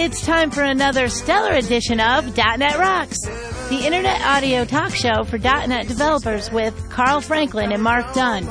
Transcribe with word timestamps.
It's 0.00 0.24
time 0.24 0.52
for 0.52 0.62
another 0.62 1.08
stellar 1.08 1.54
edition 1.54 1.98
of 1.98 2.36
.NET 2.36 2.78
Rocks, 2.78 3.22
the 3.68 3.84
internet 3.84 4.20
audio 4.22 4.64
talk 4.64 4.94
show 4.94 5.24
for 5.24 5.38
.NET 5.38 5.88
developers 5.88 6.52
with 6.52 6.88
Carl 6.88 7.20
Franklin 7.20 7.72
and 7.72 7.82
Mark 7.82 8.14
Dunn. 8.14 8.48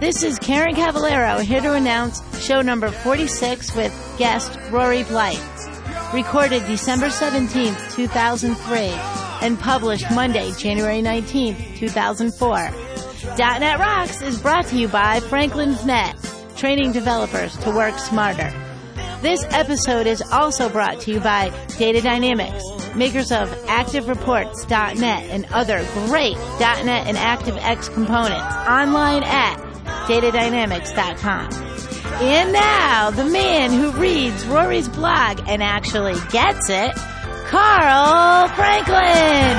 This 0.00 0.22
is 0.22 0.38
Karen 0.38 0.74
Cavallero 0.74 1.40
here 1.40 1.60
to 1.60 1.74
announce 1.74 2.22
show 2.42 2.62
number 2.62 2.88
46 2.88 3.76
with 3.76 3.92
guest 4.16 4.58
Rory 4.70 5.04
Blyth. 5.04 6.14
Recorded 6.14 6.64
December 6.64 7.08
17th, 7.08 7.94
2003 7.94 8.78
and 9.46 9.60
published 9.60 10.10
Monday, 10.12 10.52
January 10.52 11.02
19th, 11.02 11.76
2004. 11.76 12.70
.NET 13.36 13.78
Rocks 13.78 14.22
is 14.22 14.40
brought 14.40 14.64
to 14.68 14.78
you 14.78 14.88
by 14.88 15.20
Franklins.Net, 15.20 16.16
training 16.56 16.92
developers 16.92 17.54
to 17.58 17.72
work 17.72 17.98
smarter. 17.98 18.50
This 19.20 19.44
episode 19.50 20.06
is 20.06 20.22
also 20.30 20.68
brought 20.68 21.00
to 21.00 21.10
you 21.10 21.18
by 21.18 21.48
Data 21.76 22.00
Dynamics, 22.00 22.62
makers 22.94 23.32
of 23.32 23.48
ActiveReports.net 23.66 25.30
and 25.30 25.44
other 25.52 25.84
great 26.06 26.36
.NET 26.60 27.06
and 27.08 27.16
ActiveX 27.16 27.92
components 27.92 28.54
online 28.68 29.24
at 29.24 29.56
datadynamics.com. 30.06 31.52
And 32.22 32.52
now, 32.52 33.10
the 33.10 33.24
man 33.24 33.72
who 33.72 33.90
reads 33.90 34.46
Rory's 34.46 34.88
blog 34.88 35.40
and 35.48 35.64
actually 35.64 36.14
gets 36.30 36.70
it, 36.70 36.94
Carl 37.46 38.48
Franklin! 38.50 39.56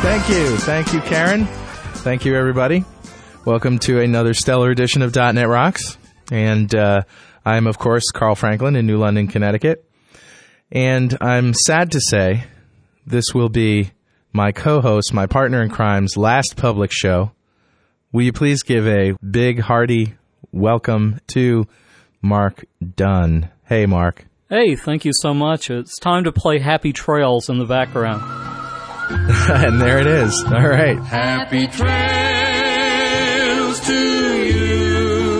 Thank 0.00 0.28
you. 0.30 0.56
Thank 0.56 0.92
you, 0.94 1.00
Karen. 1.00 1.44
Thank 1.96 2.24
you, 2.24 2.34
everybody. 2.34 2.84
Welcome 3.46 3.78
to 3.80 4.00
another 4.00 4.32
stellar 4.32 4.70
edition 4.70 5.02
of 5.02 5.14
.NET 5.14 5.46
Rocks. 5.46 5.98
And 6.32 6.74
uh, 6.74 7.02
I'm, 7.44 7.66
of 7.66 7.78
course, 7.78 8.10
Carl 8.10 8.34
Franklin 8.34 8.74
in 8.74 8.86
New 8.86 8.96
London, 8.96 9.28
Connecticut. 9.28 9.84
And 10.72 11.14
I'm 11.20 11.52
sad 11.52 11.92
to 11.92 12.00
say 12.00 12.44
this 13.06 13.34
will 13.34 13.50
be 13.50 13.90
my 14.32 14.52
co-host, 14.52 15.12
my 15.12 15.26
partner 15.26 15.60
in 15.60 15.68
crime's 15.68 16.16
last 16.16 16.56
public 16.56 16.90
show. 16.90 17.32
Will 18.12 18.22
you 18.22 18.32
please 18.32 18.62
give 18.62 18.86
a 18.86 19.12
big, 19.22 19.60
hearty 19.60 20.14
welcome 20.50 21.20
to 21.28 21.66
Mark 22.22 22.64
Dunn? 22.96 23.50
Hey, 23.66 23.84
Mark. 23.84 24.24
Hey, 24.48 24.74
thank 24.74 25.04
you 25.04 25.12
so 25.12 25.34
much. 25.34 25.68
It's 25.68 25.98
time 25.98 26.24
to 26.24 26.32
play 26.32 26.60
Happy 26.60 26.94
Trails 26.94 27.50
in 27.50 27.58
the 27.58 27.66
background. 27.66 28.22
and 29.10 29.78
there 29.82 29.98
it 29.98 30.06
is. 30.06 30.32
All 30.46 30.66
right. 30.66 30.96
Happy 30.98 31.66
trails 31.66 32.23
to 33.84 34.44
you 34.46 35.30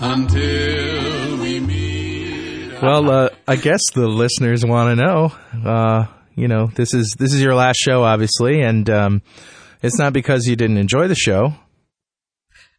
until 0.00 1.38
we 1.38 1.60
meet. 1.60 2.82
Well, 2.82 3.10
uh, 3.10 3.28
I 3.46 3.56
guess 3.56 3.80
the 3.94 4.06
listeners 4.06 4.64
want 4.64 4.98
to 4.98 5.04
know. 5.04 5.32
Uh, 5.64 6.06
you 6.34 6.48
know, 6.48 6.66
this 6.66 6.94
is 6.94 7.16
this 7.18 7.32
is 7.32 7.40
your 7.42 7.54
last 7.54 7.76
show, 7.76 8.04
obviously, 8.04 8.60
and 8.60 8.88
um, 8.90 9.22
it's 9.82 9.98
not 9.98 10.12
because 10.12 10.46
you 10.46 10.56
didn't 10.56 10.78
enjoy 10.78 11.08
the 11.08 11.14
show. 11.14 11.54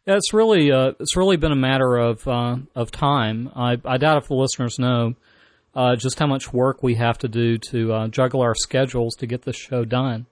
Yeah, 0.06 0.16
it's 0.16 0.32
really 0.32 0.72
uh, 0.72 0.92
it's 1.00 1.16
really 1.16 1.36
been 1.36 1.52
a 1.52 1.56
matter 1.56 1.96
of 1.96 2.26
uh, 2.26 2.56
of 2.74 2.90
time. 2.90 3.50
I, 3.54 3.76
I 3.84 3.98
doubt 3.98 4.22
if 4.22 4.28
the 4.28 4.34
listeners 4.34 4.78
know 4.78 5.14
uh, 5.74 5.96
just 5.96 6.18
how 6.18 6.26
much 6.26 6.52
work 6.52 6.82
we 6.82 6.94
have 6.94 7.18
to 7.18 7.28
do 7.28 7.58
to 7.70 7.92
uh, 7.92 8.08
juggle 8.08 8.40
our 8.40 8.54
schedules 8.54 9.14
to 9.16 9.26
get 9.26 9.42
this 9.42 9.56
show 9.56 9.84
done. 9.84 10.26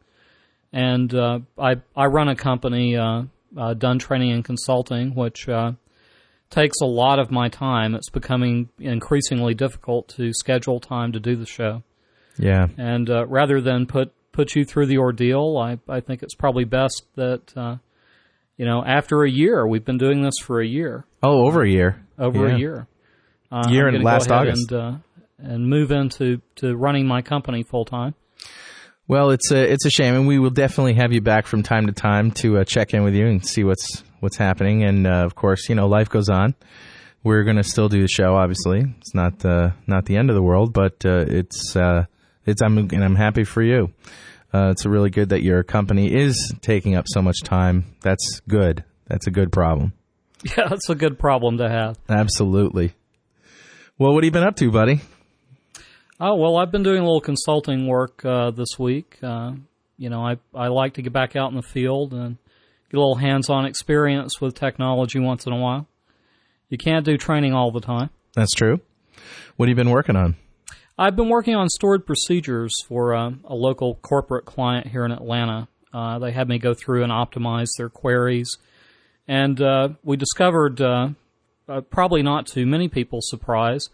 And 0.72 1.14
uh, 1.14 1.40
I 1.58 1.76
I 1.94 2.06
run 2.06 2.28
a 2.28 2.36
company, 2.36 2.96
uh, 2.96 3.24
uh, 3.56 3.74
Dunn 3.74 3.98
Training 3.98 4.32
and 4.32 4.44
Consulting, 4.44 5.14
which 5.14 5.48
uh, 5.48 5.72
takes 6.50 6.80
a 6.80 6.86
lot 6.86 7.18
of 7.18 7.30
my 7.30 7.48
time. 7.48 7.94
It's 7.94 8.10
becoming 8.10 8.68
increasingly 8.78 9.54
difficult 9.54 10.08
to 10.16 10.32
schedule 10.32 10.80
time 10.80 11.12
to 11.12 11.20
do 11.20 11.36
the 11.36 11.46
show. 11.46 11.82
Yeah. 12.38 12.66
And 12.76 13.08
uh, 13.10 13.26
rather 13.26 13.60
than 13.60 13.86
put 13.86 14.12
put 14.32 14.54
you 14.54 14.64
through 14.64 14.86
the 14.86 14.98
ordeal, 14.98 15.56
I 15.58 15.78
I 15.88 16.00
think 16.00 16.22
it's 16.22 16.34
probably 16.34 16.64
best 16.64 17.04
that 17.16 17.56
uh, 17.56 17.76
you 18.58 18.66
know 18.66 18.84
after 18.84 19.22
a 19.24 19.30
year 19.30 19.66
we've 19.66 19.84
been 19.84 19.98
doing 19.98 20.22
this 20.22 20.34
for 20.42 20.60
a 20.60 20.66
year, 20.66 21.04
Oh, 21.22 21.46
over 21.46 21.62
a 21.62 21.70
year. 21.70 22.04
over 22.18 22.48
Yeah. 22.48 22.54
a 22.54 22.58
year. 22.58 22.86
Uh, 23.50 23.62
Year 23.70 23.90
gonna 23.90 24.02
last 24.04 24.30
August. 24.30 24.72
and, 24.72 24.80
uh, 24.80 24.92
and 25.38 25.68
move 25.70 25.90
into 25.92 26.40
to 26.56 26.74
running 26.76 27.06
my 27.06 27.22
company 27.22 27.62
full 27.62 27.84
time. 27.84 28.14
Well, 29.08 29.30
it's 29.30 29.52
a 29.52 29.72
it's 29.72 29.84
a 29.86 29.90
shame, 29.90 30.14
and 30.14 30.26
we 30.26 30.38
will 30.38 30.50
definitely 30.50 30.94
have 30.94 31.12
you 31.12 31.20
back 31.20 31.46
from 31.46 31.62
time 31.62 31.86
to 31.86 31.92
time 31.92 32.32
to 32.32 32.58
uh, 32.58 32.64
check 32.64 32.92
in 32.92 33.04
with 33.04 33.14
you 33.14 33.26
and 33.26 33.46
see 33.46 33.62
what's 33.62 34.02
what's 34.20 34.36
happening. 34.36 34.82
And 34.82 35.06
uh, 35.06 35.24
of 35.24 35.34
course, 35.36 35.68
you 35.68 35.76
know, 35.76 35.86
life 35.86 36.08
goes 36.08 36.28
on. 36.28 36.54
We're 37.22 37.44
going 37.44 37.56
to 37.56 37.62
still 37.64 37.88
do 37.88 38.00
the 38.00 38.08
show. 38.08 38.34
Obviously, 38.36 38.84
it's 38.98 39.14
not 39.14 39.44
uh, 39.44 39.70
not 39.86 40.06
the 40.06 40.16
end 40.16 40.30
of 40.30 40.34
the 40.34 40.42
world, 40.42 40.72
but 40.72 41.04
uh, 41.04 41.24
it's 41.28 41.76
uh, 41.76 42.06
it's 42.44 42.60
I'm 42.62 42.78
and 42.78 43.04
I'm 43.04 43.14
happy 43.16 43.44
for 43.44 43.62
you. 43.62 43.92
Uh, 44.52 44.70
it's 44.70 44.84
really 44.86 45.10
good 45.10 45.28
that 45.28 45.42
your 45.42 45.62
company 45.62 46.12
is 46.12 46.52
taking 46.60 46.96
up 46.96 47.04
so 47.08 47.22
much 47.22 47.42
time. 47.42 47.84
That's 48.02 48.40
good. 48.48 48.84
That's 49.06 49.26
a 49.26 49.30
good 49.30 49.52
problem. 49.52 49.92
Yeah, 50.56 50.68
that's 50.68 50.88
a 50.90 50.94
good 50.94 51.18
problem 51.18 51.58
to 51.58 51.68
have. 51.68 51.98
Absolutely. 52.10 52.94
Well, 53.98 54.12
what 54.12 54.22
have 54.22 54.26
you 54.26 54.30
been 54.30 54.46
up 54.46 54.54
to, 54.56 54.70
buddy? 54.70 55.00
Oh 56.18 56.34
well, 56.34 56.56
I've 56.56 56.72
been 56.72 56.82
doing 56.82 57.00
a 57.00 57.04
little 57.04 57.20
consulting 57.20 57.86
work 57.86 58.24
uh, 58.24 58.50
this 58.50 58.78
week. 58.78 59.18
Uh, 59.22 59.52
you 59.98 60.08
know, 60.08 60.24
I 60.24 60.38
I 60.54 60.68
like 60.68 60.94
to 60.94 61.02
get 61.02 61.12
back 61.12 61.36
out 61.36 61.50
in 61.50 61.56
the 61.56 61.62
field 61.62 62.14
and 62.14 62.38
get 62.90 62.96
a 62.96 63.00
little 63.00 63.16
hands-on 63.16 63.66
experience 63.66 64.40
with 64.40 64.54
technology 64.54 65.18
once 65.18 65.46
in 65.46 65.52
a 65.52 65.58
while. 65.58 65.86
You 66.70 66.78
can't 66.78 67.04
do 67.04 67.18
training 67.18 67.52
all 67.52 67.70
the 67.70 67.80
time. 67.80 68.08
That's 68.34 68.52
true. 68.52 68.80
What 69.56 69.68
have 69.68 69.76
you 69.76 69.82
been 69.82 69.90
working 69.92 70.16
on? 70.16 70.36
I've 70.98 71.16
been 71.16 71.28
working 71.28 71.54
on 71.54 71.68
stored 71.68 72.06
procedures 72.06 72.74
for 72.88 73.14
uh, 73.14 73.32
a 73.44 73.54
local 73.54 73.96
corporate 73.96 74.46
client 74.46 74.86
here 74.86 75.04
in 75.04 75.12
Atlanta. 75.12 75.68
Uh, 75.92 76.18
they 76.18 76.32
had 76.32 76.48
me 76.48 76.58
go 76.58 76.72
through 76.72 77.02
and 77.02 77.12
optimize 77.12 77.68
their 77.76 77.90
queries, 77.90 78.56
and 79.28 79.60
uh, 79.60 79.90
we 80.02 80.16
discovered, 80.16 80.80
uh, 80.80 81.10
uh, 81.68 81.82
probably 81.82 82.22
not 82.22 82.46
to 82.46 82.64
many 82.64 82.88
people's 82.88 83.28
surprise, 83.28 83.88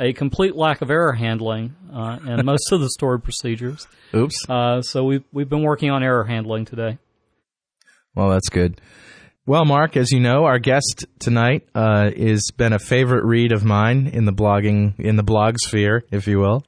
a 0.00 0.12
complete 0.12 0.54
lack 0.54 0.80
of 0.80 0.90
error 0.90 1.12
handling 1.12 1.74
uh, 1.92 2.18
in 2.24 2.46
most 2.46 2.70
of 2.72 2.80
the 2.80 2.88
stored 2.90 3.24
procedures. 3.24 3.86
Oops. 4.14 4.48
Uh, 4.48 4.82
so 4.82 5.04
we've 5.04 5.24
we've 5.32 5.48
been 5.48 5.62
working 5.62 5.90
on 5.90 6.02
error 6.02 6.24
handling 6.24 6.64
today. 6.64 6.98
Well, 8.14 8.30
that's 8.30 8.48
good. 8.48 8.80
Well, 9.46 9.64
Mark, 9.64 9.96
as 9.96 10.10
you 10.10 10.20
know, 10.20 10.44
our 10.44 10.58
guest 10.58 11.06
tonight 11.18 11.66
uh, 11.74 12.10
has 12.10 12.50
been 12.54 12.74
a 12.74 12.78
favorite 12.78 13.24
read 13.24 13.50
of 13.52 13.64
mine 13.64 14.06
in 14.06 14.26
the 14.26 14.32
blogging 14.32 14.98
in 15.00 15.16
the 15.16 15.22
blog 15.22 15.56
sphere, 15.58 16.04
if 16.10 16.26
you 16.26 16.38
will, 16.38 16.64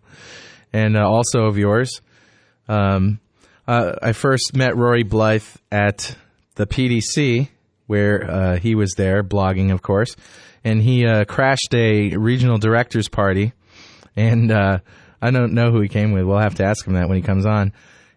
and 0.72 0.96
uh, 0.96 1.06
also 1.06 1.44
of 1.44 1.58
yours. 1.58 2.00
Um, 2.68 3.20
uh, 3.68 3.96
I 4.02 4.12
first 4.12 4.56
met 4.56 4.76
Rory 4.76 5.04
Blyth 5.04 5.56
at 5.70 6.16
the 6.54 6.66
PDC, 6.66 7.48
where 7.86 8.30
uh, 8.30 8.56
he 8.56 8.74
was 8.74 8.94
there 8.96 9.22
blogging, 9.22 9.72
of 9.72 9.82
course, 9.82 10.16
and 10.64 10.82
he 10.82 11.06
uh, 11.06 11.24
crashed 11.24 11.74
a 11.74 12.16
regional 12.16 12.58
directors 12.58 13.08
party, 13.08 13.52
and 14.16 14.50
uh, 14.52 14.78
I 15.22 15.30
don't 15.30 15.52
know 15.54 15.70
who 15.70 15.80
he 15.80 15.88
came 15.88 16.12
with. 16.12 16.24
We'll 16.24 16.38
have 16.38 16.56
to 16.56 16.64
ask 16.64 16.86
him 16.86 16.94
that 16.94 17.08
when 17.08 17.16
he 17.16 17.22
comes 17.22 17.46
on. 17.46 17.72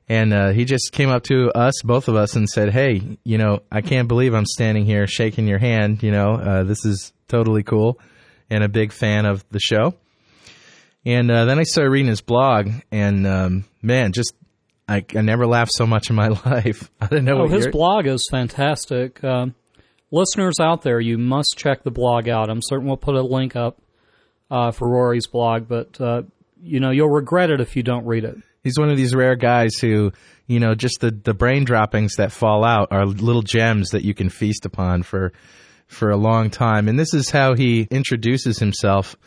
And 0.10 0.34
uh, 0.34 0.50
he 0.52 0.66
just 0.66 0.92
came 0.92 1.10
up 1.10 1.24
to 1.24 1.50
us, 1.58 1.82
both 1.82 2.10
of 2.10 2.16
us, 2.16 2.36
and 2.36 2.48
said, 2.50 2.72
"Hey, 2.72 3.18
you 3.24 3.38
know, 3.38 3.62
I 3.72 3.80
can't 3.82 4.10
believe 4.10 4.34
I'm 4.34 4.46
standing 4.46 4.86
here 4.86 5.08
shaking 5.08 5.48
your 5.48 5.60
hand. 5.60 6.04
You 6.04 6.12
know, 6.12 6.34
uh, 6.34 6.64
this 6.64 6.84
is 6.86 7.14
totally 7.30 7.64
cool, 7.64 8.00
and 8.50 8.64
a 8.66 8.68
big 8.70 8.92
fan 8.92 9.26
of 9.26 9.46
the 9.50 9.60
show." 9.62 9.96
And 11.06 11.32
uh, 11.32 11.46
then 11.46 11.58
I 11.58 11.64
started 11.64 11.90
reading 11.90 12.10
his 12.10 12.22
blog, 12.22 12.70
and 12.92 13.26
um, 13.26 13.66
man, 13.82 14.12
just 14.12 14.34
I, 14.90 15.06
I 15.16 15.22
never 15.22 15.48
laughed 15.48 15.72
so 15.74 15.88
much 15.88 16.10
in 16.10 16.18
my 16.18 16.28
life. 16.46 16.92
I 17.00 17.08
didn't 17.08 17.24
know 17.26 17.38
Oh, 17.38 17.44
what 17.44 17.52
his 17.52 17.68
blog 17.68 18.06
is 18.06 18.28
fantastic. 18.30 19.24
Um, 19.24 19.56
listeners 20.14 20.60
out 20.62 20.84
there, 20.84 21.00
you 21.00 21.18
must 21.18 21.56
check 21.58 21.84
the 21.84 21.92
blog 21.92 22.30
out. 22.30 22.50
I'm 22.50 22.62
certain 22.62 22.88
we'll 22.88 22.98
put 22.98 23.16
a 23.16 23.22
link 23.22 23.56
up 23.56 23.82
uh, 24.50 24.72
for 24.72 24.88
Rory's 24.88 25.28
blog, 25.28 25.68
but 25.68 26.00
uh, 26.00 26.22
you 26.62 26.80
know 26.80 26.92
you'll 26.92 27.10
regret 27.10 27.50
it 27.50 27.60
if 27.60 27.76
you 27.76 27.84
don't 27.84 28.06
read 28.06 28.24
it. 28.24 28.38
He's 28.64 28.80
one 28.80 28.90
of 28.90 28.96
these 28.96 29.14
rare 29.14 29.36
guys 29.36 29.76
who, 29.76 30.14
you 30.48 30.62
know, 30.62 30.74
just 30.74 31.02
the, 31.02 31.12
the 31.12 31.34
brain 31.34 31.66
droppings 31.66 32.16
that 32.16 32.32
fall 32.32 32.64
out 32.64 32.90
are 32.92 33.06
little 33.06 33.42
gems 33.42 33.90
that 33.90 34.06
you 34.06 34.14
can 34.14 34.30
feast 34.30 34.66
upon 34.66 35.04
for 35.04 35.34
for 35.88 36.12
a 36.12 36.18
long 36.18 36.50
time. 36.50 36.88
And 36.88 36.98
this 36.98 37.14
is 37.14 37.30
how 37.30 37.56
he 37.56 37.88
introduces 37.92 38.60
himself. 38.60 39.18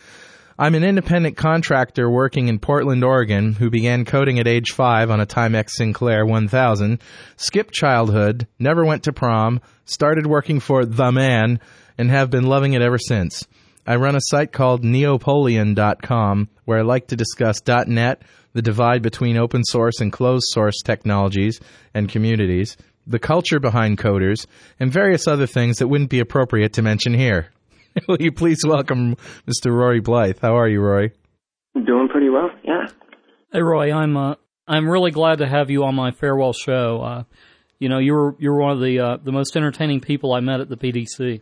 I'm 0.59 0.75
an 0.75 0.85
independent 0.85 1.37
contractor 1.37 2.09
working 2.09 2.49
in 2.49 2.59
Portland, 2.59 3.05
Oregon, 3.05 3.53
who 3.53 3.69
began 3.69 4.07
coding 4.07 4.39
at 4.39 4.49
age 4.49 4.73
five 4.73 5.11
on 5.11 5.21
a 5.21 5.27
Timex 5.27 5.73
Sinclair 5.73 6.25
1000, 6.25 6.99
skipped 7.37 7.75
childhood, 7.75 8.47
never 8.59 8.83
went 8.83 9.03
to 9.03 9.13
prom, 9.13 9.61
started 9.85 10.27
working 10.27 10.61
for 10.61 10.87
The 10.87 11.13
Man, 11.13 11.61
and 11.99 12.11
have 12.11 12.31
been 12.31 12.45
loving 12.45 12.73
it 12.73 12.81
ever 12.81 12.97
since. 12.97 13.47
I 13.87 13.97
run 13.97 14.17
a 14.17 14.21
site 14.21 14.51
called 14.51 14.83
neopoleon.com 14.83 16.49
where 16.65 16.79
I 16.79 16.83
like 16.83 17.09
to 17.09 17.17
discuss 17.17 17.61
.NET, 17.67 18.23
the 18.55 18.63
divide 18.63 19.03
between 19.03 19.37
open 19.37 19.63
source 19.63 20.01
and 20.01 20.11
closed 20.11 20.47
source 20.49 20.81
technologies 20.83 21.61
and 21.93 22.09
communities, 22.09 22.79
the 23.07 23.19
culture 23.19 23.61
behind 23.61 23.99
coders, 23.99 24.47
and 24.81 24.91
various 24.91 25.29
other 25.29 25.47
things 25.47 25.77
that 25.79 25.89
wouldn't 25.89 26.09
be 26.09 26.21
appropriate 26.21 26.73
to 26.73 26.83
mention 26.83 27.13
here. 27.13 27.51
Will 28.09 28.21
you 28.21 28.33
please 28.33 28.59
welcome 28.65 29.17
Mr. 29.47 29.73
Rory 29.73 30.01
Blyth? 30.01 30.41
How 30.41 30.57
are 30.59 30.69
you, 30.69 30.81
Rory? 30.81 31.13
Doing 31.75 32.09
pretty 32.09 32.29
well, 32.29 32.51
yeah. 32.65 32.87
Hey, 33.53 33.63
Rory, 33.63 33.93
I'm 33.93 34.17
uh, 34.17 34.35
I'm 34.67 34.89
really 34.89 35.11
glad 35.11 35.39
to 35.39 35.47
have 35.47 35.71
you 35.71 35.85
on 35.85 35.95
my 35.95 36.11
farewell 36.11 36.53
show. 36.53 37.01
Uh, 37.03 37.25
you 37.79 37.89
know, 37.89 37.99
you 37.99 38.15
were 38.15 38.37
you 38.39 38.51
were 38.51 38.61
one 38.61 38.73
of 38.73 38.81
the 38.81 39.01
uh, 39.01 39.17
the 39.23 39.33
most 39.33 39.57
entertaining 39.57 40.01
people 40.01 40.33
I 40.33 40.41
met 40.41 40.61
at 40.61 40.69
the 40.69 40.77
PDC. 40.77 41.41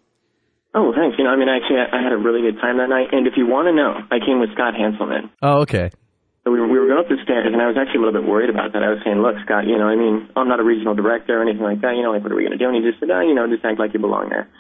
Oh, 0.75 0.93
thanks. 0.95 1.17
You 1.19 1.25
know, 1.25 1.31
I 1.31 1.37
mean, 1.37 1.49
actually, 1.49 1.79
I, 1.79 1.99
I 1.99 2.03
had 2.03 2.13
a 2.13 2.19
really 2.19 2.43
good 2.43 2.61
time 2.61 2.79
that 2.79 2.91
night. 2.91 3.15
And 3.15 3.27
if 3.27 3.35
you 3.37 3.47
want 3.47 3.71
to 3.71 3.75
know, 3.75 3.95
I 4.11 4.19
came 4.19 4.41
with 4.43 4.51
Scott 4.55 4.75
Hanselman. 4.75 5.31
Oh, 5.41 5.63
okay. 5.63 5.91
So 6.43 6.51
we 6.51 6.59
were, 6.61 6.67
we 6.67 6.77
were 6.79 6.91
going 6.91 6.99
up 6.99 7.09
the 7.09 7.17
stairs, 7.23 7.47
and 7.47 7.57
I 7.63 7.71
was 7.71 7.79
actually 7.79 8.03
a 8.03 8.11
little 8.11 8.21
bit 8.21 8.29
worried 8.29 8.51
about 8.51 8.75
that. 8.75 8.83
I 8.83 8.91
was 8.91 8.99
saying, 9.07 9.23
look, 9.23 9.39
Scott, 9.47 9.71
you 9.71 9.79
know, 9.79 9.87
I 9.87 9.95
mean, 9.95 10.29
I'm 10.37 10.51
not 10.51 10.59
a 10.59 10.67
regional 10.67 10.93
director 10.93 11.39
or 11.39 11.43
anything 11.47 11.63
like 11.63 11.81
that. 11.87 11.95
You 11.95 12.03
know, 12.03 12.11
like, 12.11 12.27
what 12.27 12.35
are 12.35 12.37
we 12.37 12.43
going 12.43 12.59
to 12.59 12.61
do? 12.61 12.69
And 12.69 12.77
he 12.77 12.83
just 12.83 12.99
said, 13.01 13.09
oh, 13.09 13.23
you 13.23 13.39
know, 13.39 13.47
just 13.47 13.65
act 13.65 13.79
like 13.79 13.95
you 13.95 14.03
belong 14.03 14.29
there. 14.29 14.51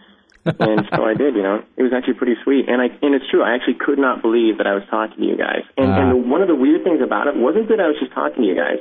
And 0.44 0.87
so 0.94 1.05
I 1.05 1.14
did, 1.14 1.35
you 1.35 1.43
know. 1.43 1.62
It 1.76 1.82
was 1.82 1.93
actually 1.93 2.14
pretty 2.14 2.37
sweet. 2.44 2.69
And 2.69 2.81
I 2.82 2.87
and 3.02 3.14
it's 3.14 3.29
true, 3.31 3.43
I 3.43 3.55
actually 3.55 3.75
could 3.81 3.99
not 3.99 4.23
believe 4.23 4.58
that 4.58 4.67
I 4.67 4.75
was 4.75 4.85
talking 4.91 5.17
to 5.19 5.25
you 5.25 5.37
guys. 5.37 5.62
And 5.76 5.91
Ah. 5.91 6.11
and 6.11 6.31
one 6.31 6.43
of 6.43 6.49
the 6.49 6.55
weird 6.55 6.85
things 6.85 7.00
about 7.00 7.26
it 7.26 7.37
wasn't 7.37 7.69
that 7.69 7.81
I 7.81 7.87
was 7.88 7.96
just 7.99 8.12
talking 8.12 8.43
to 8.43 8.49
you 8.49 8.55
guys. 8.55 8.79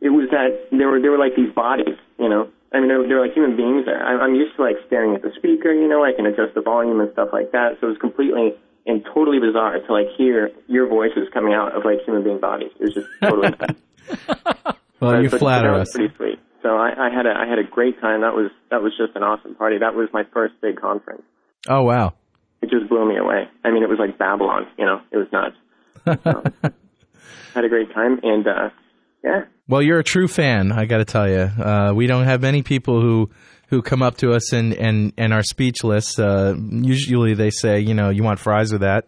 It 0.00 0.10
was 0.10 0.28
that 0.30 0.68
there 0.72 0.88
were 0.88 1.00
there 1.00 1.10
were 1.12 1.18
like 1.18 1.36
these 1.36 1.52
bodies, 1.52 1.96
you 2.18 2.28
know. 2.28 2.48
I 2.72 2.80
mean, 2.80 2.88
there, 2.88 3.06
there 3.06 3.18
were 3.20 3.26
like 3.26 3.34
human 3.34 3.54
beings 3.56 3.84
there. 3.84 4.02
I, 4.02 4.16
I'm 4.24 4.34
used 4.34 4.56
to 4.56 4.62
like 4.62 4.76
staring 4.86 5.14
at 5.14 5.20
the 5.22 5.30
speaker, 5.36 5.70
you 5.72 5.86
know. 5.86 6.02
I 6.04 6.12
can 6.12 6.24
adjust 6.26 6.54
the 6.54 6.62
volume 6.62 7.00
and 7.00 7.12
stuff 7.12 7.28
like 7.32 7.52
that. 7.52 7.76
So 7.80 7.86
it 7.88 7.90
was 7.90 7.98
completely 7.98 8.54
and 8.86 9.04
totally 9.14 9.38
bizarre 9.38 9.78
to 9.78 9.92
like 9.92 10.08
hear 10.16 10.50
your 10.66 10.86
voices 10.88 11.28
coming 11.32 11.52
out 11.52 11.76
of 11.76 11.84
like 11.84 12.00
human 12.04 12.24
being 12.24 12.40
bodies. 12.40 12.70
It 12.80 12.84
was 12.84 12.94
just 12.94 13.06
totally. 13.20 13.52
Well, 15.00 15.20
you 15.20 15.30
flatter 15.30 15.74
us. 15.74 15.92
Pretty 15.92 16.14
sweet. 16.14 16.38
So 16.62 16.68
I, 16.76 16.90
I 16.96 17.10
had 17.14 17.26
a 17.26 17.30
I 17.30 17.46
had 17.48 17.58
a 17.58 17.64
great 17.68 18.00
time. 18.00 18.20
That 18.20 18.34
was 18.34 18.50
that 18.70 18.82
was 18.82 18.92
just 18.96 19.16
an 19.16 19.22
awesome 19.22 19.54
party. 19.54 19.78
That 19.78 19.94
was 19.94 20.08
my 20.12 20.22
first 20.32 20.54
big 20.60 20.80
conference. 20.80 21.22
Oh, 21.68 21.82
wow. 21.82 22.14
It 22.60 22.70
just 22.70 22.88
blew 22.88 23.08
me 23.08 23.16
away. 23.16 23.48
I 23.64 23.70
mean, 23.70 23.82
it 23.82 23.88
was 23.88 23.98
like 23.98 24.18
Babylon. 24.18 24.66
You 24.78 24.86
know, 24.86 25.00
it 25.10 25.16
was 25.16 25.26
nuts. 25.32 25.56
So, 26.24 26.42
had 27.54 27.64
a 27.64 27.68
great 27.68 27.92
time, 27.92 28.20
and 28.22 28.46
uh, 28.46 28.70
yeah, 29.24 29.44
Well, 29.68 29.82
you're 29.82 29.98
a 29.98 30.04
true 30.04 30.26
fan. 30.28 30.72
I 30.72 30.84
got 30.86 30.98
to 30.98 31.04
tell 31.04 31.28
you, 31.28 31.40
uh, 31.62 31.92
we 31.94 32.06
don't 32.06 32.24
have 32.24 32.40
many 32.40 32.62
people 32.62 33.00
who 33.00 33.30
who 33.68 33.82
come 33.82 34.02
up 34.02 34.16
to 34.18 34.32
us 34.32 34.52
and 34.52 34.72
and 34.74 35.12
and 35.16 35.32
are 35.32 35.42
speechless. 35.42 36.18
Uh, 36.18 36.54
usually, 36.56 37.34
they 37.34 37.50
say, 37.50 37.80
you 37.80 37.94
know, 37.94 38.10
you 38.10 38.22
want 38.22 38.38
fries 38.38 38.72
with 38.72 38.82
that, 38.82 39.06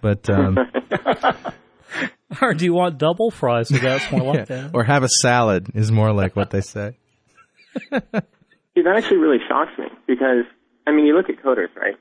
but 0.00 0.28
um, 0.30 0.58
Or 2.42 2.52
do 2.52 2.64
you 2.64 2.74
want 2.74 2.98
double 2.98 3.30
fries? 3.30 3.68
So 3.68 3.76
that's 3.76 4.10
more 4.10 4.22
like 4.22 4.34
yeah, 4.50 4.62
that. 4.62 4.70
or 4.74 4.82
have 4.82 5.04
a 5.04 5.08
salad 5.08 5.68
is 5.74 5.92
more 5.92 6.12
like 6.12 6.34
what 6.34 6.50
they 6.50 6.62
say. 6.62 6.96
See, 8.74 8.82
that 8.82 8.94
actually 8.96 9.18
really 9.18 9.38
shocks 9.48 9.70
me 9.78 9.86
because 10.08 10.44
I 10.86 10.90
mean, 10.90 11.06
you 11.06 11.16
look 11.16 11.28
at 11.28 11.36
coders, 11.44 11.74
right? 11.76 11.94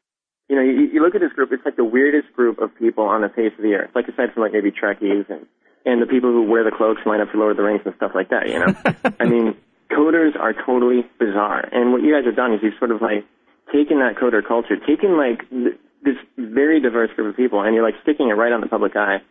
You 0.49 0.55
know, 0.55 0.63
you, 0.63 0.89
you 0.93 1.03
look 1.03 1.13
at 1.13 1.21
this 1.21 1.31
group. 1.33 1.51
It's 1.51 1.63
like 1.63 1.75
the 1.75 1.85
weirdest 1.85 2.33
group 2.33 2.59
of 2.59 2.75
people 2.77 3.03
on 3.05 3.21
the 3.21 3.29
face 3.29 3.53
of 3.57 3.63
the 3.63 3.73
earth. 3.75 3.91
Like 3.93 4.07
aside 4.07 4.33
from 4.33 4.41
like 4.41 4.53
maybe 4.53 4.71
Trekkies 4.71 5.29
and 5.29 5.45
and 5.85 6.01
the 6.01 6.07
people 6.07 6.31
who 6.31 6.43
wear 6.49 6.63
the 6.63 6.71
cloaks 6.75 7.01
and 7.05 7.11
line 7.11 7.21
up 7.21 7.29
for 7.29 7.37
Lord 7.37 7.51
of 7.51 7.57
the 7.57 7.63
Rings 7.63 7.81
and 7.85 7.93
stuff 7.95 8.11
like 8.15 8.29
that. 8.29 8.49
You 8.49 8.59
know, 8.59 8.73
I 9.19 9.25
mean, 9.25 9.55
coders 9.91 10.35
are 10.39 10.53
totally 10.53 11.05
bizarre. 11.19 11.67
And 11.71 11.91
what 11.91 12.01
you 12.01 12.13
guys 12.13 12.25
have 12.25 12.35
done 12.35 12.53
is 12.53 12.59
you've 12.63 12.77
sort 12.79 12.91
of 12.91 13.01
like 13.01 13.25
taken 13.71 13.99
that 13.99 14.15
coder 14.15 14.45
culture, 14.45 14.75
taken 14.77 15.17
like 15.17 15.47
th- 15.49 15.77
this 16.03 16.17
very 16.37 16.81
diverse 16.81 17.09
group 17.15 17.29
of 17.29 17.37
people, 17.37 17.61
and 17.61 17.75
you're 17.75 17.83
like 17.83 17.95
sticking 18.01 18.29
it 18.29 18.33
right 18.33 18.51
on 18.51 18.61
the 18.61 18.67
public 18.67 18.95
eye. 18.95 19.21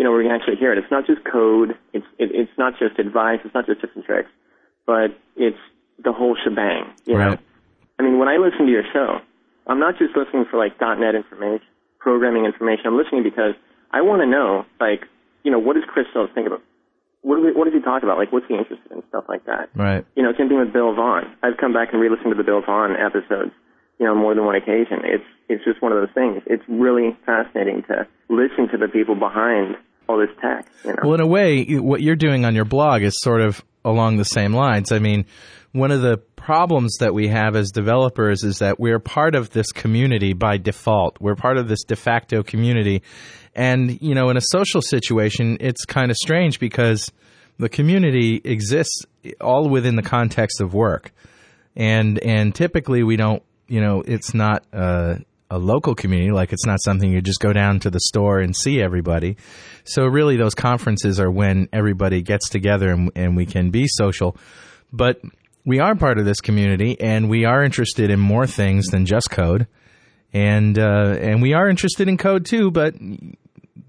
You 0.00 0.04
know, 0.04 0.12
where 0.12 0.22
you 0.22 0.30
can 0.30 0.40
actually 0.40 0.56
hear 0.56 0.72
it. 0.72 0.78
It's 0.78 0.90
not 0.90 1.04
just 1.04 1.20
code. 1.28 1.76
It's 1.92 2.06
it, 2.16 2.32
it's 2.32 2.56
not 2.56 2.72
just 2.80 2.96
advice. 2.98 3.40
It's 3.44 3.52
not 3.52 3.66
just 3.66 3.82
tips 3.82 3.92
and 3.94 4.02
tricks, 4.02 4.32
but 4.86 5.12
it's 5.36 5.60
the 6.02 6.10
whole 6.10 6.40
shebang. 6.42 6.88
You 7.04 7.18
know. 7.18 7.36
I 7.98 8.02
mean, 8.02 8.18
when 8.18 8.28
I 8.32 8.38
listen 8.40 8.64
to 8.64 8.72
your 8.72 8.88
show, 8.94 9.20
I'm 9.66 9.78
not 9.78 9.98
just 9.98 10.16
listening 10.16 10.46
for 10.50 10.56
like 10.56 10.78
dot 10.78 10.98
.NET 10.98 11.14
information, 11.14 11.68
programming 11.98 12.46
information. 12.46 12.86
I'm 12.86 12.96
listening 12.96 13.22
because 13.22 13.52
I 13.92 14.00
want 14.00 14.22
to 14.22 14.26
know, 14.26 14.64
like, 14.80 15.04
you 15.44 15.50
know, 15.50 15.58
what 15.58 15.74
does 15.74 15.84
Chris 15.86 16.06
Phillips 16.14 16.32
think 16.32 16.46
about? 16.46 16.62
What, 17.20 17.36
do 17.36 17.42
we, 17.42 17.52
what 17.52 17.66
does 17.66 17.74
he 17.74 17.80
talk 17.80 18.02
about? 18.02 18.16
Like, 18.16 18.32
what's 18.32 18.46
he 18.48 18.54
interested 18.56 18.90
in? 18.90 19.02
Stuff 19.10 19.24
like 19.28 19.44
that. 19.44 19.68
Right. 19.74 20.06
You 20.16 20.22
know, 20.22 20.32
same 20.38 20.48
thing 20.48 20.58
with 20.58 20.72
Bill 20.72 20.94
Vaughn. 20.94 21.28
I've 21.42 21.58
come 21.60 21.74
back 21.74 21.92
and 21.92 22.00
re-listened 22.00 22.30
to 22.32 22.38
the 22.40 22.42
Bill 22.42 22.62
Vaughn 22.62 22.96
episodes, 22.96 23.52
you 23.98 24.06
know, 24.06 24.14
more 24.14 24.34
than 24.34 24.46
one 24.46 24.56
occasion. 24.56 25.04
It's 25.04 25.28
it's 25.50 25.62
just 25.62 25.82
one 25.82 25.92
of 25.92 26.00
those 26.00 26.14
things. 26.14 26.40
It's 26.46 26.64
really 26.68 27.14
fascinating 27.26 27.82
to 27.88 28.08
listen 28.30 28.68
to 28.72 28.78
the 28.78 28.88
people 28.88 29.14
behind 29.14 29.76
all 30.10 30.18
this 30.18 30.34
tech. 30.40 30.66
You 30.84 30.90
know. 30.90 30.98
Well, 31.02 31.14
in 31.14 31.20
a 31.20 31.26
way, 31.26 31.64
what 31.64 32.02
you're 32.02 32.16
doing 32.16 32.44
on 32.44 32.54
your 32.54 32.64
blog 32.64 33.02
is 33.02 33.18
sort 33.20 33.40
of 33.40 33.64
along 33.84 34.16
the 34.16 34.24
same 34.24 34.52
lines. 34.52 34.92
I 34.92 34.98
mean, 34.98 35.24
one 35.72 35.90
of 35.90 36.02
the 36.02 36.18
problems 36.36 36.96
that 36.98 37.14
we 37.14 37.28
have 37.28 37.54
as 37.54 37.70
developers 37.70 38.42
is 38.42 38.58
that 38.58 38.80
we're 38.80 38.98
part 38.98 39.34
of 39.34 39.50
this 39.50 39.70
community 39.72 40.32
by 40.32 40.56
default. 40.56 41.20
We're 41.20 41.36
part 41.36 41.58
of 41.58 41.68
this 41.68 41.84
de 41.84 41.96
facto 41.96 42.42
community. 42.42 43.02
And, 43.54 44.00
you 44.02 44.14
know, 44.14 44.30
in 44.30 44.36
a 44.36 44.42
social 44.42 44.82
situation, 44.82 45.58
it's 45.60 45.84
kind 45.84 46.10
of 46.10 46.16
strange 46.16 46.58
because 46.58 47.10
the 47.58 47.68
community 47.68 48.40
exists 48.42 49.04
all 49.40 49.68
within 49.68 49.96
the 49.96 50.02
context 50.02 50.60
of 50.60 50.74
work. 50.74 51.12
And, 51.76 52.18
and 52.18 52.54
typically 52.54 53.02
we 53.02 53.16
don't, 53.16 53.42
you 53.68 53.80
know, 53.80 54.02
it's 54.04 54.34
not, 54.34 54.64
uh, 54.72 55.16
a 55.50 55.58
local 55.58 55.94
community, 55.94 56.30
like 56.30 56.52
it's 56.52 56.64
not 56.64 56.80
something 56.80 57.10
you 57.10 57.20
just 57.20 57.40
go 57.40 57.52
down 57.52 57.80
to 57.80 57.90
the 57.90 58.00
store 58.00 58.38
and 58.38 58.56
see 58.56 58.80
everybody. 58.80 59.36
So 59.84 60.04
really 60.04 60.36
those 60.36 60.54
conferences 60.54 61.18
are 61.18 61.30
when 61.30 61.68
everybody 61.72 62.22
gets 62.22 62.48
together 62.48 62.90
and, 62.90 63.10
and 63.16 63.36
we 63.36 63.46
can 63.46 63.70
be 63.70 63.86
social. 63.88 64.36
But 64.92 65.20
we 65.64 65.80
are 65.80 65.94
part 65.96 66.18
of 66.18 66.24
this 66.24 66.40
community 66.40 66.98
and 67.00 67.28
we 67.28 67.44
are 67.44 67.64
interested 67.64 68.10
in 68.10 68.20
more 68.20 68.46
things 68.46 68.86
than 68.88 69.06
just 69.06 69.30
code. 69.30 69.66
And, 70.32 70.78
uh, 70.78 71.16
and 71.20 71.42
we 71.42 71.54
are 71.54 71.68
interested 71.68 72.08
in 72.08 72.16
code 72.16 72.46
too, 72.46 72.70
but, 72.70 72.94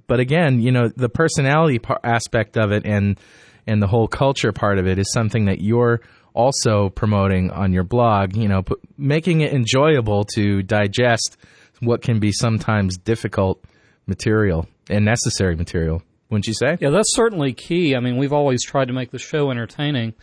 but 0.08 0.20
again, 0.20 0.60
you 0.62 0.72
know, 0.72 0.88
the 0.88 1.10
personality 1.10 1.78
par- 1.78 2.00
aspect 2.04 2.58
of 2.58 2.72
it 2.72 2.86
and, 2.86 3.20
and 3.68 3.82
the 3.82 3.88
whole 3.88 4.08
culture 4.08 4.52
part 4.52 4.80
of 4.80 4.88
it 4.88 4.98
is 4.98 5.12
something 5.14 5.46
that 5.46 5.62
you're 5.62 6.02
also 6.34 6.90
promoting 6.90 7.52
on 7.52 7.74
your 7.74 7.84
blog, 7.84 8.36
you 8.36 8.48
know, 8.48 8.64
p- 8.64 8.76
making 8.98 9.42
it 9.42 9.54
enjoyable 9.54 10.24
to 10.36 10.62
digest 10.64 11.38
what 11.80 12.02
can 12.02 12.20
be 12.20 12.32
sometimes 12.32 12.98
difficult 12.98 13.64
material 14.08 14.68
and 14.90 15.06
necessary 15.06 15.56
material. 15.56 16.02
Wouldn't 16.30 16.48
you 16.48 16.54
say? 16.54 16.78
Yeah, 16.80 16.92
that's 16.92 17.14
certainly 17.14 17.54
key. 17.54 17.96
I 17.96 18.00
mean, 18.00 18.18
we've 18.18 18.34
always 18.34 18.64
tried 18.64 18.88
to 18.88 18.94
make 18.94 19.12
the 19.12 19.20
show 19.20 19.52
entertaining. 19.52 20.14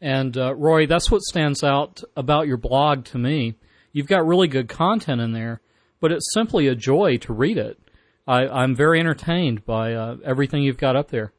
And 0.00 0.36
uh, 0.36 0.54
Rory, 0.54 0.86
that's 0.86 1.10
what 1.10 1.22
stands 1.22 1.62
out 1.62 2.02
about 2.16 2.46
your 2.46 2.56
blog 2.56 3.04
to 3.06 3.18
me. 3.18 3.56
You've 3.92 4.06
got 4.06 4.26
really 4.26 4.48
good 4.48 4.68
content 4.68 5.20
in 5.20 5.32
there, 5.32 5.60
but 6.00 6.12
it's 6.12 6.32
simply 6.32 6.68
a 6.68 6.74
joy 6.74 7.18
to 7.18 7.32
read 7.32 7.58
it. 7.58 7.78
I, 8.26 8.46
I'm 8.46 8.74
very 8.74 9.00
entertained 9.00 9.64
by 9.64 9.94
uh, 9.94 10.16
everything 10.24 10.62
you've 10.62 10.78
got 10.78 10.96
up 10.96 11.10
there. 11.10 11.32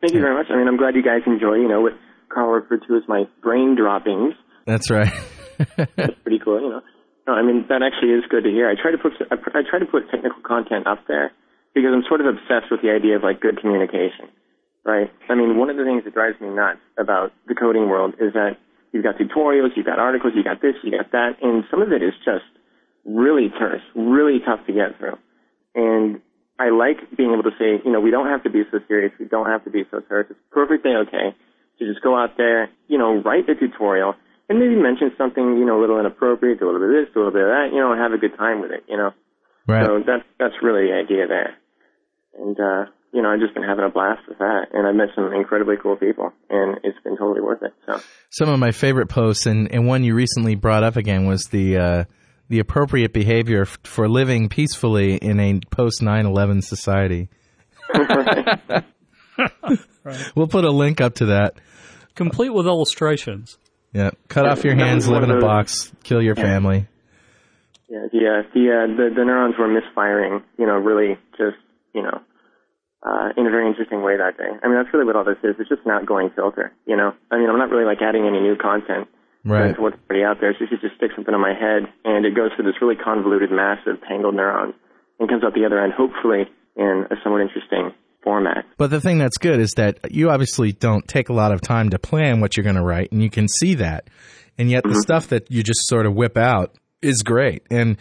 Thank 0.00 0.14
you 0.14 0.20
very 0.20 0.34
much. 0.34 0.46
I 0.50 0.56
mean, 0.56 0.68
I'm 0.68 0.76
glad 0.76 0.94
you 0.94 1.02
guys 1.02 1.22
enjoy, 1.26 1.54
you 1.54 1.68
know, 1.68 1.80
what 1.80 1.94
Carl 2.34 2.50
referred 2.50 2.82
to 2.88 2.96
as 2.96 3.02
my 3.06 3.24
brain 3.42 3.76
droppings. 3.78 4.34
That's 4.66 4.90
right. 4.90 5.12
That's 5.76 6.18
pretty 6.22 6.40
cool, 6.42 6.60
you 6.60 6.70
know. 6.70 6.82
No, 7.26 7.32
I 7.32 7.42
mean, 7.42 7.64
that 7.70 7.80
actually 7.80 8.12
is 8.12 8.24
good 8.28 8.44
to 8.44 8.50
hear. 8.50 8.68
I 8.68 8.74
try 8.74 8.90
to 8.90 8.98
put, 8.98 9.12
I 9.30 9.36
I 9.36 9.62
try 9.62 9.78
to 9.78 9.86
put 9.86 10.10
technical 10.10 10.42
content 10.42 10.86
up 10.86 11.06
there 11.08 11.32
because 11.72 11.90
I'm 11.94 12.04
sort 12.08 12.20
of 12.20 12.26
obsessed 12.26 12.70
with 12.70 12.82
the 12.82 12.90
idea 12.90 13.16
of 13.16 13.22
like 13.22 13.40
good 13.40 13.60
communication, 13.60 14.28
right? 14.84 15.08
I 15.30 15.34
mean, 15.34 15.56
one 15.56 15.70
of 15.70 15.76
the 15.76 15.84
things 15.84 16.04
that 16.04 16.12
drives 16.12 16.38
me 16.40 16.50
nuts 16.50 16.84
about 16.98 17.32
the 17.48 17.54
coding 17.54 17.88
world 17.88 18.14
is 18.20 18.34
that 18.34 18.60
you've 18.92 19.04
got 19.04 19.16
tutorials, 19.16 19.72
you've 19.74 19.86
got 19.86 19.98
articles, 19.98 20.34
you 20.36 20.44
got 20.44 20.60
this, 20.60 20.74
you 20.82 20.90
got 20.92 21.12
that, 21.12 21.40
and 21.40 21.64
some 21.70 21.80
of 21.80 21.92
it 21.92 22.02
is 22.02 22.12
just 22.24 22.44
really 23.06 23.48
terse, 23.48 23.82
really 23.94 24.40
tough 24.44 24.60
to 24.66 24.72
get 24.72 24.98
through. 24.98 25.16
And 25.74 26.20
I 26.58 26.70
like 26.70 27.16
being 27.16 27.32
able 27.32 27.42
to 27.44 27.56
say, 27.58 27.80
you 27.84 27.90
know, 27.90 28.00
we 28.00 28.10
don't 28.10 28.28
have 28.28 28.44
to 28.44 28.50
be 28.50 28.62
so 28.70 28.78
serious, 28.86 29.12
we 29.18 29.26
don't 29.26 29.46
have 29.46 29.64
to 29.64 29.70
be 29.70 29.84
so 29.90 30.00
terse. 30.00 30.26
It's 30.28 30.38
perfectly 30.52 30.92
okay 31.08 31.32
to 31.78 31.86
just 31.86 32.02
go 32.02 32.16
out 32.16 32.36
there, 32.36 32.70
you 32.88 32.98
know, 32.98 33.22
write 33.22 33.46
the 33.46 33.54
tutorial 33.54 34.14
and 34.48 34.58
maybe 34.58 34.76
mention 34.76 35.12
something, 35.16 35.56
you 35.58 35.64
know, 35.64 35.78
a 35.78 35.82
little 35.82 35.98
inappropriate, 35.98 36.60
do 36.60 36.66
a 36.66 36.68
little 36.70 36.80
bit 36.80 36.90
of 36.90 37.06
this, 37.06 37.14
do 37.14 37.20
a 37.20 37.22
little 37.24 37.32
bit 37.32 37.42
of 37.42 37.48
that, 37.48 37.68
you 37.72 37.80
know, 37.80 37.92
and 37.92 38.00
have 38.00 38.12
a 38.12 38.18
good 38.18 38.36
time 38.36 38.60
with 38.60 38.70
it, 38.70 38.84
you 38.88 38.96
know. 38.96 39.12
right. 39.66 39.86
So 39.86 40.02
that's 40.06 40.26
that's 40.38 40.54
really 40.62 40.88
the 40.88 40.94
idea 40.94 41.26
there. 41.26 41.56
And 42.38 42.58
uh, 42.58 42.90
you 43.12 43.22
know, 43.22 43.30
I've 43.30 43.40
just 43.40 43.54
been 43.54 43.62
having 43.62 43.84
a 43.84 43.90
blast 43.90 44.22
with 44.28 44.38
that, 44.38 44.66
and 44.72 44.86
I've 44.86 44.94
met 44.94 45.08
some 45.14 45.32
incredibly 45.32 45.76
cool 45.80 45.96
people, 45.96 46.32
and 46.50 46.78
it's 46.82 46.98
been 47.04 47.16
totally 47.16 47.40
worth 47.40 47.62
it. 47.62 47.72
So 47.86 48.00
Some 48.30 48.48
of 48.48 48.58
my 48.58 48.72
favorite 48.72 49.08
posts, 49.08 49.46
and, 49.46 49.72
and 49.72 49.86
one 49.86 50.02
you 50.02 50.14
recently 50.14 50.56
brought 50.56 50.82
up 50.82 50.96
again, 50.96 51.24
was 51.24 51.44
the 51.44 51.78
uh, 51.78 52.04
the 52.48 52.58
appropriate 52.58 53.12
behavior 53.12 53.62
f- 53.62 53.78
for 53.84 54.08
living 54.08 54.48
peacefully 54.48 55.16
in 55.16 55.38
a 55.38 55.60
post 55.70 56.02
9/11 56.02 56.64
society. 56.64 57.28
We'll 60.34 60.48
put 60.48 60.64
a 60.64 60.70
link 60.70 61.00
up 61.00 61.14
to 61.16 61.26
that. 61.26 61.54
Complete 62.14 62.50
with 62.50 62.66
illustrations. 62.66 63.58
Yeah, 63.92 64.10
cut 64.28 64.46
off 64.46 64.64
your 64.64 64.74
hands, 64.74 65.08
live 65.08 65.22
in 65.22 65.30
a 65.30 65.40
box, 65.40 65.92
kill 66.02 66.20
your 66.20 66.34
family. 66.34 66.88
yeah, 67.88 68.06
the 68.10 68.18
uh, 68.26 68.42
the, 68.52 68.64
uh, 68.66 68.86
the 68.90 69.14
the 69.14 69.24
neurons 69.24 69.54
were 69.58 69.68
misfiring, 69.68 70.42
you 70.58 70.66
know, 70.66 70.74
really 70.74 71.16
just 71.38 71.56
you 71.94 72.02
know, 72.02 72.20
uh, 73.02 73.28
in 73.36 73.46
a 73.46 73.50
very 73.50 73.68
interesting 73.68 74.02
way 74.02 74.16
that 74.16 74.36
day. 74.36 74.50
I 74.50 74.66
mean, 74.66 74.76
that's 74.76 74.92
really 74.92 75.06
what 75.06 75.14
all 75.16 75.24
this 75.24 75.38
is. 75.44 75.54
It's 75.58 75.68
just 75.68 75.86
an 75.86 75.92
outgoing 75.92 76.30
filter, 76.34 76.72
you 76.86 76.96
know. 76.96 77.14
I 77.30 77.38
mean, 77.38 77.48
I'm 77.48 77.58
not 77.58 77.70
really 77.70 77.86
like 77.86 78.02
adding 78.02 78.26
any 78.26 78.40
new 78.40 78.56
content. 78.56 79.08
Right. 79.46 79.76
to 79.76 79.82
what's 79.82 80.00
already 80.08 80.24
out 80.24 80.40
there. 80.40 80.56
So 80.56 80.64
if 80.64 80.70
you 80.72 80.78
just 80.80 80.96
stick 80.96 81.10
something 81.14 81.34
in 81.34 81.40
my 81.40 81.52
head 81.52 81.84
and 82.02 82.24
it 82.24 82.34
goes 82.34 82.48
through 82.56 82.64
this 82.64 82.80
really 82.80 82.96
convoluted 82.96 83.52
mass 83.52 83.76
of 83.86 84.00
tangled 84.08 84.34
neurons 84.34 84.72
and 85.20 85.28
comes 85.28 85.44
out 85.44 85.52
the 85.52 85.66
other 85.66 85.78
end, 85.84 85.92
hopefully 85.92 86.48
in 86.76 87.04
a 87.12 87.16
somewhat 87.22 87.42
interesting 87.42 87.92
format. 88.24 88.64
But 88.78 88.90
the 88.90 89.00
thing 89.00 89.18
that's 89.18 89.38
good 89.38 89.60
is 89.60 89.72
that 89.76 90.10
you 90.10 90.30
obviously 90.30 90.72
don't 90.72 91.06
take 91.06 91.28
a 91.28 91.32
lot 91.32 91.52
of 91.52 91.60
time 91.60 91.90
to 91.90 91.98
plan 91.98 92.40
what 92.40 92.56
you're 92.56 92.64
going 92.64 92.76
to 92.76 92.82
write, 92.82 93.12
and 93.12 93.22
you 93.22 93.30
can 93.30 93.46
see 93.46 93.74
that. 93.74 94.08
And 94.56 94.70
yet, 94.70 94.84
the 94.84 94.94
stuff 95.02 95.28
that 95.28 95.50
you 95.50 95.62
just 95.62 95.86
sort 95.88 96.06
of 96.06 96.14
whip 96.14 96.36
out 96.36 96.74
is 97.02 97.22
great. 97.22 97.62
And 97.70 97.98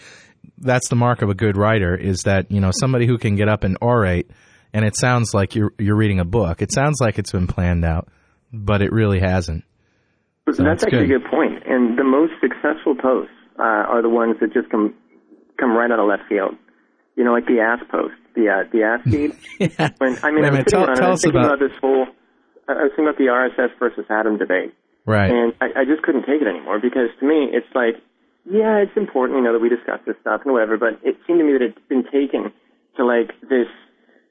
that's 0.58 0.88
the 0.90 0.96
mark 0.96 1.22
of 1.22 1.30
a 1.30 1.34
good 1.34 1.58
writer 1.58 1.96
is 1.96 2.22
that 2.24 2.52
you 2.52 2.60
know 2.60 2.72
somebody 2.72 3.06
who 3.06 3.18
can 3.18 3.36
get 3.36 3.50
up 3.50 3.64
and 3.64 3.78
orate, 3.82 4.30
and 4.74 4.86
it 4.86 4.96
sounds 4.96 5.34
like 5.34 5.56
you're 5.56 5.74
you're 5.78 5.96
reading 5.96 6.20
a 6.20 6.26
book. 6.26 6.62
It 6.62 6.72
sounds 6.72 7.00
like 7.02 7.20
it's 7.20 7.32
been 7.32 7.48
planned 7.48 7.86
out, 7.86 8.08
but 8.52 8.82
it 8.82 8.92
really 8.92 9.20
hasn't. 9.20 9.64
So 10.46 10.52
that's 10.52 10.58
that's 10.58 10.84
actually 10.84 11.08
good. 11.08 11.18
a 11.18 11.20
good 11.20 11.30
point. 11.30 11.64
And 11.66 11.98
the 11.98 12.04
most 12.04 12.34
successful 12.42 12.96
posts 12.96 13.34
uh, 13.58 13.64
are 13.64 14.02
the 14.02 14.10
ones 14.10 14.36
that 14.42 14.54
just 14.54 14.70
come 14.70 14.94
come 15.60 15.72
right 15.72 15.90
out 15.92 16.00
of 16.00 16.08
left 16.08 16.24
field. 16.28 16.56
You 17.16 17.24
know, 17.24 17.32
like 17.32 17.46
the 17.46 17.60
ass 17.60 17.80
post, 17.90 18.16
the 18.36 18.50
uh, 18.50 18.64
the 18.72 19.00
feed. 19.10 19.36
yeah. 19.80 19.90
When 19.98 20.18
I 20.24 20.32
mean, 20.32 20.44
Wait 20.44 20.46
I 20.46 20.50
was 20.50 20.52
minute, 20.52 20.68
tell- 20.68 20.86
tell 20.86 20.90
I 20.90 21.12
us 21.12 21.12
was 21.12 21.22
thinking 21.22 21.40
about- 21.42 21.54
about, 21.62 21.70
this 21.70 21.78
whole. 21.82 22.06
I 22.68 22.72
I 22.74 22.84
was 22.84 22.92
thinking 22.96 23.06
about 23.06 23.18
the 23.18 23.28
RSS 23.28 23.78
versus 23.80 24.06
Atom 24.10 24.38
debate, 24.38 24.74
Right. 25.06 25.30
and 25.30 25.54
I, 25.62 25.82
I 25.82 25.86
just 25.86 26.02
couldn't 26.04 26.24
take 26.26 26.42
it 26.42 26.48
anymore 26.48 26.80
because 26.80 27.10
to 27.20 27.26
me, 27.28 27.50
it's 27.52 27.68
like, 27.76 27.96
yeah, 28.50 28.80
it's 28.80 28.96
important, 28.96 29.38
you 29.40 29.44
know, 29.44 29.52
that 29.54 29.60
we 29.60 29.68
discuss 29.70 30.00
this 30.08 30.16
stuff 30.22 30.42
and 30.46 30.54
whatever, 30.54 30.78
but 30.78 31.00
it 31.04 31.18
seemed 31.28 31.40
to 31.40 31.46
me 31.46 31.54
that 31.54 31.62
it's 31.62 31.78
been 31.90 32.04
taken 32.06 32.52
to 32.98 33.06
like 33.06 33.32
this 33.50 33.68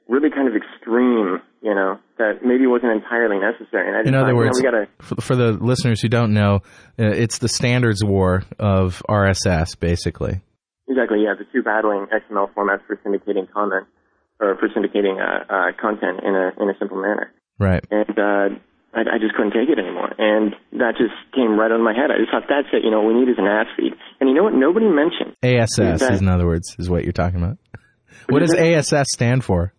really 0.08 0.30
kind 0.30 0.48
of 0.48 0.54
extreme, 0.56 1.40
you 1.62 1.74
know, 1.74 1.98
that 2.18 2.40
maybe 2.44 2.66
wasn't 2.66 2.92
entirely 2.92 3.38
necessary. 3.38 3.88
And 3.88 3.96
I 3.96 4.00
In 4.00 4.06
thought, 4.12 4.24
other 4.24 4.28
you 4.28 4.32
know, 4.32 4.44
words, 4.46 4.56
we 4.58 4.62
gotta. 4.64 4.86
for, 5.00 5.20
for 5.20 5.36
the 5.36 5.52
listeners 5.52 6.00
who 6.00 6.08
don't 6.08 6.32
know, 6.32 6.56
uh, 6.98 7.04
it's 7.12 7.38
the 7.38 7.48
standards 7.48 8.02
war 8.04 8.42
of 8.58 9.02
RSS, 9.08 9.78
basically. 9.78 10.40
Exactly, 10.88 11.22
yeah, 11.24 11.34
the 11.38 11.46
two 11.52 11.62
battling 11.62 12.06
XML 12.10 12.50
formats 12.54 12.84
for 12.86 12.96
syndicating 13.06 13.50
comment 13.52 13.86
or 14.40 14.56
for 14.58 14.68
syndicating 14.68 15.22
uh, 15.22 15.44
uh, 15.46 15.70
content 15.80 16.20
in 16.24 16.34
a 16.34 16.50
in 16.60 16.68
a 16.68 16.74
simple 16.78 17.00
manner. 17.00 17.30
Right. 17.58 17.84
And 17.90 18.18
uh, 18.18 18.58
I, 18.92 19.00
I 19.00 19.18
just 19.20 19.34
couldn't 19.34 19.52
take 19.52 19.68
it 19.70 19.78
anymore, 19.78 20.10
and 20.18 20.54
that 20.72 20.94
just 20.98 21.14
came 21.34 21.58
right 21.58 21.70
on 21.70 21.82
my 21.82 21.94
head. 21.94 22.10
I 22.10 22.18
just 22.18 22.30
thought 22.30 22.44
that's 22.48 22.68
it. 22.72 22.84
You 22.84 22.90
know, 22.90 23.00
what 23.02 23.14
we 23.14 23.20
need 23.20 23.30
is 23.30 23.38
an 23.38 23.46
ass 23.46 23.66
feed. 23.76 23.92
And 24.20 24.28
you 24.28 24.34
know 24.34 24.44
what? 24.44 24.54
Nobody 24.54 24.86
mentioned. 24.86 25.36
ASS, 25.42 25.76
That- 26.00 26.12
is 26.12 26.20
in 26.20 26.28
other 26.28 26.46
words, 26.46 26.74
is 26.78 26.90
what 26.90 27.04
you're 27.04 27.12
talking 27.12 27.42
about. 27.42 27.58
What 28.28 28.40
does 28.40 28.54
ASS 28.54 29.06
stand 29.12 29.44
for? 29.44 29.72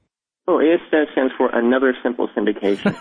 Oh, 0.48 0.60
ASS 0.60 1.12
stands 1.14 1.34
for 1.38 1.50
Another 1.54 1.94
Simple 2.04 2.28
Syndication. 2.36 2.94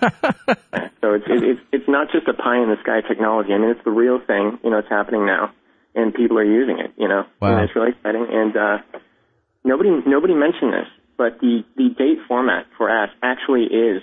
so 1.01 1.15
it's 1.15 1.27
it, 1.27 1.43
it's 1.43 1.61
it's 1.73 1.89
not 1.89 2.09
just 2.13 2.29
a 2.29 2.35
pie 2.35 2.63
in 2.63 2.69
the 2.69 2.77
sky 2.83 3.01
technology. 3.07 3.53
I 3.53 3.59
mean, 3.59 3.71
it's 3.71 3.85
the 3.85 3.91
real 3.91 4.21
thing. 4.25 4.59
You 4.63 4.71
know, 4.71 4.79
it's 4.79 4.89
happening 4.89 5.27
now, 5.27 5.51
and 5.95 6.15
people 6.15 6.39
are 6.39 6.45
using 6.45 6.79
it. 6.79 6.93
You 6.97 7.09
know, 7.09 7.25
Wow. 7.41 7.57
and 7.57 7.65
it's 7.65 7.75
really 7.77 7.91
exciting. 7.91 8.27
And 8.31 8.57
uh, 8.57 8.79
nobody 9.65 9.91
nobody 10.07 10.35
mentioned 10.35 10.73
this, 10.73 10.89
but 11.17 11.41
the 11.41 11.65
the 11.77 11.91
date 11.97 12.19
format 12.29 12.67
for 12.77 12.89
ASS 12.91 13.11
actually 13.23 13.65
is 13.65 14.03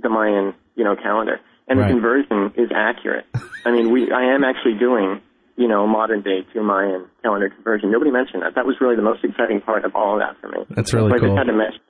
the 0.00 0.08
Mayan 0.08 0.54
you 0.76 0.84
know 0.84 0.96
calendar, 0.96 1.40
and 1.68 1.78
Right. 1.78 1.88
the 1.88 1.94
conversion 1.94 2.52
is 2.56 2.70
accurate. 2.74 3.26
I 3.64 3.70
mean, 3.70 3.90
we 3.90 4.10
I 4.12 4.34
am 4.34 4.44
actually 4.44 4.74
doing 4.78 5.20
you 5.56 5.68
know 5.68 5.86
modern 5.86 6.22
day 6.22 6.46
to 6.54 6.62
Mayan 6.62 7.06
calendar 7.22 7.48
conversion. 7.50 7.90
Nobody 7.90 8.10
mentioned 8.10 8.42
that. 8.42 8.54
That 8.54 8.66
was 8.66 8.76
really 8.80 8.96
the 8.96 9.02
most 9.02 9.24
exciting 9.24 9.60
part 9.60 9.84
of 9.84 9.94
all 9.96 10.14
of 10.14 10.20
that 10.20 10.40
for 10.40 10.48
me. 10.48 10.64
That's 10.70 10.92
really 10.92 11.10
so 11.10 11.16
I 11.16 11.18
cool. 11.18 11.28
just 11.28 11.38
had 11.38 11.46
to 11.46 11.52
mention. 11.52 11.80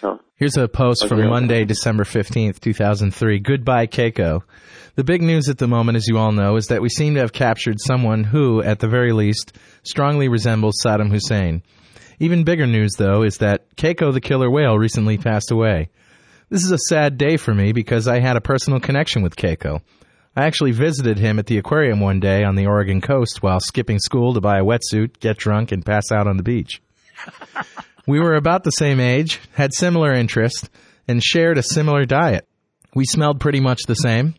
So. 0.00 0.20
Here's 0.36 0.56
a 0.56 0.68
post 0.68 1.08
from 1.08 1.26
Monday, 1.28 1.64
December 1.64 2.04
15th, 2.04 2.60
2003. 2.60 3.38
Goodbye, 3.38 3.86
Keiko. 3.86 4.42
The 4.94 5.04
big 5.04 5.22
news 5.22 5.48
at 5.48 5.58
the 5.58 5.66
moment, 5.66 5.96
as 5.96 6.06
you 6.08 6.18
all 6.18 6.32
know, 6.32 6.56
is 6.56 6.66
that 6.66 6.82
we 6.82 6.88
seem 6.88 7.14
to 7.14 7.20
have 7.20 7.32
captured 7.32 7.80
someone 7.80 8.24
who, 8.24 8.62
at 8.62 8.78
the 8.78 8.88
very 8.88 9.12
least, 9.12 9.56
strongly 9.82 10.28
resembles 10.28 10.82
Saddam 10.84 11.10
Hussein. 11.10 11.62
Even 12.18 12.44
bigger 12.44 12.66
news, 12.66 12.92
though, 12.96 13.22
is 13.22 13.38
that 13.38 13.74
Keiko 13.76 14.12
the 14.12 14.20
killer 14.20 14.50
whale 14.50 14.78
recently 14.78 15.18
passed 15.18 15.50
away. 15.50 15.88
This 16.48 16.64
is 16.64 16.70
a 16.70 16.78
sad 16.88 17.18
day 17.18 17.36
for 17.36 17.54
me 17.54 17.72
because 17.72 18.06
I 18.06 18.20
had 18.20 18.36
a 18.36 18.40
personal 18.40 18.80
connection 18.80 19.22
with 19.22 19.36
Keiko. 19.36 19.80
I 20.36 20.44
actually 20.44 20.72
visited 20.72 21.18
him 21.18 21.38
at 21.38 21.46
the 21.46 21.58
aquarium 21.58 22.00
one 22.00 22.20
day 22.20 22.44
on 22.44 22.56
the 22.56 22.66
Oregon 22.66 23.00
coast 23.00 23.42
while 23.42 23.58
skipping 23.58 23.98
school 23.98 24.34
to 24.34 24.40
buy 24.40 24.58
a 24.58 24.64
wetsuit, 24.64 25.18
get 25.18 25.38
drunk, 25.38 25.72
and 25.72 25.84
pass 25.84 26.12
out 26.12 26.26
on 26.26 26.36
the 26.36 26.42
beach. 26.42 26.82
We 28.06 28.20
were 28.20 28.34
about 28.34 28.62
the 28.62 28.70
same 28.70 29.00
age, 29.00 29.40
had 29.52 29.74
similar 29.74 30.12
interests, 30.12 30.68
and 31.08 31.22
shared 31.22 31.58
a 31.58 31.62
similar 31.62 32.04
diet. 32.04 32.46
We 32.94 33.04
smelled 33.04 33.40
pretty 33.40 33.60
much 33.60 33.82
the 33.86 33.94
same. 33.94 34.34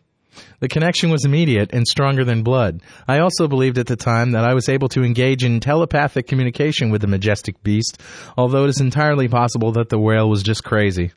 The 0.60 0.68
connection 0.68 1.10
was 1.10 1.24
immediate 1.24 1.70
and 1.72 1.86
stronger 1.86 2.24
than 2.24 2.42
blood. 2.42 2.80
I 3.06 3.18
also 3.18 3.46
believed 3.46 3.78
at 3.78 3.86
the 3.86 3.96
time 3.96 4.32
that 4.32 4.44
I 4.44 4.54
was 4.54 4.68
able 4.68 4.88
to 4.90 5.02
engage 5.02 5.44
in 5.44 5.60
telepathic 5.60 6.26
communication 6.26 6.90
with 6.90 7.02
the 7.02 7.06
majestic 7.08 7.62
beast, 7.62 8.00
although 8.36 8.64
it 8.64 8.70
is 8.70 8.80
entirely 8.80 9.28
possible 9.28 9.72
that 9.72 9.88
the 9.90 9.98
whale 9.98 10.28
was 10.28 10.42
just 10.42 10.64
crazy. 10.64 11.12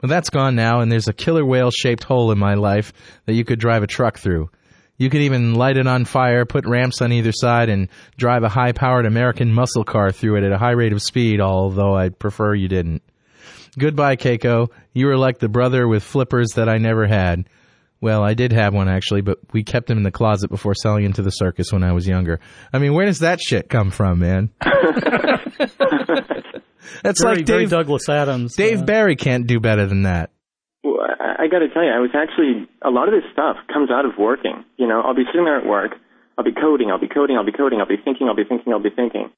But 0.00 0.10
that's 0.10 0.30
gone 0.30 0.54
now, 0.54 0.80
and 0.80 0.90
there's 0.90 1.08
a 1.08 1.12
killer 1.12 1.44
whale 1.44 1.70
shaped 1.70 2.04
hole 2.04 2.30
in 2.30 2.38
my 2.38 2.54
life 2.54 2.92
that 3.26 3.34
you 3.34 3.44
could 3.44 3.58
drive 3.58 3.82
a 3.82 3.86
truck 3.86 4.18
through. 4.18 4.50
You 4.98 5.10
could 5.10 5.20
even 5.20 5.54
light 5.54 5.76
it 5.76 5.86
on 5.86 6.04
fire, 6.04 6.46
put 6.46 6.66
ramps 6.66 7.02
on 7.02 7.12
either 7.12 7.32
side, 7.32 7.68
and 7.68 7.88
drive 8.16 8.42
a 8.44 8.48
high 8.48 8.72
powered 8.72 9.06
American 9.06 9.52
muscle 9.52 9.84
car 9.84 10.10
through 10.10 10.36
it 10.36 10.44
at 10.44 10.52
a 10.52 10.58
high 10.58 10.72
rate 10.72 10.92
of 10.92 11.02
speed, 11.02 11.40
although 11.40 11.94
I'd 11.94 12.18
prefer 12.18 12.54
you 12.54 12.68
didn't. 12.68 13.02
Goodbye, 13.78 14.16
Keiko. 14.16 14.70
You 14.94 15.06
were 15.06 15.18
like 15.18 15.38
the 15.38 15.50
brother 15.50 15.86
with 15.86 16.02
flippers 16.02 16.52
that 16.54 16.68
I 16.68 16.78
never 16.78 17.06
had. 17.06 17.46
Well, 18.00 18.22
I 18.22 18.34
did 18.34 18.52
have 18.52 18.74
one 18.74 18.88
actually, 18.88 19.22
but 19.22 19.38
we 19.52 19.64
kept 19.64 19.90
him 19.90 19.98
in 19.98 20.02
the 20.04 20.10
closet 20.10 20.50
before 20.50 20.74
selling 20.74 21.04
him 21.04 21.12
to 21.14 21.22
the 21.22 21.30
circus 21.30 21.72
when 21.72 21.82
I 21.82 21.92
was 21.92 22.06
younger. 22.06 22.40
I 22.72 22.78
mean, 22.78 22.94
where 22.94 23.06
does 23.06 23.20
that 23.20 23.40
shit 23.40 23.68
come 23.68 23.90
from, 23.90 24.18
man? 24.20 24.50
That's 27.02 27.20
Very, 27.22 27.36
like 27.36 27.46
very 27.46 27.62
Dave, 27.62 27.70
Douglas 27.70 28.08
Adams. 28.08 28.54
Dave 28.56 28.82
uh, 28.82 28.84
Barry 28.84 29.16
can't 29.16 29.46
do 29.46 29.60
better 29.60 29.86
than 29.86 30.02
that. 30.02 30.30
I, 30.98 31.44
I 31.44 31.46
got 31.48 31.60
to 31.60 31.68
tell 31.68 31.82
you, 31.82 31.90
I 31.90 31.98
was 31.98 32.14
actually 32.14 32.68
a 32.82 32.90
lot 32.90 33.08
of 33.08 33.14
this 33.14 33.26
stuff 33.32 33.56
comes 33.72 33.90
out 33.90 34.04
of 34.06 34.14
working. 34.18 34.64
You 34.76 34.86
know, 34.86 35.02
I'll 35.02 35.16
be 35.16 35.26
sitting 35.26 35.44
there 35.44 35.58
at 35.58 35.66
work, 35.66 35.98
I'll 36.38 36.44
be 36.44 36.54
coding, 36.54 36.90
I'll 36.90 37.02
be 37.02 37.10
coding, 37.10 37.36
I'll 37.36 37.48
be 37.48 37.56
coding, 37.56 37.80
I'll 37.80 37.90
be 37.90 38.00
thinking, 38.00 38.28
I'll 38.28 38.38
be 38.38 38.46
thinking, 38.48 38.72
I'll 38.72 38.82
be 38.82 38.94
thinking, 38.94 39.30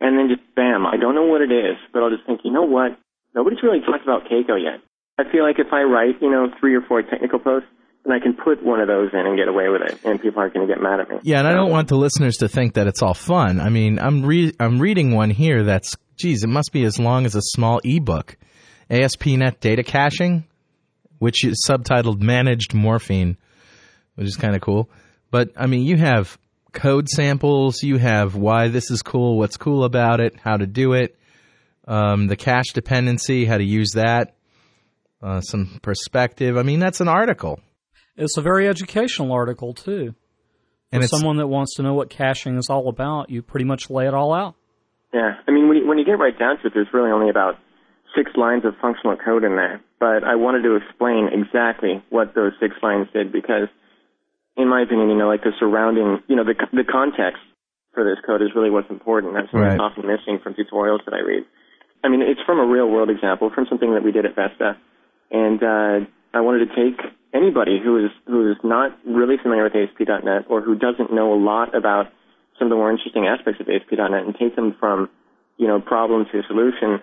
and 0.00 0.18
then 0.18 0.28
just 0.28 0.42
bam, 0.54 0.86
I 0.86 0.96
don't 0.96 1.14
know 1.14 1.26
what 1.26 1.40
it 1.40 1.52
is, 1.52 1.76
but 1.92 2.02
I'll 2.02 2.10
just 2.10 2.26
think, 2.26 2.40
you 2.44 2.52
know 2.52 2.66
what? 2.66 2.98
Nobody's 3.34 3.62
really 3.62 3.80
talked 3.80 4.02
about 4.02 4.24
Keiko 4.26 4.56
yet. 4.56 4.80
I 5.18 5.30
feel 5.30 5.44
like 5.44 5.58
if 5.58 5.72
I 5.72 5.82
write, 5.82 6.20
you 6.20 6.30
know, 6.30 6.48
three 6.60 6.74
or 6.74 6.82
four 6.82 7.02
technical 7.02 7.38
posts, 7.38 7.68
then 8.04 8.12
I 8.14 8.20
can 8.20 8.34
put 8.34 8.62
one 8.62 8.80
of 8.80 8.88
those 8.88 9.10
in 9.12 9.20
and 9.20 9.36
get 9.36 9.48
away 9.48 9.68
with 9.68 9.82
it, 9.82 9.98
and 10.04 10.20
people 10.20 10.40
aren't 10.40 10.54
going 10.54 10.66
to 10.66 10.72
get 10.72 10.82
mad 10.82 11.00
at 11.00 11.08
me. 11.08 11.16
Yeah, 11.22 11.38
and 11.40 11.48
I 11.48 11.52
don't 11.52 11.70
want 11.70 11.88
the 11.88 11.96
listeners 11.96 12.36
to 12.36 12.48
think 12.48 12.74
that 12.74 12.86
it's 12.86 13.02
all 13.02 13.14
fun. 13.14 13.60
I 13.60 13.68
mean, 13.68 13.98
I'm 13.98 14.24
re- 14.24 14.54
I'm 14.60 14.78
reading 14.78 15.14
one 15.14 15.30
here 15.30 15.64
that's, 15.64 15.96
geez, 16.16 16.44
it 16.44 16.48
must 16.48 16.72
be 16.72 16.84
as 16.84 16.98
long 16.98 17.26
as 17.26 17.34
a 17.34 17.42
small 17.42 17.80
ebook. 17.84 18.36
ASP.NET 18.90 19.60
data 19.60 19.82
caching, 19.82 20.44
which 21.18 21.44
is 21.44 21.64
subtitled 21.68 22.20
Managed 22.20 22.74
Morphine, 22.74 23.36
which 24.14 24.28
is 24.28 24.36
kind 24.36 24.54
of 24.54 24.60
cool. 24.60 24.90
But 25.30 25.50
I 25.56 25.66
mean, 25.66 25.84
you 25.84 25.96
have 25.96 26.38
code 26.72 27.08
samples, 27.08 27.82
you 27.82 27.98
have 27.98 28.34
why 28.34 28.68
this 28.68 28.90
is 28.90 29.02
cool, 29.02 29.38
what's 29.38 29.56
cool 29.56 29.84
about 29.84 30.20
it, 30.20 30.36
how 30.38 30.56
to 30.56 30.66
do 30.66 30.92
it, 30.92 31.16
um, 31.88 32.26
the 32.26 32.36
cache 32.36 32.72
dependency, 32.72 33.44
how 33.44 33.56
to 33.58 33.64
use 33.64 33.92
that, 33.92 34.34
uh, 35.22 35.40
some 35.40 35.80
perspective. 35.82 36.56
I 36.56 36.62
mean, 36.62 36.80
that's 36.80 37.00
an 37.00 37.08
article. 37.08 37.60
It's 38.16 38.36
a 38.36 38.42
very 38.42 38.68
educational 38.68 39.32
article 39.32 39.74
too. 39.74 40.14
And 40.92 41.00
For 41.00 41.04
it's, 41.04 41.10
someone 41.10 41.38
that 41.38 41.48
wants 41.48 41.74
to 41.76 41.82
know 41.82 41.94
what 41.94 42.10
caching 42.10 42.56
is 42.56 42.68
all 42.70 42.88
about, 42.88 43.28
you 43.30 43.42
pretty 43.42 43.64
much 43.64 43.90
lay 43.90 44.06
it 44.06 44.14
all 44.14 44.32
out. 44.32 44.54
Yeah, 45.12 45.32
I 45.46 45.50
mean, 45.50 45.68
when 45.68 45.78
you, 45.78 45.86
when 45.86 45.98
you 45.98 46.04
get 46.04 46.18
right 46.18 46.38
down 46.38 46.58
to 46.58 46.66
it, 46.66 46.72
there's 46.74 46.88
really 46.92 47.10
only 47.10 47.30
about 47.30 47.58
six 48.16 48.32
lines 48.36 48.64
of 48.64 48.74
functional 48.80 49.16
code 49.16 49.44
in 49.44 49.56
there. 49.56 49.80
But 50.00 50.24
I 50.24 50.34
wanted 50.34 50.62
to 50.62 50.76
explain 50.76 51.28
exactly 51.32 52.02
what 52.10 52.34
those 52.34 52.52
six 52.60 52.74
lines 52.82 53.06
did 53.12 53.32
because, 53.32 53.68
in 54.56 54.68
my 54.68 54.82
opinion, 54.82 55.10
you 55.10 55.16
know, 55.16 55.28
like 55.28 55.42
the 55.44 55.52
surrounding, 55.58 56.22
you 56.26 56.36
know, 56.36 56.44
the 56.44 56.54
the 56.72 56.84
context 56.84 57.42
for 57.94 58.04
this 58.04 58.18
code 58.26 58.42
is 58.42 58.50
really 58.54 58.70
what's 58.70 58.90
important. 58.90 59.34
That's 59.34 59.52
Right. 59.52 59.76
that's 59.76 59.80
often 59.80 60.06
missing 60.06 60.38
from 60.42 60.54
tutorials 60.54 61.04
that 61.04 61.14
I 61.14 61.20
read. 61.20 61.44
I 62.04 62.08
mean, 62.08 62.22
it's 62.22 62.40
from 62.44 62.58
a 62.58 62.66
real 62.66 62.88
world 62.88 63.10
example, 63.10 63.50
from 63.54 63.66
something 63.68 63.94
that 63.94 64.04
we 64.04 64.12
did 64.12 64.26
at 64.26 64.34
Vesta, 64.36 64.76
and 65.30 65.62
uh, 65.62 66.06
I 66.34 66.40
wanted 66.40 66.68
to 66.68 66.74
take 66.76 67.00
anybody 67.32 67.80
who 67.82 68.04
is 68.04 68.10
who 68.26 68.50
is 68.50 68.56
not 68.62 68.96
really 69.06 69.36
familiar 69.42 69.64
with 69.64 69.74
ASP.NET 69.74 70.44
or 70.48 70.60
who 70.60 70.74
doesn't 70.74 71.12
know 71.12 71.32
a 71.32 71.40
lot 71.40 71.74
about 71.74 72.12
some 72.58 72.66
of 72.66 72.70
the 72.70 72.76
more 72.76 72.90
interesting 72.90 73.26
aspects 73.26 73.60
of 73.60 73.68
ASP.NET 73.68 74.24
and 74.24 74.34
take 74.38 74.56
them 74.56 74.74
from, 74.78 75.08
you 75.56 75.66
know, 75.66 75.80
problem 75.80 76.26
to 76.32 76.42
solution 76.46 77.00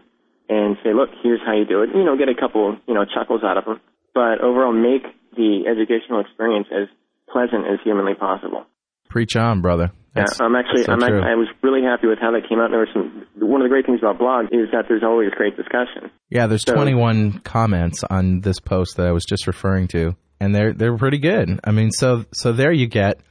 and 0.50 0.78
say, 0.84 0.94
look, 0.94 1.10
here's 1.24 1.40
how 1.46 1.54
you 1.58 1.66
do 1.66 1.84
it. 1.84 1.90
You 1.96 2.04
know, 2.04 2.18
get 2.18 2.30
a 2.30 2.36
couple, 2.40 2.78
you 2.88 2.94
know, 2.94 3.06
chuckles 3.06 3.42
out 3.44 3.58
of 3.58 3.66
them, 3.66 3.80
but 4.14 4.42
overall 4.42 4.74
make 4.74 5.04
the 5.36 5.66
educational 5.68 6.20
experience 6.22 6.68
as 6.72 6.88
pleasant 7.30 7.66
as 7.66 7.80
humanly 7.84 8.14
possible. 8.16 8.66
preach 9.10 9.36
on, 9.36 9.62
brother. 9.62 9.92
That's- 10.16 10.38
yeah, 10.40 10.46
I'm 10.46 10.56
actually, 10.56 10.84
so 10.84 10.94
I'm 10.94 11.02
actually, 11.04 11.22
I 11.22 11.36
was 11.36 11.48
really 11.62 11.82
happy 11.84 12.08
with 12.08 12.18
how 12.20 12.32
that 12.32 12.48
came 12.50 12.60
out. 12.60 12.70
There 12.72 12.80
was 12.80 12.90
some. 12.94 13.26
One 13.40 13.62
of 13.62 13.66
the 13.66 13.70
great 13.70 13.86
things 13.86 14.00
about 14.00 14.18
blog 14.20 14.46
is 14.52 14.70
that 14.72 14.86
there's 14.88 15.04
always 15.04 15.30
great 15.32 15.56
discussion. 15.58 16.10
Yeah, 16.30 16.48
there's 16.48 16.64
So- 16.68 16.74
21 16.76 17.40
comments 17.44 18.04
on 18.10 18.42
this 18.42 18.60
post 18.60 18.98
that 18.98 19.08
I 19.08 19.12
was 19.12 19.24
just 19.26 19.46
referring 19.48 19.88
to, 19.90 20.16
and 20.40 20.54
they're 20.54 20.74
they're 20.74 20.98
pretty 20.98 21.18
good. 21.20 21.60
I 21.64 21.72
mean, 21.72 21.90
so 21.92 22.26
so 22.32 22.52
there 22.54 22.72
you 22.72 22.88
get 22.88 23.22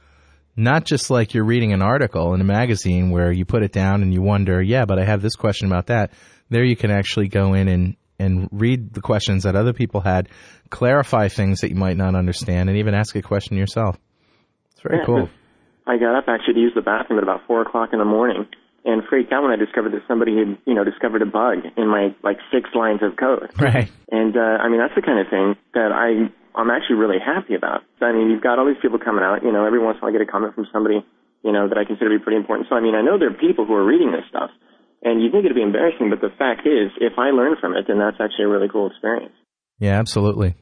not 0.55 0.85
just 0.85 1.09
like 1.09 1.33
you're 1.33 1.45
reading 1.45 1.73
an 1.73 1.81
article 1.81 2.33
in 2.33 2.39
a 2.41 2.45
magazine 2.45 3.09
where 3.11 3.31
you 3.31 3.43
put 3.45 3.63
it 3.63 3.71
down 3.71 4.01
and 4.03 4.13
you 4.13 4.21
wonder, 4.21 4.61
yeah, 4.61 4.85
but 4.85 4.99
I 4.99 5.03
have 5.05 5.21
this 5.21 5.35
question 5.35 5.67
about 5.67 5.87
that. 5.87 6.11
There 6.49 6.63
you 6.63 6.75
can 6.75 6.91
actually 6.91 7.27
go 7.27 7.53
in 7.53 7.67
and, 7.67 7.95
and 8.19 8.49
read 8.51 8.93
the 8.93 9.01
questions 9.01 9.43
that 9.43 9.55
other 9.55 9.73
people 9.73 10.01
had, 10.01 10.29
clarify 10.69 11.27
things 11.27 11.61
that 11.61 11.69
you 11.69 11.75
might 11.75 11.97
not 11.97 12.15
understand, 12.15 12.69
and 12.69 12.77
even 12.77 12.93
ask 12.93 13.15
a 13.15 13.21
question 13.21 13.57
yourself. 13.57 13.97
It's 14.71 14.81
very 14.81 14.99
Yeah, 14.99 15.05
cool. 15.05 15.29
I 15.85 15.97
got 15.97 16.15
up 16.17 16.25
actually 16.27 16.55
to 16.55 16.59
use 16.59 16.73
the 16.75 16.81
bathroom 16.81 17.19
at 17.19 17.23
about 17.23 17.41
four 17.47 17.61
o'clock 17.61 17.89
in 17.91 17.99
the 17.99 18.05
morning 18.05 18.47
and 18.85 19.03
freaked 19.09 19.31
out 19.31 19.43
when 19.43 19.51
I 19.51 19.55
discovered 19.55 19.93
that 19.93 20.03
somebody 20.07 20.37
had, 20.37 20.57
you 20.65 20.73
know, 20.73 20.83
discovered 20.83 21.21
a 21.21 21.25
bug 21.25 21.63
in 21.77 21.87
my 21.87 22.15
like 22.23 22.37
six 22.51 22.69
lines 22.75 23.01
of 23.01 23.15
code. 23.15 23.51
Right. 23.59 23.89
And 24.11 24.35
uh, 24.35 24.59
I 24.63 24.69
mean, 24.69 24.79
that's 24.79 24.95
the 24.95 25.01
kind 25.01 25.19
of 25.19 25.27
thing 25.29 25.55
that 25.73 25.91
I 25.91 26.29
I'm 26.55 26.69
actually 26.69 26.97
really 26.97 27.17
happy 27.19 27.55
about. 27.55 27.81
I 28.01 28.11
mean, 28.11 28.29
you've 28.29 28.43
got 28.43 28.59
all 28.59 28.67
these 28.67 28.81
people 28.81 28.99
coming 28.99 29.23
out. 29.23 29.43
You 29.43 29.51
know, 29.51 29.65
every 29.65 29.79
once 29.79 29.97
in 29.97 29.99
a 29.99 30.01
while 30.05 30.15
I 30.15 30.17
get 30.17 30.27
a 30.27 30.31
comment 30.31 30.53
from 30.55 30.67
somebody, 30.71 31.03
you 31.43 31.51
know, 31.51 31.67
that 31.67 31.77
I 31.77 31.83
consider 31.85 32.11
to 32.11 32.19
be 32.19 32.23
pretty 32.23 32.37
important. 32.37 32.67
So 32.69 32.75
I 32.75 32.81
mean, 32.81 32.95
I 32.95 33.01
know 33.01 33.17
there 33.17 33.31
are 33.31 33.39
people 33.39 33.65
who 33.65 33.73
are 33.73 33.85
reading 33.85 34.11
this 34.11 34.23
stuff, 34.29 34.51
and 35.03 35.21
you 35.21 35.29
think 35.31 35.45
it'd 35.45 35.55
be 35.55 35.61
embarrassing, 35.61 36.09
but 36.09 36.21
the 36.21 36.33
fact 36.37 36.65
is, 36.65 36.91
if 36.99 37.13
I 37.19 37.29
learn 37.31 37.55
from 37.59 37.75
it, 37.75 37.85
then 37.87 37.99
that's 37.99 38.17
actually 38.19 38.45
a 38.45 38.47
really 38.49 38.69
cool 38.69 38.87
experience. 38.89 39.33
Yeah, 39.79 39.99
absolutely. 39.99 40.55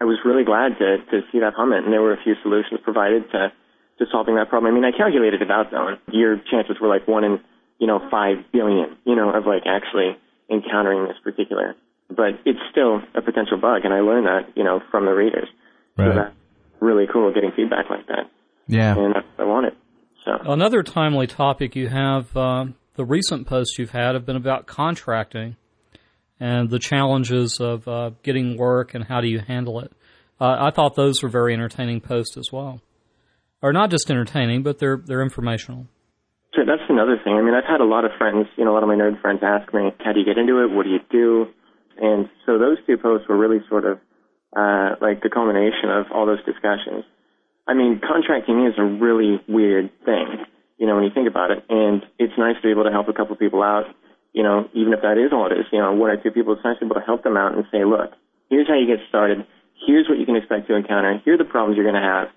I 0.00 0.04
was 0.04 0.18
really 0.24 0.44
glad 0.44 0.78
to 0.78 0.98
to 1.10 1.16
see 1.32 1.40
that 1.40 1.54
comment, 1.56 1.84
and 1.84 1.92
there 1.92 2.02
were 2.02 2.12
a 2.14 2.22
few 2.22 2.34
solutions 2.42 2.80
provided 2.84 3.30
to 3.32 3.52
to 3.98 4.04
solving 4.12 4.36
that 4.36 4.48
problem. 4.48 4.70
I 4.72 4.74
mean, 4.74 4.84
I 4.84 4.96
calculated 4.96 5.42
it 5.42 5.50
out 5.50 5.70
though, 5.72 5.88
and 5.88 5.98
your 6.12 6.36
chances 6.50 6.76
were 6.80 6.88
like 6.88 7.08
one 7.08 7.24
in 7.24 7.40
you 7.78 7.86
know 7.86 7.98
five 8.10 8.36
billion, 8.52 8.96
you 9.04 9.16
know, 9.16 9.30
of 9.34 9.46
like 9.46 9.62
actually 9.66 10.16
encountering 10.50 11.08
this 11.08 11.16
particular. 11.24 11.74
But 12.08 12.40
it's 12.46 12.60
still 12.70 13.02
a 13.14 13.22
potential 13.22 13.58
bug, 13.58 13.82
and 13.84 13.92
I 13.92 14.00
learned 14.00 14.26
that 14.26 14.56
you 14.56 14.64
know 14.64 14.80
from 14.90 15.04
the 15.04 15.12
readers. 15.12 15.48
So 15.96 16.04
Right. 16.04 16.14
that's 16.14 16.34
really 16.80 17.06
cool 17.12 17.32
getting 17.34 17.50
feedback 17.56 17.90
like 17.90 18.06
that, 18.06 18.30
Yeah. 18.68 18.96
and 18.96 19.14
that's 19.14 19.26
what 19.36 19.44
I 19.44 19.48
wanted. 19.48 19.72
So 20.24 20.30
Another 20.52 20.82
timely 20.84 21.26
topic 21.26 21.74
you 21.74 21.88
have, 21.88 22.36
uh, 22.36 22.66
the 22.98 23.04
recent 23.04 23.46
posts 23.46 23.78
you've 23.78 23.92
had 23.92 24.14
have 24.16 24.26
been 24.26 24.36
about 24.36 24.66
contracting 24.66 25.54
and 26.40 26.68
the 26.68 26.80
challenges 26.80 27.58
of 27.60 27.86
uh, 27.86 28.10
getting 28.24 28.58
work 28.58 28.92
and 28.92 29.04
how 29.04 29.20
do 29.20 29.28
you 29.28 29.38
handle 29.38 29.78
it. 29.78 29.92
Uh, 30.40 30.56
I 30.58 30.70
thought 30.72 30.96
those 30.96 31.22
were 31.22 31.28
very 31.28 31.54
entertaining 31.54 32.00
posts 32.00 32.36
as 32.36 32.50
well, 32.52 32.80
or 33.62 33.72
not 33.72 33.90
just 33.90 34.10
entertaining, 34.10 34.64
but 34.64 34.78
they're 34.78 34.98
they're 34.98 35.22
informational. 35.22 35.86
That's 36.56 36.82
another 36.88 37.16
thing. 37.22 37.34
I 37.34 37.42
mean, 37.42 37.54
I've 37.54 37.70
had 37.70 37.80
a 37.80 37.84
lot 37.84 38.04
of 38.04 38.10
friends, 38.18 38.48
you 38.56 38.64
know, 38.64 38.72
a 38.72 38.74
lot 38.74 38.82
of 38.82 38.88
my 38.88 38.96
nerd 38.96 39.20
friends 39.20 39.40
ask 39.44 39.72
me, 39.72 39.94
how 40.00 40.12
do 40.12 40.18
you 40.18 40.26
get 40.26 40.38
into 40.38 40.64
it? 40.64 40.70
What 40.74 40.82
do 40.82 40.90
you 40.90 40.98
do? 41.08 41.46
And 42.00 42.28
so 42.46 42.58
those 42.58 42.78
two 42.84 42.98
posts 42.98 43.28
were 43.28 43.38
really 43.38 43.62
sort 43.68 43.84
of 43.84 43.98
uh, 44.56 44.96
like 45.00 45.22
the 45.22 45.30
culmination 45.32 45.88
of 45.88 46.06
all 46.12 46.26
those 46.26 46.44
discussions. 46.44 47.04
I 47.68 47.74
mean, 47.74 48.00
contracting 48.02 48.66
is 48.66 48.74
a 48.76 48.82
really 48.82 49.38
weird 49.46 49.90
thing, 50.04 50.46
you 50.78 50.86
know, 50.86 50.94
when 50.94 51.04
you 51.04 51.10
think 51.12 51.28
about 51.28 51.50
it. 51.50 51.64
And 51.68 52.02
it's 52.18 52.32
nice 52.38 52.56
to 52.56 52.62
be 52.62 52.70
able 52.70 52.84
to 52.84 52.90
help 52.90 53.08
a 53.08 53.12
couple 53.12 53.34
of 53.34 53.38
people 53.38 53.62
out, 53.62 53.86
you 54.32 54.42
know, 54.42 54.68
even 54.72 54.92
if 54.92 55.02
that 55.02 55.18
is 55.18 55.32
all 55.32 55.50
it 55.50 55.58
is, 55.58 55.66
you 55.72 55.78
know, 55.78 55.92
one 55.92 56.10
or 56.10 56.16
two 56.16 56.30
people, 56.30 56.54
it's 56.54 56.64
nice 56.64 56.78
to 56.78 56.86
be 56.86 56.90
able 56.90 57.00
to 57.00 57.06
help 57.06 57.22
them 57.22 57.36
out 57.36 57.54
and 57.54 57.64
say, 57.70 57.84
look, 57.84 58.12
here's 58.48 58.68
how 58.68 58.78
you 58.78 58.86
get 58.86 59.02
started. 59.08 59.44
Here's 59.86 60.08
what 60.08 60.18
you 60.18 60.26
can 60.26 60.36
expect 60.36 60.68
to 60.68 60.74
encounter. 60.74 61.20
Here 61.24 61.34
are 61.34 61.38
the 61.38 61.44
problems 61.44 61.76
you're 61.76 61.88
going 61.88 62.00
to 62.00 62.08
have. 62.08 62.28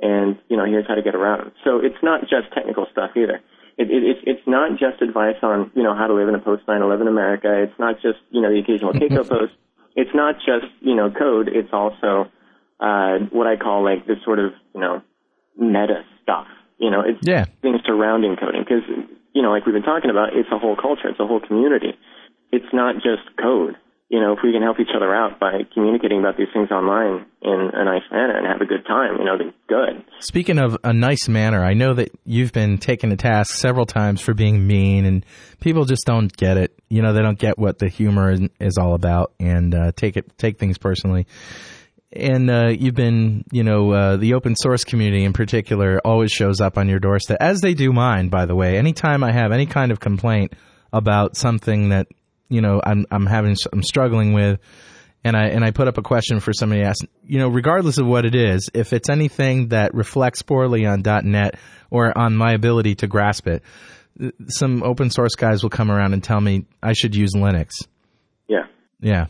And, 0.00 0.38
you 0.48 0.56
know, 0.56 0.64
here's 0.64 0.88
how 0.88 0.94
to 0.94 1.02
get 1.02 1.14
around 1.14 1.40
them. 1.40 1.52
So 1.64 1.78
it's 1.78 2.00
not 2.02 2.22
just 2.22 2.52
technical 2.54 2.86
stuff 2.90 3.10
either. 3.16 3.40
It, 3.76 3.90
it, 3.90 4.02
it's 4.04 4.20
it's 4.26 4.46
not 4.46 4.78
just 4.78 5.00
advice 5.00 5.36
on, 5.42 5.70
you 5.74 5.82
know, 5.82 5.94
how 5.94 6.06
to 6.06 6.14
live 6.14 6.28
in 6.28 6.34
a 6.34 6.38
post 6.38 6.66
9/11 6.66 7.08
America. 7.08 7.62
It's 7.62 7.78
not 7.78 7.96
just, 8.02 8.18
you 8.30 8.40
know, 8.40 8.50
the 8.52 8.60
occasional 8.60 8.92
Keiko 8.92 9.28
post. 9.28 9.52
It's 9.96 10.10
not 10.14 10.36
just, 10.36 10.72
you 10.80 10.94
know, 10.94 11.10
code. 11.10 11.48
It's 11.48 11.72
also, 11.72 12.30
uh, 12.78 13.18
what 13.30 13.46
I 13.46 13.56
call 13.56 13.84
like 13.84 14.06
this 14.06 14.18
sort 14.24 14.38
of, 14.38 14.52
you 14.74 14.80
know, 14.80 15.02
meta 15.58 16.04
stuff. 16.22 16.46
You 16.80 16.90
know, 16.90 17.02
it's 17.06 17.20
Yeah. 17.22 17.44
things 17.62 17.80
surrounding 17.86 18.36
coding 18.36 18.64
because, 18.66 18.82
you 19.34 19.42
know, 19.42 19.50
like 19.50 19.66
we've 19.66 19.74
been 19.74 19.82
talking 19.82 20.10
about, 20.10 20.34
it's 20.34 20.48
a 20.50 20.58
whole 20.58 20.76
culture. 20.76 21.08
It's 21.08 21.20
a 21.20 21.26
whole 21.26 21.40
community. 21.40 21.92
It's 22.50 22.72
not 22.72 22.96
just 22.96 23.22
code. 23.40 23.76
You 24.08 24.18
know, 24.18 24.32
if 24.32 24.40
we 24.42 24.50
can 24.50 24.60
help 24.60 24.80
each 24.80 24.90
other 24.96 25.14
out 25.14 25.38
by 25.38 25.60
communicating 25.72 26.18
about 26.18 26.36
these 26.36 26.48
things 26.52 26.72
online 26.72 27.26
in 27.42 27.70
a 27.72 27.84
nice 27.84 28.02
manner 28.10 28.36
and 28.36 28.44
have 28.44 28.60
a 28.60 28.64
good 28.66 28.84
time, 28.84 29.18
you 29.20 29.24
know, 29.24 29.38
then 29.38 29.52
good. 29.68 30.02
Speaking 30.18 30.58
of 30.58 30.76
a 30.82 30.92
nice 30.92 31.28
manner, 31.28 31.62
I 31.62 31.74
know 31.74 31.94
that 31.94 32.10
you've 32.24 32.52
been 32.52 32.78
taken 32.78 33.10
to 33.10 33.16
task 33.16 33.54
several 33.54 33.86
times 33.86 34.20
for 34.20 34.34
being 34.34 34.66
mean, 34.66 35.04
and 35.04 35.24
people 35.60 35.84
just 35.84 36.06
don't 36.06 36.34
get 36.36 36.56
it. 36.56 36.76
You 36.88 37.02
know, 37.02 37.12
they 37.12 37.22
don't 37.22 37.38
get 37.38 37.56
what 37.56 37.78
the 37.78 37.88
humor 37.88 38.32
is, 38.32 38.40
is 38.58 38.78
all 38.78 38.94
about, 38.94 39.32
and 39.38 39.72
uh, 39.76 39.92
take 39.94 40.16
it 40.16 40.36
take 40.38 40.58
things 40.58 40.76
personally. 40.76 41.28
And 42.12 42.50
uh, 42.50 42.68
you've 42.76 42.94
been, 42.96 43.44
you 43.52 43.62
know, 43.62 43.92
uh, 43.92 44.16
the 44.16 44.34
open 44.34 44.56
source 44.56 44.82
community 44.82 45.24
in 45.24 45.32
particular 45.32 46.00
always 46.04 46.32
shows 46.32 46.60
up 46.60 46.76
on 46.76 46.88
your 46.88 46.98
doorstep, 46.98 47.36
as 47.40 47.60
they 47.60 47.72
do 47.74 47.92
mine, 47.92 48.28
by 48.30 48.46
the 48.46 48.54
way. 48.56 48.78
Anytime 48.78 49.22
I 49.22 49.30
have 49.32 49.52
any 49.52 49.66
kind 49.66 49.92
of 49.92 50.00
complaint 50.00 50.52
about 50.92 51.36
something 51.36 51.90
that 51.90 52.08
you 52.48 52.60
know 52.60 52.80
I'm 52.84 53.06
I'm 53.12 53.26
having 53.26 53.54
I'm 53.72 53.84
struggling 53.84 54.32
with, 54.32 54.58
and 55.22 55.36
I 55.36 55.50
and 55.50 55.64
I 55.64 55.70
put 55.70 55.86
up 55.86 55.98
a 55.98 56.02
question 56.02 56.40
for 56.40 56.52
somebody 56.52 56.80
to 56.82 56.88
ask, 56.88 57.04
you 57.24 57.38
know, 57.38 57.46
regardless 57.48 57.98
of 57.98 58.06
what 58.08 58.24
it 58.24 58.34
is, 58.34 58.68
if 58.74 58.92
it's 58.92 59.08
anything 59.08 59.68
that 59.68 59.94
reflects 59.94 60.42
poorly 60.42 60.86
on 60.86 61.02
.NET 61.04 61.54
or 61.90 62.16
on 62.18 62.34
my 62.36 62.54
ability 62.54 62.96
to 62.96 63.06
grasp 63.06 63.46
it, 63.46 63.62
some 64.48 64.82
open 64.82 65.10
source 65.10 65.36
guys 65.36 65.62
will 65.62 65.70
come 65.70 65.92
around 65.92 66.12
and 66.12 66.24
tell 66.24 66.40
me 66.40 66.66
I 66.82 66.92
should 66.94 67.14
use 67.14 67.34
Linux. 67.36 67.86
Yeah. 68.48 68.66
Yeah. 69.00 69.26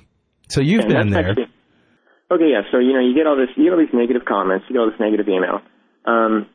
So 0.49 0.63
you've 0.63 0.87
And 0.87 0.89
been 0.89 1.11
there. 1.11 1.31
actually- 1.33 1.47
okay, 2.31 2.51
yeah. 2.51 2.63
So 2.71 2.79
you 2.79 2.93
know, 2.93 3.01
you 3.01 3.15
get 3.15 3.27
all 3.27 3.37
this, 3.37 3.51
you 3.57 3.65
get 3.65 3.73
all 3.73 3.79
these 3.79 3.95
negative 3.95 4.25
comments, 4.25 4.67
you 4.69 4.75
get 4.75 4.81
all 4.81 4.91
this 4.91 5.01
negative 5.01 5.29
email. 5.29 5.61
Um, 6.05 6.47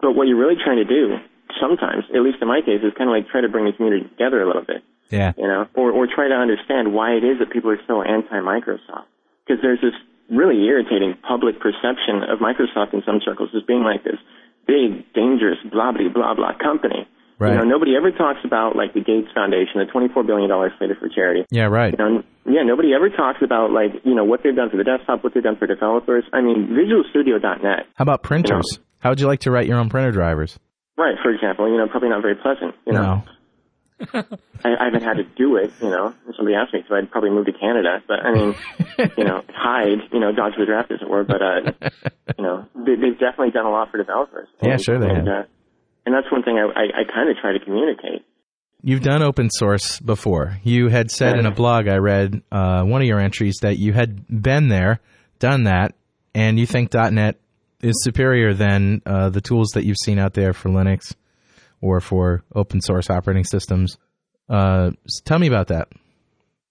but 0.00 0.12
what 0.12 0.28
you're 0.28 0.38
really 0.38 0.60
trying 0.62 0.78
to 0.78 0.88
do, 0.88 1.16
sometimes, 1.60 2.04
at 2.14 2.20
least 2.22 2.38
in 2.40 2.48
my 2.48 2.60
case, 2.60 2.80
is 2.82 2.92
kind 2.96 3.08
of 3.08 3.14
like 3.14 3.28
try 3.28 3.40
to 3.40 3.48
bring 3.48 3.64
the 3.64 3.72
community 3.72 4.08
together 4.08 4.42
a 4.42 4.46
little 4.46 4.64
bit. 4.64 4.82
Yeah. 5.10 5.32
you 5.36 5.46
know, 5.46 5.66
or, 5.74 5.90
or 5.90 6.06
try 6.06 6.28
to 6.28 6.34
understand 6.38 6.94
why 6.94 7.18
it 7.18 7.24
is 7.24 7.40
that 7.40 7.50
people 7.50 7.70
are 7.70 7.82
so 7.88 8.00
anti-Microsoft. 8.00 9.10
Because 9.42 9.60
there's 9.60 9.80
this 9.82 9.94
really 10.30 10.62
irritating 10.64 11.18
public 11.26 11.58
perception 11.58 12.22
of 12.22 12.38
Microsoft 12.38 12.94
in 12.94 13.02
some 13.04 13.20
circles 13.24 13.50
as 13.54 13.62
being 13.64 13.82
like 13.82 14.04
this 14.04 14.22
big, 14.66 15.12
dangerous, 15.12 15.58
blah, 15.66 15.90
blah, 15.90 16.08
blah, 16.14 16.34
blah 16.34 16.54
company. 16.62 17.08
Right. 17.40 17.52
You 17.52 17.58
know, 17.58 17.64
nobody 17.64 17.96
ever 17.96 18.12
talks 18.12 18.40
about 18.44 18.76
like 18.76 18.92
the 18.92 19.00
Gates 19.00 19.28
Foundation, 19.34 19.80
the 19.80 19.88
$24 19.88 20.26
billion 20.26 20.50
slated 20.76 20.98
for 20.98 21.08
charity. 21.08 21.46
Yeah, 21.50 21.72
right. 21.72 21.90
You 21.90 21.98
know, 21.98 22.22
yeah, 22.44 22.62
nobody 22.64 22.92
ever 22.92 23.08
talks 23.08 23.40
about 23.42 23.72
like, 23.72 24.04
you 24.04 24.14
know, 24.14 24.24
what 24.24 24.42
they've 24.44 24.54
done 24.54 24.68
for 24.68 24.76
the 24.76 24.84
desktop, 24.84 25.24
what 25.24 25.32
they've 25.32 25.42
done 25.42 25.56
for 25.56 25.66
developers. 25.66 26.24
I 26.34 26.42
mean, 26.42 26.68
VisualStudio.net, 26.68 27.86
How 27.94 28.02
about 28.02 28.22
printers? 28.22 28.78
How 29.00 29.08
would 29.08 29.20
you 29.20 29.26
like 29.26 29.40
to 29.40 29.50
write 29.50 29.66
your 29.66 29.78
own 29.78 29.88
printer 29.88 30.12
drivers? 30.12 30.58
right, 30.98 31.16
for 31.22 31.30
example, 31.30 31.66
you 31.70 31.78
know, 31.78 31.88
probably 31.88 32.10
not 32.10 32.20
very 32.20 32.34
pleasant, 32.36 32.74
you 32.86 32.92
know. 32.92 33.22
No. 33.24 33.24
I, 34.64 34.68
I 34.80 34.84
haven't 34.84 35.02
had 35.02 35.14
to 35.16 35.24
do 35.24 35.56
it, 35.56 35.72
you 35.80 35.88
know. 35.88 36.14
If 36.28 36.36
somebody 36.36 36.56
asked 36.56 36.74
me, 36.74 36.84
so 36.88 36.94
I'd 36.94 37.10
probably 37.10 37.30
move 37.30 37.46
to 37.46 37.52
Canada. 37.52 38.02
But 38.06 38.20
I 38.20 38.32
mean, 38.34 38.54
you 39.16 39.24
know, 39.24 39.42
hide, 39.48 39.98
you 40.12 40.20
know, 40.20 40.32
dodge 40.32 40.54
the 40.58 40.66
draft, 40.66 40.90
as 40.90 41.00
it 41.00 41.08
were. 41.08 41.24
But 41.24 41.40
uh, 41.42 41.88
you 42.36 42.44
know, 42.44 42.66
they, 42.74 42.96
they've 42.96 43.18
definitely 43.18 43.50
done 43.50 43.64
a 43.66 43.70
lot 43.70 43.90
for 43.90 43.96
developers. 43.98 44.48
Yeah, 44.62 44.72
And- 44.72 44.82
sure 44.84 44.98
they 44.98 45.08
and, 45.08 45.26
have. 45.26 45.26
Uh, 45.26 45.42
and 46.10 46.16
that's 46.16 46.30
one 46.32 46.42
thing 46.42 46.58
I, 46.58 46.62
I, 46.62 47.02
I 47.02 47.04
kind 47.04 47.30
of 47.30 47.36
try 47.40 47.52
to 47.52 47.60
communicate. 47.60 48.26
You've 48.82 49.02
done 49.02 49.22
open 49.22 49.48
source 49.48 50.00
before. 50.00 50.58
You 50.64 50.88
had 50.88 51.08
said 51.08 51.38
in 51.38 51.46
a 51.46 51.52
blog 51.52 51.86
I 51.86 51.98
read 51.98 52.42
uh, 52.50 52.82
one 52.82 53.00
of 53.00 53.06
your 53.06 53.20
entries 53.20 53.58
that 53.62 53.78
you 53.78 53.92
had 53.92 54.26
been 54.26 54.66
there, 54.68 54.98
done 55.38 55.64
that, 55.64 55.94
and 56.34 56.58
you 56.58 56.66
think 56.66 56.92
.NET 56.92 57.38
is 57.80 57.94
superior 58.02 58.54
than 58.54 59.02
uh, 59.06 59.28
the 59.28 59.40
tools 59.40 59.68
that 59.74 59.84
you've 59.84 59.98
seen 59.98 60.18
out 60.18 60.34
there 60.34 60.52
for 60.52 60.68
Linux 60.68 61.14
or 61.80 62.00
for 62.00 62.42
open 62.54 62.80
source 62.80 63.08
operating 63.08 63.44
systems. 63.44 63.96
Uh, 64.48 64.90
tell 65.24 65.38
me 65.38 65.46
about 65.46 65.68
that. 65.68 65.88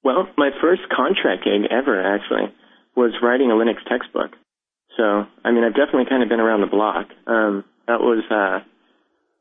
Well, 0.03 0.27
my 0.35 0.49
first 0.61 0.81
contract 0.93 1.45
gig 1.45 1.71
ever 1.71 2.01
actually 2.01 2.53
was 2.93 3.13
writing 3.23 3.51
a 3.51 3.53
Linux 3.53 3.77
textbook. 3.87 4.31
So, 4.97 5.23
I 5.45 5.51
mean, 5.51 5.63
I've 5.63 5.75
definitely 5.75 6.09
kind 6.09 6.23
of 6.23 6.27
been 6.29 6.41
around 6.41 6.59
the 6.59 6.67
block. 6.67 7.07
Um, 7.25 7.63
that 7.87 8.01
was 8.01 8.23
uh, 8.29 8.67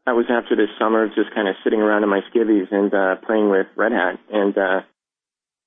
that 0.08 0.16
was 0.16 0.24
after 0.32 0.56
this 0.56 0.72
summer 0.80 1.04
of 1.04 1.12
just 1.12 1.28
kind 1.36 1.52
of 1.52 1.54
sitting 1.60 1.84
around 1.84 2.00
in 2.00 2.08
my 2.08 2.24
skivvies 2.32 2.72
and 2.72 2.88
uh, 2.96 3.20
playing 3.28 3.52
with 3.52 3.68
Red 3.76 3.92
Hat, 3.92 4.16
and 4.32 4.56
uh, 4.56 4.80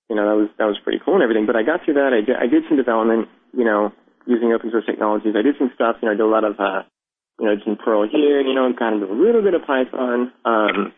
you 0.10 0.18
know 0.18 0.26
that 0.26 0.38
was 0.42 0.50
that 0.58 0.66
was 0.66 0.82
pretty 0.82 0.98
cool 1.06 1.14
and 1.14 1.22
everything. 1.22 1.46
But 1.46 1.54
I 1.54 1.62
got 1.62 1.86
through 1.86 2.02
that. 2.02 2.10
I 2.10 2.26
did, 2.26 2.34
I 2.34 2.50
did 2.50 2.66
some 2.66 2.82
development, 2.82 3.30
you 3.54 3.62
know, 3.62 3.94
using 4.26 4.50
open 4.50 4.74
source 4.74 4.90
technologies. 4.90 5.38
I 5.38 5.46
did 5.46 5.62
some 5.62 5.70
stuff. 5.78 6.02
You 6.02 6.10
know, 6.10 6.14
I 6.14 6.18
did 6.18 6.26
a 6.26 6.34
lot 6.34 6.42
of 6.42 6.58
uh, 6.58 6.90
you 7.42 7.46
know, 7.46 7.56
some 7.66 7.78
Perl 7.78 8.08
here, 8.10 8.42
you 8.42 8.54
know, 8.54 8.66
and 8.66 8.78
kind 8.78 9.02
of 9.02 9.10
a 9.10 9.14
little 9.14 9.42
bit 9.42 9.54
of 9.54 9.62
Python. 9.66 10.34
Um, 10.46 10.94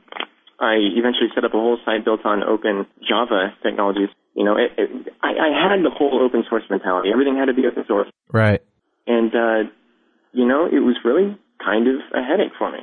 I 0.60 0.76
eventually 0.96 1.32
set 1.34 1.44
up 1.44 1.56
a 1.56 1.60
whole 1.60 1.80
site 1.86 2.04
built 2.04 2.26
on 2.26 2.44
open 2.44 2.86
Java 3.00 3.56
technologies. 3.64 4.10
You 4.36 4.44
know, 4.44 4.56
it, 4.60 4.72
it, 4.78 5.14
I, 5.24 5.36
I 5.40 5.50
had 5.52 5.80
the 5.84 5.90
whole 5.90 6.20
open 6.24 6.44
source 6.50 6.64
mentality. 6.70 7.10
Everything 7.12 7.36
had 7.36 7.46
to 7.46 7.54
be 7.54 7.68
open 7.68 7.86
source. 7.88 8.08
Right. 8.32 8.62
And, 9.08 9.32
uh, 9.34 9.70
you 10.32 10.46
know, 10.46 10.66
it 10.66 10.80
was 10.80 10.98
really 11.06 11.38
kind 11.64 11.88
of 11.88 11.96
a 12.14 12.22
headache 12.24 12.54
for 12.58 12.72
me. 12.72 12.80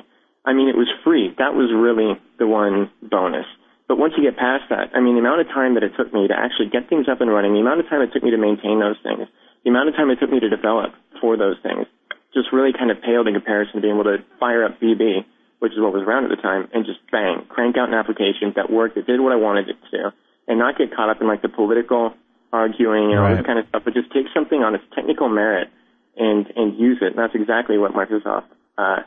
I 0.50 0.52
mean, 0.52 0.66
it 0.66 0.74
was 0.74 0.90
free. 1.06 1.30
That 1.38 1.54
was 1.54 1.70
really 1.70 2.18
the 2.42 2.46
one 2.50 2.90
bonus. 2.98 3.46
But 3.86 4.02
once 4.02 4.14
you 4.18 4.26
get 4.26 4.34
past 4.34 4.66
that, 4.70 4.90
I 4.94 4.98
mean, 4.98 5.14
the 5.14 5.22
amount 5.22 5.46
of 5.46 5.48
time 5.54 5.74
that 5.78 5.86
it 5.86 5.94
took 5.94 6.10
me 6.10 6.26
to 6.26 6.34
actually 6.34 6.74
get 6.74 6.90
things 6.90 7.06
up 7.06 7.22
and 7.22 7.30
running, 7.30 7.54
the 7.54 7.62
amount 7.62 7.78
of 7.78 7.86
time 7.86 8.02
it 8.02 8.10
took 8.10 8.26
me 8.26 8.34
to 8.34 8.38
maintain 8.38 8.82
those 8.82 8.98
things, 9.06 9.30
the 9.62 9.70
amount 9.70 9.90
of 9.90 9.94
time 9.94 10.10
it 10.10 10.18
took 10.18 10.30
me 10.30 10.42
to 10.42 10.50
develop 10.50 10.90
for 11.22 11.38
those 11.38 11.54
things, 11.62 11.86
just 12.34 12.50
really 12.50 12.74
kind 12.74 12.90
of 12.90 12.98
paled 12.98 13.30
in 13.30 13.34
comparison 13.34 13.78
to 13.78 13.80
being 13.82 13.94
able 13.94 14.10
to 14.10 14.18
fire 14.42 14.66
up 14.66 14.78
VB, 14.82 15.22
which 15.62 15.70
is 15.72 15.78
what 15.78 15.94
was 15.94 16.02
around 16.02 16.26
at 16.26 16.34
the 16.34 16.42
time, 16.42 16.66
and 16.74 16.82
just 16.86 16.98
bang, 17.14 17.46
crank 17.46 17.78
out 17.78 17.86
an 17.86 17.94
application 17.94 18.50
that 18.58 18.70
worked, 18.70 18.94
that 18.98 19.06
did 19.06 19.22
what 19.22 19.30
I 19.30 19.38
wanted 19.38 19.70
it 19.70 19.78
to, 19.94 20.10
and 20.50 20.58
not 20.58 20.78
get 20.78 20.94
caught 20.94 21.10
up 21.10 21.20
in 21.20 21.26
like 21.26 21.42
the 21.42 21.50
political 21.50 22.14
arguing 22.52 23.10
and 23.14 23.18
all 23.22 23.26
Right. 23.30 23.38
this 23.38 23.46
kind 23.46 23.58
of 23.58 23.66
stuff, 23.70 23.82
but 23.84 23.94
just 23.94 24.10
take 24.10 24.26
something 24.34 24.62
on 24.62 24.74
its 24.74 24.84
technical 24.94 25.28
merit 25.28 25.70
and 26.16 26.46
and 26.56 26.78
use 26.78 26.98
it. 27.02 27.14
And 27.14 27.18
that's 27.18 27.34
exactly 27.34 27.78
what 27.78 27.92
Microsoft, 27.92 28.50
uh, 28.78 29.02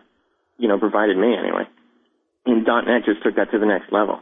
you 0.57 0.67
know, 0.67 0.79
provided 0.79 1.17
me 1.17 1.35
anyway. 1.37 1.67
And 2.45 2.65
.NET 2.65 3.05
just 3.05 3.23
took 3.23 3.35
that 3.35 3.51
to 3.51 3.59
the 3.59 3.65
next 3.65 3.91
level. 3.91 4.19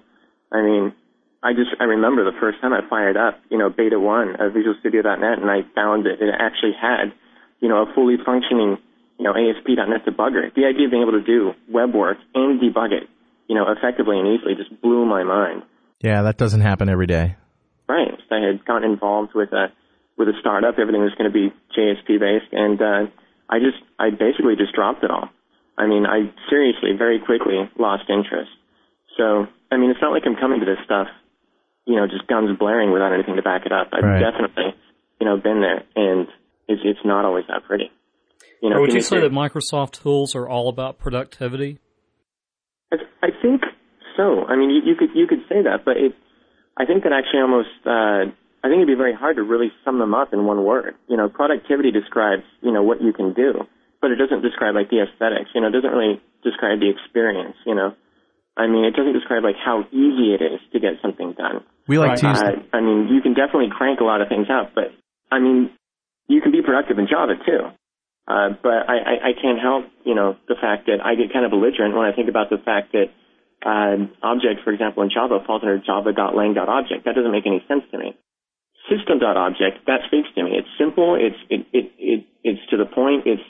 I 0.52 0.62
mean, 0.62 0.94
I 1.44 1.54
just 1.54 1.74
I 1.80 1.86
remember 1.86 2.24
the 2.24 2.38
first 2.40 2.62
time 2.62 2.74
I 2.74 2.82
fired 2.88 3.18
up, 3.18 3.40
you 3.50 3.58
know, 3.58 3.70
Beta 3.70 4.00
One 4.00 4.36
of 4.40 4.54
Visual 4.54 4.76
Studio 4.80 5.02
.NET 5.02 5.42
and 5.42 5.50
I 5.50 5.66
found 5.74 6.06
that 6.06 6.22
it 6.22 6.30
actually 6.38 6.74
had, 6.80 7.14
you 7.60 7.70
know, 7.70 7.82
a 7.84 7.94
fully 7.96 8.18
functioning, 8.24 8.78
you 9.18 9.26
know, 9.26 9.34
ASP.NET 9.34 10.06
debugger. 10.06 10.54
The 10.54 10.66
idea 10.66 10.86
of 10.86 10.92
being 10.92 11.02
able 11.02 11.18
to 11.18 11.26
do 11.26 11.54
web 11.68 11.96
work 11.96 12.18
and 12.36 12.62
debug 12.62 12.92
it, 12.92 13.10
you 13.48 13.56
know, 13.56 13.66
effectively 13.72 14.20
and 14.20 14.28
easily 14.28 14.54
just 14.54 14.70
blew 14.82 15.06
my 15.06 15.24
mind. 15.24 15.64
Yeah, 16.00 16.22
that 16.24 16.38
doesn't 16.38 16.62
happen 16.62 16.90
every 16.90 17.08
day. 17.08 17.38
Right. 17.88 18.14
I 18.32 18.40
had 18.46 18.66
gotten 18.66 18.90
involved 18.90 19.34
with 19.34 19.52
a 19.52 19.68
with 20.18 20.28
a 20.30 20.34
startup. 20.40 20.78
Everything 20.80 21.02
was 21.02 21.14
going 21.18 21.30
to 21.30 21.34
be 21.34 21.54
JSP 21.76 22.20
based, 22.20 22.54
and 22.54 22.82
uh, 22.82 23.12
I 23.50 23.60
just 23.60 23.82
I 24.00 24.12
basically 24.12 24.56
just 24.56 24.74
dropped 24.74 25.04
it 25.04 25.12
all. 25.12 25.30
I 25.78 25.88
mean, 25.88 26.06
I 26.06 26.32
seriously 26.50 26.92
very 26.98 27.20
quickly 27.20 27.58
lost 27.78 28.04
interest. 28.10 28.52
So 29.18 29.48
I 29.72 29.78
mean, 29.78 29.90
it's 29.90 30.02
not 30.02 30.12
like 30.12 30.24
I'm 30.26 30.36
coming 30.36 30.60
to 30.60 30.66
this 30.66 30.80
stuff, 30.86 31.08
you 31.86 31.96
know, 31.96 32.08
just 32.08 32.28
guns 32.28 32.58
blaring 32.58 32.92
without 32.92 33.14
anything 33.14 33.36
to 33.36 33.42
back 33.42 33.66
it 33.66 33.72
up. 33.72 33.90
I've 33.94 34.04
Right. 34.04 34.20
definitely, 34.20 34.76
you 35.20 35.26
know, 35.26 35.38
been 35.38 35.62
there, 35.62 35.84
and 35.96 36.28
it's 36.68 36.82
it's 36.84 37.04
not 37.06 37.26
always 37.26 37.46
that 37.48 37.64
pretty. 37.66 37.92
You 38.62 38.70
know, 38.70 38.78
Or 38.78 38.82
would 38.82 38.94
you 38.94 39.02
say 39.02 39.20
that 39.22 39.32
Microsoft 39.32 40.02
tools 40.04 40.36
are 40.36 40.48
all 40.48 40.70
about 40.70 41.00
productivity? 41.00 41.80
I, 42.94 42.98
I 43.24 43.30
think 43.42 43.64
so. 44.18 44.46
I 44.46 44.56
mean, 44.56 44.70
you, 44.70 44.82
you 44.86 44.96
could 44.96 45.10
you 45.16 45.26
could 45.28 45.42
say 45.50 45.64
that, 45.64 45.84
but 45.86 45.98
it. 45.98 46.14
I 46.78 46.86
think 46.86 47.04
that 47.04 47.12
actually 47.12 47.42
almost. 47.42 47.70
Uh, 47.86 48.32
I 48.64 48.70
think 48.70 48.78
it'd 48.78 48.88
be 48.88 48.96
very 48.96 49.16
hard 49.16 49.38
to 49.38 49.44
really 49.44 49.72
sum 49.84 49.98
them 49.98 50.14
up 50.14 50.34
in 50.34 50.46
one 50.46 50.64
word. 50.64 50.94
You 51.08 51.18
know, 51.18 51.28
productivity 51.30 51.92
describes 51.92 52.44
you 52.62 52.72
know 52.72 52.84
what 52.84 53.02
you 53.02 53.14
can 53.14 53.34
do, 53.34 53.66
but 54.02 54.12
it 54.12 54.18
doesn't 54.18 54.42
describe 54.42 54.76
like 54.76 54.90
the 54.90 55.06
aesthetics. 55.06 55.54
You 55.54 55.62
know, 55.62 55.70
it 55.70 55.78
doesn't 55.78 55.94
really 55.94 56.20
describe 56.44 56.82
the 56.82 56.90
experience. 56.90 57.56
You 57.66 57.76
know, 57.76 57.94
I 58.58 58.68
mean, 58.68 58.84
it 58.84 58.98
doesn't 58.98 59.14
describe 59.14 59.44
like 59.46 59.56
how 59.56 59.86
easy 59.94 60.34
it 60.34 60.42
is 60.42 60.60
to 60.74 60.80
get 60.82 61.00
something 61.02 61.34
done. 61.38 61.64
We 61.88 61.98
like 61.98 62.20
to 62.20 62.28
use 62.28 62.42
Uh, 62.42 62.60
I 62.74 62.82
mean, 62.82 63.08
you 63.14 63.22
can 63.22 63.34
definitely 63.34 63.70
crank 63.72 64.02
a 64.02 64.04
lot 64.04 64.22
of 64.22 64.28
things 64.28 64.50
out, 64.50 64.74
but 64.76 64.92
I 65.32 65.40
mean, 65.40 65.72
you 66.28 66.42
can 66.42 66.52
be 66.52 66.62
productive 66.62 67.00
in 67.00 67.08
Java 67.08 67.40
too. 67.46 67.72
Uh, 68.28 68.56
but 68.62 68.88
I, 68.88 68.96
I, 68.96 69.14
I 69.30 69.32
can't 69.34 69.60
help, 69.60 69.86
you 70.06 70.16
know, 70.16 70.38
the 70.48 70.56
fact 70.56 70.86
that 70.88 71.04
I 71.04 71.16
get 71.16 71.34
kind 71.34 71.44
of 71.44 71.52
belligerent 71.52 71.96
when 71.96 72.06
I 72.06 72.14
think 72.14 72.30
about 72.30 72.50
the 72.50 72.62
fact 72.64 72.94
that 72.94 73.10
uh, 73.66 74.08
object, 74.24 74.64
for 74.64 74.72
example, 74.72 75.04
in 75.04 75.10
Java 75.10 75.40
falls 75.46 75.62
under 75.64 75.78
java.lang.object. 75.78 77.06
That 77.06 77.16
doesn't 77.16 77.32
make 77.32 77.46
any 77.46 77.64
sense 77.68 77.84
to 77.92 77.98
me. 77.98 78.18
System.object, 78.90 79.86
that 79.86 80.02
speaks 80.08 80.30
to 80.36 80.44
me. 80.44 80.58
It's 80.58 80.70
simple. 80.78 81.18
It's 81.18 81.38
it, 81.50 81.68
it, 81.72 81.92
it 81.98 82.20
it's 82.44 82.64
to 82.72 82.78
the 82.78 82.86
point. 82.86 83.26
It's 83.26 83.44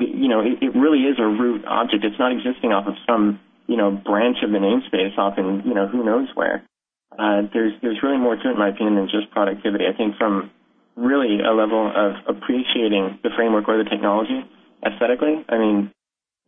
you 0.00 0.28
know, 0.28 0.40
it, 0.40 0.62
it 0.62 0.72
really 0.74 1.04
is 1.04 1.18
a 1.18 1.26
root 1.26 1.64
object. 1.66 2.04
It's 2.04 2.18
not 2.18 2.32
existing 2.32 2.72
off 2.72 2.86
of 2.86 2.94
some 3.06 3.40
you 3.66 3.76
know 3.76 3.90
branch 3.90 4.38
of 4.42 4.50
the 4.50 4.58
namespace 4.58 5.16
off 5.18 5.38
in 5.38 5.62
you 5.64 5.74
know 5.74 5.86
who 5.86 6.04
knows 6.04 6.28
where. 6.34 6.64
Uh, 7.12 7.42
there's 7.52 7.72
there's 7.82 8.02
really 8.02 8.18
more 8.18 8.36
to 8.36 8.48
it, 8.48 8.52
in 8.52 8.58
my 8.58 8.68
opinion, 8.68 8.96
than 8.96 9.08
just 9.08 9.30
productivity. 9.30 9.84
I 9.86 9.96
think 9.96 10.16
from 10.16 10.50
really 10.96 11.38
a 11.40 11.52
level 11.52 11.86
of 11.86 12.36
appreciating 12.36 13.20
the 13.22 13.30
framework 13.36 13.68
or 13.68 13.82
the 13.82 13.88
technology 13.88 14.42
aesthetically, 14.84 15.44
I 15.48 15.58
mean, 15.58 15.92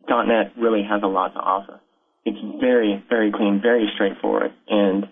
.NET 0.07 0.53
really 0.57 0.83
has 0.83 1.01
a 1.03 1.07
lot 1.07 1.33
to 1.33 1.39
offer. 1.39 1.79
It's 2.25 2.39
very, 2.59 3.03
very 3.09 3.31
clean, 3.31 3.59
very 3.61 3.89
straightforward, 3.95 4.51
and 4.67 5.07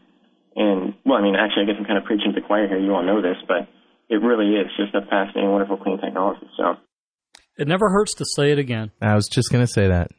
and 0.55 0.95
well, 1.05 1.17
I 1.17 1.21
mean, 1.21 1.35
actually, 1.35 1.63
I 1.63 1.65
guess 1.67 1.75
I'm 1.79 1.85
kind 1.85 1.97
of 1.97 2.05
preaching 2.05 2.33
to 2.33 2.39
the 2.39 2.45
choir 2.45 2.67
here. 2.67 2.79
You 2.79 2.93
all 2.95 3.03
know 3.03 3.21
this, 3.21 3.37
but 3.47 3.67
it 4.09 4.19
really 4.19 4.55
is 4.55 4.67
just 4.75 4.95
a 4.95 5.01
fascinating, 5.01 5.51
wonderful, 5.51 5.77
clean 5.77 5.99
technology. 5.99 6.47
So. 6.57 6.75
It 7.57 7.67
never 7.67 7.89
hurts 7.89 8.15
to 8.15 8.25
say 8.25 8.51
it 8.51 8.59
again. 8.59 8.91
I 9.01 9.15
was 9.15 9.27
just 9.27 9.51
going 9.51 9.65
to 9.65 9.71
say 9.71 9.87
that. 9.87 10.11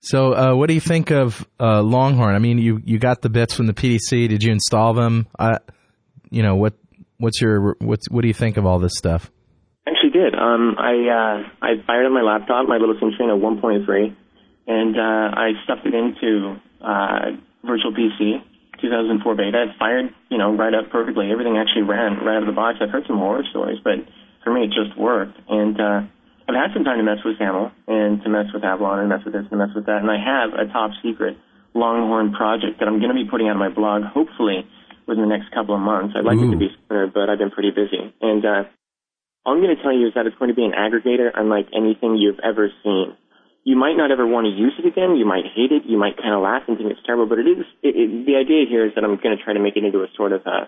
So, 0.00 0.34
uh, 0.34 0.54
what 0.56 0.66
do 0.68 0.74
you 0.74 0.80
think 0.80 1.10
of 1.10 1.46
uh, 1.60 1.80
Longhorn? 1.82 2.34
I 2.34 2.38
mean, 2.38 2.58
you, 2.58 2.80
you 2.84 2.98
got 2.98 3.22
the 3.22 3.28
bits 3.28 3.54
from 3.54 3.66
the 3.66 3.72
PDC. 3.74 4.28
Did 4.28 4.42
you 4.42 4.50
install 4.50 4.94
them? 4.94 5.28
I, 5.38 5.58
you 6.30 6.42
know, 6.42 6.56
what 6.56 6.74
what's 7.18 7.40
your 7.40 7.76
what's 7.78 8.10
what 8.10 8.22
do 8.22 8.28
you 8.28 8.34
think 8.34 8.56
of 8.56 8.66
all 8.66 8.80
this 8.80 8.94
stuff? 8.96 9.30
Actually 9.86 10.10
did. 10.10 10.34
Um, 10.34 10.74
I 10.78 10.94
uh, 11.06 11.48
I 11.62 11.70
fired 11.86 12.06
up 12.06 12.12
my 12.12 12.22
laptop, 12.22 12.66
my 12.66 12.78
little 12.78 12.96
Centrino 12.96 13.38
1.3, 13.38 14.16
and 14.66 14.96
uh, 14.96 15.36
I 15.38 15.52
stuffed 15.64 15.86
it 15.86 15.94
into 15.94 16.56
uh, 16.80 17.38
Virtual 17.64 17.92
PC 17.94 18.42
2004 18.80 19.34
beta. 19.36 19.62
It 19.62 19.78
fired, 19.78 20.12
you 20.30 20.38
know, 20.38 20.54
right 20.54 20.74
up 20.74 20.90
perfectly. 20.90 21.30
Everything 21.30 21.56
actually 21.56 21.82
ran 21.82 22.18
right 22.18 22.36
out 22.36 22.42
of 22.42 22.46
the 22.46 22.58
box. 22.58 22.78
I've 22.82 22.90
heard 22.90 23.04
some 23.06 23.18
horror 23.18 23.44
stories, 23.50 23.78
but 23.84 24.02
for 24.42 24.52
me, 24.52 24.64
it 24.64 24.74
just 24.74 24.98
worked. 24.98 25.38
And 25.48 25.80
uh, 25.80 26.00
I've 26.48 26.54
had 26.54 26.70
some 26.74 26.84
time 26.84 26.98
to 26.98 27.04
mess 27.04 27.18
with 27.24 27.38
XAML 27.38 27.70
and 27.86 28.22
to 28.22 28.28
mess 28.28 28.46
with 28.52 28.64
Avalon 28.64 28.98
and 29.00 29.08
mess 29.08 29.24
with 29.24 29.34
this 29.34 29.46
and 29.50 29.58
mess 29.58 29.70
with 29.74 29.86
that. 29.86 30.02
And 30.02 30.10
I 30.10 30.18
have 30.18 30.54
a 30.54 30.70
top 30.72 30.90
secret 31.02 31.36
Longhorn 31.74 32.32
project 32.32 32.80
that 32.80 32.88
I'm 32.88 32.98
going 33.00 33.14
to 33.14 33.18
be 33.18 33.28
putting 33.30 33.48
on 33.48 33.56
my 33.56 33.68
blog, 33.70 34.02
hopefully 34.04 34.66
within 35.06 35.24
the 35.24 35.30
next 35.30 35.50
couple 35.54 35.74
of 35.74 35.80
months. 35.80 36.14
I'd 36.16 36.24
like 36.24 36.38
it 36.38 36.50
to 36.50 36.56
be 36.56 36.68
sooner, 36.88 37.06
but 37.08 37.30
I've 37.30 37.38
been 37.38 37.50
pretty 37.50 37.70
busy. 37.70 38.12
And 38.20 38.44
uh, 38.44 38.62
all 39.44 39.54
I'm 39.54 39.62
going 39.62 39.74
to 39.74 39.82
tell 39.82 39.92
you 39.94 40.06
is 40.06 40.14
that 40.14 40.26
it's 40.26 40.36
going 40.36 40.50
to 40.50 40.54
be 40.54 40.64
an 40.64 40.72
aggregator 40.76 41.30
unlike 41.34 41.66
anything 41.74 42.16
you've 42.16 42.38
ever 42.44 42.70
seen. 42.84 43.16
You 43.64 43.76
might 43.76 43.94
not 43.96 44.10
ever 44.10 44.26
want 44.26 44.46
to 44.46 44.52
use 44.54 44.74
it 44.78 44.86
again. 44.86 45.16
You 45.16 45.24
might 45.24 45.46
hate 45.54 45.70
it. 45.70 45.86
You 45.86 45.96
might 45.98 46.18
kind 46.18 46.34
of 46.34 46.42
laugh 46.42 46.62
and 46.66 46.76
think 46.76 46.90
it's 46.90 47.02
terrible. 47.06 47.26
But 47.26 47.38
it 47.38 47.46
is. 47.46 47.64
It, 47.82 47.94
it, 47.94 48.26
the 48.26 48.34
idea 48.36 48.66
here 48.68 48.86
is 48.86 48.92
that 48.94 49.04
I'm 49.04 49.16
going 49.22 49.36
to 49.38 49.42
try 49.42 49.54
to 49.54 49.62
make 49.62 49.76
it 49.76 49.84
into 49.84 50.02
a 50.02 50.10
sort 50.16 50.32
of 50.32 50.42
uh, 50.46 50.66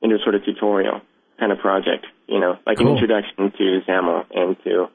into 0.00 0.14
a 0.16 0.22
sort 0.22 0.34
of 0.34 0.44
tutorial 0.44 1.02
kind 1.38 1.50
of 1.50 1.58
project. 1.58 2.06
You 2.26 2.38
know, 2.38 2.54
like 2.66 2.78
Cool. 2.78 2.86
an 2.86 2.92
introduction 2.94 3.50
to 3.50 3.64
XAML 3.86 4.24
and 4.30 4.56
to 4.62 4.86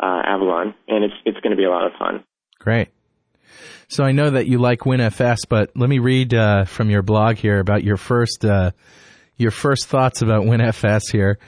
uh, 0.00 0.22
Avalon, 0.24 0.74
and 0.88 1.04
it's 1.04 1.14
it's 1.24 1.40
going 1.40 1.50
to 1.50 1.56
be 1.56 1.64
a 1.64 1.70
lot 1.70 1.86
of 1.86 1.92
fun. 1.98 2.24
Great. 2.58 2.88
So 3.88 4.02
I 4.02 4.12
know 4.12 4.30
that 4.30 4.48
you 4.48 4.58
like 4.58 4.80
WinFS, 4.80 5.38
but 5.48 5.70
let 5.76 5.88
me 5.88 6.00
read 6.00 6.34
uh, 6.34 6.64
from 6.64 6.90
your 6.90 7.02
blog 7.02 7.36
here 7.36 7.60
about 7.60 7.84
your 7.84 7.96
first 7.96 8.44
uh, 8.44 8.72
your 9.36 9.50
first 9.50 9.86
thoughts 9.86 10.22
about 10.22 10.44
WinFS 10.44 11.12
here. 11.12 11.38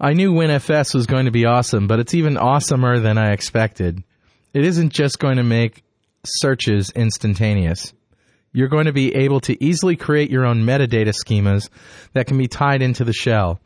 I 0.00 0.12
knew 0.12 0.32
WinFS 0.32 0.94
was 0.94 1.06
going 1.06 1.24
to 1.24 1.30
be 1.30 1.46
awesome, 1.46 1.86
but 1.86 1.98
it's 2.00 2.14
even 2.14 2.34
awesomer 2.34 3.02
than 3.02 3.18
I 3.18 3.32
expected. 3.32 4.02
It 4.52 4.64
isn't 4.64 4.92
just 4.92 5.18
going 5.18 5.36
to 5.36 5.42
make 5.42 5.82
searches 6.24 6.90
instantaneous. 6.94 7.92
You're 8.52 8.68
going 8.68 8.86
to 8.86 8.92
be 8.92 9.14
able 9.14 9.40
to 9.40 9.62
easily 9.62 9.96
create 9.96 10.30
your 10.30 10.46
own 10.46 10.64
metadata 10.64 11.12
schemas 11.12 11.68
that 12.14 12.26
can 12.26 12.38
be 12.38 12.48
tied 12.48 12.82
into 12.82 13.04
the 13.04 13.12
shell. 13.12 13.60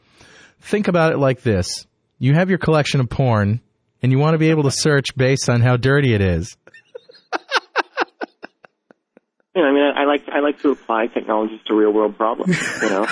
Think 0.61 0.89
about 0.89 1.13
it 1.13 1.19
like 1.19 1.43
this. 1.43 1.87
You 2.19 2.35
have 2.35 2.49
your 2.49 2.59
collection 2.59 3.01
of 3.01 3.09
porn, 3.09 3.61
and 4.03 4.13
you 4.13 4.19
want 4.19 4.35
to 4.35 4.39
be 4.39 4.51
able 4.51 4.65
to 4.65 4.71
search 4.71 5.15
based 5.17 5.49
on 5.49 5.61
how 5.61 5.77
dirty 5.77 6.15
it 6.15 6.21
is. 6.21 6.57
You 9.55 9.63
know, 9.63 9.69
I 9.69 9.73
mean, 9.73 9.83
I, 9.83 10.03
I 10.03 10.05
like 10.05 10.29
I 10.29 10.39
like 10.41 10.61
to 10.61 10.71
apply 10.71 11.09
technologies 11.09 11.59
to 11.67 11.75
real 11.75 11.93
world 11.93 12.17
problems. 12.17 12.57
You 12.83 12.89
know, 12.89 13.07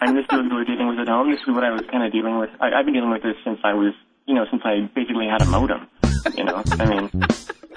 and 0.00 0.16
this 0.16 0.24
is 0.24 0.30
what 0.30 0.50
we're 0.50 0.64
dealing 0.64 0.88
with 0.88 0.98
at 0.98 1.08
home. 1.08 1.30
This 1.30 1.40
is 1.40 1.48
what 1.48 1.62
I 1.62 1.72
was 1.72 1.82
kind 1.92 2.02
of 2.02 2.10
dealing 2.10 2.38
with. 2.38 2.48
I, 2.58 2.72
I've 2.72 2.86
been 2.86 2.94
dealing 2.94 3.10
with 3.10 3.22
this 3.22 3.36
since 3.44 3.58
I 3.62 3.74
was, 3.74 3.92
you 4.26 4.34
know, 4.34 4.46
since 4.50 4.62
I 4.64 4.88
basically 4.94 5.26
had 5.26 5.42
a 5.42 5.46
modem. 5.46 5.86
You 6.34 6.44
know, 6.44 6.62
I 6.80 6.86
mean, 6.86 7.10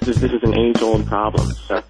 this, 0.00 0.16
this 0.16 0.32
is 0.32 0.42
an 0.42 0.58
age 0.58 0.80
old 0.80 1.06
problem. 1.06 1.52
So. 1.66 1.82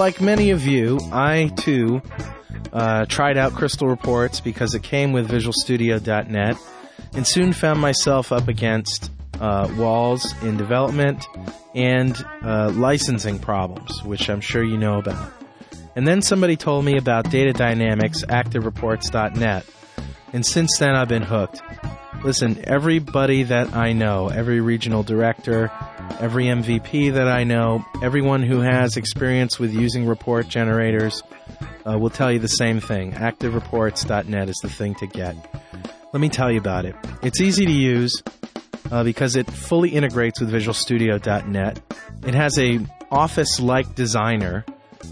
Like 0.00 0.18
many 0.22 0.48
of 0.48 0.66
you, 0.66 0.98
I 1.12 1.52
too 1.58 2.00
uh, 2.72 3.04
tried 3.04 3.36
out 3.36 3.52
Crystal 3.52 3.86
Reports 3.86 4.40
because 4.40 4.74
it 4.74 4.82
came 4.82 5.12
with 5.12 5.30
VisualStudio.net 5.30 6.56
and 7.12 7.26
soon 7.26 7.52
found 7.52 7.80
myself 7.80 8.32
up 8.32 8.48
against 8.48 9.10
uh, 9.40 9.70
walls 9.76 10.34
in 10.42 10.56
development 10.56 11.26
and 11.74 12.16
uh, 12.42 12.70
licensing 12.70 13.38
problems, 13.38 14.02
which 14.02 14.30
I'm 14.30 14.40
sure 14.40 14.64
you 14.64 14.78
know 14.78 14.96
about. 14.96 15.34
And 15.94 16.08
then 16.08 16.22
somebody 16.22 16.56
told 16.56 16.86
me 16.86 16.96
about 16.96 17.30
Data 17.30 17.52
Dynamics 17.52 18.24
ActiveReports.net, 18.24 19.66
and 20.32 20.46
since 20.46 20.78
then 20.78 20.96
I've 20.96 21.08
been 21.08 21.24
hooked. 21.24 21.60
Listen, 22.24 22.58
everybody 22.64 23.42
that 23.42 23.74
I 23.74 23.92
know, 23.92 24.28
every 24.28 24.62
regional 24.62 25.02
director, 25.02 25.70
every 26.18 26.46
MVP 26.46 27.12
that 27.14 27.28
I 27.28 27.44
know, 27.44 27.84
everyone 28.02 28.42
who 28.42 28.60
has 28.60 28.96
experience 28.96 29.58
with 29.58 29.72
using 29.72 30.06
report 30.06 30.48
generators 30.48 31.22
uh, 31.86 31.98
will 31.98 32.10
tell 32.10 32.32
you 32.32 32.38
the 32.38 32.48
same 32.48 32.80
thing. 32.80 33.12
ActiveReports.net 33.12 34.48
is 34.48 34.56
the 34.62 34.68
thing 34.68 34.94
to 34.96 35.06
get. 35.06 35.36
Let 36.12 36.20
me 36.20 36.28
tell 36.28 36.50
you 36.50 36.58
about 36.58 36.84
it. 36.84 36.96
It's 37.22 37.40
easy 37.40 37.66
to 37.66 37.72
use 37.72 38.22
uh, 38.90 39.04
because 39.04 39.36
it 39.36 39.50
fully 39.50 39.90
integrates 39.90 40.40
with 40.40 40.50
VisualStudio.net. 40.50 41.80
It 42.26 42.34
has 42.34 42.58
a 42.58 42.80
Office-like 43.10 43.96
designer, 43.96 44.64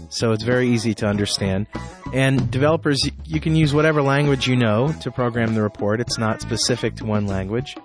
so 0.09 0.31
it's 0.31 0.43
very 0.43 0.69
easy 0.69 0.93
to 0.95 1.05
understand. 1.05 1.67
And 2.13 2.49
developers, 2.49 3.09
you 3.25 3.41
can 3.41 3.55
use 3.55 3.73
whatever 3.73 4.01
language 4.01 4.47
you 4.47 4.55
know 4.55 4.93
to 5.01 5.11
program 5.11 5.53
the 5.53 5.61
report. 5.61 5.99
It's 5.99 6.17
not 6.17 6.41
specific 6.41 6.95
to 6.95 7.05
one 7.05 7.27
language. 7.27 7.75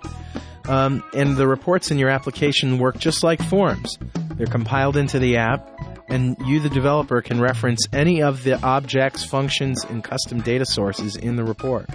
Um, 0.66 1.03
and 1.14 1.37
the 1.37 1.46
reports 1.46 1.90
in 1.90 1.98
your 1.98 2.09
application 2.09 2.79
work 2.79 2.98
just 2.98 3.22
like 3.22 3.42
forms. 3.42 3.98
They're 4.37 4.46
compiled 4.46 4.96
into 4.96 5.18
the 5.18 5.37
app, 5.37 5.68
and 6.09 6.37
you, 6.46 6.61
the 6.61 6.70
developer, 6.70 7.20
can 7.20 7.40
reference 7.40 7.87
any 7.92 8.22
of 8.22 8.44
the 8.44 8.61
objects, 8.62 9.24
functions, 9.24 9.85
and 9.85 10.03
custom 10.03 10.40
data 10.40 10.64
sources 10.64 11.16
in 11.16 11.37
the 11.37 11.44
report. 11.44 11.88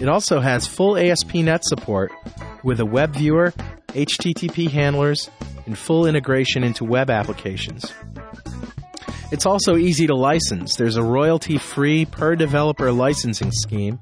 It 0.00 0.08
also 0.08 0.40
has 0.40 0.66
full 0.66 0.96
ASP.NET 0.96 1.64
support 1.64 2.12
with 2.62 2.80
a 2.80 2.86
web 2.86 3.14
viewer, 3.14 3.52
HTTP 3.88 4.70
handlers, 4.70 5.30
and 5.66 5.76
full 5.76 6.06
integration 6.06 6.64
into 6.64 6.84
web 6.84 7.10
applications. 7.10 7.92
It's 9.32 9.46
also 9.46 9.76
easy 9.76 10.06
to 10.06 10.14
license. 10.14 10.76
There's 10.76 10.96
a 10.96 11.02
royalty 11.02 11.58
free 11.58 12.04
per 12.04 12.34
developer 12.34 12.90
licensing 12.90 13.52
scheme, 13.52 14.00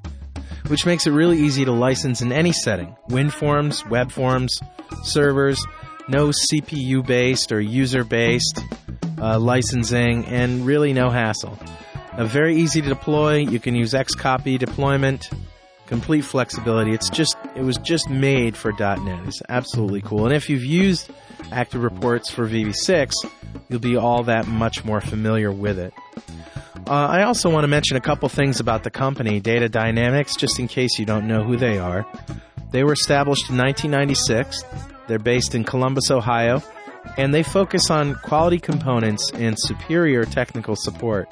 which 0.69 0.87
makes 0.87 1.07
it 1.07 1.11
really 1.11 1.39
easy 1.39 1.65
to 1.65 1.73
license 1.73 2.23
in 2.23 2.33
any 2.33 2.53
setting 2.53 2.95
WinForms, 3.09 3.89
web 3.89 4.13
forms, 4.13 4.61
servers, 5.03 5.65
no 6.09 6.29
CPU 6.29 7.07
based 7.07 7.53
or 7.53 7.61
user 7.61 8.05
based 8.05 8.61
uh, 9.21 9.39
licensing, 9.39 10.25
and 10.27 10.65
really 10.65 10.93
no 10.93 11.11
hassle. 11.11 11.59
Uh, 12.13 12.25
very 12.25 12.57
easy 12.57 12.81
to 12.81 12.89
deploy. 12.89 13.37
You 13.37 13.61
can 13.61 13.75
use 13.75 13.93
Xcopy 13.93 14.59
deployment, 14.59 15.29
complete 15.87 16.23
flexibility. 16.23 16.93
It's 16.93 17.11
just 17.11 17.37
it 17.55 17.63
was 17.63 17.79
just 17.79 18.09
made 18.09 18.57
for 18.57 18.73
.NET. 18.73 19.27
It's 19.27 19.43
absolutely 19.49 20.03
cool. 20.03 20.27
And 20.27 20.35
if 20.35 20.49
you've 20.49 20.65
used 20.65 21.11
Active 21.53 21.83
Reports 21.83 22.31
for 22.31 22.47
VB6, 22.47 23.13
you'll 23.69 23.81
be 23.81 23.97
all 23.97 24.25
that 24.25 24.47
much 24.47 24.85
more 24.85 25.01
familiar 25.01 25.51
with 25.51 25.79
it. 25.79 25.93
Uh, 26.89 27.07
I 27.07 27.25
also 27.25 27.51
want 27.51 27.65
to 27.65 27.69
mention 27.69 27.99
a 27.99 28.01
couple 28.01 28.31
things 28.31 28.61
about 28.61 28.83
the 28.83 28.91
company, 28.91 29.41
Data 29.41 29.69
Dynamics, 29.69 30.35
just 30.35 30.59
in 30.59 30.69
case 30.69 30.99
you 30.99 31.05
don't 31.05 31.29
know 31.29 31.45
who 31.45 31.59
they 31.59 31.77
are. 31.77 32.07
They 32.71 32.83
were 32.83 32.95
established 32.95 33.51
in 33.51 33.59
1996. 33.59 34.65
They're 35.07 35.19
based 35.19 35.55
in 35.55 35.65
Columbus, 35.65 36.11
Ohio, 36.11 36.63
and 37.19 37.35
they 37.35 37.43
focus 37.43 37.91
on 37.91 38.15
quality 38.15 38.59
components 38.59 39.31
and 39.35 39.55
superior 39.59 40.25
technical 40.25 40.77
support. 40.77 41.31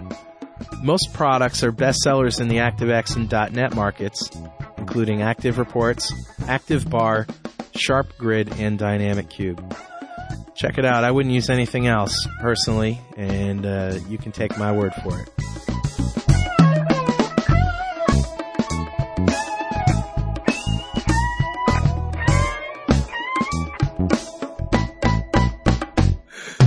Most 0.83 1.15
products 1.15 1.63
are 1.63 1.73
bestsellers 1.73 2.39
in 2.39 2.49
the 2.49 2.57
ActiveX 2.57 3.17
and 3.17 3.55
.NET 3.55 3.75
markets, 3.75 4.31
including 4.77 5.23
Active 5.23 5.57
Reports, 5.57 6.13
Active 6.49 6.91
Bar, 6.91 7.27
Sharp 7.75 8.15
Grid, 8.19 8.53
and 8.59 8.79
Dynamic 8.79 9.31
Cube. 9.31 9.75
Check 10.55 10.77
it 10.77 10.85
out. 10.85 11.03
I 11.03 11.11
wouldn't 11.11 11.35
use 11.35 11.49
anything 11.49 11.87
else 11.87 12.29
personally, 12.43 13.01
and 13.17 13.65
uh, 13.65 13.99
you 14.07 14.19
can 14.19 14.33
take 14.33 14.59
my 14.59 14.71
word 14.71 14.93
for 15.03 15.19
it. 15.19 15.46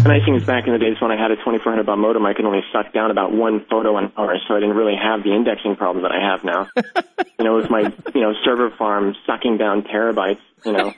Nice 0.09 0.25
thing 0.25 0.35
is 0.35 0.43
back 0.43 0.65
in 0.65 0.73
the 0.73 0.79
days 0.79 0.97
when 0.99 1.11
I 1.11 1.21
had 1.21 1.29
a 1.31 1.35
2400 1.35 1.85
baud 1.85 1.99
modem, 1.99 2.25
I 2.25 2.33
could 2.33 2.45
only 2.45 2.61
suck 2.73 2.91
down 2.91 3.11
about 3.11 3.31
one 3.31 3.63
photo 3.69 3.95
an 3.97 4.11
hour, 4.17 4.35
so 4.47 4.55
I 4.55 4.59
didn't 4.59 4.75
really 4.75 4.97
have 4.97 5.23
the 5.23 5.33
indexing 5.33 5.75
problem 5.75 6.03
that 6.03 6.11
I 6.11 6.19
have 6.19 6.43
now. 6.43 6.67
you 7.39 7.45
know, 7.45 7.55
with 7.55 7.69
my, 7.69 7.93
you 8.15 8.21
know, 8.21 8.33
server 8.43 8.71
farm 8.71 9.15
sucking 9.27 9.57
down 9.57 9.83
terabytes, 9.83 10.41
you 10.65 10.73
know, 10.73 10.93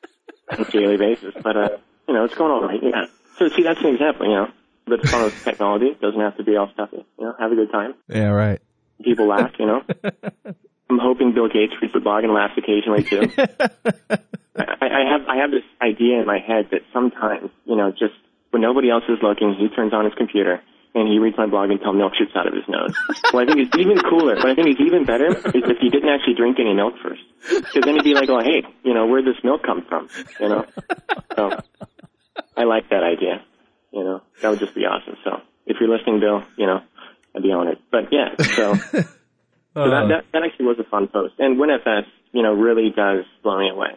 on 0.50 0.60
a 0.60 0.64
daily 0.70 0.96
basis. 0.96 1.34
But, 1.42 1.56
uh, 1.56 1.68
you 2.06 2.14
know, 2.14 2.24
it's 2.24 2.34
going 2.34 2.52
all 2.52 2.62
right, 2.62 2.80
yeah. 2.80 3.06
So, 3.38 3.48
see, 3.48 3.64
that's 3.64 3.80
an 3.80 3.86
example, 3.86 4.26
you 4.26 4.34
know. 4.34 4.48
But 4.86 5.08
fun 5.08 5.24
with 5.24 5.44
technology. 5.44 5.86
It 5.86 6.00
doesn't 6.00 6.20
have 6.20 6.36
to 6.36 6.44
be 6.44 6.56
all 6.56 6.70
stuffy. 6.72 7.04
You 7.18 7.24
know, 7.24 7.34
have 7.38 7.52
a 7.52 7.54
good 7.54 7.70
time. 7.70 7.94
Yeah, 8.08 8.28
right. 8.28 8.60
People 9.02 9.28
laugh, 9.28 9.52
you 9.58 9.66
know. 9.66 9.82
I'm 10.90 10.98
hoping 10.98 11.32
Bill 11.32 11.48
Gates 11.48 11.72
reads 11.80 11.94
the 11.94 12.00
blog 12.00 12.24
and 12.24 12.34
laughs 12.34 12.54
occasionally 12.58 13.04
too. 13.04 13.30
I, 14.56 14.86
I 14.86 15.12
have 15.12 15.26
I 15.28 15.36
have 15.36 15.50
this 15.50 15.62
idea 15.80 16.20
in 16.20 16.26
my 16.26 16.38
head 16.38 16.68
that 16.72 16.82
sometimes, 16.92 17.50
you 17.64 17.76
know, 17.76 17.92
just 17.92 18.12
when 18.52 18.60
nobody 18.60 18.90
else 18.90 19.04
is 19.08 19.18
looking, 19.22 19.54
he 19.58 19.68
turns 19.68 19.92
on 19.92 20.04
his 20.04 20.14
computer 20.14 20.60
and 20.94 21.08
he 21.08 21.18
reads 21.18 21.36
my 21.38 21.46
blog 21.46 21.70
until 21.70 21.92
milk 21.94 22.12
shoots 22.14 22.32
out 22.36 22.46
of 22.46 22.52
his 22.52 22.64
nose. 22.68 22.94
Well, 23.32 23.42
I 23.42 23.46
think 23.46 23.66
it's 23.66 23.76
even 23.78 23.98
cooler. 23.98 24.36
What 24.36 24.50
I 24.50 24.54
think 24.54 24.68
is 24.68 24.76
even 24.84 25.04
better 25.04 25.28
is 25.28 25.64
if 25.64 25.78
he 25.80 25.88
didn't 25.88 26.10
actually 26.10 26.34
drink 26.34 26.58
any 26.60 26.74
milk 26.74 26.94
first, 27.02 27.22
because 27.40 27.82
then 27.82 27.94
he'd 27.94 28.04
be 28.04 28.14
like, 28.14 28.28
"Oh, 28.28 28.40
hey, 28.40 28.62
you 28.84 28.92
know, 28.92 29.06
where'd 29.06 29.24
this 29.24 29.42
milk 29.42 29.62
come 29.64 29.82
from?" 29.88 30.08
You 30.38 30.48
know. 30.50 30.66
So 31.34 31.50
I 32.56 32.64
like 32.64 32.90
that 32.90 33.02
idea. 33.02 33.42
You 33.90 34.04
know, 34.04 34.22
that 34.42 34.50
would 34.50 34.58
just 34.58 34.74
be 34.74 34.82
awesome. 34.82 35.16
So 35.24 35.40
if 35.66 35.78
you're 35.80 35.88
listening, 35.88 36.20
Bill, 36.20 36.44
you 36.56 36.66
know, 36.66 36.82
I'd 37.34 37.42
be 37.42 37.52
honored. 37.52 37.78
But 37.90 38.12
yeah, 38.12 38.36
so. 38.36 38.76
So 39.74 39.88
that, 39.88 40.08
that, 40.08 40.24
that 40.32 40.42
actually 40.44 40.66
was 40.66 40.78
a 40.78 40.84
fun 40.84 41.08
post. 41.08 41.32
And 41.38 41.56
WinFS, 41.56 42.04
you 42.32 42.42
know, 42.42 42.52
really 42.52 42.90
does 42.94 43.24
blow 43.42 43.58
me 43.58 43.70
away. 43.70 43.96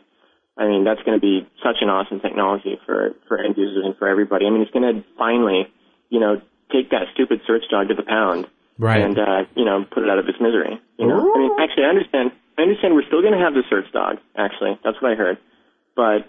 I 0.57 0.67
mean, 0.67 0.83
that's 0.85 1.01
going 1.03 1.19
to 1.19 1.21
be 1.21 1.47
such 1.63 1.77
an 1.81 1.89
awesome 1.89 2.19
technology 2.21 2.79
for, 2.85 3.11
for 3.27 3.37
end 3.37 3.55
users 3.57 3.83
and 3.83 3.95
for 3.97 4.07
everybody. 4.07 4.45
I 4.45 4.49
mean, 4.49 4.61
it's 4.61 4.71
going 4.71 4.87
to 4.87 5.03
finally, 5.17 5.67
you 6.09 6.19
know, 6.19 6.41
take 6.71 6.91
that 6.91 7.11
stupid 7.13 7.41
search 7.45 7.63
dog 7.69 7.89
to 7.89 7.95
the 7.95 8.07
pound. 8.07 8.47
Right. 8.77 9.01
And, 9.01 9.17
uh, 9.17 9.47
you 9.55 9.65
know, 9.65 9.85
put 9.89 10.03
it 10.03 10.09
out 10.09 10.19
of 10.19 10.27
its 10.27 10.39
misery. 10.39 10.79
You 10.97 11.07
know, 11.07 11.31
I 11.33 11.39
mean, 11.39 11.51
actually, 11.59 11.85
I 11.85 11.89
understand, 11.89 12.31
I 12.57 12.63
understand 12.63 12.93
we're 12.93 13.07
still 13.07 13.21
going 13.21 13.33
to 13.33 13.39
have 13.39 13.53
the 13.53 13.63
search 13.69 13.91
dog, 13.91 14.17
actually. 14.35 14.79
That's 14.83 15.01
what 15.01 15.11
I 15.11 15.15
heard. 15.15 15.37
But 15.95 16.27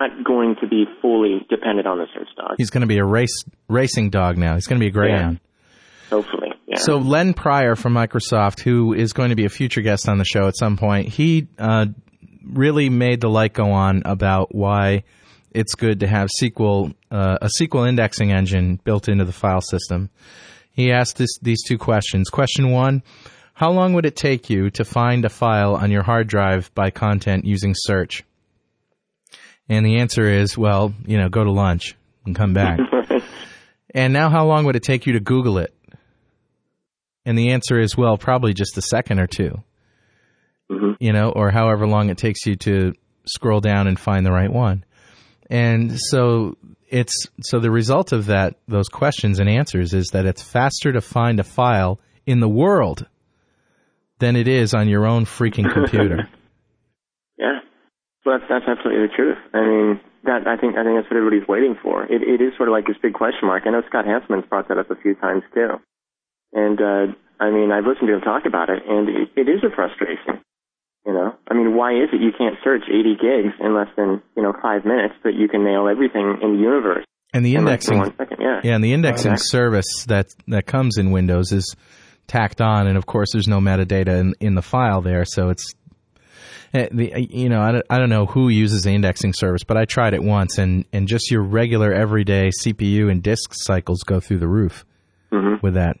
not 0.00 0.24
going 0.24 0.56
to 0.60 0.68
be 0.68 0.84
fully 1.00 1.46
dependent 1.48 1.86
on 1.86 1.98
the 1.98 2.06
search 2.14 2.28
dog. 2.36 2.54
He's 2.58 2.70
going 2.70 2.82
to 2.82 2.86
be 2.86 2.98
a 2.98 3.04
race 3.04 3.44
racing 3.68 4.10
dog 4.10 4.38
now. 4.38 4.54
He's 4.54 4.66
going 4.66 4.80
to 4.80 4.84
be 4.84 4.88
a 4.88 4.92
greyhound. 4.92 5.40
Hopefully. 6.10 6.48
Yeah. 6.66 6.78
So 6.78 6.98
Lenn 6.98 7.34
Pryor 7.34 7.76
from 7.76 7.94
Microsoft, 7.94 8.60
who 8.60 8.94
is 8.94 9.12
going 9.12 9.30
to 9.30 9.36
be 9.36 9.44
a 9.44 9.48
future 9.48 9.80
guest 9.80 10.08
on 10.08 10.18
the 10.18 10.24
show 10.24 10.46
at 10.48 10.56
some 10.56 10.76
point, 10.76 11.08
he 11.08 11.48
uh, 11.58 11.86
really 12.52 12.90
made 12.90 13.20
the 13.20 13.28
light 13.28 13.52
go 13.52 13.72
on 13.72 14.02
about 14.04 14.54
why 14.54 15.04
it's 15.50 15.74
good 15.74 16.00
to 16.00 16.06
have 16.06 16.28
SQL 16.40 16.94
uh, 17.10 17.38
a 17.40 17.48
SQL 17.60 17.88
indexing 17.88 18.32
engine 18.32 18.80
built 18.84 19.08
into 19.08 19.24
the 19.24 19.32
file 19.32 19.60
system. 19.60 20.10
He 20.72 20.90
asked 20.90 21.16
this, 21.16 21.38
these 21.40 21.62
two 21.62 21.78
questions. 21.78 22.28
Question 22.28 22.70
one: 22.70 23.02
How 23.54 23.70
long 23.70 23.94
would 23.94 24.04
it 24.04 24.16
take 24.16 24.50
you 24.50 24.70
to 24.70 24.84
find 24.84 25.24
a 25.24 25.28
file 25.28 25.76
on 25.76 25.90
your 25.90 26.02
hard 26.02 26.26
drive 26.26 26.74
by 26.74 26.90
content 26.90 27.44
using 27.44 27.74
search? 27.76 28.24
And 29.68 29.86
the 29.86 29.98
answer 29.98 30.28
is, 30.28 30.58
well, 30.58 30.92
you 31.06 31.16
know, 31.16 31.28
go 31.28 31.42
to 31.42 31.50
lunch 31.50 31.96
and 32.26 32.36
come 32.36 32.52
back. 32.52 32.78
and 33.94 34.12
now, 34.12 34.28
how 34.28 34.44
long 34.44 34.66
would 34.66 34.76
it 34.76 34.82
take 34.82 35.06
you 35.06 35.14
to 35.14 35.20
Google 35.20 35.58
it? 35.58 35.72
And 37.24 37.38
the 37.38 37.52
answer 37.52 37.80
is, 37.80 37.96
well, 37.96 38.18
probably 38.18 38.52
just 38.52 38.76
a 38.76 38.82
second 38.82 39.20
or 39.20 39.26
2 39.26 39.62
Mm-hmm. 40.70 40.92
you 40.98 41.12
know, 41.12 41.30
or 41.30 41.50
however 41.50 41.86
long 41.86 42.08
it 42.08 42.16
takes 42.16 42.46
you 42.46 42.56
to 42.56 42.94
scroll 43.26 43.60
down 43.60 43.86
and 43.86 43.98
find 43.98 44.24
the 44.24 44.32
right 44.32 44.50
one. 44.50 44.82
And 45.50 45.98
so 46.00 46.56
it's 46.88 47.26
so 47.42 47.60
the 47.60 47.70
result 47.70 48.12
of 48.12 48.26
that 48.26 48.56
those 48.66 48.88
questions 48.88 49.40
and 49.40 49.48
answers 49.48 49.92
is 49.92 50.08
that 50.12 50.26
it's 50.26 50.42
faster 50.42 50.92
to 50.92 51.00
find 51.00 51.38
a 51.40 51.44
file 51.44 52.00
in 52.24 52.40
the 52.40 52.48
world 52.48 53.06
than 54.20 54.36
it 54.36 54.48
is 54.48 54.74
on 54.74 54.88
your 54.88 55.06
own 55.06 55.24
freaking 55.24 55.72
computer. 55.72 56.28
Yeah, 57.36 57.58
well, 58.24 58.38
that's 58.38 58.48
that's 58.48 58.78
absolutely 58.78 59.08
the 59.08 59.12
truth. 59.14 59.38
I 59.52 59.60
mean, 59.66 60.00
that 60.22 60.46
I 60.46 60.56
think 60.56 60.76
I 60.78 60.84
think 60.84 60.96
that's 60.96 61.10
what 61.10 61.18
everybody's 61.18 61.48
waiting 61.48 61.76
for. 61.82 62.04
It 62.04 62.22
it 62.22 62.40
is 62.40 62.54
sort 62.56 62.68
of 62.68 62.72
like 62.72 62.86
this 62.86 62.96
big 63.02 63.12
question 63.12 63.48
mark. 63.48 63.64
I 63.66 63.70
know 63.70 63.82
Scott 63.88 64.06
Hanselman's 64.06 64.46
brought 64.48 64.68
that 64.68 64.78
up 64.78 64.90
a 64.90 64.94
few 64.94 65.16
times 65.16 65.42
too, 65.52 65.82
and 66.52 66.80
uh, 66.80 67.06
I 67.40 67.50
mean 67.50 67.72
I've 67.72 67.84
listened 67.84 68.06
to 68.06 68.14
him 68.14 68.20
talk 68.20 68.46
about 68.46 68.70
it, 68.70 68.86
and 68.88 69.08
it, 69.08 69.28
it 69.34 69.48
is 69.50 69.64
a 69.66 69.74
frustration. 69.74 70.40
You 71.06 71.12
know, 71.12 71.34
I 71.50 71.54
mean, 71.54 71.76
why 71.76 71.92
is 71.92 72.08
it 72.12 72.20
you 72.22 72.30
can't 72.36 72.56
search 72.64 72.82
80 72.88 73.16
gigs 73.16 73.54
in 73.60 73.74
less 73.74 73.88
than 73.96 74.22
you 74.36 74.42
know 74.42 74.54
five 74.62 74.84
minutes, 74.84 75.14
but 75.22 75.34
you 75.34 75.48
can 75.48 75.62
nail 75.64 75.86
everything 75.88 76.38
in 76.42 76.56
the 76.56 76.62
universe 76.62 77.04
And 77.34 77.44
the 77.44 77.56
indexing 77.56 78.02
second? 78.16 78.38
Yeah. 78.40 78.60
Yeah, 78.64 78.74
and 78.74 78.82
the 78.82 78.92
indexing 78.94 79.36
service 79.36 80.04
that 80.08 80.28
that 80.48 80.66
comes 80.66 80.96
in 80.96 81.10
Windows 81.10 81.52
is 81.52 81.76
tacked 82.26 82.62
on, 82.62 82.86
and 82.86 82.96
of 82.96 83.04
course, 83.04 83.32
there's 83.32 83.48
no 83.48 83.58
metadata 83.58 84.18
in, 84.18 84.34
in 84.40 84.54
the 84.54 84.62
file 84.62 85.02
there, 85.02 85.26
so 85.26 85.50
it's 85.50 85.74
eh, 86.72 86.88
the 86.90 87.26
you 87.30 87.50
know 87.50 87.60
I 87.60 87.72
don't, 87.72 87.84
I 87.90 87.98
don't 87.98 88.08
know 88.08 88.24
who 88.24 88.48
uses 88.48 88.84
the 88.84 88.90
indexing 88.92 89.34
service, 89.34 89.62
but 89.62 89.76
I 89.76 89.84
tried 89.84 90.14
it 90.14 90.22
once, 90.22 90.56
and 90.56 90.86
and 90.90 91.06
just 91.06 91.30
your 91.30 91.42
regular 91.42 91.92
everyday 91.92 92.48
CPU 92.62 93.10
and 93.10 93.22
disk 93.22 93.50
cycles 93.52 94.02
go 94.04 94.20
through 94.20 94.38
the 94.38 94.48
roof 94.48 94.86
Mhm. 95.30 95.62
with 95.62 95.74
that. 95.74 95.98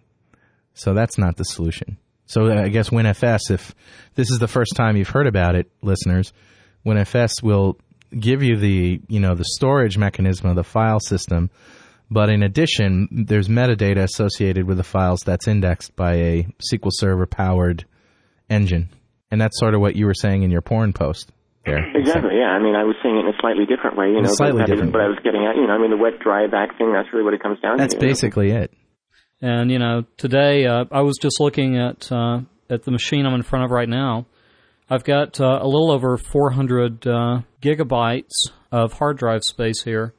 So 0.72 0.94
that's 0.94 1.18
not 1.18 1.36
the 1.36 1.44
solution. 1.44 1.98
So 2.26 2.50
I 2.50 2.68
guess 2.68 2.90
WinFS, 2.90 3.50
if 3.50 3.74
this 4.14 4.30
is 4.30 4.38
the 4.38 4.48
first 4.48 4.74
time 4.76 4.96
you've 4.96 5.08
heard 5.08 5.26
about 5.26 5.54
it, 5.54 5.70
listeners, 5.82 6.32
WinFS 6.86 7.42
will 7.42 7.78
give 8.18 8.42
you 8.42 8.56
the 8.56 9.00
you 9.08 9.20
know 9.20 9.34
the 9.34 9.44
storage 9.44 9.98
mechanism 9.98 10.48
of 10.48 10.56
the 10.56 10.64
file 10.64 11.00
system, 11.00 11.50
but 12.10 12.30
in 12.30 12.42
addition, 12.42 13.08
there's 13.10 13.48
metadata 13.48 14.02
associated 14.02 14.66
with 14.66 14.76
the 14.76 14.84
files 14.84 15.20
that's 15.24 15.48
indexed 15.48 15.96
by 15.96 16.14
a 16.14 16.46
SQL 16.72 16.90
Server 16.90 17.26
powered 17.26 17.84
engine, 18.48 18.88
and 19.30 19.40
that's 19.40 19.58
sort 19.58 19.74
of 19.74 19.80
what 19.80 19.96
you 19.96 20.06
were 20.06 20.14
saying 20.14 20.42
in 20.42 20.50
your 20.50 20.62
porn 20.62 20.92
post. 20.92 21.30
There. 21.66 21.80
Exactly. 21.96 22.36
Yeah. 22.36 22.52
I 22.52 22.60
mean, 22.60 22.76
I 22.76 22.84
was 22.84 22.94
saying 23.02 23.16
it 23.16 23.20
in 23.20 23.28
a 23.28 23.38
slightly 23.40 23.64
different 23.64 23.96
way. 23.96 24.08
You 24.12 24.20
know, 24.20 24.28
slightly 24.28 24.60
but 24.60 24.66
different 24.66 24.92
But 24.92 25.00
I 25.00 25.08
was 25.08 25.16
getting 25.24 25.46
at. 25.46 25.56
You 25.56 25.66
know, 25.66 25.72
I 25.72 25.78
mean, 25.78 25.90
the 25.90 25.96
wet 25.96 26.20
dry 26.20 26.46
back 26.46 26.76
thing. 26.76 26.92
That's 26.92 27.08
really 27.10 27.24
what 27.24 27.32
it 27.32 27.42
comes 27.42 27.58
down 27.60 27.78
That's 27.78 27.94
to. 27.94 28.00
you 28.00 28.04
know? 28.04 28.12
basically 28.12 28.50
it. 28.50 28.70
And 29.40 29.70
you 29.70 29.78
know, 29.78 30.04
today 30.16 30.66
uh, 30.66 30.84
I 30.90 31.02
was 31.02 31.18
just 31.20 31.40
looking 31.40 31.76
at 31.76 32.10
uh, 32.10 32.40
at 32.70 32.84
the 32.84 32.90
machine 32.90 33.26
I'm 33.26 33.34
in 33.34 33.42
front 33.42 33.64
of 33.64 33.70
right 33.70 33.88
now. 33.88 34.26
I've 34.88 35.04
got 35.04 35.40
uh, 35.40 35.58
a 35.62 35.66
little 35.66 35.90
over 35.90 36.18
400 36.18 37.06
uh, 37.06 37.40
gigabytes 37.62 38.50
of 38.70 38.94
hard 38.94 39.16
drive 39.16 39.42
space 39.42 39.82
here, 39.82 40.12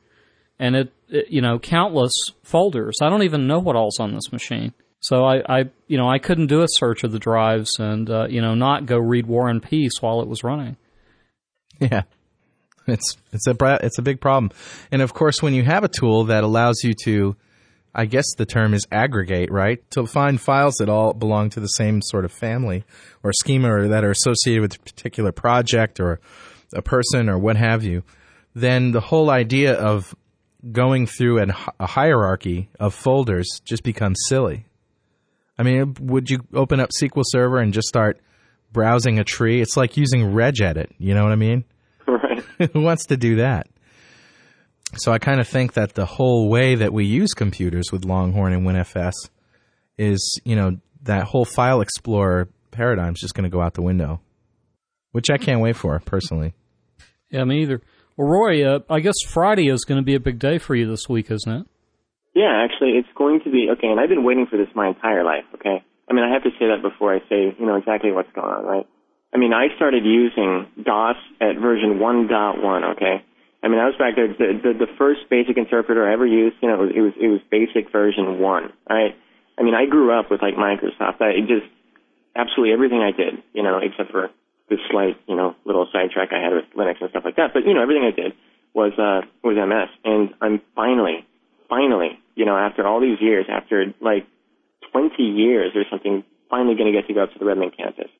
and 0.57 0.75
it, 0.75 0.93
it, 1.07 1.29
you 1.29 1.41
know, 1.41 1.59
countless 1.59 2.13
folders. 2.43 2.95
I 3.01 3.09
don't 3.09 3.23
even 3.23 3.47
know 3.47 3.59
what 3.59 3.75
all's 3.75 3.99
on 3.99 4.13
this 4.15 4.31
machine. 4.31 4.73
So 4.99 5.23
I, 5.23 5.41
I 5.47 5.69
you 5.87 5.97
know, 5.97 6.09
I 6.09 6.17
couldn't 6.17 6.47
do 6.47 6.63
a 6.63 6.67
search 6.67 7.03
of 7.03 7.11
the 7.11 7.19
drives 7.19 7.77
and 7.79 8.09
uh, 8.09 8.27
you 8.27 8.41
know 8.41 8.55
not 8.55 8.85
go 8.85 8.97
read 8.97 9.27
War 9.27 9.49
and 9.49 9.61
Peace 9.61 10.01
while 10.01 10.21
it 10.21 10.27
was 10.27 10.43
running. 10.43 10.77
Yeah. 11.79 12.03
It's 12.87 13.17
it's 13.33 13.47
a 13.47 13.55
it's 13.83 13.97
a 13.97 14.01
big 14.01 14.21
problem. 14.21 14.51
And 14.91 15.01
of 15.01 15.13
course 15.13 15.41
when 15.41 15.53
you 15.53 15.63
have 15.63 15.83
a 15.83 15.87
tool 15.87 16.25
that 16.25 16.43
allows 16.43 16.83
you 16.83 16.93
to 17.05 17.35
I 17.95 18.05
guess 18.05 18.25
the 18.35 18.45
term 18.45 18.73
is 18.73 18.85
aggregate, 18.91 19.49
right? 19.49 19.79
To 19.91 20.05
find 20.05 20.39
files 20.39 20.75
that 20.75 20.89
all 20.89 21.13
belong 21.13 21.49
to 21.51 21.61
the 21.61 21.67
same 21.67 22.01
sort 22.01 22.25
of 22.25 22.31
family 22.33 22.83
or 23.23 23.31
schema 23.31 23.73
or 23.73 23.87
that 23.87 24.03
are 24.03 24.11
associated 24.11 24.61
with 24.61 24.75
a 24.75 24.79
particular 24.79 25.31
project 25.31 25.99
or 26.01 26.19
a 26.73 26.81
person 26.81 27.29
or 27.29 27.39
what 27.39 27.55
have 27.55 27.83
you, 27.83 28.03
then 28.53 28.91
the 28.91 28.99
whole 28.99 29.29
idea 29.29 29.73
of 29.73 30.13
going 30.71 31.07
through 31.07 31.39
an, 31.39 31.53
a 31.79 31.87
hierarchy 31.87 32.69
of 32.79 32.93
folders 32.93 33.61
just 33.63 33.83
becomes 33.83 34.17
silly. 34.27 34.65
I 35.57 35.63
mean, 35.63 35.95
would 36.01 36.29
you 36.29 36.39
open 36.53 36.81
up 36.81 36.89
SQL 36.89 37.23
Server 37.25 37.59
and 37.59 37.73
just 37.73 37.87
start 37.87 38.19
browsing 38.73 39.19
a 39.19 39.23
tree? 39.23 39.61
It's 39.61 39.77
like 39.77 39.95
using 39.95 40.33
regedit, 40.33 40.87
you 40.97 41.13
know 41.13 41.23
what 41.23 41.31
I 41.31 41.37
mean? 41.37 41.63
Right. 42.05 42.43
Who 42.73 42.81
wants 42.81 43.05
to 43.05 43.17
do 43.17 43.37
that? 43.37 43.67
So 44.97 45.11
I 45.11 45.19
kind 45.19 45.39
of 45.39 45.47
think 45.47 45.73
that 45.73 45.93
the 45.93 46.05
whole 46.05 46.49
way 46.49 46.75
that 46.75 46.93
we 46.93 47.05
use 47.05 47.33
computers 47.33 47.91
with 47.91 48.05
Longhorn 48.05 48.53
and 48.53 48.65
WinFS 48.65 49.13
is, 49.97 50.39
you 50.45 50.55
know, 50.55 50.77
that 51.03 51.23
whole 51.23 51.45
file 51.45 51.81
explorer 51.81 52.49
paradigm 52.71 53.13
is 53.13 53.19
just 53.19 53.33
going 53.33 53.43
to 53.43 53.49
go 53.49 53.61
out 53.61 53.73
the 53.73 53.81
window, 53.81 54.21
which 55.11 55.29
I 55.29 55.37
can't 55.37 55.61
wait 55.61 55.75
for 55.75 55.99
personally. 55.99 56.53
Yeah, 57.29 57.43
me 57.43 57.61
either. 57.63 57.81
Well, 58.17 58.27
Rory, 58.29 58.63
uh, 58.63 58.79
I 58.89 59.01
guess 59.01 59.15
Friday 59.27 59.67
is 59.67 59.83
going 59.83 59.99
to 59.99 60.05
be 60.05 60.15
a 60.15 60.19
big 60.19 60.39
day 60.39 60.57
for 60.57 60.75
you 60.75 60.87
this 60.87 61.09
week, 61.09 61.29
isn't 61.29 61.51
it? 61.51 61.67
Yeah, 62.33 62.63
actually, 62.63 62.91
it's 62.91 63.09
going 63.17 63.41
to 63.43 63.51
be 63.51 63.67
okay. 63.71 63.87
And 63.87 63.99
I've 63.99 64.09
been 64.09 64.23
waiting 64.23 64.47
for 64.49 64.57
this 64.57 64.67
my 64.75 64.87
entire 64.87 65.23
life. 65.23 65.43
Okay. 65.55 65.83
I 66.09 66.13
mean, 66.13 66.23
I 66.23 66.33
have 66.33 66.43
to 66.43 66.51
say 66.59 66.67
that 66.67 66.81
before 66.81 67.13
I 67.13 67.19
say, 67.27 67.55
you 67.57 67.65
know, 67.65 67.75
exactly 67.75 68.11
what's 68.11 68.31
going 68.33 68.47
on, 68.47 68.63
right? 68.65 68.87
I 69.33 69.37
mean, 69.37 69.51
I 69.53 69.67
started 69.75 70.05
using 70.05 70.67
DOS 70.83 71.15
at 71.41 71.59
version 71.59 71.99
1.1. 71.99 72.95
Okay. 72.95 73.25
I 73.65 73.67
mean, 73.67 73.81
I 73.81 73.89
was 73.89 73.97
back 73.97 74.13
there. 74.13 74.29
The, 74.29 74.61
the 74.61 74.85
the 74.85 74.91
first 74.93 75.25
basic 75.25 75.57
interpreter 75.57 76.05
I 76.05 76.13
ever 76.13 76.27
used, 76.27 76.61
you 76.61 76.69
know, 76.69 76.85
it 76.85 77.01
was 77.01 77.13
it 77.17 77.27
was, 77.27 77.41
basic 77.49 77.91
version 77.91 78.37
one. 78.37 78.69
Right. 78.87 79.17
I 79.57 79.63
mean, 79.63 79.73
I 79.73 79.89
grew 79.89 80.13
up 80.13 80.29
with 80.29 80.43
like 80.45 80.53
Microsoft. 80.53 81.17
I 81.17 81.41
it 81.41 81.49
just 81.49 81.65
absolutely 82.37 82.73
everything 82.77 83.01
I 83.01 83.09
did, 83.09 83.41
you 83.57 83.63
know, 83.63 83.81
except 83.81 84.11
for 84.11 84.29
this 84.69 84.77
slight, 84.91 85.17
you 85.25 85.35
know, 85.35 85.55
little 85.65 85.89
sidetrack 85.91 86.29
I 86.29 86.45
had 86.45 86.53
with 86.53 86.69
Linux 86.77 87.01
and 87.01 87.09
stuff 87.09 87.25
like 87.25 87.37
that. 87.41 87.57
But 87.57 87.65
you 87.65 87.73
know, 87.73 87.81
everything 87.81 88.05
I 88.05 88.13
did 88.13 88.37
was 88.77 88.93
uh 89.01 89.25
was 89.41 89.57
MS, 89.57 89.89
and 90.05 90.35
I'm 90.45 90.61
finally, 90.75 91.25
finally, 91.67 92.21
you 92.35 92.45
know, 92.45 92.55
after 92.55 92.85
all 92.85 93.01
these 93.01 93.17
years, 93.19 93.47
after 93.49 93.93
like 93.99 94.29
20 94.91 95.17
years 95.23 95.71
or 95.73 95.89
something, 95.89 96.23
finally 96.51 96.75
going 96.75 96.93
to 96.93 96.93
get 96.93 97.07
to 97.07 97.13
go 97.13 97.23
up 97.23 97.33
to 97.33 97.39
the 97.39 97.45
Redmond 97.45 97.73
campus. 97.75 98.13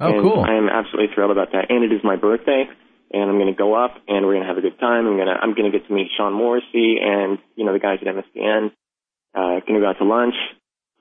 Oh, 0.00 0.12
and 0.12 0.22
cool. 0.22 0.44
I 0.44 0.54
am 0.54 0.68
absolutely 0.68 1.14
thrilled 1.14 1.30
about 1.30 1.52
that. 1.52 1.70
And 1.70 1.84
it 1.84 1.94
is 1.94 2.02
my 2.04 2.16
birthday, 2.16 2.68
and 3.12 3.30
I'm 3.30 3.38
going 3.38 3.52
to 3.52 3.58
go 3.58 3.74
up, 3.74 3.94
and 4.08 4.26
we're 4.26 4.34
going 4.34 4.42
to 4.42 4.48
have 4.48 4.58
a 4.58 4.62
good 4.62 4.78
time. 4.78 5.06
I'm 5.06 5.16
going 5.16 5.28
to 5.28 5.34
I'm 5.34 5.54
going 5.54 5.70
to 5.70 5.76
get 5.76 5.86
to 5.88 5.92
meet 5.94 6.08
Sean 6.16 6.32
Morrissey 6.32 6.96
and 7.00 7.38
you 7.56 7.64
know 7.64 7.72
the 7.72 7.78
guys 7.78 7.98
at 8.00 8.08
MSDN. 8.08 8.70
Uh, 9.34 9.60
going 9.66 9.74
to 9.74 9.80
go 9.80 9.88
out 9.88 9.98
to 9.98 10.04
lunch, 10.04 10.34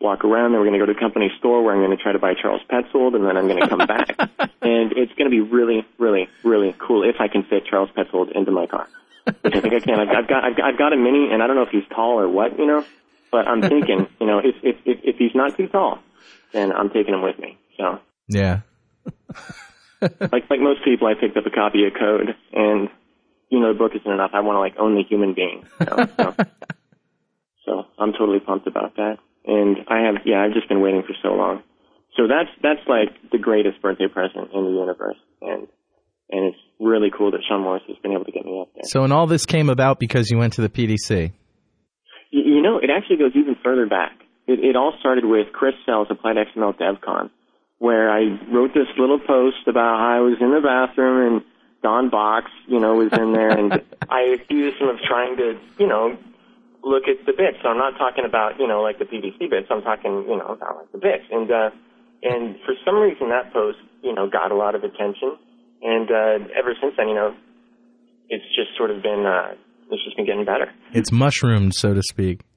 walk 0.02 0.26
around. 0.26 0.52
Then 0.52 0.60
we're 0.60 0.68
going 0.68 0.80
to 0.80 0.86
go 0.86 0.88
to 0.88 0.94
the 0.94 1.00
company 1.00 1.32
store 1.40 1.64
where 1.64 1.74
I'm 1.74 1.82
going 1.82 1.96
to 1.96 2.02
try 2.02 2.12
to 2.12 2.20
buy 2.20 2.34
Charles 2.34 2.62
Petzold, 2.70 3.16
and 3.16 3.26
then 3.26 3.38
I'm 3.38 3.48
going 3.48 3.62
to 3.62 3.70
come 3.70 3.86
back. 3.86 4.18
And 4.64 4.94
it's 4.94 5.12
going 5.16 5.30
to 5.30 5.30
be 5.30 5.42
really, 5.42 5.86
really, 6.00 6.30
really 6.42 6.74
cool 6.80 7.04
if 7.04 7.18
I 7.20 7.28
can 7.28 7.44
fit 7.44 7.66
Charles 7.66 7.90
Petzold 7.98 8.32
into 8.32 8.52
my 8.52 8.66
car, 8.66 8.88
which 9.42 9.54
I 9.54 9.60
think 9.60 9.74
I 9.74 9.82
can. 9.82 10.00
I've, 10.00 10.08
I've 10.08 10.28
got 10.28 10.46
I've 10.46 10.56
got 10.56 10.66
I've 10.66 10.78
got 10.78 10.94
a 10.94 10.96
mini, 10.96 11.34
and 11.34 11.44
I 11.44 11.48
don't 11.48 11.58
know 11.58 11.64
if 11.64 11.70
he's 11.70 11.84
tall 11.94 12.18
or 12.18 12.30
what, 12.30 12.58
you 12.58 12.66
know. 12.66 12.86
But 13.30 13.46
I'm 13.50 13.62
thinking, 13.62 14.08
you 14.22 14.26
know, 14.26 14.40
if 14.40 14.56
if 14.64 14.78
if, 14.86 15.00
if 15.04 15.16
he's 15.18 15.36
not 15.36 15.58
too 15.58 15.68
tall, 15.68 16.00
then 16.54 16.72
I'm 16.72 16.92
taking 16.92 17.14
him 17.14 17.24
with 17.24 17.38
me. 17.40 17.58
So 17.78 18.00
Yeah. 18.30 18.62
like 20.32 20.50
like 20.50 20.60
most 20.60 20.84
people, 20.84 21.08
I 21.08 21.14
picked 21.20 21.38
up 21.38 21.46
a 21.46 21.50
copy 21.50 21.86
of 21.86 21.94
Code, 21.98 22.36
and 22.54 22.90
you 23.50 23.60
know 23.60 23.74
the 23.74 23.80
book 23.80 23.92
isn't 23.96 24.12
enough. 24.12 24.32
I 24.34 24.42
want 24.42 24.56
to 24.56 24.60
like 24.60 24.76
own 24.80 24.96
the 24.96 25.04
human 25.04 25.34
being. 25.34 25.66
You 25.80 25.86
know? 25.86 26.08
so, 26.18 26.36
so 27.66 27.72
I'm 27.98 28.12
totally 28.14 28.40
pumped 28.40 28.68
about 28.68 28.96
that. 28.98 29.18
And 29.46 29.78
I 29.88 30.08
have 30.08 30.24
yeah, 30.26 30.42
I've 30.44 30.54
just 30.54 30.68
been 30.70 30.82
waiting 30.82 31.04
for 31.04 31.16
so 31.22 31.36
long. 31.36 31.64
So 32.16 32.28
that's 32.28 32.50
that's 32.62 32.86
like 32.88 33.10
the 33.32 33.40
greatest 33.40 33.82
birthday 33.82 34.08
present 34.08 34.52
in 34.54 34.64
the 34.66 34.72
universe, 34.72 35.18
and 35.42 35.68
and 36.30 36.54
it's 36.54 36.58
really 36.80 37.10
cool 37.16 37.32
that 37.32 37.42
Sean 37.48 37.62
Morris 37.62 37.84
has 37.88 37.98
been 38.02 38.14
able 38.14 38.26
to 38.26 38.32
get 38.32 38.46
me 38.46 38.60
up 38.62 38.70
there. 38.74 38.84
So, 38.86 39.04
and 39.04 39.12
all 39.12 39.28
this 39.28 39.46
came 39.46 39.70
about 39.70 40.00
because 40.00 40.30
you 40.30 40.38
went 40.38 40.54
to 40.54 40.62
the 40.62 40.70
PDC. 40.70 41.32
You, 42.32 42.42
you 42.56 42.62
know, 42.62 42.78
it 42.78 42.90
actually 42.96 43.18
goes 43.18 43.32
even 43.36 43.56
further 43.64 43.86
back. 43.86 44.20
It, 44.48 44.60
it 44.60 44.76
all 44.76 44.94
started 45.00 45.26
with 45.26 45.54
Chris 45.54 45.74
Sells 45.86 46.08
Applied 46.10 46.36
XML 46.36 46.78
DevCon, 46.78 47.30
where 47.84 48.10
I 48.10 48.40
wrote 48.48 48.74
this 48.74 48.88
little 48.98 49.20
post 49.20 49.68
about 49.68 50.00
how 50.00 50.16
I 50.16 50.20
was 50.22 50.40
in 50.40 50.56
the 50.56 50.62
bathroom 50.64 51.20
and 51.28 51.44
Don 51.82 52.10
Box, 52.10 52.50
you 52.66 52.80
know, 52.80 52.96
was 52.96 53.12
in 53.12 53.34
there, 53.34 53.52
and 53.52 53.74
I 54.10 54.40
accused 54.40 54.80
him 54.80 54.88
of 54.88 55.04
trying 55.04 55.36
to, 55.36 55.60
you 55.78 55.88
know, 55.88 56.16
look 56.82 57.12
at 57.12 57.26
the 57.26 57.34
bits. 57.34 57.58
So 57.62 57.68
I'm 57.68 57.78
not 57.78 57.98
talking 57.98 58.24
about, 58.24 58.58
you 58.58 58.70
know, 58.70 58.80
like 58.80 59.00
the 59.00 59.04
PDC 59.04 59.50
bits. 59.50 59.68
I'm 59.70 59.82
talking, 59.82 60.24
you 60.32 60.38
know, 60.40 60.56
about 60.56 60.78
like 60.78 60.92
the 60.94 60.98
bits. 60.98 61.28
And 61.30 61.52
uh, 61.52 61.72
and 62.24 62.56
for 62.64 62.74
some 62.86 62.96
reason, 62.96 63.28
that 63.36 63.52
post, 63.52 63.80
you 64.02 64.16
know, 64.16 64.30
got 64.30 64.54
a 64.54 64.56
lot 64.56 64.76
of 64.76 64.86
attention. 64.86 65.36
And 65.82 66.08
uh, 66.08 66.56
ever 66.56 66.80
since 66.80 66.94
then, 66.96 67.10
you 67.10 67.16
know, 67.16 67.36
it's 68.30 68.48
just 68.56 68.78
sort 68.78 68.92
of 68.92 69.04
been, 69.04 69.26
uh, 69.28 69.60
it's 69.92 70.06
just 70.06 70.16
been 70.16 70.26
getting 70.26 70.46
better. 70.46 70.72
It's 70.94 71.12
mushroomed, 71.12 71.76
so 71.76 71.94
to 71.94 72.02
speak. 72.02 72.48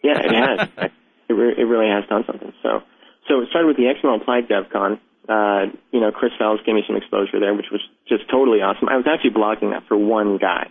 Yeah, 0.00 0.22
it 0.22 0.30
has. 0.30 0.68
it, 1.28 1.32
re- 1.32 1.56
it 1.58 1.66
really 1.66 1.90
has 1.90 2.08
done 2.08 2.22
something. 2.24 2.52
So, 2.62 2.86
so 3.28 3.40
it 3.40 3.48
started 3.50 3.68
with 3.68 3.76
the 3.76 3.88
XML 3.88 4.20
Applied 4.20 4.48
DevCon. 4.48 5.00
Uh, 5.24 5.72
you 5.90 6.00
know, 6.00 6.12
Chris 6.12 6.32
Sells 6.38 6.60
gave 6.66 6.74
me 6.74 6.84
some 6.86 6.96
exposure 6.96 7.40
there, 7.40 7.54
which 7.54 7.72
was 7.72 7.80
just 8.08 8.28
totally 8.30 8.60
awesome. 8.60 8.88
I 8.88 8.96
was 8.96 9.06
actually 9.08 9.32
blogging 9.32 9.72
that 9.72 9.88
for 9.88 9.96
one 9.96 10.36
guy. 10.36 10.68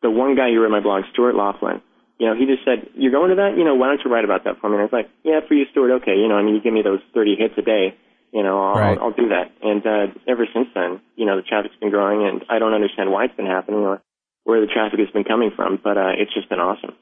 The 0.00 0.10
one 0.10 0.34
guy 0.34 0.48
who 0.50 0.60
read 0.62 0.70
my 0.70 0.80
blog, 0.80 1.04
Stuart 1.12 1.36
Laughlin. 1.36 1.82
You 2.18 2.28
know, 2.28 2.34
he 2.34 2.46
just 2.46 2.64
said, 2.64 2.88
"You're 2.94 3.12
going 3.12 3.30
to 3.30 3.36
that? 3.36 3.58
You 3.58 3.64
know, 3.64 3.74
why 3.74 3.88
don't 3.88 4.00
you 4.04 4.10
write 4.10 4.24
about 4.24 4.44
that 4.44 4.60
for 4.60 4.68
me?" 4.68 4.76
And 4.76 4.82
I 4.82 4.84
was 4.84 4.92
like, 4.92 5.10
"Yeah, 5.22 5.40
for 5.46 5.54
you, 5.54 5.66
Stuart. 5.70 6.02
Okay. 6.02 6.16
You 6.16 6.28
know, 6.28 6.36
I 6.36 6.42
mean, 6.42 6.54
you 6.54 6.60
give 6.62 6.72
me 6.72 6.82
those 6.82 7.00
30 7.14 7.36
hits 7.36 7.54
a 7.58 7.62
day. 7.62 7.94
You 8.32 8.42
know, 8.42 8.62
I'll, 8.62 8.74
Right. 8.74 8.98
I'll, 8.98 9.10
I'll 9.10 9.18
do 9.18 9.28
that." 9.28 9.52
And 9.60 9.84
uh, 9.86 10.06
ever 10.26 10.46
since 10.54 10.68
then, 10.74 11.00
you 11.16 11.26
know, 11.26 11.36
the 11.36 11.42
traffic's 11.42 11.76
been 11.76 11.90
growing, 11.90 12.26
and 12.26 12.44
I 12.48 12.58
don't 12.58 12.74
understand 12.74 13.10
why 13.10 13.24
it's 13.26 13.36
been 13.36 13.46
happening 13.46 13.80
or 13.80 14.00
where 14.44 14.60
the 14.60 14.66
traffic 14.66 14.98
has 14.98 15.10
been 15.10 15.24
coming 15.24 15.50
from, 15.54 15.78
but 15.82 15.96
uh, 15.96 16.12
it's 16.18 16.32
just 16.34 16.48
been 16.48 16.58
awesome. 16.58 16.94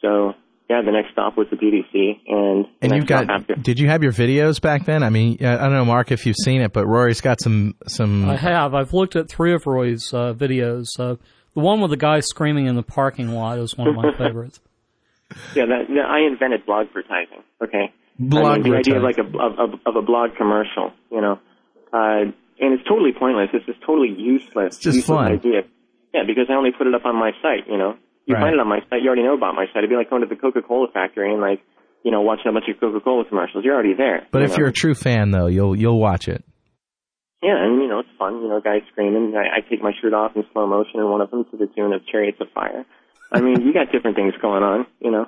So 0.00 0.34
yeah, 0.72 0.80
the 0.82 0.90
next 0.90 1.12
stop 1.12 1.36
was 1.36 1.46
the 1.50 1.56
PDC, 1.56 2.20
and 2.26 2.64
the 2.64 2.68
And 2.80 2.92
you've 2.96 3.06
got. 3.06 3.28
after. 3.28 3.54
Did 3.54 3.78
you 3.78 3.88
have 3.88 4.02
your 4.02 4.12
videos 4.12 4.58
back 4.58 4.86
then? 4.86 5.02
I 5.02 5.10
mean, 5.10 5.36
I 5.44 5.56
don't 5.56 5.72
know, 5.72 5.84
Mark, 5.84 6.10
if 6.10 6.24
you've 6.24 6.36
seen 6.42 6.62
it, 6.62 6.72
but 6.72 6.86
Rory's 6.86 7.20
got 7.20 7.42
some 7.42 7.74
some. 7.86 8.28
I 8.28 8.36
have. 8.36 8.74
I've 8.74 8.94
looked 8.94 9.14
at 9.14 9.28
three 9.28 9.52
of 9.52 9.66
Rory's 9.66 10.14
uh, 10.14 10.32
videos. 10.32 10.86
Uh, 10.98 11.16
the 11.54 11.60
one 11.60 11.82
with 11.82 11.90
the 11.90 11.98
guy 11.98 12.20
screaming 12.20 12.66
in 12.66 12.76
the 12.76 12.82
parking 12.82 13.28
lot 13.28 13.58
is 13.58 13.76
one 13.76 13.88
of 13.88 13.94
my 13.94 14.12
favorites. 14.16 14.60
Yeah, 15.54 15.66
that, 15.66 15.88
that 15.88 16.06
I 16.08 16.26
invented 16.26 16.64
blog 16.64 16.86
advertising. 16.86 17.42
Okay, 17.62 17.92
I 18.18 18.22
mean, 18.58 18.62
the 18.62 18.76
idea 18.78 18.96
of 18.96 19.02
like 19.02 19.18
a 19.18 19.26
of, 19.26 19.58
of, 19.58 19.80
of 19.84 19.96
a 19.96 20.02
blog 20.02 20.36
commercial, 20.36 20.92
you 21.10 21.20
know, 21.20 21.38
uh, 21.92 22.32
and 22.60 22.72
it's 22.72 22.88
totally 22.88 23.12
pointless. 23.12 23.50
It's 23.52 23.66
just 23.66 23.80
totally 23.82 24.14
useless. 24.16 24.76
It's 24.76 24.78
just 24.78 24.96
useless 24.96 25.18
fun. 25.18 25.32
idea. 25.32 25.62
Yeah, 26.14 26.22
because 26.26 26.46
I 26.48 26.54
only 26.54 26.70
put 26.72 26.86
it 26.86 26.94
up 26.94 27.04
on 27.04 27.14
my 27.16 27.32
site. 27.42 27.68
You 27.68 27.76
know, 27.76 27.96
you 28.26 28.34
Right. 28.34 28.40
find 28.42 28.54
it 28.54 28.60
on 28.60 28.68
my 28.68 28.80
site. 28.88 29.02
You 29.02 29.08
already 29.08 29.22
know 29.24 29.34
about 29.34 29.54
my 29.54 29.66
site. 29.66 29.78
It'd 29.78 29.90
be 29.90 29.96
like 29.96 30.10
going 30.10 30.22
to 30.22 30.28
the 30.28 30.36
Coca 30.36 30.62
Cola 30.62 30.88
factory 30.92 31.32
and 31.32 31.40
like, 31.40 31.60
you 32.04 32.10
know, 32.10 32.20
watching 32.22 32.48
a 32.48 32.52
bunch 32.52 32.66
of 32.68 32.78
Coca 32.80 33.00
Cola 33.00 33.24
commercials. 33.24 33.64
You're 33.64 33.74
already 33.74 33.94
there. 33.94 34.26
but 34.30 34.38
you 34.40 34.44
if 34.44 34.50
know? 34.52 34.56
you're 34.58 34.68
a 34.68 34.72
true 34.72 34.94
fan, 34.94 35.30
though, 35.30 35.46
you'll 35.46 35.74
you'll 35.76 35.98
watch 36.00 36.28
it. 36.28 36.44
Yeah, 37.42 37.56
and 37.58 37.82
you 37.82 37.88
know, 37.88 37.98
it's 38.00 38.08
fun. 38.18 38.40
You 38.42 38.48
know, 38.48 38.60
guys 38.60 38.82
screaming. 38.92 39.34
I, 39.36 39.56
I 39.58 39.60
take 39.68 39.82
my 39.82 39.92
shirt 40.00 40.14
off 40.14 40.36
in 40.36 40.44
slow 40.52 40.66
motion, 40.66 41.00
and 41.00 41.10
one 41.10 41.20
of 41.20 41.30
them 41.30 41.44
to 41.50 41.56
the 41.56 41.66
tune 41.66 41.92
of 41.92 42.06
"Chariots 42.06 42.38
of 42.40 42.48
Fire." 42.54 42.84
I 43.32 43.40
mean, 43.40 43.62
you 43.62 43.72
got 43.72 43.90
different 43.90 44.14
things 44.16 44.34
going 44.40 44.62
on, 44.62 44.86
you 45.00 45.10
know. 45.10 45.26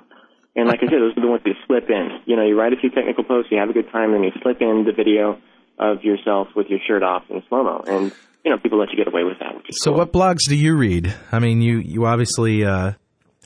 And 0.55 0.67
like 0.69 0.79
I 0.79 0.85
said, 0.85 1.01
those 1.01 1.17
are 1.17 1.21
the 1.21 1.27
ones 1.27 1.41
that 1.43 1.55
slip 1.67 1.89
in. 1.89 2.19
You 2.25 2.37
know, 2.37 2.45
you 2.45 2.57
write 2.57 2.71
a 2.71 2.77
few 2.77 2.89
technical 2.89 3.25
posts, 3.25 3.51
you 3.51 3.57
have 3.57 3.69
a 3.69 3.73
good 3.73 3.91
time, 3.91 4.13
and 4.13 4.23
you 4.23 4.31
slip 4.41 4.61
in 4.61 4.85
the 4.85 4.93
video 4.93 5.37
of 5.77 6.03
yourself 6.05 6.47
with 6.55 6.67
your 6.69 6.79
shirt 6.87 7.03
off 7.03 7.23
in 7.29 7.43
slow 7.49 7.63
mo, 7.63 7.83
and 7.85 8.13
you 8.45 8.51
know 8.51 8.57
people 8.59 8.79
let 8.79 8.91
you 8.91 8.97
get 8.97 9.07
away 9.07 9.23
with 9.23 9.39
that. 9.39 9.51
So, 9.71 9.91
cool. 9.91 9.97
what 9.99 10.13
blogs 10.13 10.47
do 10.47 10.55
you 10.55 10.75
read? 10.75 11.13
I 11.31 11.39
mean, 11.39 11.61
you 11.61 11.79
you 11.79 12.05
obviously 12.05 12.63
uh, 12.63 12.93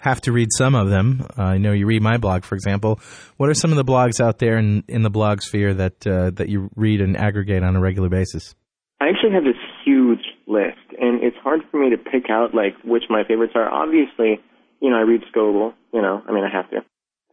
have 0.01 0.21
to 0.21 0.31
read 0.31 0.49
some 0.57 0.75
of 0.75 0.89
them. 0.89 1.25
Uh, 1.37 1.41
I 1.43 1.57
know 1.57 1.71
you 1.71 1.85
read 1.87 2.01
my 2.01 2.17
blog, 2.17 2.43
for 2.43 2.55
example. 2.55 2.99
What 3.37 3.49
are 3.49 3.53
some 3.53 3.71
of 3.71 3.77
the 3.77 3.85
blogs 3.85 4.19
out 4.21 4.37
there 4.39 4.57
in, 4.57 4.83
in 4.87 5.01
the 5.01 5.09
blog 5.09 5.41
sphere 5.41 5.73
that 5.73 6.05
uh, 6.05 6.29
that 6.31 6.49
you 6.49 6.69
read 6.75 7.01
and 7.01 7.17
aggregate 7.17 7.63
on 7.63 7.75
a 7.75 7.79
regular 7.79 8.09
basis? 8.09 8.53
I 9.01 9.07
actually 9.07 9.31
have 9.31 9.43
this 9.45 9.55
huge 9.85 10.19
list, 10.45 10.77
and 10.99 11.23
it's 11.23 11.37
hard 11.41 11.61
for 11.71 11.79
me 11.79 11.89
to 11.91 11.97
pick 11.97 12.29
out 12.29 12.53
like 12.53 12.75
which 12.83 13.03
my 13.09 13.23
favorites 13.25 13.53
are. 13.55 13.69
Obviously, 13.71 14.41
you 14.81 14.89
know, 14.89 14.97
I 14.97 15.01
read 15.01 15.21
Scoble. 15.33 15.73
You 15.93 16.01
know, 16.01 16.21
I 16.27 16.31
mean, 16.33 16.43
I 16.43 16.49
have 16.55 16.69
to. 16.71 16.77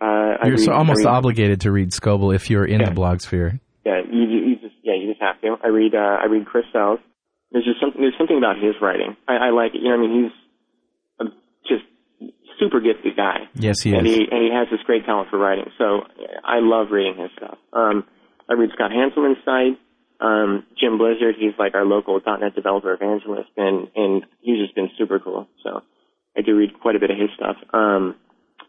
Uh, 0.01 0.37
You're 0.47 0.57
read, 0.57 0.61
so 0.65 0.73
almost 0.73 1.05
obligated 1.07 1.63
to 1.63 1.73
read 1.73 1.91
Scoble 1.91 2.35
if 2.35 2.51
you're 2.51 2.65
in 2.67 2.81
Yeah. 2.81 2.89
the 2.91 2.95
blog 2.95 3.21
sphere. 3.21 3.59
Yeah, 3.85 4.01
you, 4.11 4.23
you 4.23 4.39
you 4.51 4.57
just 4.57 4.75
yeah, 4.83 4.95
you 4.95 5.09
just 5.11 5.23
have 5.23 5.41
to. 5.41 5.57
I 5.65 5.69
read 5.69 5.95
uh, 5.95 5.99
I 6.23 6.27
read 6.27 6.47
Chris 6.47 6.65
Sells. 6.73 7.01
There's 7.53 7.65
just 7.65 7.81
something 7.81 8.01
there's 8.01 8.19
something 8.19 8.37
about 8.37 8.57
his 8.57 8.75
writing. 8.81 9.17
I, 9.29 9.49
I 9.49 9.51
like 9.51 9.75
it. 9.75 9.83
You 9.83 9.89
know, 9.91 9.95
I 9.95 10.01
mean, 10.01 10.15
he's 10.25 10.35
a 11.21 11.25
just 11.69 11.85
super 12.59 12.81
gifted 12.81 13.17
guy. 13.17 13.49
Yes, 13.55 13.81
he 13.83 13.95
and 13.95 14.07
is. 14.07 14.15
he 14.15 14.21
and 14.31 14.43
he 14.43 14.51
has 14.53 14.69
this 14.71 14.81
great 14.85 15.05
talent 15.05 15.31
for 15.31 15.39
writing. 15.39 15.71
So 15.79 16.03
I 16.45 16.59
love 16.61 16.89
reading 16.91 17.17
his 17.17 17.31
stuff. 17.37 17.59
Um, 17.73 18.05
I 18.49 18.55
read 18.55 18.71
Scott 18.75 18.91
Hanselman's 18.91 19.43
site. 19.45 19.79
Um, 20.19 20.65
Jim 20.81 20.97
Blizzard, 20.97 21.35
he's 21.39 21.53
like 21.59 21.75
our 21.75 21.85
local 21.85 22.19
.NET 22.25 22.55
developer 22.55 22.93
evangelist, 22.93 23.51
and 23.57 23.89
and 23.95 24.25
he's 24.41 24.59
just 24.59 24.75
been 24.75 24.91
super 24.99 25.19
cool. 25.19 25.47
So 25.63 25.83
I 26.37 26.43
do 26.43 26.57
read 26.57 26.81
quite 26.81 26.97
a 26.97 27.01
bit 27.01 27.11
of 27.11 27.19
his 27.19 27.31
stuff. 27.37 27.57
Um, 27.73 28.17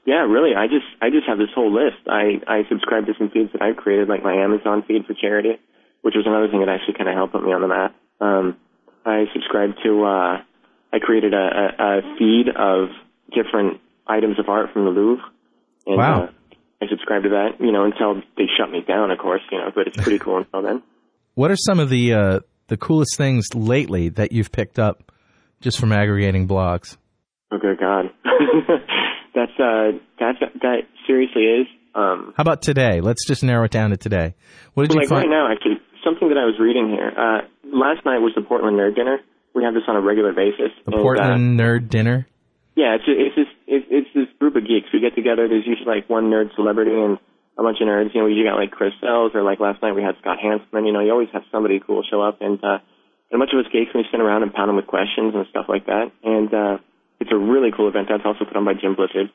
yeah, 0.06 0.24
really, 0.28 0.56
I 0.56 0.68
just 0.68 0.88
I 1.02 1.10
just 1.10 1.28
have 1.28 1.38
this 1.38 1.52
whole 1.56 1.72
list. 1.72 2.04
I 2.08 2.40
I 2.48 2.64
subscribe 2.70 3.06
to 3.08 3.14
some 3.18 3.30
feeds 3.30 3.52
that 3.54 3.62
I've 3.62 3.78
created, 3.78 4.08
like 4.08 4.24
my 4.24 4.36
Amazon 4.36 4.84
feed 4.88 5.06
for 5.06 5.14
charity, 5.14 5.60
which 6.02 6.16
was 6.16 6.26
another 6.28 6.48
thing 6.48 6.60
that 6.60 6.70
actually 6.70 6.96
kind 6.96 7.10
of 7.10 7.16
helped 7.16 7.34
put 7.34 7.44
me 7.44 7.52
on 7.52 7.62
the 7.62 7.68
map. 7.68 7.96
Um, 8.20 8.58
I 9.08 9.26
subscribe 9.34 9.72
to 9.84 10.04
uh, 10.04 10.38
I 10.94 11.00
created 11.02 11.34
a, 11.34 11.38
a, 11.38 11.84
a 11.84 12.02
feed 12.18 12.48
of 12.56 12.90
different 13.34 13.80
items 14.06 14.40
of 14.40 14.50
art 14.50 14.72
from 14.74 14.86
the 14.86 14.92
Louvre. 14.92 15.24
And, 15.86 15.98
Wow. 15.98 16.24
Uh, 16.24 16.32
I 16.80 16.86
subscribe 16.90 17.24
to 17.24 17.30
that, 17.30 17.60
you 17.60 17.72
know, 17.72 17.86
until 17.86 18.22
they 18.38 18.44
shut 18.56 18.70
me 18.70 18.82
down, 18.88 19.10
of 19.10 19.18
course, 19.18 19.42
you 19.52 19.58
know, 19.58 19.72
but 19.74 19.88
it's 19.88 19.98
pretty 19.98 20.20
cool 20.20 20.38
until 20.38 20.62
then. 20.62 20.84
What 21.34 21.50
are 21.50 21.56
some 21.56 21.80
of 21.80 21.90
the 21.90 22.14
uh, 22.14 22.40
the 22.68 22.78
coolest 22.78 23.18
things 23.18 23.48
lately 23.56 24.10
that 24.10 24.32
you've 24.32 24.52
picked 24.52 24.78
up 24.78 25.12
just 25.60 25.80
from 25.80 25.92
aggregating 25.92 26.48
blogs? 26.48 26.98
Oh, 27.52 27.58
good 27.58 27.80
God. 27.80 28.12
that's, 29.34 29.52
uh, 29.60 29.98
that's, 30.20 30.38
that 30.62 30.82
seriously 31.08 31.44
is, 31.44 31.68
um, 31.96 32.34
How 32.38 32.42
about 32.42 32.62
today? 32.62 33.02
Let's 33.02 33.26
just 33.26 33.44
narrow 33.44 33.64
it 33.66 33.72
down 33.72 33.90
to 33.90 33.98
today. 33.98 34.36
What 34.76 34.84
did 34.84 34.94
you 34.94 35.00
like 35.00 35.10
find? 35.10 35.30
right 35.30 35.36
now, 35.36 35.52
actually, 35.52 35.82
something 36.08 36.32
that 36.32 36.40
I 36.40 36.48
was 36.48 36.56
reading 36.56 36.88
here, 36.88 37.12
uh, 37.12 37.44
last 37.68 38.08
night 38.08 38.24
was 38.24 38.32
the 38.32 38.42
Portland 38.42 38.80
Nerd 38.80 38.96
Dinner. 38.96 39.20
We 39.52 39.68
have 39.68 39.74
this 39.76 39.84
on 39.88 40.00
a 40.00 40.02
regular 40.02 40.32
basis. 40.32 40.72
the 40.88 40.96
and, 40.96 40.96
uh, 40.96 41.04
Portland 41.04 41.60
Nerd 41.60 41.90
Dinner. 41.92 42.28
Yeah, 42.80 42.96
it's 42.96 43.10
it's 43.10 43.36
this 43.36 43.52
it's, 43.68 43.88
it's 43.90 44.12
this 44.16 44.30
group 44.40 44.56
of 44.56 44.64
geeks. 44.64 44.88
We 44.94 45.02
get 45.02 45.16
together. 45.18 45.50
There's 45.50 45.66
usually 45.68 45.90
like 45.90 46.08
one 46.08 46.30
nerd 46.30 46.54
celebrity 46.56 46.94
and 46.94 47.18
a 47.58 47.64
bunch 47.66 47.82
of 47.82 47.90
nerds. 47.90 48.14
You 48.14 48.22
know, 48.22 48.30
you 48.30 48.46
got 48.46 48.56
like 48.56 48.72
Chris 48.72 48.94
Sells 49.02 49.34
or 49.34 49.42
like 49.42 49.60
last 49.60 49.82
night 49.82 49.98
we 49.98 50.06
had 50.06 50.16
Scott 50.22 50.38
Hanselman. 50.38 50.86
You 50.86 50.94
know, 50.94 51.02
you 51.02 51.12
always 51.12 51.34
have 51.34 51.42
somebody 51.52 51.82
cool 51.82 52.06
show 52.06 52.22
up 52.22 52.38
and 52.40 52.62
uh, 52.64 52.80
and 53.34 53.36
a 53.36 53.40
bunch 53.42 53.52
of 53.52 53.66
us 53.66 53.72
geeks 53.74 53.92
we 53.98 54.06
sit 54.08 54.22
around 54.22 54.44
and 54.44 54.54
pound 54.54 54.70
them 54.70 54.78
with 54.78 54.86
questions 54.86 55.34
and 55.34 55.50
stuff 55.50 55.66
like 55.68 55.88
that. 55.88 56.14
And 56.24 56.54
uh, 56.54 56.78
it's 57.20 57.34
a 57.34 57.38
really 57.38 57.74
cool 57.76 57.90
event. 57.90 58.08
That's 58.14 58.24
also 58.24 58.46
put 58.46 58.56
on 58.56 58.64
by 58.64 58.78
Jim 58.78 58.94
Blizzard. 58.96 59.34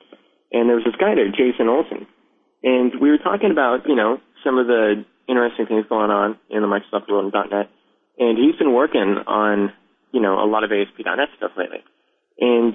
And 0.55 0.71
there 0.71 0.79
was 0.79 0.87
this 0.87 0.97
guy 0.97 1.19
there, 1.19 1.29
Jason 1.35 1.67
Olson, 1.67 2.07
and 2.63 2.95
we 3.01 3.11
were 3.11 3.19
talking 3.19 3.51
about 3.51 3.89
you 3.89 3.97
know 3.97 4.23
some 4.45 4.59
of 4.59 4.67
the 4.67 5.05
interesting 5.29 5.67
things 5.67 5.87
going 5.89 6.11
on 6.11 6.39
in 6.51 6.63
the 6.63 6.69
Microsoft 6.69 7.09
world 7.09 7.33
and 7.33 7.51
.NET. 7.51 7.71
And 8.19 8.39
he's 8.39 8.57
been 8.57 8.73
working 8.73 9.17
on 9.27 9.73
you 10.13 10.21
know 10.21 10.43
a 10.43 10.47
lot 10.47 10.65
of 10.65 10.71
ASP.NET 10.73 11.29
stuff 11.37 11.53
lately. 11.57 11.83
And 12.39 12.75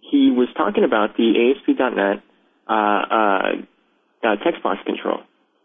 he 0.00 0.30
was 0.30 0.48
talking 0.56 0.84
about 0.84 1.16
the 1.16 1.52
ASP.NET 1.54 2.22
uh, 2.68 2.72
uh, 2.72 3.52
uh, 4.22 4.36
text 4.44 4.62
box 4.62 4.80
control, 4.86 5.20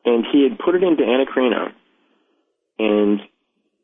and 0.06 0.26
he 0.32 0.44
had 0.44 0.60
put 0.60 0.76
it 0.76 0.84
into 0.84 1.04
Anakrino, 1.04 1.72
and 2.78 3.20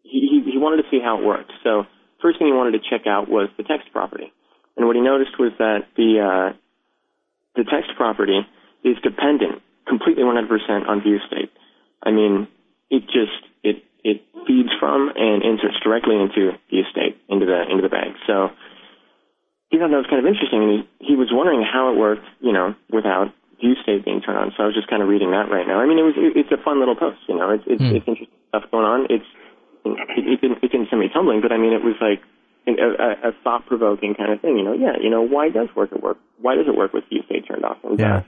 he, 0.03 0.43
he 0.43 0.51
he 0.51 0.57
wanted 0.57 0.83
to 0.83 0.89
see 0.89 0.99
how 1.03 1.19
it 1.19 1.25
worked. 1.25 1.51
So 1.63 1.85
first 2.21 2.39
thing 2.39 2.47
he 2.47 2.53
wanted 2.53 2.79
to 2.79 2.83
check 2.89 3.07
out 3.07 3.29
was 3.29 3.49
the 3.57 3.63
text 3.63 3.91
property, 3.91 4.31
and 4.77 4.85
what 4.85 4.95
he 4.95 5.01
noticed 5.01 5.39
was 5.39 5.51
that 5.59 5.87
the 5.95 6.19
uh, 6.19 6.57
the 7.55 7.63
text 7.63 7.91
property 7.95 8.45
is 8.83 8.97
dependent 9.01 9.61
completely 9.87 10.23
100% 10.23 10.87
on 10.87 11.01
view 11.01 11.19
state. 11.27 11.51
I 12.05 12.11
mean, 12.11 12.47
it 12.89 13.03
just 13.09 13.41
it 13.63 13.83
it 14.03 14.21
feeds 14.47 14.69
from 14.79 15.11
and 15.15 15.43
inserts 15.43 15.79
directly 15.83 16.15
into 16.15 16.53
the 16.69 16.81
state 16.91 17.17
into 17.29 17.45
the 17.45 17.63
into 17.69 17.81
the 17.81 17.89
bag. 17.89 18.13
So 18.27 18.51
he 19.69 19.79
thought 19.79 19.89
that 19.89 19.97
was 19.97 20.09
kind 20.09 20.21
of 20.21 20.29
interesting, 20.29 20.61
and 20.61 20.71
he, 21.01 21.13
he 21.13 21.15
was 21.15 21.29
wondering 21.33 21.65
how 21.65 21.91
it 21.91 21.97
worked, 21.97 22.25
you 22.39 22.53
know, 22.53 22.75
without 22.93 23.33
view 23.59 23.73
state 23.81 24.05
being 24.05 24.21
turned 24.21 24.37
on. 24.37 24.53
So 24.55 24.63
I 24.63 24.65
was 24.67 24.75
just 24.75 24.87
kind 24.87 25.01
of 25.01 25.09
reading 25.09 25.31
that 25.31 25.49
right 25.49 25.65
now. 25.67 25.81
I 25.81 25.87
mean, 25.87 25.97
it 25.97 26.05
was 26.05 26.13
it, 26.15 26.37
it's 26.37 26.51
a 26.51 26.61
fun 26.63 26.79
little 26.79 26.95
post, 26.95 27.17
you 27.27 27.35
know. 27.35 27.49
It's 27.51 27.63
it's, 27.65 27.81
Hmm. 27.81 27.95
it's 27.95 28.07
interesting 28.07 28.39
stuff 28.49 28.69
going 28.69 28.85
on. 28.85 29.07
It's 29.09 29.25
it, 29.85 30.23
it 30.37 30.41
didn't 30.41 30.61
it 30.61 30.71
didn't 30.71 30.89
send 30.89 31.01
me 31.01 31.09
tumbling, 31.09 31.41
but 31.41 31.51
I 31.51 31.57
mean, 31.57 31.73
it 31.73 31.83
was 31.83 31.95
like 31.99 32.21
an, 32.67 32.77
a, 32.79 32.87
a, 32.89 33.09
a 33.29 33.31
thought 33.43 33.65
provoking 33.65 34.13
kind 34.13 34.31
of 34.31 34.41
thing, 34.41 34.57
you 34.57 34.63
know. 34.63 34.73
Yeah, 34.73 35.01
you 35.01 35.09
know, 35.09 35.21
why 35.25 35.49
does 35.49 35.69
work 35.75 35.91
it 35.91 36.01
work? 36.01 36.17
Why 36.39 36.55
does 36.55 36.67
it 36.67 36.75
work 36.77 36.93
with 36.93 37.03
view 37.09 37.23
state 37.25 37.47
turned 37.47 37.65
off? 37.65 37.77
And, 37.83 37.99
Yeah. 37.99 38.17
Uh, 38.17 38.21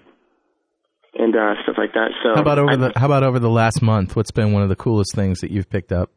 and 1.18 1.36
uh, 1.36 1.54
stuff 1.64 1.76
like 1.78 1.94
that. 1.94 2.12
So 2.24 2.36
How 2.36 2.42
about 2.42 2.60
over 2.60 2.72
I- 2.72 2.76
the 2.76 2.92
How 2.96 3.06
about 3.08 3.24
over 3.24 3.40
the 3.40 3.50
last 3.50 3.82
month? 3.82 4.16
What's 4.16 4.32
been 4.32 4.52
one 4.54 4.64
of 4.64 4.70
the 4.70 4.76
coolest 4.76 5.16
things 5.16 5.40
that 5.42 5.52
you've 5.52 5.70
picked 5.70 5.92
up? 5.92 6.12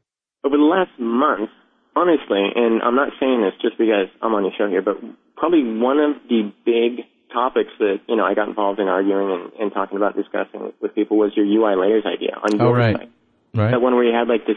over 0.44 0.57
the 0.57 0.62
last 0.64 0.90
month, 0.98 1.51
honestly, 1.94 2.40
and 2.57 2.80
I'm 2.82 2.94
not 2.96 3.12
saying 3.20 3.42
this 3.42 3.53
just 3.61 3.76
because 3.76 4.09
I'm 4.22 4.32
on 4.32 4.44
your 4.44 4.53
show 4.57 4.68
here, 4.68 4.80
but 4.80 4.96
probably 5.36 5.62
one 5.78 5.98
of 5.98 6.16
the 6.30 6.51
big 6.64 7.05
topics 7.30 7.68
that, 7.78 8.01
you 8.09 8.16
know, 8.16 8.24
I 8.24 8.32
got 8.34 8.48
involved 8.48 8.80
in 8.80 8.88
arguing 8.88 9.30
and, 9.30 9.53
and 9.61 9.72
talking 9.72 9.96
about 9.98 10.16
discussing 10.16 10.72
with 10.80 10.94
people 10.94 11.18
was 11.18 11.32
your 11.36 11.44
UI 11.44 11.76
layers 11.76 12.05
idea 12.07 12.36
on 12.42 12.57
your 12.59 12.68
Oh, 12.68 12.72
right. 12.72 12.96
site. 12.96 13.11
Right. 13.55 13.70
That 13.72 13.80
one 13.82 13.94
where 13.94 14.05
you 14.05 14.14
had 14.16 14.28
like 14.28 14.46
the 14.46 14.55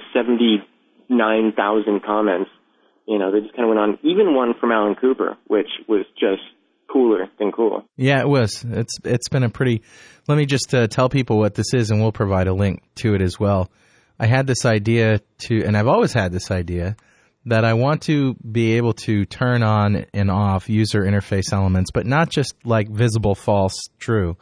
79,000 1.10 2.02
comments, 2.04 2.50
you 3.08 3.20
know, 3.20 3.32
they 3.32 3.41
just 3.41 3.56
kind 3.56 3.64
of 3.66 3.76
went 3.76 3.80
on. 3.80 4.00
Even 4.04 4.34
one 4.36 4.54
from 4.60 4.72
Alan 4.72 4.96
Cooper, 4.96 5.38
which 5.48 5.70
was 5.88 6.06
just 6.20 6.41
cooler 6.94 7.28
than 7.39 7.52
cool. 7.52 7.84
Yeah, 7.98 8.20
it 8.20 8.30
was. 8.30 8.64
It's 8.64 8.98
it's 9.04 9.30
been 9.30 9.44
a 9.44 9.50
pretty. 9.50 9.82
Let 10.28 10.38
me 10.38 10.46
just 10.46 10.74
uh, 10.74 10.88
tell 10.88 11.10
people 11.10 11.39
what 11.39 11.56
this 11.56 11.74
is, 11.74 11.89
and 11.89 12.00
we'll 12.00 12.12
provide 12.12 12.48
a 12.48 12.54
link 12.54 12.84
to 12.96 13.16
it 13.16 13.22
as 13.22 13.39
well. 13.39 13.72
I 14.20 14.28
had 14.28 14.48
this 14.48 14.64
idea 14.64 15.20
to, 15.39 15.64
and 15.66 15.76
I've 15.76 15.88
always 15.88 16.14
had 16.14 16.32
this 16.32 16.52
idea 16.52 16.96
that 17.46 17.66
I 17.66 17.74
want 17.74 18.04
to 18.04 18.36
be 18.36 18.74
able 18.74 18.94
to 18.94 19.26
turn 19.26 19.64
on 19.64 20.06
and 20.14 20.32
off 20.32 20.70
user 20.70 21.02
interface 21.02 21.52
elements, 21.52 21.91
but 21.91 22.06
not 22.06 22.30
just 22.30 22.56
like 22.64 22.89
visible, 22.89 23.36
false, 23.36 23.78
true. 24.00 24.38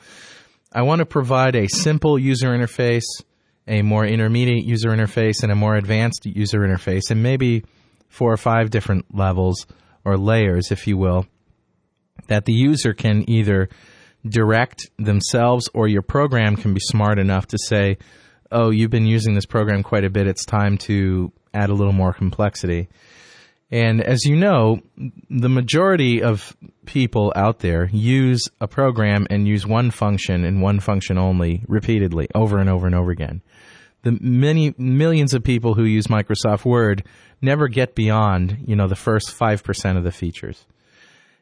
I 0.71 0.83
want 0.83 0.99
to 0.99 1.05
provide 1.05 1.55
a 1.55 1.67
simple 1.67 2.19
user 2.19 2.49
interface, 2.49 3.23
a 3.67 3.81
more 3.81 4.05
intermediate 4.05 4.65
user 4.65 4.89
interface, 4.89 5.41
and 5.41 5.51
a 5.51 5.55
more 5.55 5.75
advanced 5.75 6.25
user 6.25 6.59
interface, 6.59 7.09
and 7.09 7.23
maybe 7.23 7.63
four 8.07 8.31
or 8.31 8.37
five 8.37 8.69
different 8.69 9.15
levels 9.15 9.65
or 10.05 10.17
layers, 10.17 10.71
if 10.71 10.85
you 10.85 10.97
will, 10.97 11.25
that 12.27 12.45
the 12.45 12.53
user 12.53 12.93
can 12.93 13.29
either 13.29 13.69
direct 14.27 14.89
themselves 14.97 15.69
or 15.73 15.87
your 15.87 16.01
program 16.01 16.55
can 16.55 16.73
be 16.73 16.79
smart 16.79 17.19
enough 17.19 17.47
to 17.47 17.57
say, 17.57 17.97
oh, 18.51 18.69
you've 18.69 18.91
been 18.91 19.05
using 19.05 19.33
this 19.33 19.45
program 19.45 19.83
quite 19.83 20.03
a 20.03 20.09
bit. 20.09 20.27
It's 20.27 20.45
time 20.45 20.77
to 20.79 21.31
add 21.53 21.69
a 21.69 21.73
little 21.73 21.93
more 21.93 22.13
complexity. 22.13 22.89
And 23.71 24.01
as 24.01 24.25
you 24.25 24.35
know, 24.35 24.81
the 25.29 25.49
majority 25.49 26.21
of 26.21 26.55
people 26.85 27.31
out 27.35 27.59
there 27.59 27.89
use 27.91 28.41
a 28.59 28.67
program 28.67 29.25
and 29.29 29.47
use 29.47 29.65
one 29.65 29.91
function 29.91 30.43
and 30.43 30.61
one 30.61 30.81
function 30.81 31.17
only 31.17 31.63
repeatedly 31.67 32.27
over 32.35 32.59
and 32.59 32.69
over 32.69 32.85
and 32.85 32.95
over 32.95 33.11
again. 33.11 33.41
The 34.03 34.17
many 34.19 34.73
millions 34.77 35.33
of 35.33 35.43
people 35.43 35.75
who 35.75 35.85
use 35.85 36.07
Microsoft 36.07 36.65
Word 36.65 37.05
never 37.41 37.69
get 37.69 37.95
beyond, 37.95 38.57
you 38.67 38.75
know, 38.75 38.87
the 38.87 38.95
first 38.95 39.37
5% 39.37 39.97
of 39.97 40.03
the 40.03 40.11
features. 40.11 40.65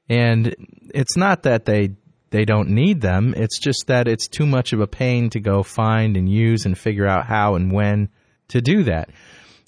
And 0.10 0.56
it's 0.94 1.16
not 1.16 1.44
that 1.44 1.66
they 1.66 1.92
they 2.32 2.46
don't 2.46 2.70
need 2.70 3.02
them. 3.02 3.34
It's 3.36 3.60
just 3.60 3.88
that 3.88 4.08
it's 4.08 4.28
too 4.28 4.46
much 4.46 4.74
of 4.74 4.80
a 4.80 4.88
pain 4.88 5.30
to 5.32 5.40
go 5.40 5.64
find 5.64 6.16
and 6.16 6.30
use 6.30 6.66
and 6.66 6.78
figure 6.78 7.08
out 7.08 7.26
how 7.26 7.56
and 7.56 7.72
when 7.72 8.10
to 8.50 8.62
do 8.62 8.84
that. 8.84 9.10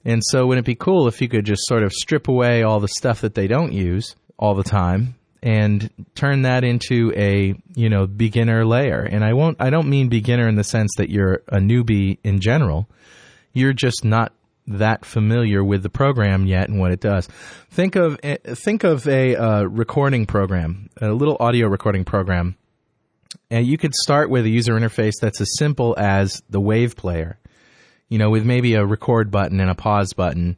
And 0.06 0.22
so 0.24 0.46
wouldn't 0.46 0.66
it 0.66 0.72
be 0.72 0.76
cool 0.76 1.08
if 1.08 1.22
you 1.22 1.28
could 1.28 1.46
just 1.46 1.68
sort 1.68 1.84
of 1.84 1.92
strip 1.92 2.28
away 2.28 2.64
all 2.64 2.80
the 2.80 2.88
stuff 2.88 3.22
that 3.22 3.36
they 3.36 3.48
don't 3.48 3.72
use 3.72 4.16
all 4.38 4.56
the 4.56 4.64
time 4.64 5.16
and 5.44 5.90
turn 6.16 6.44
that 6.44 6.64
into 6.64 7.12
a, 7.16 7.56
you 7.76 7.90
know, 7.90 8.06
beginner 8.06 8.66
layer. 8.66 9.02
And 9.02 9.24
I 9.24 9.34
won't 9.34 9.58
I 9.60 9.70
don't 9.70 9.90
mean 9.90 10.10
beginner 10.10 10.48
in 10.48 10.56
the 10.56 10.64
sense 10.64 10.92
that 10.98 11.10
you're 11.10 11.42
a 11.48 11.58
newbie 11.58 12.20
in 12.24 12.40
general. 12.40 12.88
You're 13.54 13.74
just 13.74 14.06
not 14.06 14.34
that 14.80 15.06
familiar 15.06 15.64
with 15.64 15.84
the 15.84 15.90
program 15.90 16.46
yet 16.46 16.70
and 16.70 16.80
what 16.80 16.92
it 16.92 17.00
does. 17.00 17.28
Think 17.70 17.96
of 17.96 18.20
think 18.44 18.84
of 18.84 19.08
a 19.08 19.36
uh, 19.36 19.64
recording 19.64 20.26
program, 20.26 20.90
a 21.00 21.10
little 21.10 21.38
audio 21.40 21.68
recording 21.68 22.06
program 22.06 22.58
And 23.50 23.66
you 23.66 23.78
could 23.78 23.94
start 23.94 24.30
with 24.30 24.46
a 24.46 24.50
user 24.50 24.74
interface 24.74 25.14
that's 25.22 25.42
as 25.42 25.58
simple 25.58 25.96
as 25.98 26.42
the 26.50 26.60
wave 26.60 26.96
player, 26.96 27.40
you 28.10 28.18
know, 28.18 28.30
with 28.30 28.46
maybe 28.46 28.76
a 28.76 28.86
record 28.86 29.32
button 29.32 29.60
and 29.60 29.70
a 29.70 29.76
pause 29.76 30.14
button. 30.14 30.58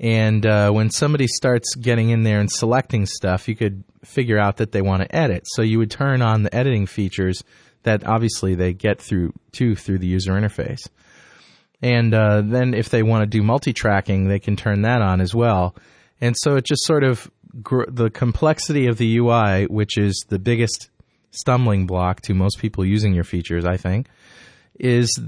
And 0.00 0.46
uh, 0.46 0.70
when 0.70 0.90
somebody 0.90 1.26
starts 1.26 1.74
getting 1.74 2.10
in 2.10 2.22
there 2.22 2.40
and 2.40 2.50
selecting 2.50 3.06
stuff, 3.06 3.48
you 3.48 3.56
could 3.56 3.82
figure 4.04 4.38
out 4.38 4.58
that 4.58 4.72
they 4.72 4.82
want 4.82 5.02
to 5.02 5.14
edit. 5.14 5.44
So 5.46 5.62
you 5.62 5.78
would 5.78 5.90
turn 5.90 6.22
on 6.22 6.44
the 6.44 6.54
editing 6.54 6.86
features 6.86 7.42
that 7.82 8.06
obviously 8.06 8.54
they 8.54 8.72
get 8.74 9.00
through 9.00 9.32
to 9.52 9.74
through 9.74 9.98
the 9.98 10.06
user 10.06 10.32
interface. 10.32 10.88
And 11.80 12.12
uh, 12.12 12.42
then 12.44 12.74
if 12.74 12.88
they 12.88 13.02
want 13.02 13.22
to 13.22 13.26
do 13.26 13.42
multi-tracking, 13.42 14.28
they 14.28 14.40
can 14.40 14.56
turn 14.56 14.82
that 14.82 15.00
on 15.00 15.20
as 15.20 15.34
well. 15.34 15.76
And 16.20 16.36
so 16.36 16.56
it 16.56 16.64
just 16.64 16.84
sort 16.84 17.04
of 17.04 17.30
gr- 17.62 17.88
the 17.88 18.10
complexity 18.10 18.86
of 18.86 18.98
the 18.98 19.18
UI, 19.18 19.66
which 19.66 19.96
is 19.96 20.24
the 20.28 20.38
biggest 20.38 20.90
stumbling 21.30 21.86
block 21.86 22.20
to 22.22 22.34
most 22.34 22.58
people 22.58 22.84
using 22.84 23.14
your 23.14 23.24
features, 23.24 23.64
I 23.64 23.76
think, 23.76 24.08
is 24.78 25.20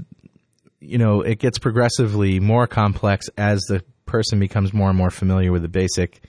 you 0.79 0.97
know 0.97 1.21
it 1.21 1.39
gets 1.39 1.59
progressively 1.59 2.39
more 2.39 2.67
complex 2.67 3.29
as 3.37 3.61
the 3.63 3.83
person 4.05 4.39
becomes 4.39 4.73
more 4.73 4.89
and 4.89 4.97
more 4.97 5.11
familiar 5.11 5.51
with 5.51 5.61
the 5.61 5.69
basic 5.69 6.21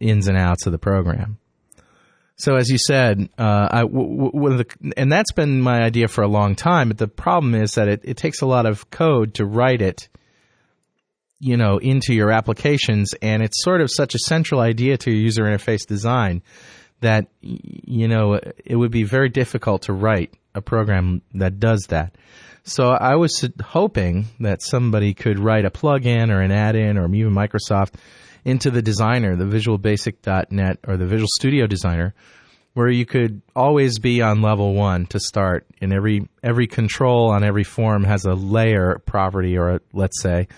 ins 0.00 0.28
and 0.28 0.36
outs 0.36 0.66
of 0.66 0.72
the 0.72 0.78
program. 0.78 1.38
So 2.36 2.56
as 2.56 2.68
you 2.70 2.78
said, 2.78 3.28
uh, 3.38 3.68
I, 3.70 3.80
w- 3.82 4.30
w- 4.32 4.56
the, 4.58 4.92
and 4.96 5.12
that's 5.12 5.32
been 5.32 5.60
my 5.60 5.82
idea 5.82 6.08
for 6.08 6.22
a 6.22 6.28
long 6.28 6.54
time. 6.54 6.88
But 6.88 6.98
the 6.98 7.08
problem 7.08 7.54
is 7.54 7.74
that 7.74 7.88
it, 7.88 8.00
it 8.04 8.16
takes 8.16 8.40
a 8.42 8.46
lot 8.46 8.66
of 8.66 8.90
code 8.90 9.34
to 9.34 9.44
write 9.44 9.82
it, 9.82 10.08
you 11.38 11.56
know, 11.56 11.78
into 11.78 12.14
your 12.14 12.30
applications, 12.30 13.14
and 13.20 13.42
it's 13.42 13.62
sort 13.62 13.80
of 13.80 13.90
such 13.90 14.14
a 14.14 14.18
central 14.18 14.60
idea 14.60 14.96
to 14.98 15.10
your 15.10 15.20
user 15.20 15.44
interface 15.44 15.86
design 15.86 16.42
that 17.00 17.26
you 17.40 18.08
know 18.08 18.38
it 18.64 18.76
would 18.76 18.92
be 18.92 19.02
very 19.02 19.28
difficult 19.28 19.82
to 19.82 19.92
write 19.92 20.32
a 20.54 20.62
program 20.62 21.20
that 21.34 21.58
does 21.60 21.86
that. 21.88 22.14
So 22.64 22.90
I 22.90 23.16
was 23.16 23.48
hoping 23.62 24.26
that 24.40 24.62
somebody 24.62 25.14
could 25.14 25.40
write 25.40 25.64
a 25.64 25.70
plugin 25.70 26.30
or 26.30 26.40
an 26.40 26.52
add-in 26.52 26.96
or 26.96 27.12
even 27.12 27.32
Microsoft 27.32 27.94
into 28.44 28.70
the 28.70 28.82
designer, 28.82 29.36
the 29.36 29.44
visualbasic.net 29.44 30.78
or 30.86 30.96
the 30.96 31.06
Visual 31.06 31.28
Studio 31.38 31.66
Designer, 31.66 32.14
where 32.74 32.88
you 32.88 33.04
could 33.04 33.42
always 33.54 33.98
be 33.98 34.22
on 34.22 34.42
level 34.42 34.74
one 34.74 35.06
to 35.06 35.20
start. 35.20 35.66
And 35.80 35.92
every 35.92 36.28
every 36.42 36.66
control 36.66 37.30
on 37.30 37.44
every 37.44 37.64
form 37.64 38.04
has 38.04 38.24
a 38.24 38.34
layer 38.34 39.00
property, 39.04 39.56
or 39.56 39.70
a, 39.70 39.80
let's 39.92 40.20
say, 40.20 40.48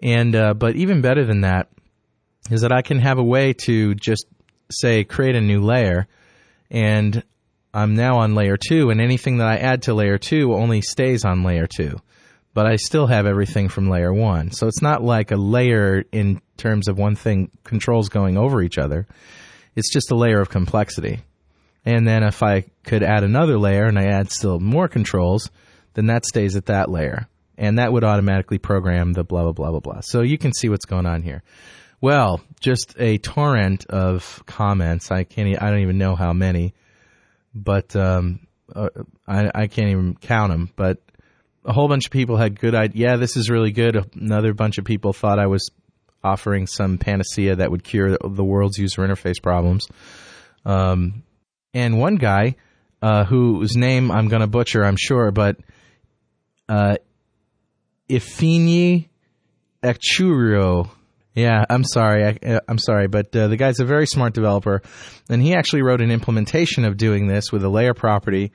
and 0.00 0.34
uh, 0.34 0.54
but 0.54 0.76
even 0.76 1.00
better 1.00 1.24
than 1.24 1.42
that 1.42 1.68
is 2.50 2.60
that 2.60 2.72
I 2.72 2.82
can 2.82 2.98
have 3.00 3.18
a 3.18 3.24
way 3.24 3.52
to 3.64 3.94
just 3.94 4.26
say 4.70 5.04
create 5.04 5.36
a 5.36 5.40
new 5.40 5.60
layer, 5.60 6.06
and 6.70 7.22
I'm 7.72 7.94
now 7.94 8.18
on 8.18 8.34
layer 8.34 8.56
two, 8.56 8.90
and 8.90 9.00
anything 9.00 9.38
that 9.38 9.46
I 9.46 9.56
add 9.56 9.82
to 9.82 9.94
layer 9.94 10.18
two 10.18 10.54
only 10.54 10.82
stays 10.82 11.24
on 11.24 11.42
layer 11.42 11.66
two 11.66 11.96
but 12.56 12.64
I 12.64 12.76
still 12.76 13.06
have 13.06 13.26
everything 13.26 13.68
from 13.68 13.90
layer 13.90 14.14
one. 14.14 14.50
So 14.50 14.66
it's 14.66 14.80
not 14.80 15.04
like 15.04 15.30
a 15.30 15.36
layer 15.36 16.04
in 16.10 16.40
terms 16.56 16.88
of 16.88 16.96
one 16.96 17.14
thing 17.14 17.50
controls 17.64 18.08
going 18.08 18.38
over 18.38 18.62
each 18.62 18.78
other. 18.78 19.06
It's 19.74 19.92
just 19.92 20.10
a 20.10 20.14
layer 20.14 20.40
of 20.40 20.48
complexity. 20.48 21.20
And 21.84 22.08
then 22.08 22.22
if 22.22 22.42
I 22.42 22.64
could 22.82 23.02
add 23.02 23.24
another 23.24 23.58
layer 23.58 23.84
and 23.84 23.98
I 23.98 24.04
add 24.06 24.30
still 24.30 24.58
more 24.58 24.88
controls, 24.88 25.50
then 25.92 26.06
that 26.06 26.24
stays 26.24 26.56
at 26.56 26.64
that 26.64 26.90
layer. 26.90 27.28
And 27.58 27.78
that 27.78 27.92
would 27.92 28.04
automatically 28.04 28.56
program 28.56 29.12
the 29.12 29.22
blah, 29.22 29.42
blah, 29.42 29.52
blah, 29.52 29.72
blah, 29.72 29.80
blah. 29.80 30.00
So 30.00 30.22
you 30.22 30.38
can 30.38 30.54
see 30.54 30.70
what's 30.70 30.86
going 30.86 31.04
on 31.04 31.20
here. 31.20 31.42
Well, 32.00 32.40
just 32.60 32.94
a 32.98 33.18
torrent 33.18 33.84
of 33.90 34.42
comments. 34.46 35.10
I 35.10 35.24
can't, 35.24 35.62
I 35.62 35.68
don't 35.68 35.80
even 35.80 35.98
know 35.98 36.16
how 36.16 36.32
many, 36.32 36.72
but, 37.54 37.94
um, 37.94 38.40
uh, 38.74 38.88
I, 39.28 39.50
I 39.54 39.66
can't 39.66 39.90
even 39.90 40.16
count 40.16 40.50
them, 40.50 40.70
but 40.74 41.02
a 41.66 41.72
whole 41.72 41.88
bunch 41.88 42.06
of 42.06 42.12
people 42.12 42.36
had 42.36 42.58
good 42.58 42.74
ideas. 42.74 42.98
Yeah, 42.98 43.16
this 43.16 43.36
is 43.36 43.50
really 43.50 43.72
good. 43.72 43.96
Another 44.14 44.54
bunch 44.54 44.78
of 44.78 44.84
people 44.84 45.12
thought 45.12 45.38
I 45.38 45.46
was 45.46 45.70
offering 46.22 46.66
some 46.66 46.98
panacea 46.98 47.56
that 47.56 47.70
would 47.70 47.84
cure 47.84 48.16
the 48.16 48.44
world's 48.44 48.78
user 48.78 49.02
interface 49.02 49.42
problems. 49.42 49.86
Um, 50.64 51.24
and 51.74 51.98
one 51.98 52.16
guy, 52.16 52.56
uh, 53.02 53.24
whose 53.24 53.76
name 53.76 54.10
I'm 54.10 54.28
going 54.28 54.40
to 54.40 54.46
butcher, 54.46 54.84
I'm 54.84 54.96
sure, 54.96 55.30
but 55.30 55.56
uh, 56.68 56.96
Ifini. 58.08 59.08
Yeah, 61.34 61.64
I'm 61.68 61.84
sorry. 61.84 62.24
I, 62.24 62.60
am 62.66 62.78
sorry, 62.78 63.08
but 63.08 63.34
uh, 63.36 63.48
the 63.48 63.56
guy's 63.56 63.78
a 63.78 63.84
very 63.84 64.06
smart 64.06 64.32
developer, 64.32 64.82
and 65.28 65.42
he 65.42 65.54
actually 65.54 65.82
wrote 65.82 66.00
an 66.00 66.10
implementation 66.10 66.84
of 66.84 66.96
doing 66.96 67.26
this 67.26 67.52
with 67.52 67.62
a 67.62 67.68
layer 67.68 67.92
property 67.92 68.52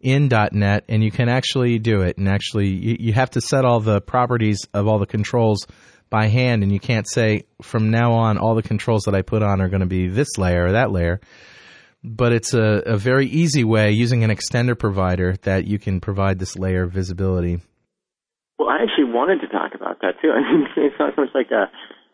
in 0.00 0.28
.NET, 0.28 0.84
and 0.88 1.02
you 1.02 1.10
can 1.10 1.28
actually 1.28 1.78
do 1.78 2.02
it. 2.02 2.18
And 2.18 2.28
actually, 2.28 2.68
you, 2.68 2.96
you 3.00 3.12
have 3.12 3.30
to 3.30 3.40
set 3.40 3.64
all 3.64 3.80
the 3.80 4.00
properties 4.00 4.66
of 4.74 4.86
all 4.86 4.98
the 4.98 5.06
controls 5.06 5.66
by 6.10 6.26
hand, 6.26 6.62
and 6.62 6.72
you 6.72 6.80
can't 6.80 7.08
say 7.08 7.44
from 7.62 7.90
now 7.90 8.12
on 8.12 8.38
all 8.38 8.54
the 8.54 8.62
controls 8.62 9.02
that 9.04 9.14
I 9.14 9.22
put 9.22 9.42
on 9.42 9.60
are 9.60 9.68
going 9.68 9.80
to 9.80 9.86
be 9.86 10.08
this 10.08 10.38
layer 10.38 10.66
or 10.66 10.72
that 10.72 10.90
layer. 10.90 11.20
But 12.04 12.32
it's 12.32 12.54
a, 12.54 12.82
a 12.86 12.96
very 12.96 13.26
easy 13.26 13.64
way 13.64 13.90
using 13.90 14.22
an 14.24 14.30
extender 14.30 14.78
provider 14.78 15.34
that 15.42 15.66
you 15.66 15.78
can 15.78 16.00
provide 16.00 16.38
this 16.38 16.56
layer 16.56 16.84
of 16.84 16.92
visibility. 16.92 17.60
Well, 18.58 18.68
I 18.68 18.82
actually 18.82 19.12
wanted 19.12 19.40
to 19.40 19.48
talk 19.48 19.74
about 19.74 20.00
that 20.02 20.14
too. 20.22 20.30
I 20.34 20.40
mean, 20.40 20.66
it's 20.76 20.98
not 20.98 21.14
so 21.16 21.22
much 21.22 21.30
like 21.34 21.50
a, 21.50 21.70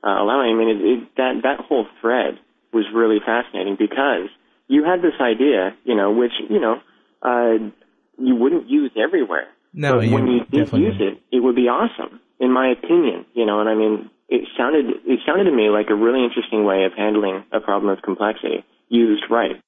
uh, 0.07 0.23
allowing. 0.23 0.55
I 0.55 0.59
mean, 0.59 0.69
it, 0.69 0.81
it, 0.85 1.09
that 1.17 1.33
that 1.43 1.61
whole 1.67 1.87
thread 2.01 2.39
was 2.73 2.85
really 2.95 3.19
fascinating 3.25 3.77
because 3.79 4.29
you 4.67 4.85
had 4.85 5.01
this 5.01 5.17
idea, 5.21 5.77
you 5.85 5.95
know, 5.95 6.13
which 6.13 6.33
you 6.49 6.61
know 6.61 6.81
uh, 7.25 7.71
you 8.19 8.37
wouldn't 8.37 8.69
use 8.69 8.93
everywhere. 8.97 9.49
No, 9.73 9.97
but 9.97 10.07
you 10.07 10.15
when 10.15 10.27
you 10.27 10.41
did 10.51 10.73
use 10.73 11.01
it, 11.01 11.21
it 11.33 11.43
would 11.43 11.57
be 11.57 11.69
awesome, 11.69 12.21
in 12.39 12.53
my 12.53 12.73
opinion. 12.73 13.27
You 13.35 13.47
know, 13.47 13.61
and 13.61 13.69
I 13.69 13.75
mean, 13.75 14.11
it 14.29 14.47
sounded 14.57 14.87
it 15.05 15.21
sounded 15.27 15.45
to 15.45 15.57
me 15.57 15.69
like 15.69 15.87
a 15.91 15.95
really 15.95 16.25
interesting 16.25 16.65
way 16.65 16.85
of 16.85 16.93
handling 16.97 17.45
a 17.53 17.61
problem 17.61 17.91
of 17.91 18.03
complexity 18.03 18.65
used 18.89 19.25
right. 19.31 19.61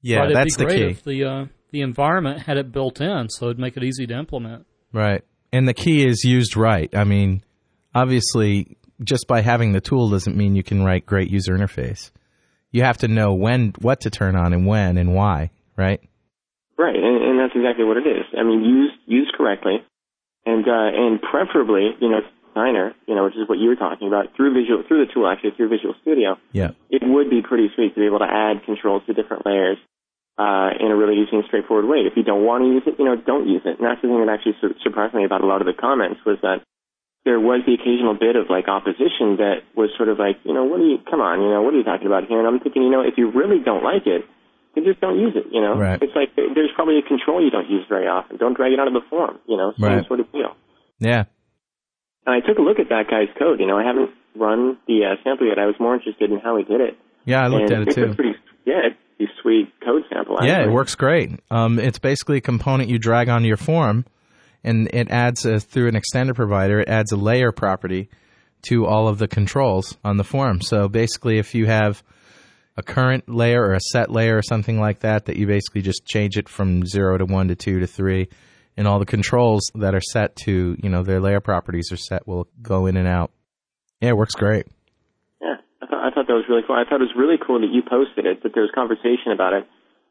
Yeah, 0.00 0.20
but 0.20 0.24
it'd 0.24 0.36
that's 0.36 0.56
be 0.56 0.64
the 0.64 0.66
great 0.66 0.78
key. 0.78 0.90
if 0.90 1.04
the 1.04 1.24
uh, 1.24 1.44
the 1.70 1.80
environment 1.82 2.42
had 2.42 2.56
it 2.56 2.72
built 2.72 3.00
in, 3.00 3.28
so 3.28 3.46
it'd 3.46 3.58
make 3.58 3.76
it 3.76 3.84
easy 3.84 4.06
to 4.06 4.14
implement. 4.14 4.66
Right. 4.92 5.22
And 5.52 5.68
the 5.68 5.74
key 5.74 6.06
is 6.06 6.24
used 6.24 6.56
right. 6.56 6.94
I 6.94 7.04
mean, 7.04 7.42
obviously, 7.94 8.76
just 9.02 9.26
by 9.26 9.40
having 9.40 9.72
the 9.72 9.80
tool 9.80 10.10
doesn't 10.10 10.36
mean 10.36 10.54
you 10.54 10.62
can 10.62 10.84
write 10.84 11.06
great 11.06 11.30
user 11.30 11.52
interface. 11.54 12.10
You 12.70 12.82
have 12.84 12.98
to 12.98 13.08
know 13.08 13.34
when, 13.34 13.74
what 13.80 14.00
to 14.02 14.10
turn 14.10 14.34
on 14.34 14.52
and 14.52 14.66
when 14.66 14.96
and 14.96 15.14
why, 15.14 15.50
right? 15.76 16.00
Right, 16.82 16.98
and, 16.98 17.22
and 17.22 17.34
that's 17.38 17.54
exactly 17.54 17.86
what 17.86 17.94
it 17.96 18.10
is. 18.10 18.26
I 18.34 18.42
mean, 18.42 18.66
used 18.66 18.98
used 19.06 19.32
correctly, 19.38 19.78
and 20.42 20.66
uh, 20.66 20.90
and 20.90 21.22
preferably, 21.22 21.94
you 22.02 22.10
know, 22.10 22.26
designer, 22.50 22.90
you 23.06 23.14
know, 23.14 23.22
which 23.22 23.38
is 23.38 23.46
what 23.46 23.62
you 23.62 23.68
were 23.70 23.78
talking 23.78 24.08
about 24.08 24.34
through 24.34 24.50
Visual 24.50 24.82
through 24.82 25.06
the 25.06 25.12
tool 25.14 25.30
actually 25.30 25.54
through 25.54 25.70
Visual 25.70 25.94
Studio. 26.02 26.42
Yeah. 26.50 26.74
It 26.90 27.06
would 27.06 27.30
be 27.30 27.38
pretty 27.40 27.70
sweet 27.74 27.94
to 27.94 28.00
be 28.00 28.06
able 28.06 28.18
to 28.18 28.26
add 28.26 28.66
controls 28.66 29.06
to 29.06 29.14
different 29.14 29.46
layers 29.46 29.78
uh, 30.42 30.74
in 30.74 30.90
a 30.90 30.96
really 30.96 31.22
easy 31.22 31.38
and 31.38 31.44
straightforward 31.46 31.86
way. 31.86 32.02
If 32.02 32.16
you 32.16 32.26
don't 32.26 32.42
want 32.42 32.66
to 32.66 32.68
use 32.68 32.82
it, 32.86 32.98
you 32.98 33.06
know, 33.06 33.14
don't 33.14 33.46
use 33.46 33.62
it. 33.64 33.78
And 33.78 33.86
that's 33.86 34.02
the 34.02 34.10
thing 34.10 34.18
that 34.18 34.32
actually 34.32 34.58
sur- 34.60 34.74
surprised 34.82 35.14
me 35.14 35.24
about 35.24 35.44
a 35.44 35.46
lot 35.46 35.62
of 35.62 35.70
the 35.70 35.78
comments 35.78 36.18
was 36.26 36.42
that 36.42 36.66
there 37.24 37.38
was 37.38 37.62
the 37.62 37.78
occasional 37.78 38.18
bit 38.18 38.34
of 38.34 38.50
like 38.50 38.66
opposition 38.66 39.38
that 39.38 39.62
was 39.78 39.94
sort 39.94 40.10
of 40.10 40.18
like, 40.18 40.42
you 40.42 40.50
know, 40.50 40.66
what 40.66 40.82
are 40.82 40.90
you? 40.90 40.98
Come 41.06 41.22
on, 41.22 41.38
you 41.38 41.50
know, 41.54 41.62
what 41.62 41.74
are 41.74 41.78
you 41.78 41.86
talking 41.86 42.10
about 42.10 42.26
here? 42.26 42.42
And 42.42 42.48
I'm 42.48 42.58
thinking, 42.58 42.82
you 42.82 42.90
know, 42.90 43.06
if 43.06 43.14
you 43.14 43.30
really 43.30 43.62
don't 43.62 43.84
like 43.86 44.10
it, 44.10 44.26
then 44.74 44.84
just 44.84 45.00
don't 45.00 45.18
use 45.18 45.34
it. 45.36 45.46
You 45.52 45.60
know, 45.60 45.74
Right. 45.76 46.00
it's 46.02 46.14
like 46.14 46.34
there's 46.36 46.70
probably 46.74 46.98
a 46.98 47.02
control 47.02 47.42
you 47.42 47.50
don't 47.50 47.68
use 47.68 47.84
very 47.88 48.06
often. 48.08 48.36
Don't 48.36 48.54
drag 48.56 48.72
it 48.72 48.80
out 48.80 48.88
of 48.88 48.94
the 48.94 49.02
form. 49.10 49.38
You 49.46 49.56
know, 49.56 49.72
same 49.78 49.98
Right. 49.98 50.06
sort 50.06 50.20
of 50.20 50.30
deal. 50.32 50.56
Yeah. 50.98 51.24
And 52.26 52.34
I 52.36 52.40
took 52.46 52.58
a 52.58 52.62
look 52.62 52.78
at 52.78 52.88
that 52.90 53.10
guy's 53.10 53.28
code. 53.38 53.60
You 53.60 53.66
know, 53.66 53.76
I 53.78 53.84
haven't 53.84 54.10
run 54.36 54.78
the 54.86 55.04
uh, 55.04 55.16
sample 55.24 55.46
yet. 55.46 55.58
I 55.58 55.66
was 55.66 55.74
more 55.80 55.94
interested 55.94 56.30
in 56.30 56.38
how 56.38 56.56
he 56.56 56.64
did 56.64 56.80
it. 56.80 56.96
Yeah, 57.24 57.42
I 57.44 57.48
looked 57.48 57.70
and 57.70 57.82
at 57.82 57.88
it 57.88 57.94
too. 57.94 58.14
pretty, 58.14 58.34
yeah, 58.64 58.80
it's 59.18 59.30
a 59.30 59.42
sweet 59.42 59.72
code 59.84 60.02
sample. 60.12 60.38
Yeah, 60.42 60.62
it 60.64 60.70
works 60.70 60.94
great. 60.94 61.30
Um, 61.50 61.78
it's 61.78 61.98
basically 61.98 62.38
a 62.38 62.40
component 62.40 62.88
you 62.88 62.98
drag 62.98 63.28
onto 63.28 63.46
your 63.46 63.56
form, 63.56 64.04
and 64.64 64.88
it 64.92 65.10
adds 65.10 65.44
a, 65.44 65.60
through 65.60 65.88
an 65.88 65.94
extender 66.00 66.34
provider. 66.34 66.80
It 66.80 66.88
adds 66.88 67.12
a 67.12 67.16
layer 67.16 67.52
property 67.52 68.08
to 68.62 68.86
all 68.86 69.08
of 69.08 69.18
the 69.18 69.26
controls 69.28 69.98
on 70.04 70.16
the 70.16 70.24
form. 70.24 70.60
So 70.60 70.88
basically, 70.88 71.38
if 71.38 71.54
you 71.54 71.66
have 71.66 72.02
a 72.76 72.82
current 72.82 73.28
layer 73.28 73.62
or 73.62 73.74
a 73.74 73.80
set 73.80 74.10
layer 74.10 74.36
or 74.36 74.42
something 74.42 74.80
like 74.80 75.00
that, 75.00 75.26
that 75.26 75.36
you 75.36 75.46
basically 75.46 75.82
just 75.82 76.04
change 76.06 76.36
it 76.36 76.48
from 76.48 76.86
zero 76.86 77.18
to 77.18 77.24
one 77.24 77.48
to 77.48 77.54
two 77.54 77.80
to 77.80 77.86
three, 77.86 78.28
and 78.76 78.88
all 78.88 78.98
the 78.98 79.06
controls 79.06 79.70
that 79.74 79.94
are 79.94 80.00
set 80.00 80.34
to 80.36 80.76
you 80.82 80.88
know 80.88 81.02
their 81.02 81.20
layer 81.20 81.40
properties 81.40 81.90
are 81.92 81.96
set 81.96 82.26
will 82.26 82.48
go 82.62 82.86
in 82.86 82.96
and 82.96 83.06
out. 83.08 83.30
Yeah, 84.00 84.10
it 84.10 84.16
works 84.16 84.34
great. 84.34 84.66
Yeah, 85.40 85.56
I 85.82 85.86
thought, 85.86 86.04
I 86.04 86.10
thought 86.14 86.26
that 86.26 86.34
was 86.34 86.44
really 86.48 86.62
cool. 86.66 86.76
I 86.76 86.84
thought 86.88 87.00
it 87.00 87.08
was 87.08 87.14
really 87.16 87.36
cool 87.44 87.60
that 87.60 87.70
you 87.70 87.82
posted 87.88 88.26
it, 88.26 88.42
that 88.42 88.52
there 88.54 88.62
was 88.62 88.72
conversation 88.74 89.32
about 89.32 89.52
it, 89.52 89.66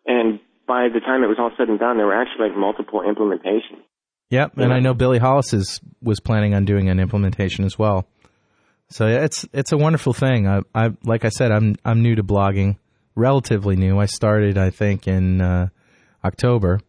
and 0.05 0.39
by 0.67 0.87
the 0.93 0.99
time 1.01 1.23
it 1.23 1.27
was 1.27 1.37
all 1.39 1.51
said 1.57 1.67
and 1.67 1.79
done, 1.79 1.97
there 1.97 2.05
were 2.05 2.15
actually 2.21 2.49
like 2.49 2.57
multiple 2.57 3.01
implementations. 3.01 3.81
Yep, 4.29 4.53
and 4.57 4.69
Yeah. 4.69 4.75
I 4.75 4.79
know 4.79 4.93
Billy 4.93 5.17
Hollis 5.19 5.53
is 5.53 5.81
was 6.01 6.19
planning 6.21 6.53
on 6.53 6.63
doing 6.63 6.87
an 6.89 6.99
implementation 6.99 7.65
as 7.65 7.77
well. 7.77 8.07
So 8.91 9.07
yeah, 9.07 9.23
it's 9.23 9.47
it's 9.53 9.71
a 9.71 9.77
wonderful 9.77 10.13
thing. 10.13 10.47
I, 10.47 10.61
I 10.75 10.91
like 11.03 11.25
I 11.25 11.29
said, 11.29 11.51
I'm 11.51 11.75
I'm 11.83 12.01
new 12.01 12.15
to 12.15 12.23
blogging, 12.23 12.77
relatively 13.15 13.75
new. 13.75 13.99
I 13.99 14.05
started 14.05 14.57
I 14.57 14.69
think 14.69 15.07
in 15.07 15.41
uh, 15.41 15.69
October, 16.23 16.79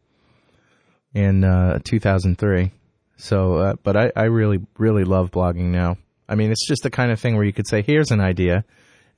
in 1.14 1.44
uh, 1.44 1.78
2003. 1.84 2.72
So, 3.16 3.54
uh, 3.54 3.74
but 3.82 3.96
I, 3.96 4.12
I 4.16 4.24
really, 4.24 4.60
really 4.78 5.04
love 5.04 5.30
blogging 5.30 5.66
now. 5.66 5.96
I 6.28 6.34
mean, 6.34 6.50
it's 6.50 6.66
just 6.66 6.82
the 6.82 6.90
kind 6.90 7.12
of 7.12 7.20
thing 7.20 7.36
where 7.36 7.44
you 7.44 7.52
could 7.52 7.68
say, 7.68 7.82
here's 7.82 8.10
an 8.10 8.20
idea, 8.20 8.64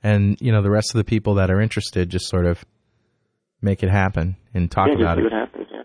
and, 0.03 0.37
you 0.39 0.51
know, 0.51 0.61
the 0.61 0.69
rest 0.69 0.93
of 0.93 0.97
the 0.97 1.03
people 1.03 1.35
that 1.35 1.49
are 1.49 1.61
interested 1.61 2.09
just 2.09 2.27
sort 2.27 2.45
of 2.45 2.63
make 3.61 3.81
it 3.81 3.89
happen 3.89 4.35
and 4.53 4.69
talk 4.69 4.89
yeah, 4.89 4.95
about 4.95 5.17
it. 5.17 5.31
happens, 5.31 5.67
yeah. 5.71 5.83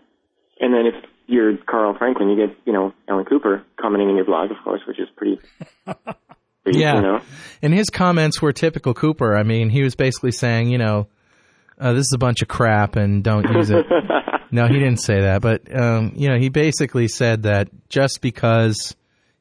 And 0.59 0.73
then 0.73 0.85
if 0.85 0.93
you're 1.25 1.57
Carl 1.57 1.95
Franklin, 1.97 2.29
you 2.29 2.47
get, 2.47 2.55
you 2.65 2.73
know, 2.73 2.93
Alan 3.07 3.25
Cooper 3.25 3.63
commenting 3.79 4.09
in 4.09 4.17
your 4.17 4.25
blog, 4.25 4.51
of 4.51 4.57
course, 4.63 4.81
which 4.87 4.99
is 4.99 5.07
pretty, 5.15 5.39
pretty 6.63 6.79
Yeah. 6.79 6.95
you 6.95 7.01
know. 7.01 7.21
And 7.61 7.73
his 7.73 7.89
comments 7.89 8.41
were 8.41 8.53
typical 8.53 8.93
Cooper. 8.93 9.35
I 9.37 9.43
mean, 9.43 9.69
he 9.69 9.83
was 9.83 9.95
basically 9.95 10.31
saying, 10.31 10.69
you 10.69 10.77
know, 10.77 11.07
uh, 11.79 11.93
this 11.93 12.01
is 12.01 12.11
a 12.13 12.17
bunch 12.19 12.41
of 12.41 12.47
crap 12.47 12.95
and 12.95 13.23
don't 13.23 13.47
use 13.55 13.69
it. 13.71 13.85
no, 14.51 14.67
he 14.67 14.73
didn't 14.73 14.97
say 15.01 15.21
that, 15.21 15.41
but 15.41 15.61
um, 15.75 16.13
you 16.15 16.27
know, 16.29 16.37
he 16.37 16.49
basically 16.49 17.07
said 17.07 17.43
that 17.43 17.69
just 17.89 18.21
because 18.21 18.95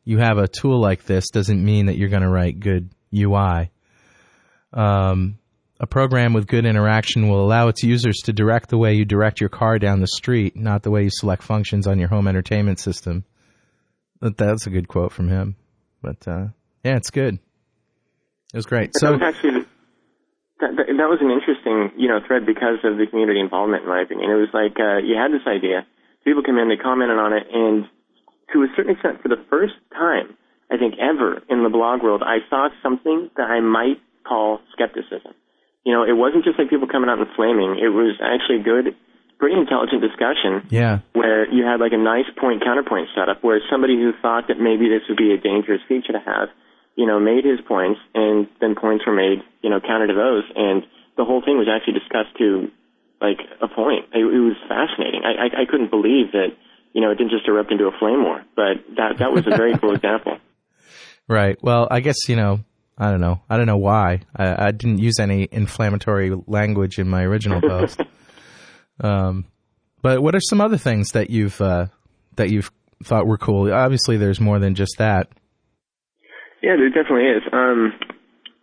you 0.04 0.18
have 0.18 0.38
a 0.38 0.48
tool 0.48 0.80
like 0.80 1.04
this 1.04 1.28
doesn't 1.30 1.62
mean 1.62 1.86
that 1.86 1.96
you're 1.98 2.08
going 2.08 2.22
to 2.22 2.28
write 2.30 2.58
good 2.60 2.90
UI. 3.14 3.70
Um, 4.72 5.38
a 5.78 5.86
program 5.86 6.32
with 6.32 6.46
good 6.46 6.66
interaction 6.66 7.28
will 7.28 7.42
allow 7.44 7.68
its 7.68 7.82
users 7.82 8.16
to 8.24 8.32
direct 8.32 8.68
the 8.68 8.78
way 8.78 8.94
you 8.94 9.04
direct 9.04 9.40
your 9.40 9.48
car 9.48 9.78
down 9.78 10.00
the 10.00 10.06
street, 10.06 10.54
not 10.56 10.82
the 10.82 10.90
way 10.90 11.04
you 11.04 11.10
select 11.10 11.42
functions 11.42 11.86
on 11.86 11.98
your 11.98 12.08
home 12.08 12.28
entertainment 12.28 12.78
system. 12.78 13.24
But 14.20 14.36
That's 14.36 14.66
a 14.66 14.70
good 14.70 14.88
quote 14.88 15.12
from 15.12 15.28
him. 15.28 15.56
But 16.02 16.26
uh, 16.28 16.46
yeah, 16.84 16.96
it's 16.96 17.10
good. 17.10 17.34
It 17.34 18.56
was 18.56 18.66
great. 18.66 18.92
But 18.92 19.00
So 19.00 19.06
that 19.06 19.12
was 19.12 19.22
actually 19.22 19.66
that, 20.60 20.76
that, 20.76 20.86
that 20.92 21.08
was 21.08 21.20
an 21.20 21.32
interesting, 21.32 21.96
you 21.96 22.08
know, 22.08 22.20
thread 22.26 22.44
because 22.44 22.84
of 22.84 23.00
the 23.00 23.06
community 23.08 23.40
involvement, 23.40 23.84
in 23.84 23.88
my 23.88 24.02
opinion. 24.02 24.30
It 24.30 24.40
was 24.40 24.52
like 24.52 24.76
uh, 24.76 25.00
you 25.00 25.16
had 25.16 25.32
this 25.32 25.46
idea, 25.48 25.86
people 26.24 26.42
came 26.42 26.58
in, 26.58 26.68
they 26.68 26.76
commented 26.76 27.16
on 27.16 27.32
it, 27.32 27.48
and 27.48 27.88
to 28.52 28.62
a 28.62 28.68
certain 28.76 28.92
extent, 28.92 29.22
for 29.22 29.28
the 29.28 29.40
first 29.48 29.74
time, 29.92 30.36
I 30.70 30.76
think 30.76 30.94
ever 31.00 31.42
in 31.48 31.62
the 31.62 31.72
blog 31.72 32.02
world, 32.02 32.22
I 32.22 32.44
saw 32.48 32.68
something 32.82 33.30
that 33.36 33.48
I 33.48 33.60
might 33.60 33.98
call 34.26 34.60
skepticism. 34.72 35.34
You 35.84 35.96
know, 35.96 36.04
it 36.04 36.14
wasn't 36.14 36.44
just 36.44 36.58
like 36.58 36.68
people 36.68 36.86
coming 36.86 37.08
out 37.08 37.18
and 37.18 37.26
flaming. 37.34 37.80
It 37.80 37.88
was 37.88 38.20
actually 38.20 38.62
good, 38.62 38.94
pretty 39.40 39.56
intelligent 39.56 40.04
discussion 40.04 40.68
yeah, 40.68 41.00
where 41.16 41.48
you 41.48 41.64
had 41.64 41.80
like 41.80 41.96
a 41.96 41.98
nice 41.98 42.28
point 42.36 42.62
counterpoint 42.62 43.08
setup 43.16 43.42
where 43.42 43.58
somebody 43.70 43.96
who 43.96 44.12
thought 44.20 44.46
that 44.52 44.60
maybe 44.60 44.92
this 44.92 45.02
would 45.08 45.16
be 45.16 45.32
a 45.32 45.40
dangerous 45.40 45.80
feature 45.88 46.12
to 46.12 46.20
have, 46.20 46.52
you 46.96 47.06
know, 47.06 47.18
made 47.20 47.44
his 47.44 47.60
points 47.66 48.00
and 48.14 48.48
then 48.60 48.74
points 48.74 49.04
were 49.06 49.14
made, 49.14 49.38
you 49.62 49.70
know, 49.70 49.80
counter 49.80 50.06
to 50.06 50.14
those 50.14 50.44
and 50.54 50.82
the 51.16 51.24
whole 51.24 51.42
thing 51.44 51.58
was 51.58 51.68
actually 51.68 51.94
discussed 51.94 52.36
to 52.38 52.68
like 53.20 53.38
a 53.60 53.68
point. 53.68 54.06
It, 54.12 54.24
it 54.24 54.40
was 54.40 54.56
fascinating. 54.68 55.22
I, 55.24 55.44
I, 55.44 55.62
I 55.62 55.64
couldn't 55.70 55.90
believe 55.90 56.32
that, 56.32 56.56
you 56.92 57.00
know, 57.00 57.10
it 57.10 57.16
didn't 57.18 57.30
just 57.30 57.46
erupt 57.46 57.70
into 57.70 57.84
a 57.84 57.92
flame 57.98 58.24
war, 58.24 58.42
but 58.56 58.80
that, 58.96 59.18
that 59.18 59.32
was 59.32 59.46
a 59.46 59.50
very 59.56 59.76
cool 59.78 59.94
example. 59.98 60.38
right. 61.28 61.56
Well, 61.62 61.88
I 61.90 62.00
guess 62.00 62.28
you 62.28 62.36
know. 62.36 62.60
I 63.02 63.10
don't 63.10 63.22
know. 63.22 63.40
I 63.48 63.56
don't 63.56 63.66
know 63.66 63.78
why. 63.78 64.20
I, 64.36 64.66
I 64.66 64.70
didn't 64.72 64.98
use 64.98 65.18
any 65.18 65.48
inflammatory 65.50 66.32
language 66.46 66.98
in 66.98 67.08
my 67.08 67.22
original 67.22 67.60
post. 67.66 67.98
um, 69.02 69.46
but 70.02 70.22
what 70.22 70.34
are 70.34 70.40
some 70.40 70.60
other 70.60 70.76
things 70.76 71.12
that 71.12 71.30
you've 71.30 71.58
uh, 71.62 71.86
that 72.36 72.50
you've 72.50 72.70
thought 73.02 73.26
were 73.26 73.38
cool? 73.38 73.72
Obviously, 73.72 74.18
there's 74.18 74.38
more 74.38 74.58
than 74.58 74.74
just 74.74 74.96
that. 74.98 75.28
Yeah, 76.62 76.76
there 76.76 76.90
definitely 76.90 77.28
is. 77.28 77.42
Um, 77.52 77.92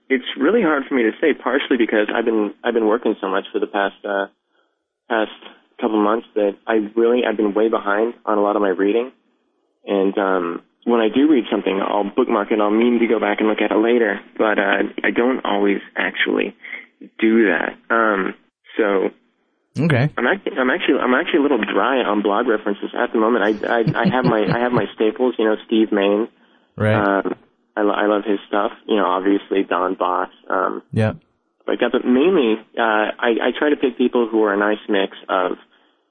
it's 0.10 0.26
really 0.40 0.62
hard 0.62 0.84
for 0.88 0.96
me 0.96 1.04
to 1.04 1.12
say, 1.20 1.34
partially 1.34 1.78
because 1.78 2.08
I've 2.14 2.26
been 2.26 2.54
I've 2.64 2.74
been 2.74 2.88
working 2.88 3.16
so 3.20 3.28
much 3.28 3.46
for 3.52 3.60
the 3.60 3.68
past 3.68 3.96
uh, 4.06 4.28
past 5.10 5.32
couple 5.82 6.02
months 6.02 6.28
that 6.36 6.58
I 6.66 6.90
really 6.96 7.22
I've 7.28 7.38
been 7.38 7.54
way 7.54 7.70
behind 7.70 8.14
on 8.26 8.38
a 8.38 8.42
lot 8.42 8.56
of 8.56 8.62
my 8.62 8.70
reading, 8.70 9.12
and 9.86 10.18
um, 10.18 10.62
when 10.86 11.02
I 11.02 11.10
do 11.14 11.30
read 11.30 11.46
something, 11.52 11.82
I'll 11.82 12.10
bookmark 12.10 12.52
it. 12.52 12.62
I'll 12.62 12.72
mean 12.72 13.00
to 13.00 13.08
go 13.08 13.20
back 13.20 13.40
and 13.40 13.50
look 13.50 13.62
at 13.62 13.72
it 13.72 13.78
later, 13.78 14.22
but 14.38 14.58
uh, 14.58 14.88
I 15.04 15.12
don't 15.12 15.44
always 15.44 15.80
actually 15.98 16.56
do 17.20 17.52
that. 17.52 17.76
Um, 17.90 18.36
so 18.78 19.10
Okay. 19.80 20.10
I'm 20.18 20.26
actually, 20.26 20.58
I'm 20.58 20.70
actually, 20.70 21.00
I'm 21.00 21.14
actually 21.14 21.40
a 21.40 21.42
little 21.44 21.62
dry 21.62 22.02
on 22.02 22.24
blog 22.24 22.48
references 22.48 22.90
at 22.98 23.12
the 23.14 23.20
moment. 23.20 23.44
I, 23.44 23.52
I, 23.68 24.06
I 24.06 24.10
have 24.10 24.26
my, 24.26 24.48
I 24.52 24.60
have 24.60 24.72
my 24.72 24.86
staples. 24.96 25.36
You 25.38 25.46
know, 25.46 25.56
Steve 25.68 25.92
Maine. 25.92 26.28
Right. 26.76 26.96
Um, 26.96 27.36
I, 27.78 27.82
lo- 27.84 27.94
I 28.04 28.06
love 28.08 28.24
his 28.26 28.40
stuff. 28.48 28.72
You 28.88 28.96
know, 28.98 29.06
obviously 29.06 29.64
Don 29.64 29.94
Box. 29.96 30.32
Um, 30.50 30.82
yeah. 30.92 31.14
like 31.68 31.80
that, 31.82 31.92
but 31.92 32.04
mainly, 32.06 32.56
uh, 32.78 33.08
I, 33.28 33.30
I 33.48 33.50
try 33.58 33.70
to 33.70 33.78
pick 33.78 33.98
people 33.98 34.28
who 34.28 34.42
are 34.44 34.54
a 34.54 34.58
nice 34.58 34.82
mix 34.90 35.16
of, 35.30 35.58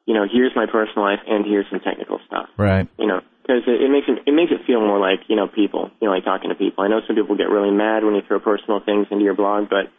you 0.06 0.14
know, 0.14 0.24
here's 0.30 0.52
my 0.54 0.66
personal 0.66 1.02
life 1.04 1.20
and 1.26 1.44
here's 1.44 1.66
some 1.70 1.80
technical 1.80 2.20
stuff. 2.26 2.46
Right. 2.56 2.86
You 2.98 3.06
know, 3.08 3.20
because 3.42 3.62
it, 3.66 3.82
it 3.82 3.90
makes 3.90 4.06
it, 4.08 4.22
it 4.26 4.32
makes 4.34 4.52
it 4.52 4.64
feel 4.66 4.80
more 4.80 4.98
like 5.00 5.20
you 5.28 5.36
know 5.36 5.48
people. 5.48 5.90
You 6.00 6.08
know, 6.08 6.14
like 6.14 6.24
talking 6.24 6.50
to 6.50 6.54
people. 6.56 6.84
I 6.84 6.88
know 6.88 7.00
some 7.06 7.16
people 7.16 7.36
get 7.36 7.50
really 7.50 7.70
mad 7.74 8.04
when 8.04 8.14
you 8.14 8.22
throw 8.26 8.38
personal 8.38 8.80
things 8.80 9.06
into 9.10 9.24
your 9.24 9.34
blog, 9.34 9.68
but 9.68 9.90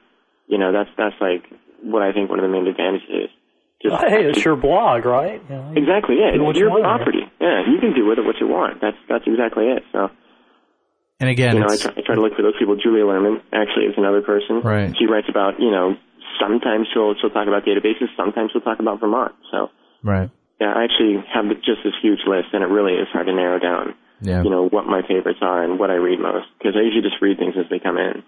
you 0.48 0.58
know, 0.58 0.72
that's 0.72 0.90
that's 0.98 1.16
like 1.20 1.44
what 1.84 2.02
I 2.02 2.12
think 2.14 2.30
one 2.30 2.40
of 2.40 2.44
the 2.44 2.50
main 2.52 2.68
advantages 2.68 3.08
is. 3.10 3.30
Just 3.84 3.94
Hey, 4.04 4.26
it's 4.26 4.44
your 4.44 4.56
blog, 4.56 5.06
right? 5.06 5.40
You 5.50 5.56
know, 5.56 5.72
you- 5.72 5.78
Exactly, 5.84 6.16
yeah. 6.20 6.34
It's 6.34 6.42
you 6.58 6.66
your 6.66 6.70
want, 6.72 6.82
yeah. 6.84 6.98
property. 6.98 7.24
Yeah, 7.40 7.62
you 7.70 7.78
can 7.80 7.94
do 7.94 8.08
with 8.08 8.18
it 8.18 8.26
what 8.26 8.36
you 8.42 8.48
want. 8.48 8.82
That's 8.82 8.98
that's 9.08 9.24
exactly 9.28 9.66
it. 9.70 9.84
So 9.92 10.10
And 11.20 11.30
again, 11.30 11.56
you 11.56 11.62
know, 11.62 11.68
I 11.70 11.78
try, 11.78 11.92
I 11.98 12.02
try 12.06 12.16
to 12.16 12.22
look 12.22 12.36
for 12.36 12.44
those 12.44 12.58
people. 12.60 12.76
Julie 12.76 13.02
Lerman 13.02 13.42
actually 13.52 13.86
is 13.86 13.96
another 13.98 14.22
person. 14.22 14.62
Right. 14.62 14.94
She 14.98 15.06
writes 15.06 15.28
about 15.30 15.60
you 15.60 15.72
know 15.72 15.96
sometimes 16.40 16.88
she'll 16.94 17.16
she'll 17.20 17.32
talk 17.32 17.48
about 17.48 17.66
databases, 17.66 18.14
sometimes 18.16 18.52
she'll 18.52 18.62
talk 18.62 18.80
about 18.80 19.00
Vermont. 19.00 19.34
So 19.52 19.70
right. 20.04 20.30
yeah, 20.62 20.74
I 20.76 20.86
actually 20.86 21.24
have 21.34 21.46
just 21.66 21.82
this 21.84 21.94
huge 22.02 22.22
list, 22.28 22.54
and 22.54 22.64
it 22.64 22.68
really 22.68 22.94
is 22.94 23.08
hard 23.12 23.28
to 23.28 23.34
narrow 23.34 23.60
down. 23.60 23.96
Yeah. 24.22 24.44
You 24.44 24.50
know 24.50 24.68
what 24.68 24.86
my 24.86 25.02
favorites 25.08 25.40
are 25.42 25.64
and 25.64 25.80
what 25.80 25.90
I 25.90 25.96
read 25.96 26.20
most 26.20 26.48
because 26.58 26.74
I 26.76 26.82
usually 26.82 27.04
just 27.04 27.22
read 27.22 27.38
things 27.38 27.54
as 27.58 27.70
they 27.70 27.80
come 27.80 27.98
in. 27.98 28.24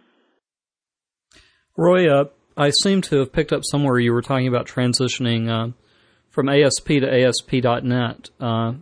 Rory, 1.78 2.10
uh, 2.10 2.26
I 2.58 2.72
seem 2.84 3.02
to 3.04 3.20
have 3.20 3.32
picked 3.32 3.54
up 3.54 3.62
somewhere 3.64 4.00
you 4.00 4.14
were 4.14 4.22
talking 4.22 4.48
about 4.48 4.68
transitioning 4.68 5.50
uh, 5.50 5.72
from 6.30 6.50
ASP 6.50 6.88
to 6.88 7.26
ASP.NET. 7.26 8.30
Uh, 8.40 8.74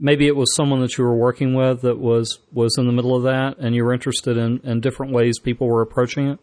maybe 0.00 0.26
it 0.26 0.34
was 0.34 0.54
someone 0.56 0.80
that 0.80 0.96
you 0.98 1.04
were 1.04 1.14
working 1.14 1.54
with 1.54 1.82
that 1.82 1.98
was, 1.98 2.40
was 2.52 2.76
in 2.78 2.86
the 2.86 2.92
middle 2.92 3.14
of 3.14 3.22
that, 3.24 3.58
and 3.58 3.74
you 3.74 3.84
were 3.84 3.92
interested 3.92 4.36
in, 4.36 4.58
in 4.64 4.80
different 4.80 5.12
ways 5.12 5.38
people 5.38 5.68
were 5.68 5.82
approaching 5.82 6.28
it. 6.28 6.40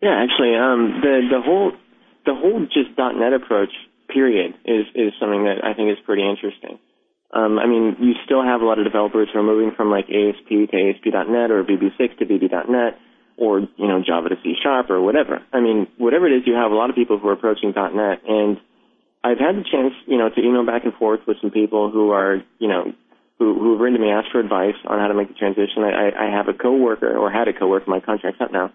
Yeah, 0.00 0.22
actually, 0.22 0.54
um, 0.54 1.00
the 1.00 1.32
the 1.32 1.40
whole 1.40 1.72
the 2.26 2.34
whole 2.34 2.60
just 2.68 2.92
.NET 2.98 3.32
approach 3.32 3.72
period 4.12 4.52
is 4.64 4.84
is 4.94 5.12
something 5.18 5.44
that 5.44 5.64
I 5.64 5.72
think 5.72 5.90
is 5.90 5.98
pretty 6.04 6.28
interesting. 6.28 6.78
Um, 7.32 7.58
I 7.58 7.66
mean, 7.66 7.96
you 7.98 8.12
still 8.24 8.44
have 8.44 8.60
a 8.60 8.64
lot 8.64 8.78
of 8.78 8.84
developers 8.84 9.28
who 9.32 9.40
are 9.40 9.42
moving 9.42 9.72
from 9.74 9.90
like 9.90 10.06
ASP 10.06 10.70
to 10.70 10.76
ASP.NET 10.76 11.50
or 11.50 11.64
VB6 11.64 12.18
to 12.18 12.24
VB.NET 12.26 13.00
or 13.36 13.60
you 13.60 13.88
know 13.88 14.02
Java 14.06 14.28
to 14.28 14.36
C 14.42 14.54
Sharp 14.62 14.90
or 14.90 15.00
whatever. 15.00 15.42
I 15.52 15.60
mean, 15.60 15.88
whatever 15.98 16.28
it 16.28 16.36
is, 16.36 16.42
you 16.46 16.54
have 16.54 16.70
a 16.70 16.74
lot 16.74 16.90
of 16.90 16.96
people 16.96 17.18
who 17.18 17.28
are 17.28 17.32
approaching 17.32 17.72
.NET, 17.74 18.22
and 18.28 18.58
I've 19.24 19.40
had 19.40 19.56
the 19.56 19.64
chance, 19.64 19.96
you 20.04 20.18
know, 20.18 20.28
to 20.28 20.40
email 20.40 20.66
back 20.66 20.84
and 20.84 20.92
forth 20.92 21.20
with 21.26 21.38
some 21.40 21.50
people 21.50 21.90
who 21.90 22.12
are, 22.12 22.44
you 22.58 22.68
know, 22.68 22.92
who 23.38 23.58
who 23.58 23.72
have 23.72 23.80
written 23.80 23.98
to 23.98 24.04
me, 24.04 24.12
asked 24.12 24.28
for 24.30 24.38
advice 24.38 24.76
on 24.84 25.00
how 25.00 25.08
to 25.08 25.14
make 25.14 25.28
the 25.28 25.34
transition. 25.34 25.82
I, 25.82 26.12
I 26.12 26.28
have 26.30 26.46
a 26.48 26.52
coworker 26.52 27.16
or 27.16 27.32
had 27.32 27.48
a 27.48 27.56
coworker, 27.56 27.88
my 27.88 28.00
contract's 28.00 28.40
up 28.44 28.52
now, 28.52 28.70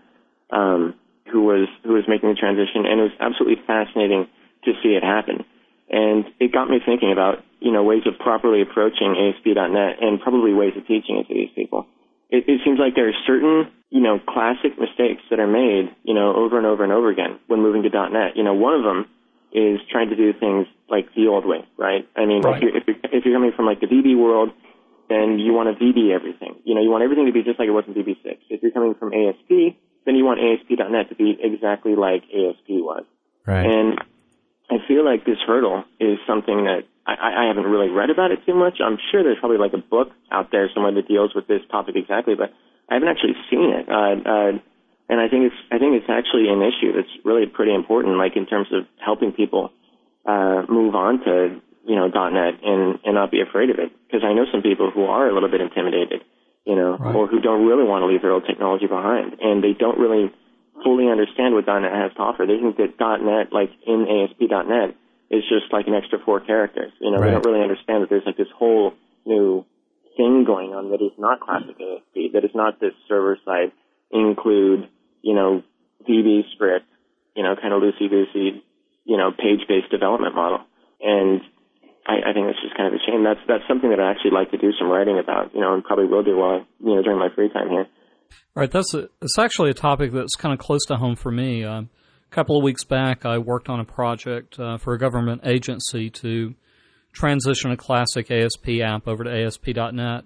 um, 0.49 0.95
who 1.31 1.43
was 1.43 1.69
who 1.85 1.93
was 1.93 2.09
making 2.09 2.29
the 2.29 2.35
transition, 2.35 2.89
and 2.89 2.99
it 2.99 3.13
was 3.13 3.17
absolutely 3.21 3.61
fascinating 3.69 4.25
to 4.65 4.73
see 4.81 4.97
it 4.97 5.05
happen. 5.05 5.45
And 5.89 6.25
it 6.41 6.51
got 6.51 6.67
me 6.67 6.81
thinking 6.83 7.13
about 7.13 7.45
you 7.61 7.71
know 7.71 7.83
ways 7.83 8.09
of 8.09 8.17
properly 8.17 8.65
approaching 8.65 9.13
ASP.NET 9.13 10.01
and 10.01 10.19
probably 10.19 10.53
ways 10.57 10.73
of 10.75 10.81
teaching 10.89 11.21
it 11.21 11.29
to 11.29 11.33
these 11.33 11.53
people. 11.53 11.85
It, 12.33 12.49
it 12.49 12.61
seems 12.65 12.81
like 12.81 12.95
there 12.97 13.07
are 13.07 13.21
certain 13.29 13.69
you 13.93 14.01
know 14.01 14.17
classic 14.17 14.81
mistakes 14.81 15.21
that 15.29 15.39
are 15.39 15.49
made 15.49 15.93
you 16.01 16.17
know 16.17 16.33
over 16.33 16.57
and 16.57 16.65
over 16.65 16.83
and 16.83 16.91
over 16.91 17.13
again 17.13 17.37
when 17.45 17.61
moving 17.61 17.85
to 17.85 17.89
.NET. 17.93 18.33
You 18.33 18.41
know 18.41 18.57
one 18.57 18.73
of 18.73 18.81
them 18.81 19.05
is 19.51 19.79
trying 19.91 20.09
to 20.09 20.15
do 20.15 20.33
things 20.33 20.67
like 20.89 21.13
the 21.15 21.27
old 21.27 21.45
way, 21.45 21.65
right? 21.77 22.07
I 22.15 22.25
mean, 22.25 22.41
Right. 22.41 22.57
if, 22.57 22.61
you're, 22.61 22.77
if, 22.77 22.83
you're, 22.87 22.97
if 23.11 23.25
you're 23.25 23.35
coming 23.35 23.51
from 23.55 23.65
like 23.65 23.79
the 23.79 23.87
VB 23.87 24.17
world, 24.17 24.51
then 25.09 25.39
you 25.39 25.53
want 25.53 25.73
to 25.73 25.83
VB 25.83 26.13
everything. 26.13 26.55
You 26.63 26.75
know, 26.75 26.81
you 26.81 26.89
want 26.89 27.03
everything 27.03 27.25
to 27.25 27.33
be 27.33 27.41
just 27.41 27.57
like 27.57 27.67
it 27.67 27.71
was 27.71 27.85
in 27.87 27.93
VB6. 27.93 28.37
If 28.49 28.61
you're 28.61 28.71
coming 28.71 28.93
from 28.93 29.13
ASP, 29.13 29.75
then 30.05 30.15
you 30.15 30.23
want 30.23 30.39
ASP.NET 30.39 31.09
to 31.09 31.15
be 31.15 31.37
exactly 31.41 31.95
like 31.95 32.23
ASP 32.29 32.69
was. 32.69 33.05
Right. 33.45 33.65
And 33.65 33.97
I 34.69 34.77
feel 34.87 35.03
like 35.03 35.25
this 35.25 35.37
hurdle 35.45 35.83
is 35.99 36.19
something 36.27 36.65
that 36.65 36.85
I, 37.07 37.43
I 37.43 37.47
haven't 37.47 37.65
really 37.65 37.89
read 37.89 38.11
about 38.11 38.31
it 38.31 38.45
too 38.45 38.53
much. 38.53 38.77
I'm 38.85 38.97
sure 39.11 39.23
there's 39.23 39.39
probably 39.39 39.57
like 39.57 39.73
a 39.73 39.81
book 39.81 40.09
out 40.31 40.51
there 40.51 40.69
somewhere 40.73 40.93
that 40.93 41.07
deals 41.07 41.33
with 41.33 41.47
this 41.47 41.61
topic 41.71 41.95
exactly, 41.95 42.35
but 42.35 42.53
I 42.87 42.93
haven't 42.93 43.09
actually 43.09 43.33
seen 43.49 43.73
it. 43.73 43.89
Uh, 43.89 44.29
uh, 44.29 44.51
and 45.09 45.19
I 45.19 45.27
think 45.27 45.51
it's 45.51 45.59
I 45.71 45.77
think 45.79 45.97
it's 45.97 46.09
actually 46.09 46.47
an 46.49 46.61
issue 46.61 46.93
that's 46.93 47.11
really 47.25 47.45
pretty 47.47 47.73
important, 47.73 48.17
like 48.17 48.35
in 48.35 48.45
terms 48.45 48.67
of 48.71 48.85
helping 49.03 49.31
people 49.33 49.71
uh, 50.25 50.63
move 50.69 50.93
on 50.95 51.19
to 51.25 51.59
you 51.85 51.95
know 51.95 52.07
.NET 52.07 52.61
and 52.63 52.99
and 53.03 53.13
not 53.15 53.31
be 53.31 53.41
afraid 53.41 53.69
of 53.69 53.79
it. 53.79 53.91
Because 54.07 54.23
I 54.23 54.33
know 54.33 54.45
some 54.51 54.61
people 54.61 54.91
who 54.91 55.03
are 55.05 55.27
a 55.27 55.33
little 55.33 55.49
bit 55.49 55.61
intimidated, 55.61 56.21
you 56.65 56.75
know, 56.75 56.95
Right. 56.97 57.15
or 57.15 57.27
who 57.27 57.39
don't 57.41 57.65
really 57.65 57.83
want 57.83 58.03
to 58.03 58.07
leave 58.07 58.21
their 58.21 58.31
old 58.31 58.45
technology 58.45 58.87
behind, 58.87 59.37
and 59.41 59.63
they 59.63 59.73
don't 59.73 59.97
really 59.97 60.31
fully 60.83 61.09
understand 61.09 61.53
what 61.55 61.65
.NET 61.67 61.91
has 61.91 62.13
to 62.13 62.19
offer. 62.21 62.45
They 62.45 62.57
think 62.57 62.77
that 62.77 62.95
.NET, 63.01 63.51
like 63.51 63.71
in 63.85 64.07
ASP.NET, 64.07 64.95
is 65.29 65.43
just 65.49 65.73
like 65.73 65.87
an 65.87 65.93
extra 65.93 66.19
four 66.23 66.39
characters. 66.39 66.93
You 67.01 67.11
know, 67.11 67.19
Right. 67.19 67.27
we 67.27 67.31
don't 67.33 67.45
really 67.45 67.61
understand 67.61 68.03
that 68.03 68.09
there's 68.09 68.25
like 68.25 68.37
this 68.37 68.51
whole 68.55 68.93
new 69.25 69.65
thing 70.15 70.43
going 70.45 70.73
on 70.73 70.91
that 70.91 71.01
is 71.01 71.11
not 71.17 71.39
classic 71.39 71.75
ASP, 71.81 72.33
that 72.33 72.43
is 72.45 72.53
not 72.53 72.79
this 72.79 72.93
server 73.07 73.37
side 73.45 73.71
include, 74.11 74.87
you 75.21 75.33
know, 75.33 75.63
VB 76.07 76.41
script, 76.55 76.85
you 77.35 77.43
know, 77.43 77.55
kind 77.55 77.73
of 77.73 77.81
loosey 77.81 78.09
goosey, 78.09 78.63
you 79.05 79.17
know, 79.17 79.31
page 79.31 79.67
based 79.67 79.91
development 79.91 80.35
model. 80.35 80.59
And 81.01 81.41
I, 82.05 82.29
I 82.29 82.33
think 82.33 82.47
it's 82.47 82.61
just 82.61 82.75
kind 82.75 82.87
of 82.87 82.99
a 82.99 83.03
shame. 83.05 83.23
That's 83.23 83.39
that's 83.47 83.63
something 83.67 83.89
that 83.89 83.99
I 83.99 84.11
actually 84.11 84.31
like 84.31 84.51
to 84.51 84.57
do 84.57 84.71
some 84.77 84.89
writing 84.89 85.19
about, 85.19 85.53
you 85.53 85.61
know, 85.61 85.73
and 85.73 85.83
probably 85.83 86.05
will 86.05 86.23
do 86.23 86.37
while 86.37 86.65
you 86.79 86.95
know 86.95 87.01
during 87.01 87.19
my 87.19 87.29
free 87.35 87.49
time 87.49 87.69
here. 87.69 87.87
All 88.55 88.61
right, 88.61 88.71
that's 88.71 88.93
a, 88.93 89.09
actually 89.39 89.69
a 89.69 89.73
topic 89.73 90.11
that's 90.11 90.35
kind 90.35 90.53
of 90.53 90.59
close 90.59 90.85
to 90.87 90.97
home 90.97 91.15
for 91.15 91.31
me. 91.31 91.63
Uh, 91.63 91.81
a 91.81 91.87
couple 92.31 92.57
of 92.57 92.63
weeks 92.63 92.83
back, 92.83 93.25
I 93.25 93.37
worked 93.37 93.69
on 93.69 93.79
a 93.79 93.85
project 93.85 94.59
uh, 94.59 94.77
for 94.77 94.93
a 94.93 94.99
government 94.99 95.41
agency 95.45 96.09
to 96.11 96.55
transition 97.11 97.71
a 97.71 97.77
classic 97.77 98.29
ASP 98.29 98.81
app 98.83 99.07
over 99.07 99.23
to 99.23 99.45
ASP.NET. 99.45 100.25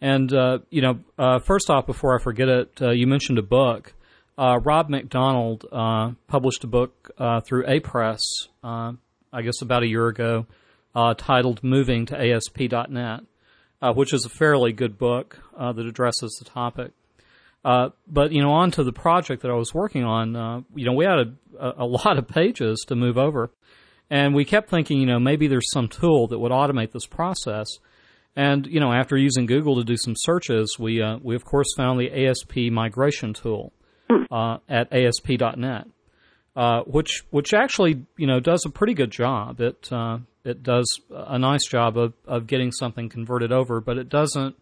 And 0.00 0.32
uh, 0.32 0.58
you 0.70 0.82
know, 0.82 1.00
uh, 1.18 1.38
first 1.38 1.70
off, 1.70 1.86
before 1.86 2.18
I 2.18 2.22
forget 2.22 2.48
it, 2.48 2.82
uh, 2.82 2.90
you 2.90 3.06
mentioned 3.06 3.38
a 3.38 3.42
book. 3.42 3.94
Uh, 4.38 4.60
Rob 4.62 4.90
McDonald 4.90 5.64
uh, 5.72 6.10
published 6.26 6.62
a 6.62 6.66
book 6.66 7.10
uh, 7.16 7.40
through 7.40 7.64
Apress, 7.64 8.20
uh, 8.62 8.92
I 9.32 9.42
guess 9.42 9.62
about 9.62 9.82
a 9.82 9.86
year 9.86 10.08
ago, 10.08 10.46
uh, 10.94 11.14
titled 11.14 11.64
"Moving 11.64 12.04
to 12.06 12.20
ASP.NET," 12.20 13.20
uh, 13.80 13.92
which 13.94 14.12
is 14.12 14.26
a 14.26 14.28
fairly 14.28 14.72
good 14.72 14.98
book 14.98 15.40
that 15.58 15.86
addresses 15.86 16.36
the 16.38 16.50
topic. 16.50 16.92
Uh, 17.64 17.88
but 18.06 18.30
you 18.30 18.42
know, 18.42 18.52
on 18.52 18.70
to 18.72 18.84
the 18.84 18.92
project 18.92 19.42
that 19.42 19.50
I 19.50 19.54
was 19.54 19.72
working 19.72 20.04
on. 20.04 20.36
Uh, 20.36 20.60
you 20.74 20.84
know, 20.84 20.92
we 20.92 21.06
had 21.06 21.36
a, 21.58 21.72
a 21.78 21.86
lot 21.86 22.18
of 22.18 22.28
pages 22.28 22.84
to 22.88 22.94
move 22.94 23.16
over, 23.16 23.50
and 24.10 24.34
we 24.34 24.44
kept 24.44 24.68
thinking, 24.68 25.00
you 25.00 25.06
know, 25.06 25.18
maybe 25.18 25.48
there's 25.48 25.70
some 25.72 25.88
tool 25.88 26.28
that 26.28 26.38
would 26.38 26.52
automate 26.52 26.92
this 26.92 27.06
process. 27.06 27.66
And 28.36 28.66
you 28.66 28.80
know, 28.80 28.92
after 28.92 29.16
using 29.16 29.46
Google 29.46 29.76
to 29.76 29.84
do 29.84 29.96
some 29.96 30.14
searches, 30.14 30.76
we 30.78 31.00
uh, 31.00 31.16
we 31.22 31.34
of 31.34 31.46
course 31.46 31.68
found 31.74 31.98
the 31.98 32.26
ASP 32.26 32.70
migration 32.70 33.32
tool 33.32 33.72
uh, 34.30 34.58
at 34.68 34.92
ASP.NET, 34.92 35.86
uh, 36.54 36.82
which 36.82 37.24
which 37.30 37.52
actually 37.54 38.04
you 38.16 38.26
know 38.26 38.40
does 38.40 38.64
a 38.66 38.70
pretty 38.70 38.94
good 38.94 39.10
job. 39.10 39.60
It 39.60 39.92
uh, 39.92 40.18
it 40.44 40.62
does 40.62 41.00
a 41.10 41.38
nice 41.38 41.66
job 41.66 41.98
of, 41.98 42.14
of 42.26 42.46
getting 42.46 42.70
something 42.70 43.08
converted 43.08 43.52
over, 43.52 43.80
but 43.80 43.98
it 43.98 44.08
doesn't 44.08 44.56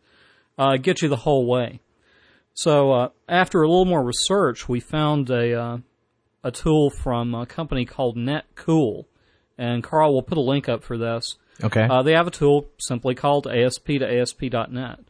uh, 0.58 0.76
get 0.76 1.02
you 1.02 1.08
the 1.08 1.16
whole 1.16 1.46
way. 1.46 1.80
So 2.54 2.92
uh, 2.92 3.08
after 3.28 3.62
a 3.62 3.68
little 3.68 3.84
more 3.84 4.02
research, 4.02 4.68
we 4.68 4.80
found 4.80 5.28
a 5.30 5.60
uh, 5.60 5.78
a 6.42 6.50
tool 6.50 6.90
from 6.90 7.34
a 7.34 7.46
company 7.46 7.84
called 7.84 8.16
NetCool, 8.16 9.04
and 9.58 9.82
Carl 9.82 10.14
will 10.14 10.22
put 10.22 10.38
a 10.38 10.42
link 10.42 10.68
up 10.68 10.82
for 10.82 10.96
this. 10.96 11.36
Okay. 11.62 11.82
Uh, 11.82 12.02
they 12.02 12.12
have 12.12 12.26
a 12.26 12.32
tool 12.32 12.66
simply 12.78 13.14
called 13.14 13.46
ASP 13.46 13.86
to 13.86 14.20
ASP.NET, 14.20 15.00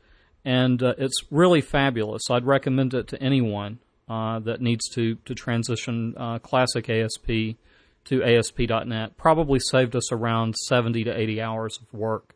and 0.44 0.82
uh, 0.82 0.94
it's 0.98 1.22
really 1.30 1.60
fabulous. 1.60 2.22
I'd 2.30 2.46
recommend 2.46 2.94
it 2.94 3.08
to 3.08 3.22
anyone 3.22 3.78
uh, 4.08 4.38
that 4.40 4.60
needs 4.60 4.88
to 4.90 5.16
to 5.24 5.34
transition 5.34 6.14
uh, 6.16 6.38
classic 6.38 6.88
ASP 6.88 7.56
to 8.04 8.22
ASP.NET. 8.22 9.16
Probably 9.16 9.58
saved 9.58 9.96
us 9.96 10.12
around 10.12 10.54
seventy 10.68 11.04
to 11.04 11.18
eighty 11.18 11.40
hours 11.40 11.78
of 11.80 11.98
work. 11.98 12.34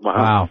wow. 0.00 0.50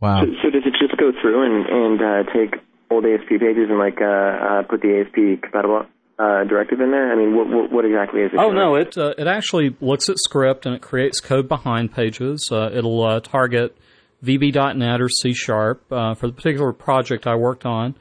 Wow. 0.00 0.20
So, 0.20 0.26
so 0.42 0.50
does 0.50 0.62
it 0.66 0.74
just 0.78 0.98
go 0.98 1.10
through 1.20 1.44
and 1.44 1.66
and 1.66 2.02
uh, 2.02 2.32
take 2.32 2.60
old 2.90 3.04
ASP 3.04 3.28
pages 3.40 3.68
and 3.68 3.78
like 3.78 4.00
uh, 4.00 4.04
uh, 4.04 4.62
put 4.62 4.82
the 4.82 5.02
ASP 5.02 5.42
compatible 5.42 5.86
uh, 6.18 6.44
directive 6.44 6.80
in 6.80 6.90
there? 6.90 7.12
I 7.12 7.16
mean, 7.16 7.36
what 7.36 7.48
what, 7.48 7.72
what 7.72 7.84
exactly 7.84 8.20
is 8.20 8.32
it? 8.32 8.38
Oh 8.38 8.52
doing? 8.52 8.56
no, 8.56 8.74
it 8.76 8.96
uh, 8.98 9.14
it 9.18 9.26
actually 9.26 9.76
looks 9.80 10.08
at 10.08 10.18
script 10.18 10.66
and 10.66 10.74
it 10.74 10.82
creates 10.82 11.20
code 11.20 11.48
behind 11.48 11.92
pages. 11.92 12.48
Uh, 12.52 12.70
it'll 12.72 13.04
uh, 13.04 13.20
target 13.20 13.76
VB.NET 14.22 15.00
or 15.00 15.08
C 15.08 15.32
Sharp. 15.32 15.84
Uh, 15.90 16.14
for 16.14 16.26
the 16.26 16.32
particular 16.32 16.72
project 16.72 17.26
I 17.26 17.34
worked 17.36 17.64
on, 17.64 17.94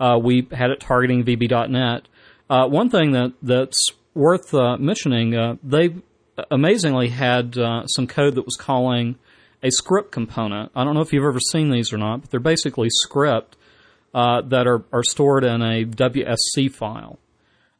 uh, 0.00 0.18
we 0.22 0.46
had 0.52 0.70
it 0.70 0.80
targeting 0.80 1.24
VB.NET. 1.24 2.08
Uh, 2.48 2.68
one 2.68 2.90
thing 2.90 3.12
that 3.12 3.32
that's 3.42 3.88
worth 4.14 4.54
uh, 4.54 4.76
mentioning, 4.76 5.34
uh, 5.34 5.56
they 5.62 5.94
amazingly 6.50 7.08
had 7.08 7.56
uh, 7.56 7.86
some 7.86 8.06
code 8.06 8.34
that 8.34 8.44
was 8.44 8.56
calling 8.56 9.16
a 9.62 9.70
script 9.70 10.12
component. 10.12 10.70
I 10.74 10.84
don't 10.84 10.94
know 10.94 11.00
if 11.00 11.12
you've 11.12 11.24
ever 11.24 11.40
seen 11.40 11.70
these 11.70 11.92
or 11.92 11.96
not, 11.96 12.22
but 12.22 12.30
they're 12.30 12.40
basically 12.40 12.88
script 12.90 13.56
that 14.12 14.66
are, 14.66 14.84
are 14.92 15.02
stored 15.02 15.44
in 15.44 15.62
a 15.62 15.84
WSC 15.84 16.72
file 16.72 17.18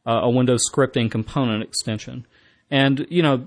a 0.06 0.28
Windows 0.28 0.68
scripting 0.70 1.10
component 1.10 1.62
extension. 1.62 2.26
And, 2.70 3.06
you 3.08 3.22
know, 3.22 3.46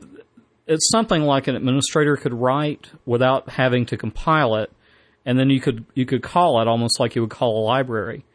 it's 0.67 0.89
something 0.91 1.21
like 1.21 1.47
an 1.47 1.55
administrator 1.55 2.17
could 2.17 2.33
write 2.33 2.91
without 3.05 3.49
having 3.49 3.85
to 3.87 3.97
compile 3.97 4.55
it, 4.55 4.71
and 5.25 5.39
then 5.39 5.49
you 5.49 5.61
could 5.61 5.85
you 5.95 6.05
could 6.05 6.21
call 6.21 6.61
it 6.61 6.67
almost 6.67 6.99
like 6.99 7.15
you 7.15 7.21
would 7.21 7.31
call 7.31 7.63
a 7.63 7.65
library. 7.65 8.25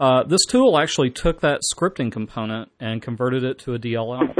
Uh, 0.00 0.22
this 0.22 0.46
tool 0.48 0.78
actually 0.78 1.10
took 1.10 1.42
that 1.42 1.60
scripting 1.60 2.10
component 2.10 2.70
and 2.80 3.02
converted 3.02 3.44
it 3.44 3.58
to 3.58 3.74
a 3.74 3.78
DLL, 3.78 4.34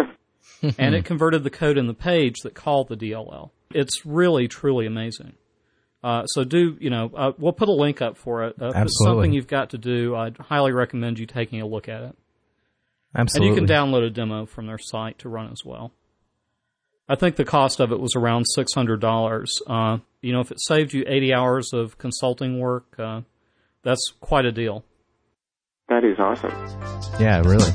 and 0.78 0.94
it 0.94 1.04
converted 1.04 1.44
the 1.44 1.50
code 1.50 1.76
in 1.76 1.86
the 1.86 1.94
page 1.94 2.36
that 2.44 2.54
called 2.54 2.88
the 2.88 2.96
DLL. 2.96 3.50
It's 3.72 4.06
really 4.06 4.48
truly 4.48 4.86
amazing. 4.86 5.34
Uh, 6.02 6.24
so 6.24 6.44
do 6.44 6.78
you 6.80 6.88
know? 6.88 7.10
Uh, 7.14 7.32
we'll 7.36 7.52
put 7.52 7.68
a 7.68 7.72
link 7.72 8.00
up 8.00 8.16
for 8.16 8.44
it. 8.44 8.56
Uh, 8.60 8.68
if 8.68 8.70
it's 8.70 8.76
Absolutely. 8.76 9.14
something 9.14 9.32
you've 9.34 9.46
got 9.46 9.70
to 9.70 9.78
do, 9.78 10.16
I'd 10.16 10.38
highly 10.38 10.72
recommend 10.72 11.18
you 11.18 11.26
taking 11.26 11.60
a 11.60 11.66
look 11.66 11.90
at 11.90 12.02
it. 12.02 12.16
Absolutely. 13.14 13.48
And 13.48 13.56
you 13.56 13.66
can 13.66 13.76
download 13.76 14.06
a 14.06 14.10
demo 14.10 14.46
from 14.46 14.66
their 14.66 14.78
site 14.78 15.18
to 15.18 15.28
run 15.28 15.50
as 15.52 15.62
well. 15.62 15.92
I 17.06 17.16
think 17.16 17.36
the 17.36 17.44
cost 17.44 17.80
of 17.80 17.92
it 17.92 18.00
was 18.00 18.14
around 18.16 18.46
six 18.46 18.72
hundred 18.72 19.00
dollars. 19.00 19.60
Uh, 19.66 19.98
you 20.22 20.32
know, 20.32 20.40
if 20.40 20.50
it 20.50 20.58
saved 20.60 20.94
you 20.94 21.04
eighty 21.06 21.34
hours 21.34 21.72
of 21.74 21.98
consulting 21.98 22.58
work, 22.60 22.94
uh, 22.98 23.22
that's 23.82 24.14
quite 24.20 24.46
a 24.46 24.52
deal. 24.52 24.84
That 25.90 26.04
is 26.04 26.18
awesome. 26.20 26.52
Yeah, 27.20 27.42
really. 27.44 27.70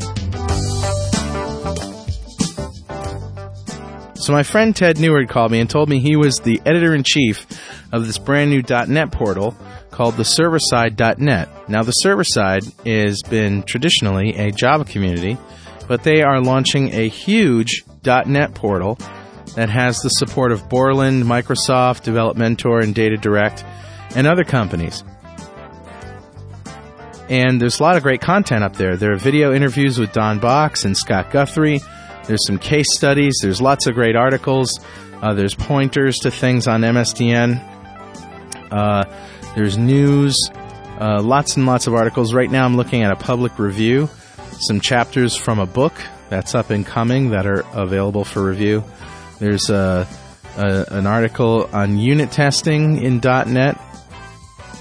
So 4.16 4.32
my 4.32 4.42
friend 4.42 4.74
Ted 4.74 4.98
Neward 5.00 5.28
called 5.28 5.52
me 5.52 5.60
and 5.60 5.70
told 5.70 5.90
me 5.90 6.00
he 6.00 6.16
was 6.16 6.38
the 6.38 6.62
editor 6.66 6.96
in 6.96 7.04
chief 7.04 7.46
of 7.92 8.08
this 8.08 8.18
brand 8.18 8.50
new 8.50 8.64
.NET 8.88 9.12
portal 9.12 9.56
called 9.92 10.16
the 10.16 10.24
serverside.net. 10.24 11.70
Now 11.70 11.84
the 11.84 11.92
server 11.92 12.24
side 12.24 12.64
has 12.86 13.22
been 13.22 13.64
traditionally 13.64 14.36
a 14.36 14.50
Java 14.50 14.86
community, 14.86 15.38
but 15.88 16.04
they 16.04 16.24
are 16.24 16.42
launching 16.42 16.94
a 16.94 17.10
huge 17.10 17.84
.NET 18.04 18.56
portal 18.56 18.98
that 19.56 19.70
has 19.70 20.00
the 20.00 20.10
support 20.10 20.54
of 20.54 20.70
Borland, 20.70 21.24
Microsoft, 21.24 22.04
Development 22.04 22.58
Developmentor, 22.58 22.82
and 22.82 22.96
Data 22.96 23.18
Direct, 23.18 23.66
and 24.16 24.26
other 24.26 24.46
companies. 24.46 25.04
And 27.30 27.60
there's 27.60 27.80
a 27.80 27.84
lot 27.84 27.96
of 27.96 28.04
great 28.04 28.22
content 28.22 28.64
up 28.64 28.76
there. 28.76 28.98
There 28.98 29.14
are 29.14 29.18
video 29.18 29.54
interviews 29.54 29.98
with 29.98 30.14
Don 30.14 30.40
Box 30.40 30.86
and 30.86 30.96
Scott 30.96 31.32
Guthrie. 31.32 31.82
There's 32.28 32.46
some 32.46 32.60
case 32.60 32.94
studies. 32.94 33.36
There's 33.42 33.62
lots 33.62 33.88
of 33.88 33.96
great 33.96 34.16
articles. 34.16 34.80
Uh, 35.22 35.34
there's 35.34 35.56
pointers 35.56 36.20
to 36.20 36.32
things 36.32 36.68
on 36.68 36.82
MSDN. 36.82 37.62
Uh, 38.72 39.06
there's 39.56 39.78
news. 39.78 40.38
Uh, 41.00 41.22
lots 41.22 41.58
and 41.58 41.66
lots 41.66 41.88
of 41.88 41.94
articles. 41.94 42.34
Right 42.34 42.50
now, 42.50 42.66
I'm 42.66 42.78
looking 42.78 43.04
at 43.04 43.12
a 43.12 43.16
public 43.16 43.58
review. 43.58 44.10
Some 44.60 44.80
chapters 44.80 45.36
from 45.36 45.60
a 45.60 45.66
book 45.66 45.94
that's 46.30 46.56
up 46.56 46.70
and 46.70 46.86
coming 46.86 47.32
that 47.32 47.46
are 47.46 47.64
available 47.74 48.24
for 48.24 48.44
review. 48.44 48.84
There's 49.40 49.70
a, 49.70 50.08
a, 50.58 50.86
an 50.92 51.08
article 51.08 51.70
on 51.74 51.98
unit 51.98 52.32
testing 52.32 53.02
in 53.02 53.20
.NET 53.24 53.80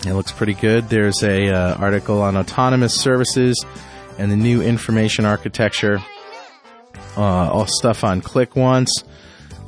it 0.07 0.15
looks 0.15 0.33
pretty 0.33 0.55
good. 0.55 0.89
There's 0.89 1.23
a 1.23 1.49
uh, 1.51 1.75
article 1.77 2.21
on 2.23 2.37
autonomous 2.37 2.95
services 2.95 3.65
and 4.19 4.31
the 4.31 4.37
new 4.37 4.63
information 4.63 5.25
architecture. 5.25 6.03
Uh, 7.17 7.51
all 7.51 7.67
stuff 7.67 8.05
on 8.05 8.21
Click 8.21 8.57
Once. 8.57 9.05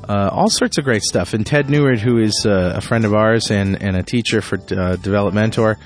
Uh, 0.09 0.29
all 0.33 0.51
sorts 0.51 0.79
of 0.79 0.85
great 0.85 1.03
stuff. 1.03 1.35
And 1.35 1.47
Ted 1.47 1.69
Neward, 1.69 2.01
who 2.01 2.19
is 2.19 2.45
uh, 2.47 2.75
a 2.77 2.81
friend 2.81 3.05
of 3.05 3.15
ours 3.15 3.51
and, 3.51 3.81
and 3.83 3.97
a 3.97 4.03
teacher 4.03 4.41
for 4.41 4.57
uh, 4.57 4.97
Developmentor, 4.97 5.77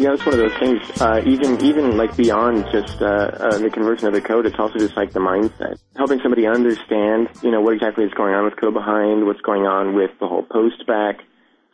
Yeah, 0.00 0.14
it's 0.14 0.24
one 0.24 0.32
of 0.32 0.40
those 0.40 0.58
things. 0.58 0.80
Uh, 0.98 1.20
even 1.26 1.60
even 1.60 1.98
like 1.98 2.16
beyond 2.16 2.64
just 2.72 3.02
uh, 3.02 3.36
uh, 3.36 3.58
the 3.58 3.68
conversion 3.68 4.06
of 4.06 4.14
the 4.14 4.22
code, 4.22 4.46
it's 4.46 4.58
also 4.58 4.78
just 4.78 4.96
like 4.96 5.12
the 5.12 5.20
mindset, 5.20 5.76
helping 5.94 6.20
somebody 6.22 6.46
understand, 6.46 7.28
you 7.42 7.50
know, 7.50 7.60
what 7.60 7.74
exactly 7.74 8.06
is 8.06 8.14
going 8.14 8.32
on 8.32 8.44
with 8.44 8.56
code 8.56 8.72
behind, 8.72 9.26
what's 9.26 9.42
going 9.42 9.66
on 9.66 9.94
with 9.94 10.10
the 10.18 10.26
whole 10.26 10.42
post 10.42 10.86
back 10.86 11.20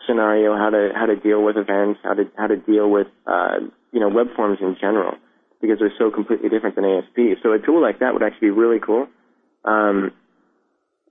scenario, 0.08 0.56
how 0.56 0.70
to 0.70 0.90
how 0.92 1.06
to 1.06 1.14
deal 1.14 1.40
with 1.40 1.56
events, 1.56 2.00
how 2.02 2.14
to 2.14 2.24
how 2.36 2.48
to 2.48 2.56
deal 2.56 2.90
with 2.90 3.06
uh, 3.28 3.62
you 3.92 4.00
know 4.00 4.08
web 4.08 4.34
forms 4.34 4.58
in 4.60 4.76
general, 4.80 5.14
because 5.60 5.78
they're 5.78 5.94
so 5.96 6.10
completely 6.10 6.48
different 6.48 6.74
than 6.74 6.84
ASP. 6.84 7.38
So 7.44 7.52
a 7.52 7.60
tool 7.60 7.80
like 7.80 8.00
that 8.00 8.12
would 8.12 8.24
actually 8.24 8.48
be 8.48 8.58
really 8.58 8.80
cool. 8.80 9.06
Um, 9.64 10.10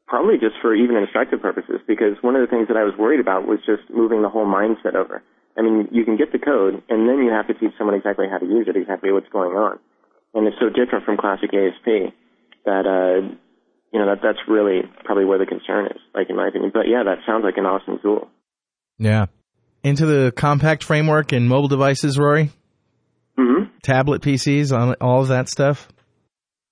probably 0.06 0.36
just 0.36 0.56
for 0.62 0.76
even 0.76 0.98
instructive 0.98 1.42
purposes, 1.42 1.80
because 1.88 2.20
one 2.20 2.36
of 2.36 2.42
the 2.42 2.52
things 2.52 2.68
that 2.68 2.76
I 2.76 2.84
was 2.84 2.94
worried 3.00 3.22
about 3.22 3.48
was 3.48 3.60
just 3.66 3.88
moving 3.90 4.22
the 4.22 4.28
whole 4.28 4.46
mindset 4.46 4.96
over. 4.96 5.24
I 5.58 5.62
mean, 5.62 5.88
you 5.92 6.04
can 6.04 6.18
get 6.18 6.32
the 6.32 6.40
code, 6.40 6.84
and 6.90 7.08
then 7.08 7.24
you 7.24 7.32
have 7.32 7.48
to 7.48 7.54
teach 7.54 7.72
someone 7.78 7.96
exactly 7.96 8.26
how 8.30 8.38
to 8.38 8.46
use 8.46 8.68
it, 8.68 8.76
exactly 8.76 9.12
what's 9.12 9.30
going 9.30 9.56
on. 9.56 9.80
And 10.34 10.48
it's 10.48 10.58
so 10.60 10.68
different 10.68 11.06
from 11.06 11.18
classic 11.18 11.50
ASP 11.54 12.12
that, 12.66 12.84
uh, 12.86 13.36
you 13.94 14.00
know, 14.00 14.08
that 14.08 14.20
that's 14.22 14.40
really 14.50 14.82
probably 15.06 15.24
where 15.24 15.40
the 15.40 15.46
concern 15.46 15.86
is, 15.88 16.02
like 16.14 16.30
in 16.30 16.36
my 16.36 16.50
opinion. 16.50 16.72
But 16.74 16.88
yeah, 16.88 17.04
that 17.04 17.20
sounds 17.26 17.44
like 17.46 17.56
an 17.58 17.66
awesome 17.66 18.00
tool. 18.02 18.28
Yeah. 18.98 19.28
Into 19.84 20.06
the 20.06 20.34
compact 20.36 20.84
framework 20.84 21.32
and 21.32 21.48
mobile 21.48 21.70
devices, 21.70 22.20
Rory? 22.20 22.52
Mm-hmm. 23.38 23.78
Tablet 23.82 24.22
PCs, 24.22 24.78
all 24.78 24.96
all 25.00 25.22
of 25.22 25.28
that 25.30 25.48
stuff? 25.48 25.88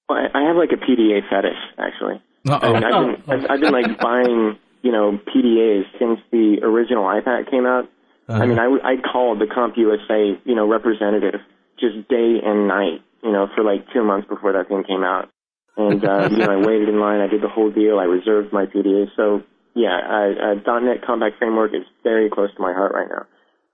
Well, 0.09 0.17
I 0.17 0.37
I 0.37 0.47
have 0.47 0.55
like 0.55 0.71
a 0.71 0.77
PDA 0.77 1.21
fetish, 1.29 1.59
actually. 1.77 2.21
Uh-oh. 2.47 2.75
And 2.75 2.85
I've 2.85 2.91
been, 2.91 3.33
I've, 3.33 3.51
I've 3.51 3.61
been 3.61 3.71
like 3.71 3.99
buying, 4.01 4.57
you 4.81 4.91
know, 4.91 5.19
PDAs 5.27 5.83
since 5.99 6.19
the 6.31 6.59
original 6.63 7.03
iPAQ 7.03 7.49
came 7.49 7.65
out. 7.65 7.89
I 8.27 8.45
mean, 8.45 8.59
I, 8.59 8.63
w- 8.63 8.83
I 8.83 8.95
called 8.97 9.39
the 9.39 9.45
CompUSA, 9.45 10.41
you 10.45 10.55
know, 10.55 10.67
representative 10.67 11.41
just 11.79 12.07
day 12.07 12.39
and 12.43 12.67
night, 12.67 13.01
you 13.21 13.31
know, 13.31 13.47
for 13.55 13.63
like 13.63 13.85
two 13.93 14.03
months 14.03 14.27
before 14.27 14.53
that 14.53 14.67
thing 14.69 14.83
came 14.87 15.03
out. 15.03 15.29
And, 15.75 16.03
uh, 16.03 16.29
you 16.31 16.37
know, 16.37 16.51
I 16.51 16.65
waited 16.65 16.89
in 16.89 16.99
line. 16.99 17.19
I 17.19 17.27
did 17.27 17.41
the 17.41 17.49
whole 17.49 17.71
deal. 17.71 17.99
I 17.99 18.05
reserved 18.05 18.53
my 18.53 18.65
PDA. 18.65 19.07
So, 19.15 19.43
yeah, 19.75 19.91
I, 19.91 20.53
uh, 20.53 20.79
.NET 20.79 21.05
Compact 21.05 21.37
Framework 21.37 21.73
is 21.73 21.83
very 22.03 22.29
close 22.29 22.53
to 22.55 22.61
my 22.61 22.73
heart 22.73 22.93
right 22.93 23.09
now. 23.09 23.25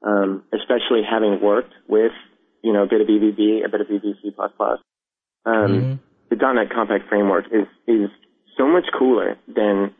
Um, 0.01 0.43
especially 0.53 1.01
having 1.03 1.41
worked 1.41 1.73
with, 1.87 2.13
you 2.63 2.71
know, 2.71 2.83
a 2.83 2.87
bit 2.87 3.01
of 3.01 3.07
eVB, 3.07 3.65
a 3.65 3.69
bit 3.69 3.81
of 3.81 3.87
eVC++. 3.87 4.31
Um, 5.45 5.99
the 6.29 6.35
.NET 6.37 6.71
Compact 6.73 7.09
Framework 7.09 7.45
is, 7.51 7.67
is 7.85 8.09
so 8.57 8.65
much 8.65 8.85
cooler 8.97 9.37
than 9.47 9.93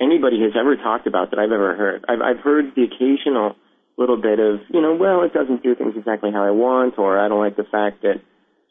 anybody 0.00 0.42
has 0.42 0.52
ever 0.58 0.76
talked 0.76 1.06
about 1.06 1.30
that 1.30 1.38
I've 1.38 1.52
ever 1.52 1.74
heard. 1.74 2.04
I've, 2.08 2.20
I've 2.20 2.44
heard 2.44 2.74
the 2.76 2.84
occasional 2.84 3.56
little 3.96 4.20
bit 4.20 4.38
of, 4.38 4.60
you 4.68 4.80
know, 4.80 4.94
well, 4.94 5.22
it 5.22 5.32
doesn't 5.32 5.62
do 5.62 5.74
things 5.74 5.94
exactly 5.96 6.30
how 6.30 6.44
I 6.44 6.50
want, 6.50 6.98
or 6.98 7.18
I 7.18 7.28
don't 7.28 7.40
like 7.40 7.56
the 7.56 7.64
fact 7.64 8.02
that, 8.02 8.20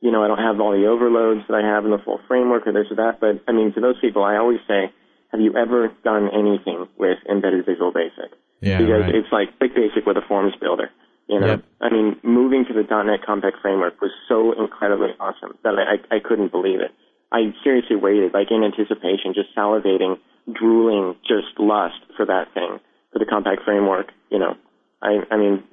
you 0.02 0.12
know, 0.12 0.24
I 0.24 0.28
don't 0.28 0.42
have 0.42 0.60
all 0.60 0.72
the 0.72 0.86
overloads 0.86 1.42
that 1.48 1.56
I 1.56 1.66
have 1.66 1.86
in 1.86 1.92
the 1.92 1.98
full 1.98 2.20
framework 2.28 2.68
or 2.68 2.74
this 2.74 2.92
or 2.92 2.98
that. 2.98 3.20
But 3.20 3.42
I 3.48 3.52
mean, 3.52 3.74
to 3.74 3.82
those 3.82 4.00
people, 4.00 4.24
I 4.24 4.38
always 4.38 4.60
say, 4.68 4.94
have 5.32 5.42
you 5.42 5.58
ever 5.58 5.92
done 6.04 6.30
anything 6.30 6.88
with 6.98 7.18
embedded 7.30 7.66
Visual 7.66 7.92
Basic? 7.92 8.32
Yeah, 8.62 8.80
because 8.80 9.10
right. 9.10 9.16
it's 9.16 9.32
like 9.32 9.58
Quick 9.58 9.76
Basic 9.76 10.06
with 10.06 10.18
a 10.18 10.26
forms 10.28 10.54
builder. 10.62 10.90
You 11.28 11.40
know, 11.40 11.58
Yep. 11.58 11.64
I 11.82 11.90
mean, 11.90 12.18
moving 12.22 12.66
to 12.66 12.74
the 12.74 12.86
.NET 12.86 13.26
Compact 13.26 13.58
Framework 13.62 14.00
was 14.00 14.12
so 14.30 14.54
incredibly 14.54 15.10
awesome 15.20 15.58
that 15.64 15.74
I, 15.74 15.98
I, 15.98 16.18
I 16.18 16.20
couldn't 16.20 16.52
believe 16.52 16.80
it. 16.82 16.92
I 17.32 17.52
seriously 17.64 17.96
waited, 17.96 18.34
like 18.34 18.52
in 18.52 18.64
anticipation, 18.64 19.34
just 19.34 19.50
salivating, 19.58 20.20
drooling, 20.54 21.16
just 21.26 21.58
lust 21.58 21.98
for 22.16 22.28
that 22.28 22.54
thing, 22.54 22.80
for 23.12 23.18
the 23.18 23.26
Compact 23.26 23.64
Framework. 23.66 24.14
You 24.30 24.38
know, 24.38 24.54
I, 25.02 25.20
I 25.32 25.38
mean, 25.38 25.64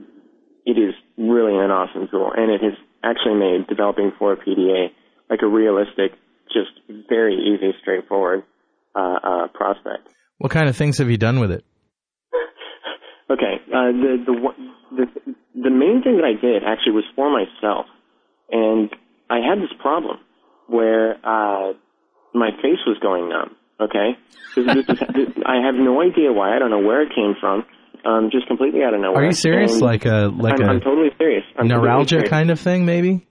it 0.66 0.78
is 0.78 0.94
really 1.18 1.54
an 1.56 1.70
awesome 1.70 2.08
tool, 2.10 2.30
and 2.36 2.50
it 2.50 2.60
has 2.62 2.74
actually 3.02 3.34
made 3.34 3.66
developing 3.68 4.12
for 4.18 4.36
PDA 4.36 4.88
like 5.30 5.40
a 5.42 5.46
realistic, 5.46 6.12
just 6.52 6.70
very 7.08 7.34
easy, 7.34 7.72
straightforward 7.80 8.42
uh, 8.94 9.18
uh, 9.22 9.46
prospect. 9.54 10.08
What 10.38 10.50
kind 10.52 10.68
of 10.68 10.76
things 10.76 10.98
have 10.98 11.10
you 11.10 11.16
done 11.16 11.40
with 11.40 11.50
it? 11.52 11.64
Okay, 13.30 13.54
uh, 13.72 13.92
the 13.96 14.12
the 14.26 14.34
the 14.96 15.34
the 15.62 15.70
main 15.70 16.02
thing 16.04 16.16
that 16.16 16.24
I 16.26 16.38
did 16.38 16.64
actually 16.64 16.92
was 16.92 17.04
for 17.16 17.30
myself, 17.32 17.86
and 18.50 18.90
I 19.30 19.36
had 19.38 19.58
this 19.58 19.72
problem 19.80 20.18
where 20.66 21.12
uh, 21.24 21.72
my 22.34 22.50
face 22.60 22.82
was 22.86 22.98
going 23.00 23.30
numb. 23.30 23.56
Okay, 23.80 24.18
this, 24.56 24.66
this, 24.66 24.84
is- 25.00 25.14
this, 25.14 25.28
I 25.46 25.64
have 25.64 25.74
no 25.76 26.02
idea 26.02 26.30
why. 26.32 26.54
I 26.54 26.58
don't 26.58 26.70
know 26.70 26.80
where 26.84 27.00
it 27.00 27.14
came 27.14 27.34
from. 27.40 27.64
Um, 28.04 28.30
just 28.32 28.46
completely 28.48 28.82
out 28.82 28.94
of 28.94 29.00
nowhere. 29.00 29.22
Are 29.22 29.26
you 29.26 29.32
serious? 29.32 29.72
And 29.74 29.82
Like 29.82 30.04
a 30.06 30.28
like 30.34 30.54
I'm, 30.60 30.66
a 30.68 30.72
I'm 30.72 30.80
totally 30.80 31.10
serious. 31.18 31.44
I'm 31.56 31.68
totally 31.68 31.82
neuralgia 31.86 32.08
serious. 32.16 32.30
kind 32.30 32.50
of 32.50 32.58
thing, 32.60 32.84
maybe? 32.84 33.26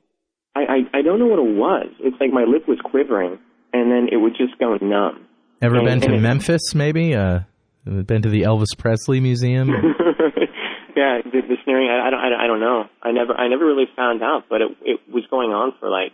I, 0.55 0.61
I 0.93 0.99
I 0.99 1.01
don't 1.01 1.19
know 1.19 1.27
what 1.27 1.39
it 1.39 1.55
was. 1.55 1.87
It's 1.99 2.15
like 2.21 2.31
my 2.31 2.43
lip 2.43 2.67
was 2.67 2.79
quivering, 2.83 3.37
and 3.73 3.91
then 3.91 4.07
it 4.11 4.17
would 4.17 4.33
just 4.37 4.57
go 4.59 4.77
numb. 4.81 5.27
Ever 5.61 5.77
And- 5.77 5.85
been 5.87 6.01
to 6.01 6.19
Memphis? 6.19 6.73
Maybe. 6.73 7.13
Uh, 7.15 7.39
been 7.83 8.21
to 8.21 8.29
the 8.29 8.43
Elvis 8.43 8.77
Presley 8.77 9.19
Museum? 9.19 9.67
yeah, 10.95 11.19
the, 11.23 11.41
the 11.47 11.57
sneering. 11.63 11.89
I, 11.89 12.07
I 12.07 12.09
don't. 12.11 12.19
I, 12.19 12.29
don't- 12.29 12.39
I 12.41 12.47
don't 12.47 12.59
know. 12.59 12.83
I 13.01 13.11
never. 13.11 13.33
I 13.33 13.47
never 13.49 13.65
really 13.65 13.85
found 13.95 14.21
out, 14.23 14.43
but 14.49 14.61
it 14.61 14.71
it 14.83 14.99
was 15.11 15.23
going 15.29 15.51
on 15.51 15.73
for 15.79 15.89
like 15.89 16.11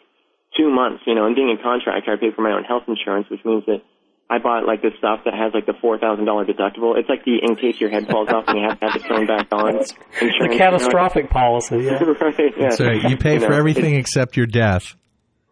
two 0.57 0.69
months. 0.69 1.03
You 1.05 1.15
know, 1.15 1.25
and 1.25 1.35
being 1.35 1.49
a 1.57 1.61
contractor, 1.61 2.11
I 2.11 2.17
paid 2.19 2.33
for 2.35 2.41
my 2.41 2.51
own 2.53 2.63
health 2.63 2.83
insurance, 2.87 3.27
which 3.29 3.43
means 3.45 3.63
that 3.67 3.81
I 4.29 4.39
bought 4.39 4.65
like 4.65 4.81
this 4.81 4.91
stuff 4.97 5.21
that 5.23 5.33
has 5.33 5.53
like 5.53 5.65
the 5.65 5.73
four 5.79 5.97
thousand 5.97 6.25
dollar 6.25 6.45
deductible. 6.45 6.97
It's 6.97 7.07
like 7.07 7.23
the 7.23 7.39
in 7.41 7.55
case 7.55 7.79
your 7.79 7.89
head 7.89 8.07
falls 8.07 8.27
off 8.29 8.43
and 8.47 8.59
you 8.59 8.67
have 8.67 8.79
to 8.79 8.85
have 8.87 8.95
it 8.97 9.07
thrown 9.07 9.25
back 9.25 9.47
on. 9.51 9.67
Insurance, 9.77 9.93
The 10.19 10.25
you 10.25 10.49
know? 10.49 10.57
catastrophic 10.57 11.29
policy. 11.29 11.77
Yeah. 11.77 12.03
right. 12.21 12.53
Yeah. 12.57 12.69
so 12.71 12.91
you 12.91 13.15
pay 13.15 13.37
know, 13.37 13.47
for 13.47 13.53
everything 13.53 13.95
except 13.95 14.35
your 14.35 14.45
death. 14.45 14.95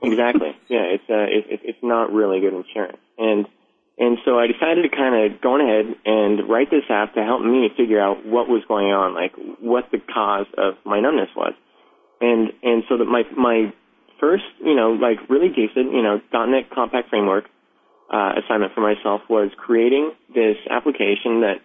Exactly. 0.02 0.50
Yeah, 0.68 0.84
it's 0.92 1.04
uh, 1.10 1.24
it, 1.24 1.46
it, 1.50 1.60
it's 1.64 1.80
not 1.82 2.12
really 2.12 2.42
good 2.42 2.54
insurance, 2.54 2.98
and 3.18 3.48
and 3.98 4.18
so 4.26 4.38
I 4.38 4.48
decided 4.48 4.84
to 4.84 4.90
kind 4.90 5.34
of 5.34 5.42
go 5.42 5.54
on 5.54 5.62
ahead 5.62 5.96
and 6.06 6.50
write 6.50 6.70
this 6.70 6.84
app 6.90 7.14
to 7.16 7.24
help 7.24 7.42
me 7.42 7.70
figure 7.78 8.02
out 8.02 8.26
what 8.26 8.50
was 8.50 8.62
going 8.68 8.88
on, 8.88 9.16
like 9.16 9.32
what 9.62 9.86
the 9.92 10.00
cause 10.00 10.48
of 10.58 10.76
my 10.86 11.00
numbness 11.00 11.30
was, 11.36 11.54
and 12.20 12.52
and 12.62 12.84
so 12.90 12.98
that 12.98 13.06
my 13.06 13.24
my 13.38 13.74
first 14.20 14.44
you 14.60 14.76
know 14.76 14.92
like 14.92 15.18
really 15.30 15.48
decent 15.50 15.94
you 15.94 16.04
know 16.04 16.20
.NET 16.34 16.70
Compact 16.76 17.10
Framework 17.10 17.46
uh, 18.12 18.34
assignment 18.44 18.74
for 18.74 18.82
myself 18.82 19.22
was 19.30 19.52
creating 19.58 20.12
this 20.34 20.58
application 20.70 21.42
that 21.42 21.58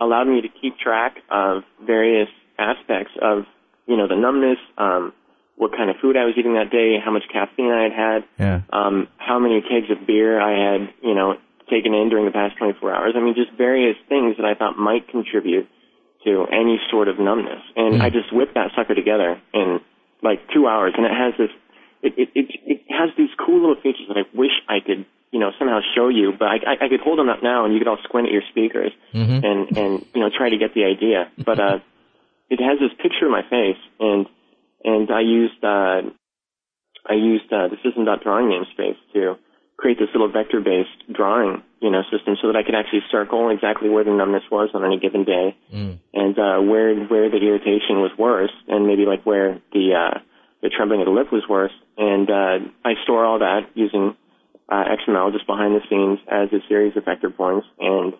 allowed 0.00 0.24
me 0.24 0.40
to 0.42 0.48
keep 0.48 0.78
track 0.78 1.16
of 1.30 1.62
various 1.84 2.28
aspects 2.58 3.12
of 3.20 3.44
you 3.86 3.96
know 3.96 4.08
the 4.08 4.16
numbness. 4.16 4.58
Um, 4.78 5.12
what 5.56 5.72
kind 5.76 5.90
of 5.90 5.96
food 6.00 6.16
I 6.16 6.24
was 6.24 6.32
eating 6.38 6.54
that 6.54 6.70
day, 6.70 6.96
how 7.04 7.10
much 7.10 7.24
caffeine 7.30 7.70
I 7.70 7.82
had 7.82 7.92
had, 7.92 8.24
Yeah. 8.40 8.60
um, 8.72 9.08
how 9.18 9.38
many 9.38 9.60
kegs 9.60 9.90
of 9.90 10.06
beer 10.06 10.40
I 10.40 10.56
had, 10.56 10.88
you 11.02 11.12
know, 11.14 11.36
taken 11.68 11.92
in 11.92 12.08
during 12.08 12.24
the 12.24 12.32
past 12.32 12.56
24 12.56 12.94
hours. 12.94 13.12
I 13.14 13.20
mean, 13.20 13.34
just 13.34 13.52
various 13.52 13.94
things 14.08 14.38
that 14.38 14.46
I 14.46 14.54
thought 14.54 14.78
might 14.78 15.06
contribute 15.08 15.68
to 16.24 16.46
any 16.50 16.80
sort 16.90 17.08
of 17.08 17.18
numbness. 17.18 17.60
And 17.76 17.96
Mm. 17.96 18.00
I 18.00 18.08
just 18.08 18.32
whipped 18.32 18.54
that 18.54 18.72
sucker 18.74 18.94
together 18.94 19.38
in 19.52 19.80
like 20.22 20.40
two 20.48 20.66
hours, 20.66 20.94
and 20.96 21.04
it 21.04 21.12
has 21.12 21.34
this, 21.36 21.50
it, 22.02 22.14
it, 22.16 22.28
it, 22.34 22.46
it 22.64 22.80
has 22.88 23.10
these 23.18 23.30
cool 23.36 23.60
little 23.60 23.76
features 23.82 24.08
that 24.08 24.16
I 24.16 24.24
wish 24.32 24.52
I 24.66 24.80
could, 24.80 25.04
you 25.32 25.38
know, 25.38 25.50
somehow 25.58 25.80
show 25.94 26.08
you, 26.08 26.32
but 26.38 26.48
I, 26.48 26.56
I, 26.66 26.84
I 26.86 26.88
could 26.88 27.00
hold 27.00 27.18
them 27.18 27.28
up 27.28 27.42
now 27.42 27.64
and 27.64 27.72
you 27.72 27.78
could 27.80 27.88
all 27.88 27.98
squint 28.04 28.26
at 28.26 28.32
your 28.32 28.42
speakers 28.50 28.92
Mhm. 29.14 29.44
and, 29.44 29.76
and, 29.78 30.06
you 30.14 30.20
know, 30.20 30.30
try 30.36 30.48
to 30.50 30.58
get 30.58 30.74
the 30.74 30.84
idea. 30.84 31.30
But, 31.44 31.60
uh, 31.60 31.78
it 32.48 32.60
has 32.60 32.78
this 32.80 32.90
picture 33.00 33.26
of 33.26 33.30
my 33.32 33.42
face 33.48 33.78
and, 34.00 34.26
and 34.84 35.10
I 35.10 35.20
used, 35.20 35.62
uh, 35.62 36.02
I 37.08 37.14
used 37.14 37.52
uh, 37.52 37.68
the 37.68 37.76
system.drawing 37.82 38.20
drawing 38.22 38.46
namespace 38.50 38.96
to 39.14 39.36
create 39.76 39.98
this 39.98 40.08
little 40.12 40.28
vector-based 40.30 41.12
drawing, 41.14 41.62
you 41.80 41.90
know, 41.90 42.02
system 42.10 42.36
so 42.42 42.48
that 42.48 42.56
I 42.56 42.62
could 42.62 42.74
actually 42.74 43.00
circle 43.10 43.48
exactly 43.50 43.88
where 43.88 44.04
the 44.04 44.10
numbness 44.10 44.42
was 44.50 44.70
on 44.74 44.84
any 44.84 44.98
given 44.98 45.24
day, 45.24 45.56
Mm. 45.72 45.98
and 46.12 46.38
uh, 46.38 46.58
where 46.60 46.94
where 47.06 47.30
the 47.30 47.38
irritation 47.38 48.02
was 48.02 48.10
worse, 48.18 48.52
and 48.68 48.86
maybe 48.86 49.06
like 49.06 49.24
where 49.24 49.58
the 49.72 49.94
uh, 49.94 50.18
the 50.60 50.68
trembling 50.68 51.00
of 51.00 51.06
the 51.06 51.12
lip 51.12 51.32
was 51.32 51.48
worse. 51.48 51.72
And 51.96 52.28
uh, 52.30 52.58
I 52.84 52.92
store 53.04 53.24
all 53.24 53.38
that 53.38 53.70
using 53.74 54.14
uh, 54.70 54.84
XML 54.96 55.32
just 55.32 55.46
behind 55.46 55.74
the 55.74 55.80
scenes 55.88 56.18
as 56.30 56.52
a 56.52 56.66
series 56.68 56.96
of 56.96 57.04
vector 57.04 57.30
points, 57.30 57.66
and 57.78 58.14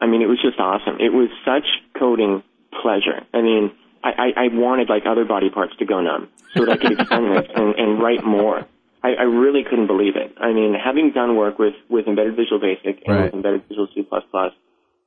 I 0.00 0.06
mean, 0.06 0.22
it 0.22 0.26
was 0.26 0.40
just 0.42 0.58
awesome. 0.58 0.96
It 1.00 1.12
was 1.12 1.30
such 1.44 1.64
coding 1.98 2.42
pleasure. 2.82 3.24
I 3.32 3.40
mean, 3.40 3.72
I, 4.02 4.10
I, 4.10 4.26
I 4.36 4.46
wanted 4.52 4.88
like 4.90 5.04
other 5.06 5.24
body 5.24 5.48
parts 5.50 5.74
to 5.78 5.86
go 5.86 6.00
numb 6.00 6.28
so 6.54 6.66
that 6.66 6.72
I 6.72 6.76
could 6.76 6.92
extend 7.00 7.32
this 7.36 7.48
and, 7.54 7.74
and 7.76 8.02
write 8.02 8.24
more. 8.24 8.66
I, 9.02 9.14
I 9.20 9.22
really 9.22 9.64
couldn't 9.64 9.86
believe 9.86 10.16
it. 10.16 10.34
I 10.38 10.52
mean, 10.52 10.74
having 10.74 11.12
done 11.12 11.36
work 11.36 11.58
with, 11.58 11.74
with 11.88 12.06
Embedded 12.06 12.36
Visual 12.36 12.60
Basic 12.60 13.02
and 13.06 13.16
Right. 13.16 13.24
with 13.26 13.34
Embedded 13.34 13.68
Visual 13.68 13.88
C++, 13.94 14.06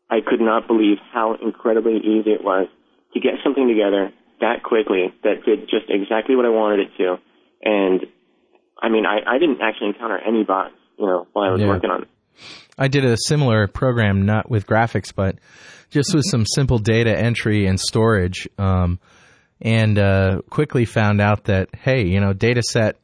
I 0.09 0.21
could 0.25 0.41
not 0.41 0.67
believe 0.67 0.97
how 1.11 1.35
incredibly 1.35 1.97
easy 1.97 2.31
it 2.31 2.43
was 2.43 2.67
to 3.13 3.19
get 3.19 3.33
something 3.43 3.67
together 3.67 4.13
that 4.39 4.63
quickly 4.63 5.13
that 5.23 5.43
did 5.45 5.61
just 5.69 5.89
exactly 5.89 6.35
what 6.35 6.45
I 6.45 6.49
wanted 6.49 6.87
it 6.87 6.97
to. 6.97 7.17
And 7.63 8.05
I 8.81 8.89
mean, 8.89 9.05
I, 9.05 9.19
I 9.25 9.39
didn't 9.39 9.61
actually 9.61 9.87
encounter 9.87 10.17
any 10.17 10.43
bugs, 10.43 10.76
you 10.97 11.05
know, 11.05 11.27
while 11.33 11.45
I 11.49 11.51
was 11.51 11.61
Yeah. 11.61 11.67
working 11.67 11.89
on 11.89 12.03
it. 12.03 12.07
I 12.77 12.87
did 12.87 13.05
a 13.05 13.17
similar 13.17 13.67
program, 13.67 14.25
not 14.25 14.49
with 14.49 14.67
graphics, 14.67 15.13
but 15.15 15.35
just 15.89 16.13
with 16.13 16.23
some 16.29 16.45
simple 16.45 16.77
data 16.77 17.17
entry 17.17 17.65
and 17.65 17.79
storage. 17.79 18.47
Um, 18.57 18.99
and 19.61 19.97
uh, 19.97 20.41
quickly 20.51 20.85
found 20.85 21.19
out 21.21 21.45
that 21.45 21.69
hey, 21.73 22.05
you 22.05 22.19
know, 22.19 22.33
data 22.33 22.61
set 22.61 22.97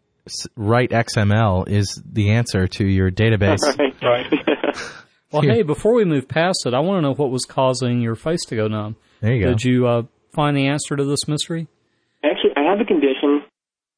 write 0.56 0.92
XML 0.92 1.68
is 1.68 2.02
the 2.06 2.32
answer 2.32 2.68
to 2.68 2.86
your 2.88 3.10
database. 3.12 3.58
right. 3.80 3.96
Right. 4.02 4.34
Well, 5.32 5.42
Here. 5.42 5.52
hey, 5.54 5.62
before 5.64 5.96
we 5.96 6.06
move 6.06 6.28
past 6.28 6.68
it, 6.68 6.76
I 6.76 6.80
want 6.82 7.00
to 7.00 7.02
know 7.02 7.16
what 7.16 7.32
was 7.32 7.44
causing 7.46 8.02
your 8.02 8.14
face 8.14 8.46
to 8.50 8.56
go 8.56 8.68
numb. 8.68 8.96
There 9.20 9.34
you 9.34 9.44
go. 9.44 9.50
Did 9.50 9.64
you 9.64 9.88
uh, 9.88 10.04
find 10.32 10.56
the 10.56 10.68
answer 10.68 10.96
to 10.96 11.04
this 11.06 11.28
mystery? 11.28 11.68
Actually, 12.24 12.52
I 12.56 12.62
have 12.70 12.80
a 12.80 12.86
condition. 12.86 13.42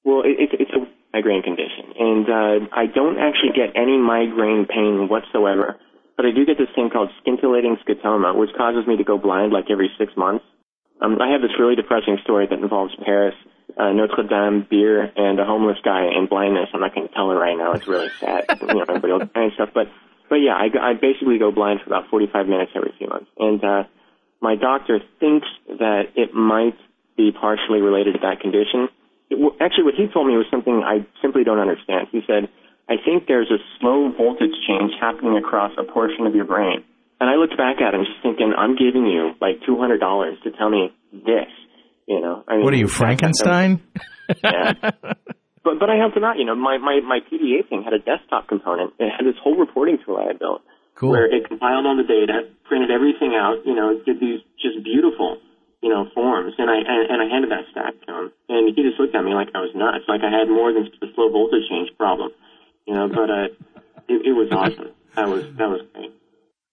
Well, 0.06 0.22
it, 0.22 0.38
it's 0.40 0.54
it's 0.58 0.72
a 0.72 0.88
migraine 1.16 1.44
condition, 1.44 1.96
and 1.98 2.26
uh, 2.28 2.68
I 2.76 2.92
don't 2.92 3.18
actually 3.18 3.56
get 3.56 3.72
any 3.80 3.98
migraine 3.98 4.68
pain 4.68 5.08
whatsoever. 5.08 5.80
But 6.18 6.26
I 6.26 6.32
do 6.32 6.46
get 6.46 6.58
this 6.58 6.68
thing 6.76 6.90
called 6.90 7.10
scintillating 7.24 7.78
scotoma, 7.88 8.36
which 8.36 8.52
causes 8.58 8.88
me 8.88 8.98
to 8.98 9.04
go 9.04 9.18
blind 9.18 9.52
like 9.52 9.72
every 9.72 9.90
six 9.98 10.12
months. 10.18 10.44
Um, 11.02 11.22
I 11.22 11.32
have 11.32 11.42
this 11.42 11.52
really 11.60 11.76
depressing 11.76 12.18
story 12.24 12.48
that 12.48 12.60
involves 12.60 12.94
Paris, 13.04 13.36
uh, 13.78 13.92
Notre 13.92 14.24
Dame, 14.24 14.66
beer, 14.70 15.12
and 15.16 15.40
a 15.40 15.46
homeless 15.46 15.78
guy 15.84 16.04
and 16.04 16.30
blindness. 16.30 16.70
I'm 16.74 16.80
not 16.80 16.96
going 16.96 17.08
to 17.08 17.14
tell 17.14 17.32
it 17.32 17.36
right 17.36 17.58
now. 17.58 17.74
It's 17.74 17.88
really 17.88 18.10
sad. 18.20 18.46
you 18.62 18.68
know, 18.68 18.82
everybody 18.82 19.12
will 19.12 19.30
and 19.36 19.52
stuff. 19.54 19.70
But 19.74 19.88
but 20.30 20.38
yeah, 20.38 20.56
I, 20.56 20.92
I 20.92 20.94
basically 20.94 21.38
go 21.38 21.52
blind 21.52 21.82
for 21.82 21.88
about 21.88 22.10
45 22.10 22.48
minutes 22.48 22.72
every 22.76 22.94
few 22.98 23.08
months, 23.08 23.30
and 23.38 23.64
uh, 23.64 23.84
my 24.42 24.56
doctor 24.56 25.00
thinks 25.20 25.48
that 25.68 26.16
it 26.16 26.34
might 26.34 26.78
be 27.16 27.32
partially 27.32 27.82
related 27.82 28.14
to 28.14 28.20
that 28.24 28.40
condition. 28.40 28.90
Actually, 29.60 29.86
what 29.86 29.96
he 29.96 30.08
told 30.08 30.28
me 30.28 30.38
was 30.38 30.46
something 30.52 30.84
I 30.86 31.06
simply 31.22 31.44
don't 31.44 31.60
understand. 31.60 32.08
He 32.12 32.22
said, 32.28 32.48
I 32.88 32.96
think 33.04 33.26
there's 33.28 33.50
a 33.50 33.58
slow 33.80 34.12
voltage 34.16 34.54
change 34.68 34.94
happening 35.02 35.38
across 35.38 35.72
a 35.78 35.84
portion 35.84 36.28
of 36.28 36.36
your 36.36 36.46
brain. 36.46 36.84
And 37.20 37.30
I 37.30 37.36
looked 37.36 37.58
back 37.58 37.82
at 37.82 37.94
him 37.96 38.06
just 38.06 38.22
thinking, 38.22 38.54
I'm 38.56 38.76
giving 38.76 39.08
you 39.08 39.34
like 39.42 39.62
$200 39.68 39.98
to 40.44 40.52
tell 40.52 40.70
me 40.70 40.94
this. 41.12 41.50
You 42.06 42.22
know, 42.22 42.44
I 42.48 42.58
mean, 42.58 42.64
what 42.64 42.74
are 42.74 42.78
you, 42.78 42.88
Frankenstein? 42.88 43.82
yeah. 44.44 44.74
But 45.64 45.82
but 45.82 45.90
I 45.90 45.98
helped 45.98 46.16
him 46.16 46.24
out. 46.24 46.38
You 46.38 46.46
know, 46.46 46.54
my 46.54 46.78
my 46.78 47.02
my 47.02 47.18
PDA 47.26 47.68
thing 47.68 47.82
had 47.82 47.94
a 47.94 47.98
desktop 47.98 48.48
component. 48.48 48.94
It 49.00 49.10
had 49.10 49.26
this 49.26 49.34
whole 49.42 49.58
reporting 49.58 49.98
tool 50.06 50.18
I 50.22 50.28
had 50.28 50.38
built, 50.38 50.62
Cool. 50.94 51.10
where 51.10 51.26
it 51.26 51.48
compiled 51.48 51.88
all 51.88 51.98
the 51.98 52.06
data, 52.06 52.46
printed 52.70 52.92
everything 52.92 53.34
out. 53.34 53.66
You 53.66 53.74
know, 53.74 53.90
it 53.98 54.06
did 54.06 54.20
these 54.20 54.42
just 54.62 54.84
beautiful, 54.86 55.42
you 55.86 55.92
know, 55.94 56.10
forms, 56.16 56.56
and 56.58 56.68
I 56.68 56.78
and, 56.78 57.12
and 57.12 57.22
I 57.22 57.28
handed 57.30 57.52
that 57.52 57.70
stack 57.70 57.94
to 58.08 58.12
him, 58.12 58.32
and 58.50 58.74
he 58.76 58.82
just 58.82 59.00
looked 59.00 59.14
at 59.14 59.24
me 59.24 59.36
like 59.36 59.50
I 59.54 59.60
was 59.60 59.70
nuts, 59.76 60.06
like 60.08 60.22
I 60.26 60.36
had 60.36 60.50
more 60.50 60.74
than 60.74 60.86
just 60.86 60.98
a 61.04 61.14
slow 61.14 61.30
voltage 61.30 61.70
change 61.70 61.96
problem. 61.96 62.32
You 62.88 62.96
know, 62.96 63.08
but 63.08 63.30
uh, 63.30 63.54
it, 64.10 64.26
it 64.26 64.34
was 64.34 64.50
awesome. 64.52 64.90
That 65.16 65.30
was 65.30 65.44
that 65.58 65.70
was 65.70 65.82
great. 65.94 66.12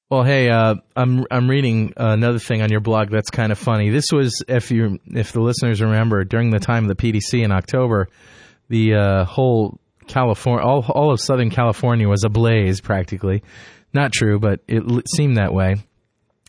Well, 0.08 0.24
hey, 0.24 0.48
uh, 0.48 0.76
I'm 0.96 1.26
I'm 1.30 1.48
reading 1.48 1.92
another 1.94 2.38
thing 2.38 2.62
on 2.62 2.70
your 2.70 2.80
blog 2.80 3.10
that's 3.10 3.28
kind 3.28 3.52
of 3.52 3.58
funny. 3.58 3.90
This 3.90 4.06
was, 4.10 4.42
if 4.48 4.70
you 4.70 4.98
if 5.06 5.32
the 5.32 5.42
listeners 5.42 5.82
remember, 5.82 6.24
during 6.24 6.48
the 6.48 6.58
time 6.58 6.88
of 6.88 6.96
the 6.96 7.12
PDC 7.12 7.44
in 7.44 7.52
October, 7.52 8.08
the 8.68 8.94
uh, 8.94 9.24
whole 9.26 9.78
California, 10.06 10.66
all 10.66 10.86
all 10.88 11.12
of 11.12 11.20
Southern 11.20 11.50
California 11.50 12.08
was 12.08 12.24
ablaze 12.24 12.80
practically. 12.80 13.42
Not 13.92 14.10
true, 14.10 14.40
but 14.40 14.60
it 14.68 14.82
seemed 15.14 15.36
that 15.36 15.52
way. 15.52 15.76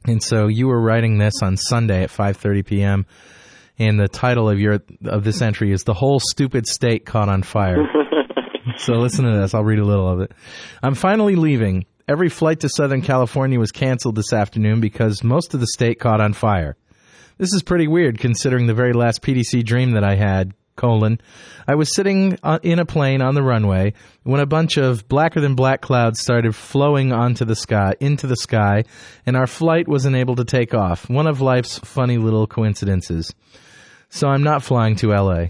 And 0.05 0.21
so 0.21 0.47
you 0.47 0.67
were 0.67 0.81
writing 0.81 1.17
this 1.17 1.41
on 1.41 1.57
Sunday 1.57 2.03
at 2.03 2.09
5:30 2.09 2.65
p.m. 2.65 3.05
And 3.79 3.99
the 3.99 4.07
title 4.07 4.49
of 4.49 4.59
your 4.59 4.79
of 5.05 5.23
this 5.23 5.41
entry 5.41 5.71
is 5.71 5.83
"The 5.83 5.93
Whole 5.93 6.19
Stupid 6.19 6.67
State 6.67 7.05
Caught 7.05 7.29
on 7.29 7.43
Fire." 7.43 7.77
So 8.77 8.93
listen 8.93 9.25
to 9.25 9.37
this. 9.37 9.53
I'll 9.53 9.63
read 9.63 9.79
a 9.79 9.85
little 9.85 10.09
of 10.09 10.21
it. 10.21 10.31
I'm 10.81 10.95
finally 10.95 11.35
leaving. 11.35 11.85
Every 12.07 12.29
flight 12.29 12.61
to 12.61 12.69
Southern 12.69 13.01
California 13.01 13.59
was 13.59 13.71
canceled 13.71 14.15
this 14.15 14.33
afternoon 14.33 14.79
because 14.79 15.23
most 15.23 15.53
of 15.53 15.59
the 15.59 15.67
state 15.67 15.99
caught 15.99 16.21
on 16.21 16.33
fire. 16.33 16.75
This 17.37 17.53
is 17.53 17.63
pretty 17.63 17.87
weird 17.87 18.19
considering 18.19 18.67
the 18.67 18.73
very 18.73 18.93
last 18.93 19.21
PDC 19.21 19.65
dream 19.65 19.91
that 19.91 20.03
I 20.03 20.15
had, 20.15 20.53
colon. 20.75 21.19
I 21.67 21.75
was 21.75 21.95
sitting 21.95 22.37
uh, 22.43 22.59
in 22.63 22.79
a 22.79 22.85
plane 22.85 23.21
on 23.21 23.35
the 23.35 23.43
runway 23.43 23.93
when 24.23 24.41
a 24.41 24.45
bunch 24.45 24.77
of 24.77 25.07
blacker 25.07 25.41
than 25.41 25.55
black 25.55 25.81
clouds 25.81 26.21
started 26.21 26.55
flowing 26.55 27.11
onto 27.11 27.45
the 27.45 27.55
sky, 27.55 27.93
into 27.99 28.27
the 28.27 28.35
sky, 28.35 28.83
and 29.25 29.35
our 29.35 29.47
flight 29.47 29.87
wasn't 29.87 30.15
able 30.15 30.35
to 30.35 30.45
take 30.45 30.73
off. 30.73 31.09
One 31.09 31.27
of 31.27 31.41
life's 31.41 31.79
funny 31.79 32.17
little 32.17 32.47
coincidences. 32.47 33.33
So 34.09 34.27
I'm 34.27 34.43
not 34.43 34.63
flying 34.63 34.95
to 34.97 35.09
LA. 35.09 35.45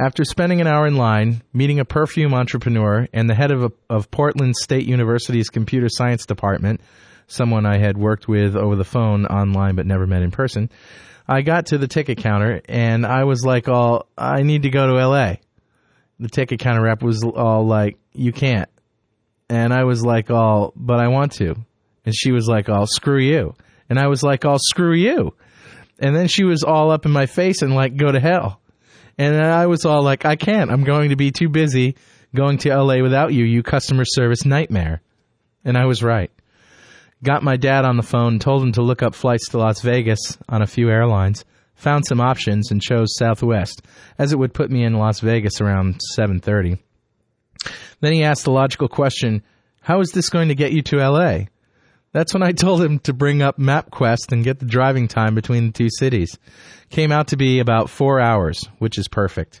After 0.00 0.24
spending 0.24 0.60
an 0.60 0.68
hour 0.68 0.86
in 0.86 0.96
line, 0.96 1.42
meeting 1.52 1.80
a 1.80 1.84
perfume 1.84 2.32
entrepreneur 2.32 3.08
and 3.12 3.28
the 3.28 3.34
head 3.34 3.50
of, 3.50 3.72
of 3.90 4.10
Portland 4.10 4.54
State 4.56 4.86
University's 4.86 5.48
computer 5.48 5.88
science 5.88 6.24
department, 6.24 6.80
someone 7.26 7.66
I 7.66 7.78
had 7.78 7.98
worked 7.98 8.28
with 8.28 8.56
over 8.56 8.76
the 8.76 8.84
phone 8.84 9.26
online 9.26 9.74
but 9.74 9.86
never 9.86 10.06
met 10.06 10.22
in 10.22 10.30
person, 10.30 10.70
I 11.28 11.42
got 11.42 11.66
to 11.66 11.78
the 11.78 11.88
ticket 11.88 12.18
counter 12.18 12.62
and 12.68 13.04
I 13.04 13.24
was 13.24 13.44
like, 13.44 13.68
all, 13.68 14.06
I 14.16 14.42
need 14.42 14.62
to 14.62 14.70
go 14.70 14.86
to 14.86 15.06
LA. 15.06 15.34
The 16.18 16.28
ticket 16.28 16.58
counter 16.58 16.82
rep 16.82 17.02
was 17.02 17.22
all 17.22 17.66
like, 17.66 17.98
you 18.12 18.32
can't. 18.32 18.68
And 19.50 19.72
I 19.72 19.84
was 19.84 20.02
like, 20.02 20.30
all, 20.30 20.72
but 20.74 21.00
I 21.00 21.08
want 21.08 21.32
to. 21.32 21.54
And 22.04 22.14
she 22.14 22.32
was 22.32 22.46
like, 22.46 22.68
all, 22.68 22.86
screw 22.86 23.20
you. 23.20 23.54
And 23.90 23.98
I 23.98 24.08
was 24.08 24.22
like, 24.22 24.44
all, 24.44 24.58
screw 24.58 24.94
you. 24.94 25.34
And 25.98 26.16
then 26.16 26.28
she 26.28 26.44
was 26.44 26.62
all 26.62 26.90
up 26.90 27.04
in 27.04 27.12
my 27.12 27.26
face 27.26 27.62
and 27.62 27.74
like, 27.74 27.96
go 27.96 28.10
to 28.10 28.20
hell. 28.20 28.60
And 29.18 29.36
I 29.36 29.66
was 29.66 29.84
all 29.84 30.02
like, 30.02 30.24
I 30.24 30.36
can't. 30.36 30.70
I'm 30.70 30.84
going 30.84 31.10
to 31.10 31.16
be 31.16 31.30
too 31.30 31.48
busy 31.48 31.96
going 32.34 32.58
to 32.58 32.74
LA 32.74 33.02
without 33.02 33.32
you, 33.32 33.44
you 33.44 33.62
customer 33.62 34.04
service 34.06 34.44
nightmare. 34.44 35.02
And 35.64 35.76
I 35.76 35.86
was 35.86 36.02
right. 36.02 36.30
Got 37.22 37.42
my 37.42 37.56
dad 37.56 37.84
on 37.84 37.96
the 37.96 38.04
phone, 38.04 38.38
told 38.38 38.62
him 38.62 38.72
to 38.72 38.82
look 38.82 39.02
up 39.02 39.14
flights 39.14 39.48
to 39.48 39.58
Las 39.58 39.80
Vegas 39.80 40.38
on 40.48 40.62
a 40.62 40.68
few 40.68 40.88
airlines, 40.88 41.44
found 41.74 42.06
some 42.06 42.20
options 42.20 42.70
and 42.70 42.80
chose 42.80 43.16
Southwest, 43.16 43.82
as 44.18 44.32
it 44.32 44.38
would 44.38 44.54
put 44.54 44.70
me 44.70 44.84
in 44.84 44.94
Las 44.94 45.18
Vegas 45.18 45.60
around 45.60 46.00
7:30. 46.16 46.78
Then 48.00 48.12
he 48.12 48.22
asked 48.22 48.44
the 48.44 48.52
logical 48.52 48.88
question, 48.88 49.42
"How 49.80 50.00
is 50.00 50.12
this 50.12 50.30
going 50.30 50.48
to 50.48 50.54
get 50.54 50.72
you 50.72 50.82
to 50.82 51.00
LA?" 51.00 51.46
That's 52.12 52.32
when 52.32 52.42
I 52.42 52.52
told 52.52 52.82
him 52.82 53.00
to 53.00 53.12
bring 53.12 53.42
up 53.42 53.58
MapQuest 53.58 54.30
and 54.30 54.44
get 54.44 54.60
the 54.60 54.66
driving 54.66 55.08
time 55.08 55.34
between 55.34 55.66
the 55.66 55.72
two 55.72 55.88
cities. 55.90 56.38
Came 56.88 57.10
out 57.10 57.28
to 57.28 57.36
be 57.36 57.58
about 57.58 57.90
four 57.90 58.20
hours, 58.20 58.64
which 58.78 58.96
is 58.96 59.08
perfect. 59.08 59.60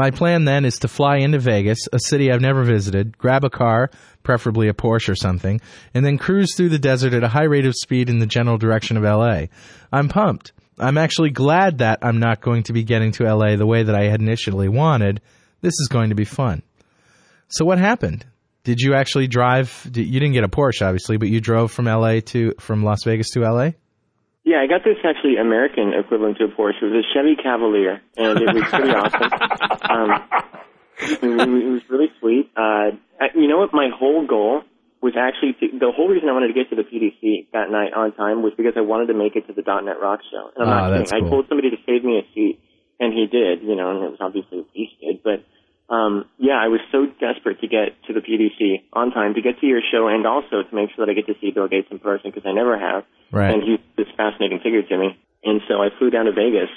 My 0.00 0.10
plan 0.10 0.46
then 0.46 0.64
is 0.64 0.78
to 0.78 0.88
fly 0.88 1.18
into 1.18 1.38
Vegas, 1.38 1.86
a 1.92 1.98
city 1.98 2.32
I've 2.32 2.40
never 2.40 2.64
visited, 2.64 3.18
grab 3.18 3.44
a 3.44 3.50
car, 3.50 3.90
preferably 4.22 4.68
a 4.68 4.72
Porsche 4.72 5.10
or 5.10 5.14
something, 5.14 5.60
and 5.92 6.06
then 6.06 6.16
cruise 6.16 6.54
through 6.56 6.70
the 6.70 6.78
desert 6.78 7.12
at 7.12 7.22
a 7.22 7.28
high 7.28 7.44
rate 7.44 7.66
of 7.66 7.74
speed 7.76 8.08
in 8.08 8.18
the 8.18 8.24
general 8.24 8.56
direction 8.56 8.96
of 8.96 9.02
LA. 9.02 9.48
I'm 9.92 10.08
pumped. 10.08 10.52
I'm 10.78 10.96
actually 10.96 11.28
glad 11.28 11.78
that 11.78 11.98
I'm 12.00 12.18
not 12.18 12.40
going 12.40 12.62
to 12.62 12.72
be 12.72 12.82
getting 12.82 13.12
to 13.12 13.24
LA 13.24 13.56
the 13.56 13.66
way 13.66 13.82
that 13.82 13.94
I 13.94 14.04
had 14.04 14.22
initially 14.22 14.70
wanted. 14.70 15.20
This 15.60 15.74
is 15.78 15.88
going 15.90 16.08
to 16.08 16.16
be 16.16 16.24
fun. 16.24 16.62
So 17.48 17.66
what 17.66 17.76
happened? 17.76 18.24
Did 18.64 18.80
you 18.80 18.94
actually 18.94 19.26
drive? 19.26 19.82
You 19.84 20.18
didn't 20.18 20.32
get 20.32 20.44
a 20.44 20.48
Porsche, 20.48 20.80
obviously, 20.80 21.18
but 21.18 21.28
you 21.28 21.42
drove 21.42 21.72
from 21.72 21.84
LA 21.84 22.20
to 22.28 22.54
from 22.58 22.82
Las 22.82 23.04
Vegas 23.04 23.28
to 23.32 23.40
LA. 23.40 23.72
Yeah, 24.50 24.58
I 24.58 24.66
got 24.66 24.82
this 24.82 24.98
actually 25.06 25.36
American 25.36 25.92
equivalent 25.94 26.38
to 26.38 26.44
a 26.44 26.48
Porsche. 26.48 26.82
It 26.82 26.90
was 26.90 27.04
a 27.04 27.08
Chevy 27.14 27.36
Cavalier, 27.38 28.02
and 28.18 28.34
it 28.42 28.50
was 28.54 28.64
pretty 28.66 28.90
awesome. 28.98 29.30
Um, 29.86 30.10
it, 30.98 31.22
was- 31.22 31.62
it 31.62 31.70
was 31.78 31.82
really 31.88 32.10
sweet. 32.18 32.50
Uh, 32.56 32.98
I- 33.22 33.30
you 33.38 33.46
know 33.46 33.58
what? 33.58 33.72
My 33.72 33.90
whole 33.94 34.26
goal 34.26 34.62
was 35.00 35.14
actually 35.16 35.54
to, 35.60 35.78
the 35.78 35.92
whole 35.94 36.08
reason 36.08 36.28
I 36.28 36.32
wanted 36.32 36.48
to 36.48 36.58
get 36.58 36.68
to 36.70 36.76
the 36.76 36.82
PDC 36.82 37.46
that 37.54 37.70
night 37.70 37.94
on 37.94 38.12
time 38.12 38.42
was 38.42 38.52
because 38.56 38.74
I 38.76 38.82
wanted 38.82 39.06
to 39.08 39.14
make 39.14 39.36
it 39.36 39.46
to 39.46 39.52
the 39.54 39.62
.NET 39.62 39.96
Rock 40.02 40.20
show. 40.30 40.50
And 40.56 40.66
I'm 40.66 40.68
Ah, 40.68 40.80
not 40.90 40.90
that's 40.98 41.10
kidding. 41.14 41.24
cool. 41.24 41.28
I 41.28 41.30
told 41.30 41.48
somebody 41.48 41.70
to 41.70 41.78
save 41.86 42.02
me 42.04 42.18
a 42.18 42.24
seat, 42.34 42.58
and 42.98 43.14
he 43.14 43.24
did. 43.30 43.62
You 43.62 43.76
know, 43.76 43.90
and 43.94 44.02
it 44.04 44.10
was 44.10 44.20
obviously 44.20 44.66
wasted, 44.74 45.22
but. 45.22 45.44
Um, 45.90 46.26
yeah, 46.38 46.54
I 46.54 46.68
was 46.68 46.78
so 46.92 47.06
desperate 47.18 47.58
to 47.62 47.66
get 47.66 47.98
to 48.06 48.12
the 48.14 48.20
PDC 48.22 48.86
on 48.92 49.10
time 49.10 49.34
to 49.34 49.42
get 49.42 49.58
to 49.58 49.66
your 49.66 49.80
show 49.90 50.06
and 50.06 50.24
also 50.24 50.62
to 50.62 50.72
make 50.72 50.90
sure 50.94 51.04
that 51.04 51.10
I 51.10 51.14
get 51.16 51.26
to 51.26 51.34
see 51.40 51.50
Bill 51.50 51.66
Gates 51.66 51.88
in 51.90 51.98
person 51.98 52.30
because 52.30 52.46
I 52.46 52.52
never 52.52 52.78
have. 52.78 53.02
Right. 53.32 53.54
And 53.54 53.62
he's 53.62 53.80
this 53.96 54.08
fascinating 54.16 54.60
figure 54.60 54.82
to 54.82 54.98
me. 54.98 55.18
And 55.44 55.60
so 55.68 55.82
I 55.82 55.88
flew 55.98 56.10
down 56.10 56.26
to 56.26 56.32
Vegas. 56.32 56.68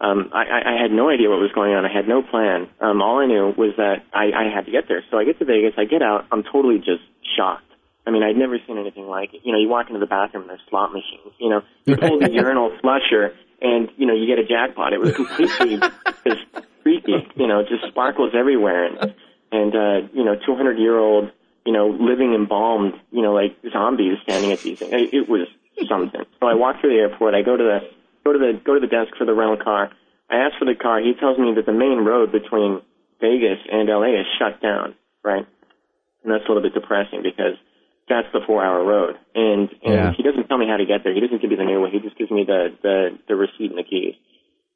Um, 0.00 0.30
I, 0.32 0.76
I 0.78 0.80
had 0.80 0.92
no 0.92 1.10
idea 1.10 1.28
what 1.28 1.40
was 1.40 1.50
going 1.52 1.74
on. 1.74 1.84
I 1.84 1.92
had 1.92 2.06
no 2.06 2.22
plan. 2.22 2.68
Um, 2.80 3.02
all 3.02 3.18
I 3.18 3.26
knew 3.26 3.52
was 3.56 3.74
that 3.78 4.06
I, 4.14 4.30
I 4.30 4.54
had 4.54 4.66
to 4.66 4.70
get 4.70 4.86
there. 4.86 5.02
So 5.10 5.18
I 5.18 5.24
get 5.24 5.38
to 5.40 5.44
Vegas. 5.44 5.74
I 5.76 5.84
get 5.84 6.02
out. 6.02 6.26
I'm 6.30 6.44
totally 6.44 6.78
just 6.78 7.02
shocked. 7.36 7.64
I 8.06 8.10
mean, 8.10 8.22
I'd 8.22 8.36
never 8.36 8.58
seen 8.66 8.78
anything 8.78 9.06
like 9.06 9.34
it. 9.34 9.40
You 9.44 9.52
know, 9.52 9.58
you 9.58 9.68
walk 9.68 9.88
into 9.88 9.98
the 9.98 10.06
bathroom 10.06 10.44
and 10.44 10.50
there's 10.50 10.62
slot 10.70 10.92
machines. 10.92 11.34
You 11.38 11.50
know, 11.50 11.62
you 11.84 11.96
pull 11.96 12.20
the 12.20 12.30
urinal 12.32 12.70
flusher 12.80 13.34
and, 13.60 13.90
you 13.96 14.06
know, 14.06 14.14
you 14.14 14.26
get 14.26 14.38
a 14.38 14.46
jackpot. 14.46 14.92
It 14.92 15.00
was 15.00 15.14
completely 15.14 15.76
just 16.26 16.46
freaky. 16.82 17.26
You 17.34 17.46
know, 17.48 17.62
just 17.62 17.84
sparkles 17.88 18.32
everywhere 18.38 18.86
and, 18.86 19.14
and, 19.50 19.74
uh, 19.74 20.08
you 20.14 20.24
know, 20.24 20.36
200 20.36 20.78
year 20.78 20.96
old, 20.96 21.32
you 21.66 21.72
know, 21.72 21.88
living 21.88 22.34
embalmed, 22.34 22.94
you 23.10 23.20
know, 23.20 23.34
like 23.34 23.56
zombies 23.72 24.18
standing 24.22 24.52
at 24.52 24.60
these 24.60 24.78
things. 24.78 25.10
It 25.12 25.28
was 25.28 25.48
something. 25.88 26.24
So 26.40 26.46
I 26.46 26.54
walk 26.54 26.80
through 26.80 26.90
the 26.96 27.00
airport. 27.00 27.34
I 27.34 27.42
go 27.42 27.56
to 27.56 27.62
the, 27.62 27.78
go 28.24 28.32
to 28.32 28.38
the, 28.38 28.60
go 28.64 28.74
to 28.74 28.80
the 28.80 28.88
desk 28.90 29.14
for 29.16 29.24
the 29.24 29.34
rental 29.34 29.62
car. 29.62 29.90
I 30.30 30.36
ask 30.48 30.58
for 30.58 30.64
the 30.64 30.74
car. 30.74 31.00
He 31.00 31.14
tells 31.14 31.38
me 31.38 31.54
that 31.56 31.66
the 31.66 31.72
main 31.72 32.04
road 32.04 32.32
between 32.32 32.82
Vegas 33.20 33.58
and 33.70 33.88
LA 33.88 34.20
is 34.20 34.26
shut 34.38 34.60
down, 34.60 34.94
right? 35.24 35.46
And 36.24 36.32
that's 36.32 36.44
a 36.44 36.48
little 36.48 36.62
bit 36.62 36.74
depressing 36.74 37.22
because 37.22 37.56
that's 38.08 38.28
the 38.32 38.40
four 38.46 38.64
hour 38.64 38.84
road. 38.84 39.16
And 39.34 39.70
and 39.82 39.94
Yeah. 39.94 40.12
he 40.16 40.22
doesn't 40.22 40.48
tell 40.48 40.58
me 40.58 40.66
how 40.66 40.76
to 40.76 40.86
get 40.86 41.04
there. 41.04 41.14
He 41.14 41.20
doesn't 41.20 41.40
give 41.40 41.50
me 41.50 41.56
the 41.56 41.64
new 41.64 41.80
way. 41.80 41.90
He 41.90 42.00
just 42.00 42.16
gives 42.18 42.30
me 42.30 42.44
the, 42.44 42.74
the, 42.82 43.18
the 43.28 43.36
receipt 43.36 43.70
and 43.70 43.78
the 43.78 43.84
keys. 43.84 44.14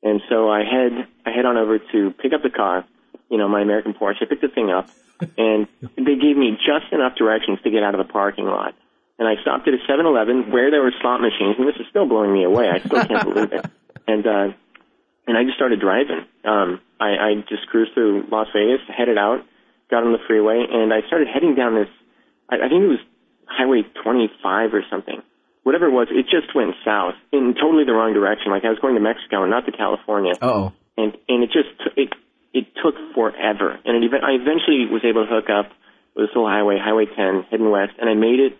And 0.02 0.20
so 0.28 0.50
I 0.50 0.64
head 0.64 1.06
I 1.26 1.30
head 1.30 1.44
on 1.46 1.56
over 1.56 1.78
to 1.78 2.10
pick 2.22 2.32
up 2.32 2.42
the 2.42 2.50
car, 2.50 2.84
you 3.30 3.38
know, 3.38 3.48
my 3.48 3.60
American 3.60 3.94
Porsche. 3.94 4.22
I 4.22 4.24
pick 4.26 4.40
the 4.40 4.48
thing 4.48 4.70
up, 4.70 4.88
and 5.38 5.68
they 5.96 6.16
gave 6.16 6.36
me 6.36 6.56
just 6.58 6.92
enough 6.92 7.14
directions 7.16 7.58
to 7.62 7.70
get 7.70 7.82
out 7.82 7.94
of 7.94 8.04
the 8.04 8.12
parking 8.12 8.46
lot. 8.46 8.74
And 9.22 9.28
I 9.30 9.40
stopped 9.42 9.68
at 9.68 9.74
a 9.74 9.82
7-Eleven 9.86 10.50
where 10.50 10.72
there 10.72 10.82
were 10.82 10.90
slot 11.00 11.20
machines, 11.20 11.54
and 11.58 11.68
this 11.68 11.76
is 11.78 11.86
still 11.90 12.08
blowing 12.08 12.32
me 12.32 12.42
away. 12.42 12.66
I 12.66 12.80
still 12.80 13.06
can't 13.06 13.22
believe 13.22 13.52
it. 13.52 13.66
And 14.04 14.26
uh, 14.26 14.50
and 15.28 15.38
I 15.38 15.44
just 15.44 15.54
started 15.54 15.78
driving. 15.78 16.26
Um, 16.42 16.80
I, 16.98 17.10
I 17.14 17.34
just 17.48 17.68
cruised 17.68 17.94
through 17.94 18.26
Las 18.32 18.48
Vegas, 18.52 18.80
headed 18.90 19.16
out, 19.16 19.46
got 19.92 20.02
on 20.02 20.10
the 20.10 20.18
freeway, 20.26 20.66
and 20.68 20.92
I 20.92 21.06
started 21.06 21.28
heading 21.32 21.54
down 21.54 21.76
this. 21.76 21.86
I, 22.50 22.56
I 22.56 22.68
think 22.68 22.82
it 22.82 22.88
was 22.88 22.98
Highway 23.46 23.86
25 24.02 24.74
or 24.74 24.82
something 24.90 25.22
whatever 25.62 25.86
it 25.86 25.92
was, 25.92 26.08
it 26.10 26.26
just 26.26 26.54
went 26.54 26.74
south 26.84 27.14
in 27.32 27.54
totally 27.54 27.84
the 27.84 27.92
wrong 27.92 28.12
direction. 28.12 28.50
Like 28.50 28.64
I 28.64 28.70
was 28.70 28.78
going 28.78 28.94
to 28.94 29.00
Mexico 29.00 29.42
and 29.42 29.50
not 29.50 29.66
to 29.66 29.72
California. 29.72 30.34
Oh. 30.42 30.72
And 30.96 31.16
and 31.28 31.42
it 31.42 31.50
just 31.52 31.70
it 31.96 32.12
it 32.52 32.66
took 32.82 32.94
forever. 33.14 33.78
And 33.84 34.04
it, 34.04 34.10
I 34.22 34.32
eventually 34.32 34.86
was 34.90 35.02
able 35.04 35.26
to 35.26 35.30
hook 35.30 35.48
up 35.48 35.72
with 36.14 36.28
this 36.28 36.34
little 36.36 36.50
highway, 36.50 36.78
Highway 36.78 37.06
10, 37.06 37.46
heading 37.50 37.70
west, 37.70 37.92
and 37.98 38.10
I 38.10 38.14
made 38.14 38.40
it. 38.40 38.58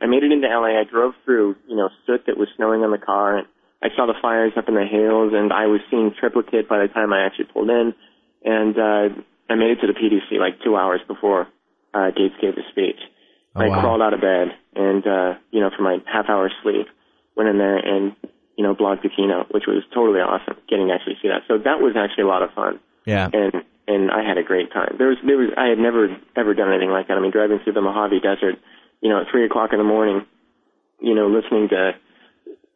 I 0.00 0.06
made 0.06 0.22
it 0.22 0.32
into 0.32 0.46
LA. 0.46 0.78
I 0.78 0.84
drove 0.84 1.14
through, 1.24 1.56
you 1.66 1.76
know, 1.76 1.90
soot 2.06 2.26
that 2.26 2.36
was 2.36 2.48
snowing 2.56 2.82
on 2.82 2.90
the 2.90 2.98
car, 2.98 3.38
and 3.38 3.46
I 3.82 3.88
saw 3.96 4.06
the 4.06 4.14
fires 4.20 4.52
up 4.56 4.68
in 4.68 4.74
the 4.74 4.86
hills, 4.86 5.32
and 5.34 5.52
I 5.52 5.66
was 5.66 5.80
seeing 5.90 6.12
triplicate 6.18 6.68
by 6.68 6.78
the 6.78 6.88
time 6.88 7.12
I 7.12 7.26
actually 7.26 7.46
pulled 7.46 7.70
in, 7.70 7.94
and 8.44 8.78
uh, 8.78 9.14
I 9.48 9.54
made 9.54 9.70
it 9.70 9.80
to 9.80 9.86
the 9.86 9.94
PDC 9.94 10.38
like 10.38 10.62
two 10.62 10.76
hours 10.76 11.00
before 11.06 11.48
uh, 11.94 12.10
Gates 12.10 12.34
gave 12.40 12.54
his 12.54 12.64
speech. 12.70 13.00
Oh, 13.56 13.60
I 13.60 13.68
wow. 13.68 13.80
crawled 13.80 14.02
out 14.02 14.14
of 14.14 14.20
bed 14.20 14.54
and, 14.74 15.06
uh, 15.06 15.34
you 15.50 15.60
know, 15.60 15.70
for 15.74 15.82
my 15.82 15.98
half 16.06 16.28
hour 16.28 16.50
sleep, 16.62 16.86
went 17.36 17.48
in 17.48 17.58
there 17.58 17.78
and, 17.78 18.14
you 18.56 18.64
know, 18.64 18.74
blogged 18.74 19.02
the 19.02 19.08
keynote, 19.08 19.48
which 19.50 19.64
was 19.66 19.82
totally 19.94 20.20
awesome 20.20 20.56
getting 20.68 20.88
to 20.88 20.94
actually 20.94 21.16
see 21.22 21.28
that. 21.28 21.42
So 21.48 21.58
that 21.58 21.80
was 21.80 21.96
actually 21.96 22.24
a 22.24 22.28
lot 22.28 22.42
of 22.42 22.52
fun. 22.52 22.78
Yeah. 23.06 23.30
And, 23.32 23.64
and 23.86 24.10
I 24.10 24.22
had 24.22 24.36
a 24.36 24.42
great 24.42 24.70
time. 24.70 24.96
There 24.98 25.08
was, 25.08 25.18
there 25.24 25.38
was, 25.38 25.50
I 25.56 25.68
had 25.68 25.78
never, 25.78 26.14
ever 26.36 26.52
done 26.52 26.68
anything 26.68 26.90
like 26.90 27.08
that. 27.08 27.16
I 27.16 27.20
mean, 27.20 27.32
driving 27.32 27.58
through 27.64 27.72
the 27.72 27.80
Mojave 27.80 28.20
Desert, 28.20 28.60
you 29.00 29.08
know, 29.08 29.20
at 29.20 29.26
three 29.30 29.44
o'clock 29.46 29.70
in 29.72 29.78
the 29.78 29.84
morning, 29.84 30.26
you 31.00 31.14
know, 31.14 31.28
listening 31.28 31.68
to, 31.70 31.92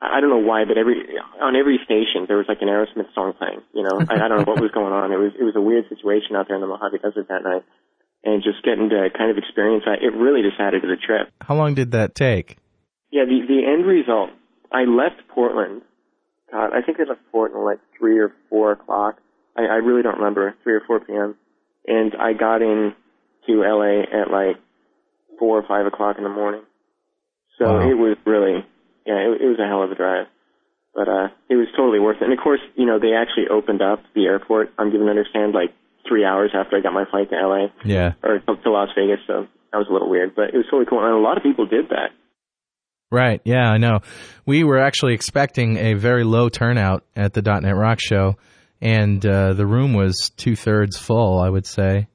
I 0.00 0.20
don't 0.20 0.30
know 0.30 0.42
why, 0.42 0.64
but 0.64 0.78
every, 0.78 1.02
on 1.40 1.56
every 1.56 1.78
station, 1.84 2.26
there 2.26 2.36
was 2.36 2.46
like 2.48 2.62
an 2.62 2.68
Aerosmith 2.68 3.12
song 3.14 3.34
playing, 3.38 3.62
you 3.74 3.82
know, 3.82 4.00
I, 4.08 4.24
I 4.24 4.28
don't 4.28 4.38
know 4.38 4.52
what 4.52 4.60
was 4.60 4.70
going 4.72 4.92
on. 4.92 5.12
It 5.12 5.18
was, 5.18 5.32
it 5.38 5.44
was 5.44 5.54
a 5.56 5.60
weird 5.60 5.88
situation 5.88 6.36
out 6.36 6.48
there 6.48 6.56
in 6.56 6.62
the 6.62 6.68
Mojave 6.68 6.98
Desert 6.98 7.28
that 7.28 7.42
night 7.42 7.64
and 8.24 8.42
just 8.42 8.62
getting 8.62 8.88
to 8.90 9.08
kind 9.16 9.30
of 9.30 9.38
experience 9.38 9.84
that, 9.86 10.02
it 10.02 10.14
really 10.14 10.42
just 10.42 10.60
added 10.60 10.82
to 10.82 10.88
the 10.88 10.96
trip. 10.96 11.30
How 11.40 11.54
long 11.54 11.74
did 11.74 11.90
that 11.92 12.14
take? 12.14 12.56
Yeah, 13.10 13.24
the 13.26 13.44
the 13.46 13.66
end 13.66 13.84
result. 13.84 14.30
I 14.72 14.84
left 14.84 15.28
Portland. 15.28 15.82
God, 16.50 16.70
I 16.72 16.80
think 16.80 16.98
I 16.98 17.04
left 17.04 17.20
Portland 17.30 17.64
like 17.64 17.78
three 17.98 18.18
or 18.18 18.32
four 18.48 18.72
o'clock. 18.72 19.18
I, 19.56 19.62
I 19.62 19.76
really 19.76 20.02
don't 20.02 20.16
remember 20.16 20.54
three 20.62 20.74
or 20.74 20.82
four 20.86 21.00
p.m. 21.00 21.36
And 21.86 22.14
I 22.18 22.32
got 22.32 22.62
in 22.62 22.94
to 23.46 23.52
LA 23.52 24.02
at 24.02 24.30
like 24.30 24.56
four 25.42 25.58
or 25.58 25.66
five 25.66 25.86
o'clock 25.90 26.18
in 26.18 26.22
the 26.22 26.30
morning. 26.30 26.62
So 27.58 27.64
Wow. 27.66 27.90
it 27.90 27.94
was 27.98 28.16
really, 28.24 28.62
yeah, 29.04 29.18
it, 29.26 29.42
it 29.42 29.48
was 29.50 29.58
a 29.58 29.66
hell 29.66 29.82
of 29.82 29.90
a 29.90 29.96
drive. 29.96 30.26
But 30.94 31.08
uh, 31.08 31.28
it 31.50 31.56
was 31.56 31.66
totally 31.76 31.98
worth 31.98 32.18
it. 32.20 32.24
And 32.24 32.32
of 32.32 32.38
course, 32.38 32.60
you 32.76 32.86
know, 32.86 32.98
they 33.00 33.14
actually 33.18 33.48
opened 33.50 33.82
up 33.82 33.98
the 34.14 34.26
airport. 34.26 34.70
I'm 34.78 34.92
given 34.92 35.06
to 35.06 35.10
understand 35.10 35.50
like 35.52 35.74
three 36.06 36.24
hours 36.24 36.52
after 36.54 36.76
I 36.76 36.80
got 36.80 36.92
my 36.92 37.06
flight 37.10 37.30
to 37.30 37.36
LA 37.36 37.66
Yeah. 37.84 38.12
or 38.22 38.38
to 38.38 38.56
to 38.62 38.70
Las 38.70 38.90
Vegas. 38.94 39.18
So 39.26 39.46
that 39.72 39.78
was 39.78 39.86
a 39.90 39.92
little 39.92 40.08
weird, 40.10 40.34
but 40.36 40.50
it 40.52 40.56
was 40.56 40.66
totally 40.70 40.86
cool. 40.86 41.02
And 41.02 41.12
a 41.14 41.18
lot 41.18 41.36
of 41.38 41.42
people 41.42 41.66
did 41.66 41.88
that. 41.90 42.10
Right. 43.10 43.40
Yeah, 43.44 43.68
I 43.70 43.78
know. 43.78 44.00
We 44.46 44.64
were 44.64 44.78
actually 44.78 45.14
expecting 45.14 45.76
a 45.76 45.94
very 45.94 46.24
low 46.24 46.48
turnout 46.48 47.04
at 47.16 47.32
the 47.34 47.42
.NET 47.42 47.74
Rock 47.76 47.98
show, 48.00 48.36
and 48.80 49.24
uh, 49.24 49.52
the 49.54 49.66
room 49.66 49.92
was 49.94 50.30
two 50.36 50.56
thirds 50.56 50.96
full. 50.98 51.38
I 51.40 51.48
would 51.48 51.66
say, 51.66 52.06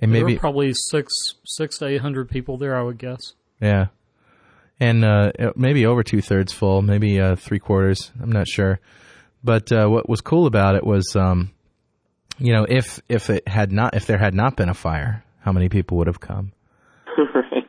and 0.00 0.14
there 0.14 0.22
maybe 0.22 0.34
were 0.34 0.40
probably 0.40 0.72
six 0.74 1.12
six 1.44 1.78
to 1.78 1.86
eight 1.86 2.00
hundred 2.00 2.28
people 2.30 2.56
there. 2.58 2.76
I 2.76 2.82
would 2.82 2.98
guess. 2.98 3.34
yeah, 3.60 3.86
and 4.80 5.04
uh, 5.04 5.32
maybe 5.56 5.86
over 5.86 6.02
two 6.02 6.20
thirds 6.22 6.52
full, 6.52 6.82
maybe 6.82 7.20
uh, 7.20 7.36
three 7.36 7.58
quarters. 7.58 8.10
I'm 8.20 8.32
not 8.32 8.48
sure. 8.48 8.80
But 9.42 9.70
uh, 9.70 9.86
what 9.88 10.08
was 10.08 10.22
cool 10.22 10.46
about 10.46 10.74
it 10.74 10.84
was, 10.86 11.14
um, 11.16 11.50
you 12.38 12.52
know, 12.54 12.64
if 12.68 13.00
if 13.08 13.28
it 13.30 13.46
had 13.46 13.70
not 13.72 13.94
if 13.94 14.06
there 14.06 14.18
had 14.18 14.34
not 14.34 14.56
been 14.56 14.68
a 14.70 14.74
fire, 14.74 15.22
how 15.40 15.52
many 15.52 15.68
people 15.68 15.98
would 15.98 16.06
have 16.06 16.20
come? 16.20 16.52
right. 17.18 17.64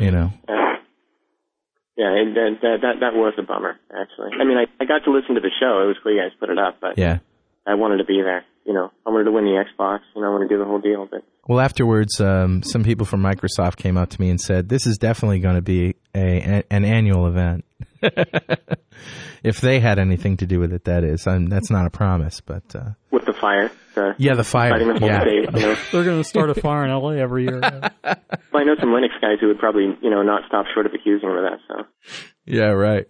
You 0.00 0.10
know. 0.10 0.32
Yeah, 0.48 0.74
yeah, 1.96 2.16
and 2.20 2.34
that, 2.36 2.56
that 2.62 2.78
that 2.82 2.94
that 3.00 3.14
was 3.14 3.34
a 3.38 3.42
bummer 3.42 3.78
actually. 3.94 4.30
I 4.40 4.44
mean, 4.44 4.56
I 4.56 4.64
I 4.82 4.86
got 4.86 5.04
to 5.04 5.12
listen 5.12 5.34
to 5.36 5.40
the 5.40 5.50
show. 5.60 5.82
It 5.84 5.86
was 5.86 5.96
cool 6.02 6.12
you 6.14 6.20
guys 6.20 6.32
put 6.40 6.50
it 6.50 6.58
up, 6.58 6.78
but 6.80 6.98
Yeah. 6.98 7.18
I 7.66 7.74
wanted 7.74 7.98
to 7.98 8.04
be 8.04 8.20
there. 8.24 8.44
You 8.66 8.74
know, 8.74 8.90
I 9.06 9.10
wanted 9.10 9.24
to 9.24 9.32
win 9.32 9.44
the 9.44 9.64
Xbox. 9.64 10.00
You 10.14 10.22
know, 10.22 10.28
I 10.28 10.30
wanted 10.30 10.48
to 10.48 10.54
do 10.54 10.58
the 10.58 10.64
whole 10.66 10.80
deal. 10.80 11.08
But 11.10 11.22
Well, 11.48 11.60
afterwards, 11.60 12.20
um, 12.20 12.62
some 12.62 12.84
people 12.84 13.06
from 13.06 13.22
Microsoft 13.22 13.76
came 13.76 13.96
up 13.96 14.10
to 14.10 14.20
me 14.20 14.30
and 14.30 14.40
said, 14.40 14.68
"This 14.68 14.86
is 14.86 14.98
definitely 14.98 15.40
going 15.40 15.56
to 15.56 15.62
be 15.62 15.96
a, 16.14 16.62
an 16.70 16.84
annual 16.84 17.26
event." 17.26 17.64
if 19.42 19.60
they 19.60 19.80
had 19.80 19.98
anything 19.98 20.36
to 20.38 20.46
do 20.46 20.58
with 20.60 20.72
it, 20.72 20.84
that 20.84 21.04
is. 21.04 21.26
Um, 21.26 21.46
that's 21.46 21.70
not 21.70 21.86
a 21.86 21.90
promise, 21.90 22.40
but 22.40 22.62
uh, 22.74 22.90
with 23.10 23.24
the 23.24 23.32
fire, 23.32 23.70
the 23.94 24.14
yeah, 24.18 24.34
the 24.34 24.44
fire. 24.44 24.78
the 24.78 24.98
whole 24.98 25.08
Yeah, 25.08 25.20
state. 25.22 25.54
You 25.54 25.60
know, 25.66 25.76
They're 25.92 26.04
going 26.04 26.22
to 26.22 26.28
start 26.28 26.50
a 26.50 26.54
fire 26.54 26.84
in 26.84 26.90
LA 26.90 27.10
every 27.12 27.44
year. 27.44 27.60
well, 27.62 27.82
I 28.04 28.64
know 28.64 28.74
some 28.78 28.90
Linux 28.90 29.20
guys 29.20 29.38
who 29.40 29.48
would 29.48 29.58
probably 29.58 29.96
you 30.02 30.10
know 30.10 30.22
not 30.22 30.42
stop 30.48 30.66
short 30.74 30.86
of 30.86 30.92
accusing 30.94 31.28
them 31.28 31.38
of 31.38 31.44
that. 31.44 31.58
So 31.68 31.86
yeah, 32.46 32.68
right. 32.70 33.06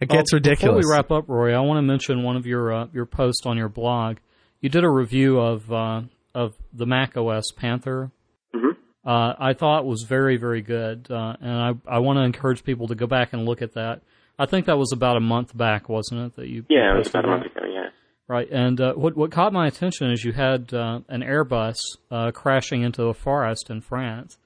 It 0.00 0.08
gets 0.10 0.32
Oh, 0.32 0.36
ridiculous. 0.36 0.84
Before 0.84 0.90
we 0.90 0.96
wrap 0.96 1.10
up, 1.10 1.24
Rory, 1.28 1.54
I 1.54 1.60
want 1.60 1.78
to 1.78 1.82
mention 1.82 2.22
one 2.22 2.36
of 2.36 2.46
your 2.46 2.72
uh, 2.72 2.86
your 2.92 3.06
posts 3.06 3.46
on 3.46 3.56
your 3.56 3.68
blog. 3.68 4.18
You 4.66 4.70
did 4.70 4.82
a 4.82 4.90
review 4.90 5.38
of 5.38 5.72
uh, 5.72 6.00
of 6.34 6.56
the 6.72 6.86
Mac 6.86 7.16
OS 7.16 7.52
Panther. 7.52 8.10
Mhm. 8.52 8.76
Uh, 9.04 9.34
I 9.38 9.52
thought 9.52 9.86
was 9.86 10.02
very 10.02 10.36
very 10.38 10.60
good, 10.60 11.06
uh, 11.08 11.36
and 11.40 11.52
I 11.52 11.74
I 11.86 11.98
want 12.00 12.16
to 12.16 12.24
encourage 12.24 12.64
people 12.64 12.88
to 12.88 12.96
go 12.96 13.06
back 13.06 13.32
and 13.32 13.44
look 13.44 13.62
at 13.62 13.74
that. 13.74 14.00
I 14.40 14.46
think 14.46 14.66
that 14.66 14.76
was 14.76 14.90
about 14.90 15.16
a 15.16 15.20
month 15.20 15.56
back, 15.56 15.88
wasn't 15.88 16.22
it? 16.22 16.34
That 16.34 16.48
you 16.48 16.64
yeah, 16.68 16.92
it 16.92 16.98
was 16.98 17.06
about 17.06 17.26
a 17.26 17.28
month 17.28 17.46
ago. 17.46 17.60
Yeah. 17.72 17.90
Right, 18.26 18.50
and 18.50 18.80
uh, 18.80 18.94
what 18.94 19.16
what 19.16 19.30
caught 19.30 19.52
my 19.52 19.68
attention 19.68 20.10
is 20.10 20.24
you 20.24 20.32
had 20.32 20.74
uh, 20.74 20.98
an 21.08 21.22
Airbus 21.22 21.78
uh, 22.10 22.32
crashing 22.32 22.82
into 22.82 23.04
a 23.04 23.14
forest 23.14 23.70
in 23.70 23.82
France, 23.82 24.36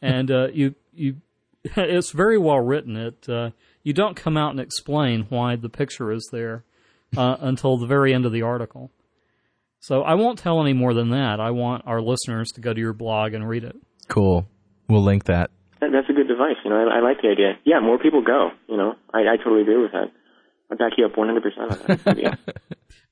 and 0.00 0.28
uh, 0.28 0.48
you 0.52 0.74
you 0.92 1.18
it's 1.62 2.10
very 2.10 2.36
well 2.36 2.58
written. 2.58 2.96
It 2.96 3.28
uh, 3.28 3.50
you 3.84 3.92
don't 3.92 4.16
come 4.16 4.36
out 4.36 4.50
and 4.50 4.58
explain 4.58 5.26
why 5.28 5.54
the 5.54 5.68
picture 5.68 6.10
is 6.10 6.28
there 6.32 6.64
uh, 7.16 7.36
until 7.38 7.76
the 7.76 7.86
very 7.86 8.12
end 8.12 8.26
of 8.26 8.32
the 8.32 8.42
article. 8.42 8.90
So 9.82 10.02
I 10.02 10.14
won't 10.14 10.38
tell 10.38 10.60
any 10.62 10.72
more 10.72 10.94
than 10.94 11.10
that. 11.10 11.40
I 11.40 11.50
want 11.50 11.82
our 11.86 12.00
listeners 12.00 12.50
to 12.52 12.60
go 12.60 12.72
to 12.72 12.78
your 12.80 12.92
blog 12.92 13.34
and 13.34 13.48
read 13.48 13.64
it. 13.64 13.74
cool. 14.08 14.46
We'll 14.88 15.02
link 15.02 15.24
that. 15.24 15.50
That, 15.80 15.90
that's 15.92 16.08
a 16.08 16.12
good 16.12 16.28
device. 16.28 16.56
You 16.64 16.70
know, 16.70 16.76
I, 16.76 16.98
I 16.98 17.00
like 17.00 17.20
the 17.20 17.28
idea. 17.28 17.54
Yeah, 17.64 17.80
more 17.80 17.98
people 17.98 18.22
go. 18.22 18.50
You 18.68 18.76
know, 18.76 18.94
I, 19.12 19.20
I 19.20 19.36
totally 19.38 19.62
agree 19.62 19.82
with 19.82 19.90
that. 19.92 20.12
I 20.70 20.74
back 20.76 20.92
you 20.96 21.04
up 21.06 21.14
100% 21.14 21.58
on 21.58 21.98
that. 22.04 22.18
yeah. 22.18 22.34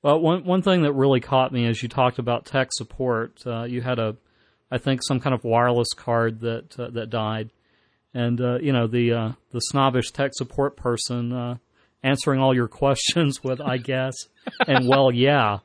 Well, 0.03 0.19
one 0.19 0.45
one 0.45 0.63
thing 0.63 0.83
that 0.85 0.95
really 0.95 1.21
caught 1.21 1.53
me 1.53 1.67
is 1.67 1.83
you 1.83 1.89
talked 1.91 2.19
about 2.19 2.47
tech 2.47 2.69
support. 2.73 3.43
Uh, 3.47 3.65
you 3.65 3.83
had 3.83 3.99
a, 3.99 4.17
I 4.71 4.79
think, 4.79 5.03
some 5.03 5.21
kind 5.21 5.35
of 5.35 5.45
wireless 5.45 5.93
card 5.95 6.41
that 6.41 6.79
uh, 6.81 6.89
that 6.91 7.11
died, 7.11 7.51
and 8.15 8.41
uh, 8.41 8.61
you 8.61 8.73
know 8.73 8.87
the 8.87 9.13
uh, 9.13 9.33
the 9.51 9.59
snobbish 9.61 10.11
tech 10.13 10.31
support 10.35 10.75
person 10.75 11.35
uh, 11.35 11.57
answering 12.03 12.41
all 12.41 12.55
your 12.55 12.69
questions 12.83 13.45
with 13.45 13.61
"I 13.61 13.77
guess" 13.77 14.15
and 14.67 14.89
"Well, 14.89 15.13
yeah." 15.13 15.59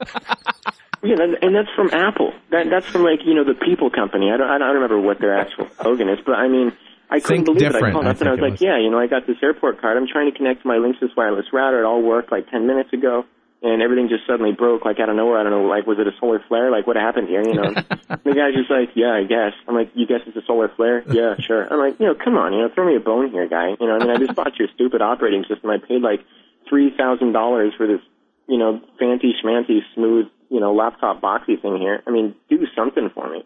Yeah, 1.05 1.15
that, 1.15 1.43
and 1.43 1.55
that's 1.55 1.69
from 1.75 1.89
Apple. 1.93 2.33
That 2.51 2.69
that's 2.69 2.85
from 2.87 3.03
like 3.03 3.19
you 3.25 3.33
know 3.33 3.43
the 3.43 3.53
People 3.53 3.89
Company. 3.89 4.31
I 4.31 4.37
don't 4.37 4.49
I 4.49 4.57
don't 4.57 4.73
remember 4.75 4.99
what 4.99 5.19
their 5.19 5.37
actual 5.37 5.67
slogan 5.81 6.09
is, 6.09 6.19
but 6.25 6.33
I 6.35 6.47
mean 6.47 6.73
I 7.09 7.19
couldn't 7.19 7.45
Think 7.45 7.59
believe 7.59 7.75
it. 7.75 7.83
I 7.83 7.91
called 7.91 8.07
I 8.07 8.11
up 8.11 8.19
and 8.19 8.29
I 8.29 8.31
was 8.31 8.41
like, 8.41 8.51
was. 8.53 8.61
yeah, 8.61 8.79
you 8.79 8.89
know, 8.89 8.99
I 8.99 9.07
got 9.07 9.27
this 9.27 9.37
airport 9.43 9.79
card. 9.79 9.97
I'm 9.97 10.07
trying 10.07 10.31
to 10.31 10.35
connect 10.35 10.63
to 10.63 10.67
my 10.67 10.77
Linksys 10.77 11.15
wireless 11.15 11.45
router. 11.53 11.81
It 11.81 11.85
all 11.85 12.01
worked 12.01 12.31
like 12.31 12.49
10 12.49 12.65
minutes 12.65 12.91
ago, 12.93 13.25
and 13.61 13.81
everything 13.81 14.09
just 14.09 14.25
suddenly 14.25 14.53
broke 14.53 14.85
like 14.85 14.99
out 14.99 15.09
of 15.09 15.15
nowhere. 15.15 15.37
I 15.39 15.43
don't 15.43 15.51
know, 15.51 15.69
like 15.69 15.85
was 15.85 15.99
it 15.99 16.07
a 16.07 16.17
solar 16.19 16.43
flare? 16.47 16.71
Like 16.71 16.87
what 16.87 16.95
happened 16.95 17.27
here? 17.29 17.43
You 17.45 17.53
know, 17.53 17.73
the 18.25 18.33
guy's 18.33 18.57
just 18.57 18.71
like, 18.71 18.89
yeah, 18.95 19.13
I 19.13 19.23
guess. 19.23 19.53
I'm 19.67 19.75
like, 19.75 19.91
you 19.93 20.07
guess 20.07 20.21
it's 20.25 20.35
a 20.35 20.45
solar 20.47 20.69
flare? 20.69 21.03
Yeah, 21.05 21.35
sure. 21.37 21.71
I'm 21.71 21.77
like, 21.77 21.99
you 21.99 22.07
know, 22.07 22.15
come 22.15 22.37
on, 22.37 22.53
you 22.53 22.61
know, 22.61 22.69
throw 22.73 22.87
me 22.87 22.95
a 22.95 22.99
bone 22.99 23.29
here, 23.29 23.47
guy. 23.47 23.77
You 23.79 23.85
know, 23.85 23.97
I 23.97 23.99
mean, 23.99 24.09
I 24.09 24.17
just 24.17 24.33
bought 24.33 24.57
your 24.57 24.67
stupid 24.73 25.01
operating 25.03 25.45
system. 25.47 25.69
I 25.69 25.77
paid 25.77 26.01
like 26.01 26.25
three 26.67 26.89
thousand 26.97 27.33
dollars 27.33 27.73
for 27.77 27.85
this 27.85 28.01
you 28.47 28.57
know, 28.57 28.79
fancy 28.99 29.33
schmancy, 29.43 29.79
smooth, 29.93 30.27
you 30.49 30.59
know, 30.59 30.73
laptop 30.73 31.21
boxy 31.21 31.61
thing 31.61 31.77
here. 31.77 32.01
I 32.07 32.11
mean, 32.11 32.35
do 32.49 32.57
something 32.75 33.09
for 33.13 33.29
me. 33.29 33.43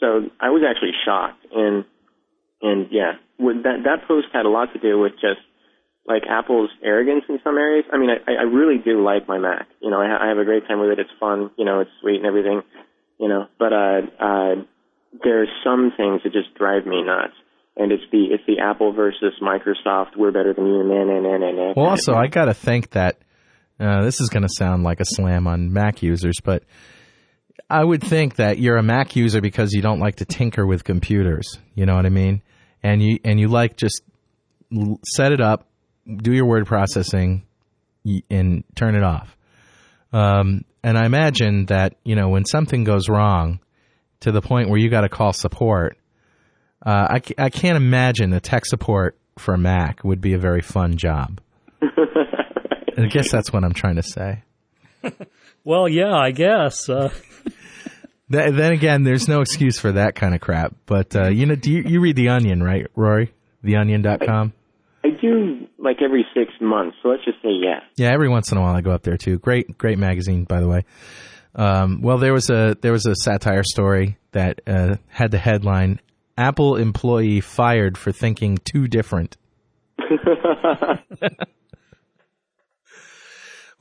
So 0.00 0.30
I 0.40 0.50
was 0.50 0.62
actually 0.68 0.92
shocked, 1.04 1.46
and 1.54 1.84
and 2.60 2.88
yeah, 2.90 3.12
with 3.38 3.62
that 3.62 3.84
that 3.84 4.08
post 4.08 4.28
had 4.32 4.46
a 4.46 4.48
lot 4.50 4.72
to 4.72 4.78
do 4.78 4.98
with 4.98 5.12
just 5.12 5.40
like 6.06 6.22
Apple's 6.28 6.70
arrogance 6.82 7.24
in 7.28 7.38
some 7.44 7.56
areas. 7.56 7.84
I 7.92 7.98
mean, 7.98 8.10
I 8.10 8.32
I 8.32 8.42
really 8.42 8.78
do 8.78 9.04
like 9.04 9.28
my 9.28 9.38
Mac. 9.38 9.68
You 9.80 9.90
know, 9.90 10.00
I, 10.00 10.08
ha- 10.08 10.24
I 10.24 10.28
have 10.28 10.38
a 10.38 10.44
great 10.44 10.66
time 10.66 10.80
with 10.80 10.90
it. 10.90 10.98
It's 10.98 11.10
fun. 11.20 11.50
You 11.56 11.64
know, 11.64 11.80
it's 11.80 11.90
sweet 12.00 12.16
and 12.16 12.26
everything. 12.26 12.62
You 13.18 13.28
know, 13.28 13.46
but 13.58 13.72
uh, 13.72 14.00
uh, 14.18 14.54
there's 15.22 15.48
some 15.62 15.92
things 15.96 16.22
that 16.24 16.32
just 16.32 16.54
drive 16.54 16.86
me 16.86 17.02
nuts. 17.02 17.34
And 17.76 17.90
it's 17.90 18.02
the 18.12 18.26
it's 18.34 18.44
the 18.46 18.58
Apple 18.58 18.92
versus 18.92 19.32
Microsoft. 19.40 20.16
We're 20.16 20.32
better 20.32 20.52
than 20.52 20.66
you. 20.66 20.82
Nah, 20.84 21.04
nah, 21.04 21.20
nah, 21.20 21.38
nah, 21.38 21.50
nah. 21.52 21.72
Well, 21.74 21.86
also, 21.86 22.14
I 22.14 22.26
got 22.26 22.46
to 22.46 22.54
think 22.54 22.90
that 22.90 23.16
uh, 23.82 24.04
this 24.04 24.20
is 24.20 24.28
going 24.28 24.44
to 24.44 24.48
sound 24.48 24.84
like 24.84 25.00
a 25.00 25.04
slam 25.04 25.48
on 25.48 25.72
Mac 25.72 26.02
users, 26.02 26.38
but 26.42 26.62
I 27.68 27.82
would 27.82 28.02
think 28.02 28.36
that 28.36 28.58
you're 28.58 28.76
a 28.76 28.82
Mac 28.82 29.16
user 29.16 29.40
because 29.40 29.72
you 29.72 29.82
don't 29.82 29.98
like 29.98 30.16
to 30.16 30.24
tinker 30.24 30.64
with 30.66 30.84
computers. 30.84 31.58
You 31.74 31.86
know 31.86 31.96
what 31.96 32.06
I 32.06 32.10
mean? 32.10 32.42
And 32.82 33.02
you 33.02 33.18
and 33.24 33.40
you 33.40 33.48
like 33.48 33.76
just 33.76 34.02
set 35.04 35.32
it 35.32 35.40
up, 35.40 35.66
do 36.06 36.32
your 36.32 36.46
word 36.46 36.66
processing, 36.66 37.44
and 38.30 38.64
turn 38.76 38.94
it 38.94 39.02
off. 39.02 39.36
Um, 40.12 40.64
and 40.84 40.96
I 40.96 41.06
imagine 41.06 41.66
that 41.66 41.96
you 42.04 42.14
know 42.14 42.28
when 42.28 42.44
something 42.44 42.84
goes 42.84 43.08
wrong 43.08 43.58
to 44.20 44.30
the 44.30 44.42
point 44.42 44.68
where 44.68 44.78
you 44.78 44.90
got 44.90 45.00
to 45.00 45.08
call 45.08 45.32
support, 45.32 45.96
uh, 46.86 47.08
I, 47.10 47.22
I 47.38 47.50
can't 47.50 47.76
imagine 47.76 48.30
the 48.30 48.40
tech 48.40 48.64
support 48.66 49.18
for 49.38 49.56
Mac 49.56 50.04
would 50.04 50.20
be 50.20 50.34
a 50.34 50.38
very 50.38 50.60
fun 50.60 50.96
job. 50.96 51.40
I 52.96 53.06
guess 53.06 53.30
that's 53.30 53.52
what 53.52 53.64
I'm 53.64 53.72
trying 53.72 53.96
to 53.96 54.02
say. 54.02 54.42
Well, 55.64 55.88
yeah, 55.88 56.14
I 56.14 56.32
guess. 56.32 56.88
Uh, 56.88 57.10
Th- 58.30 58.52
then 58.52 58.72
again, 58.72 59.04
there's 59.04 59.28
no 59.28 59.42
excuse 59.42 59.78
for 59.78 59.92
that 59.92 60.14
kind 60.14 60.34
of 60.34 60.40
crap. 60.40 60.74
But 60.86 61.14
uh, 61.14 61.28
you 61.28 61.46
know, 61.46 61.54
do 61.54 61.70
you, 61.70 61.82
you 61.82 62.00
read 62.00 62.16
The 62.16 62.30
Onion, 62.30 62.62
right, 62.62 62.86
Rory? 62.96 63.32
TheOnion.com. 63.64 64.52
I 65.04 65.08
do 65.20 65.68
like 65.78 65.98
every 66.02 66.26
six 66.34 66.50
months, 66.60 66.96
so 67.02 67.10
let's 67.10 67.24
just 67.24 67.40
say 67.42 67.50
yeah. 67.50 67.80
Yeah, 67.96 68.12
every 68.12 68.28
once 68.28 68.50
in 68.50 68.58
a 68.58 68.60
while 68.60 68.74
I 68.74 68.80
go 68.80 68.90
up 68.90 69.02
there 69.02 69.16
too. 69.16 69.38
Great, 69.38 69.78
great 69.78 69.98
magazine, 69.98 70.44
by 70.44 70.60
the 70.60 70.68
way. 70.68 70.84
Um, 71.54 72.00
well, 72.02 72.18
there 72.18 72.32
was 72.32 72.50
a 72.50 72.76
there 72.80 72.92
was 72.92 73.06
a 73.06 73.14
satire 73.14 73.62
story 73.62 74.16
that 74.32 74.62
uh, 74.66 74.96
had 75.08 75.30
the 75.30 75.38
headline: 75.38 76.00
"Apple 76.36 76.76
employee 76.76 77.40
fired 77.40 77.98
for 77.98 78.10
thinking 78.10 78.58
too 78.64 78.88
different." 78.88 79.36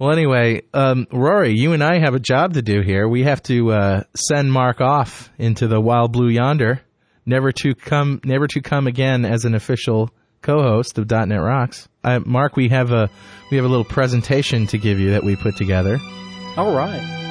Well, 0.02 0.11
anyway, 0.11 0.64
um, 0.73 1.06
Rory, 1.11 1.53
you 1.53 1.73
and 1.73 1.84
I 1.84 1.99
have 1.99 2.15
a 2.15 2.19
job 2.19 2.56
to 2.56 2.64
do 2.64 2.82
here. 2.82 3.07
We 3.07 3.22
have 3.22 3.44
to 3.44 3.72
uh, 3.72 4.03
send 4.15 4.52
Mark 4.52 4.82
off 4.82 5.30
into 5.38 5.68
the 5.68 5.80
wild 5.80 6.11
blue 6.11 6.30
yonder, 6.30 6.82
never 7.23 7.52
to 7.52 7.76
come, 7.76 8.19
never 8.26 8.48
to 8.48 8.61
come 8.61 8.88
again 8.88 9.26
as 9.26 9.45
an 9.45 9.53
official 9.53 10.10
co-host 10.41 10.98
of 10.98 11.07
.NET 11.07 11.40
Rocks. 11.40 11.88
Uh, 12.03 12.19
Mark, 12.26 12.56
we 12.56 12.69
have 12.69 12.91
a 12.91 13.11
we 13.52 13.57
have 13.57 13.65
a 13.68 13.69
little 13.69 13.86
presentation 13.86 14.65
to 14.65 14.80
give 14.80 14.99
you 14.99 15.11
that 15.11 15.23
we 15.23 15.36
put 15.36 15.56
together. 15.56 15.99
all 16.57 16.76
right. 16.76 17.30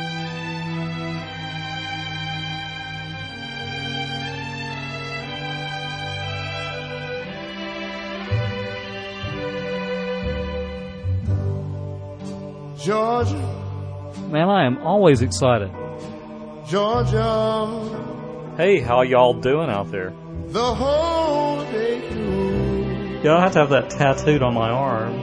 Georgia, 13.25 14.29
Man, 14.31 14.49
I 14.49 14.65
am 14.65 14.79
always 14.79 15.21
excited. 15.23 15.71
Georgia, 16.67 18.55
Hey, 18.57 18.81
how 18.81 19.03
y'all 19.03 19.35
doing 19.35 19.69
out 19.69 19.91
there? 19.91 20.13
the 20.47 20.75
whole 20.75 21.61
day 21.71 22.01
through. 22.11 23.21
Yeah, 23.23 23.37
I 23.37 23.41
have 23.43 23.53
to 23.53 23.59
have 23.61 23.71
that 23.71 23.91
tattooed 23.91 24.43
on 24.43 24.55
my 24.55 24.71
arm. 24.71 25.23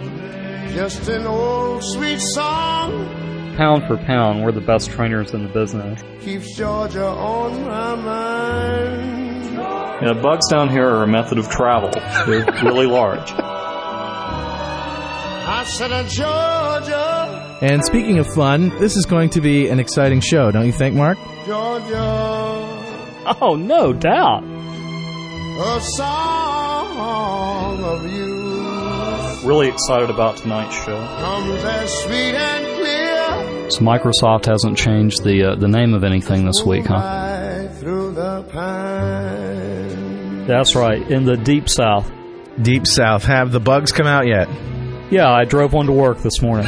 Just 0.73 1.07
an 1.09 1.25
old 1.25 1.83
sweet 1.83 2.19
song 2.21 3.53
Pound 3.57 3.87
for 3.87 3.97
pound, 3.97 4.43
we're 4.45 4.51
the 4.51 4.61
best 4.61 4.91
trainers 4.91 5.33
in 5.33 5.41
the 5.47 5.49
business. 5.49 6.01
keeps 6.21 6.55
Georgia 6.55 7.03
on 7.07 7.63
my 7.65 7.95
mind. 7.95 9.53
Yeah, 10.05 10.13
bugs 10.21 10.47
down 10.51 10.69
here 10.69 10.87
are 10.87 11.03
a 11.03 11.07
method 11.07 11.39
of 11.39 11.49
travel. 11.49 11.89
They're 12.27 12.45
really 12.63 12.85
large. 12.85 13.31
I 15.49 15.63
said, 15.65 15.89
Georgia, 16.09 17.16
And 17.61 17.83
speaking 17.85 18.19
of 18.19 18.27
fun, 18.27 18.69
this 18.77 18.95
is 18.95 19.05
going 19.05 19.29
to 19.31 19.41
be 19.41 19.67
an 19.69 19.79
exciting 19.79 20.19
show, 20.21 20.51
don't 20.51 20.65
you 20.67 20.71
think, 20.71 20.95
Mark? 20.95 21.17
Georgia, 21.45 22.65
Oh, 23.41 23.55
no 23.55 23.93
doubt. 23.93 24.43
a 24.43 25.81
song 25.81 27.83
of 27.83 28.11
you 28.11 28.27
Really 29.47 29.69
excited 29.69 30.09
about 30.09 30.37
tonight's 30.37 30.75
show. 30.75 30.97
comes 31.19 31.63
as 31.63 31.91
sweet 32.03 32.35
and 32.35 32.65
clear. 32.77 33.69
So 33.71 33.81
Microsoft 33.81 34.45
hasn't 34.45 34.77
changed 34.77 35.23
the 35.23 35.51
uh, 35.51 35.55
the 35.55 35.67
name 35.67 35.93
of 35.93 36.03
anything 36.03 36.45
this 36.45 36.63
week, 36.63 36.85
huh? 36.85 37.67
Through 37.79 38.13
the. 38.13 38.43
That's 40.47 40.75
right, 40.75 41.01
in 41.11 41.25
the 41.25 41.35
deep 41.37 41.69
south. 41.69 42.09
Deep 42.61 42.87
South. 42.87 43.23
Have 43.25 43.51
the 43.51 43.59
bugs 43.59 43.91
come 43.91 44.07
out 44.07 44.25
yet? 44.27 44.47
Yeah, 45.09 45.31
I 45.31 45.45
drove 45.45 45.73
one 45.73 45.85
to 45.87 45.91
work 45.93 46.19
this 46.19 46.41
morning. 46.41 46.67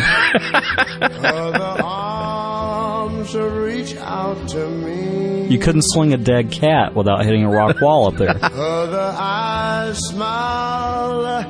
Reach 3.31 3.95
out 3.97 4.47
to 4.49 4.67
me. 4.67 5.45
You 5.47 5.59
couldn't 5.59 5.83
sling 5.83 6.13
a 6.13 6.17
dead 6.17 6.51
cat 6.51 6.95
without 6.95 7.23
hitting 7.23 7.43
a 7.45 7.49
rock 7.49 7.79
wall 7.79 8.07
up 8.07 8.15
there. 8.15 8.29
Other 8.43 9.13
eyes 9.17 9.97
smile 9.99 11.43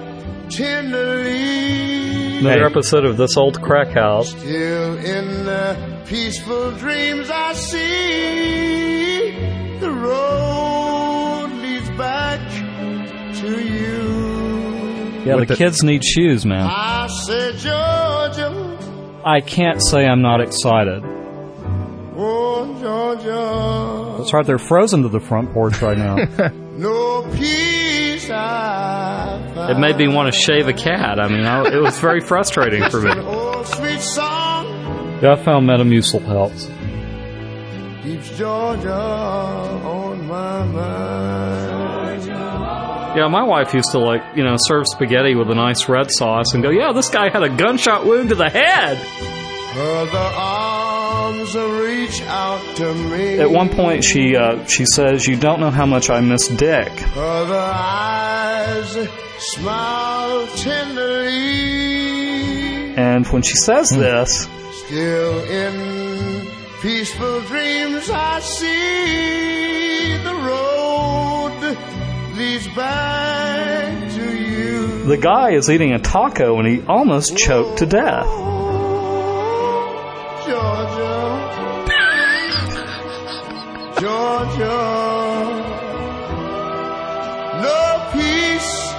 tenderly. 0.49 2.39
Another 2.39 2.59
Hey. 2.59 2.65
episode 2.65 3.05
of 3.05 3.15
This 3.17 3.37
Old 3.37 3.61
Crack 3.61 3.89
House. 3.89 4.29
Still 4.31 4.97
in 4.97 5.45
the 5.45 5.77
peaceful 6.05 6.71
dreams 6.71 7.29
I 7.31 7.53
see, 7.53 9.31
the 9.79 9.91
road 9.91 10.48
Yeah, 15.29 15.37
the 15.37 15.45
the- 15.45 15.55
kids 15.55 15.83
need 15.83 16.03
shoes, 16.03 16.45
man. 16.45 16.61
I 16.69 17.07
said, 17.07 17.55
Georgia, 17.55 19.21
I 19.25 19.41
can't 19.41 19.81
say 19.81 20.05
I'm 20.05 20.21
not 20.21 20.41
excited. 20.41 21.03
oh 22.21 22.77
Georgia, 22.81 24.17
That's 24.19 24.33
right, 24.33 24.45
they're 24.45 24.57
frozen 24.57 25.03
to 25.03 25.09
the 25.09 25.19
front 25.19 25.53
porch 25.53 25.81
right 25.81 25.97
now. 25.97 26.15
no 26.77 27.23
peace 27.35 28.29
I 28.29 29.51
find. 29.55 29.71
it 29.71 29.79
made 29.79 29.97
me 29.97 30.07
want 30.13 30.33
to 30.33 30.39
shave 30.39 30.67
a 30.67 30.73
cat. 30.73 31.19
I 31.19 31.27
mean, 31.27 31.45
I, 31.45 31.65
it 31.67 31.81
was 31.81 31.97
very 31.99 32.21
frustrating 32.21 32.83
for 32.89 33.01
me. 33.01 33.11
old 33.21 33.65
sweet 33.67 33.99
song 33.99 34.65
Yeah, 35.21 35.33
I 35.33 35.43
found 35.43 35.67
Metamucil 35.67 36.21
helps. 36.25 36.65
keeps 38.03 38.37
Georgia 38.37 38.93
on 38.93 40.27
my 40.27 40.63
mind. 40.65 41.08
Yeah, 43.19 43.27
my 43.27 43.43
wife 43.43 43.73
used 43.73 43.91
to 43.91 43.99
like, 43.99 44.23
you 44.37 44.45
know, 44.45 44.55
serve 44.57 44.85
spaghetti 44.87 45.35
with 45.35 45.51
a 45.51 45.53
nice 45.53 45.89
red 45.89 46.09
sauce 46.09 46.53
and 46.53 46.63
go, 46.63 46.69
yeah, 46.69 46.93
this 46.93 47.09
guy 47.09 47.29
had 47.29 47.43
a 47.43 47.49
gunshot 47.49 48.05
wound 48.05 48.29
to 48.29 48.35
the 48.35 48.49
head. 48.49 48.97
Other 49.75 50.17
arms 50.37 51.53
reach 51.53 52.21
out 52.21 52.77
to 52.77 52.93
me. 52.93 53.39
At 53.39 53.51
one 53.51 53.67
point, 53.67 54.05
she 54.05 54.37
uh, 54.37 54.63
she 54.67 54.85
says, 54.85 55.27
"You 55.27 55.35
don't 55.35 55.59
know 55.59 55.69
how 55.69 55.85
much 55.85 56.09
I 56.09 56.21
miss 56.21 56.47
Dick." 56.47 56.89
Other 57.17 57.59
eyes 57.59 59.09
smile 59.39 60.47
tenderly. 60.55 61.35
And 62.95 63.27
when 63.27 63.41
she 63.41 63.55
says 63.55 63.89
this, 63.89 64.47
Still 64.85 65.39
in 65.43 66.47
peaceful 66.81 67.41
dreams, 67.41 68.09
I 68.09 68.39
see 68.39 70.17
the 70.23 70.35
road 70.35 71.98
leads 72.39 72.67
back 72.69 74.11
to 74.13 74.37
you. 74.37 75.03
the 75.03 75.17
guy 75.17 75.51
is 75.51 75.69
eating 75.69 75.91
a 75.91 75.99
taco 75.99 76.57
and 76.59 76.67
he 76.67 76.81
almost 76.87 77.35
choked 77.37 77.79
to 77.79 77.85
death. 77.85 78.25
Georgia, 80.47 81.19
Georgia, 83.99 84.79
no 87.61 88.09
peace, 88.13 88.93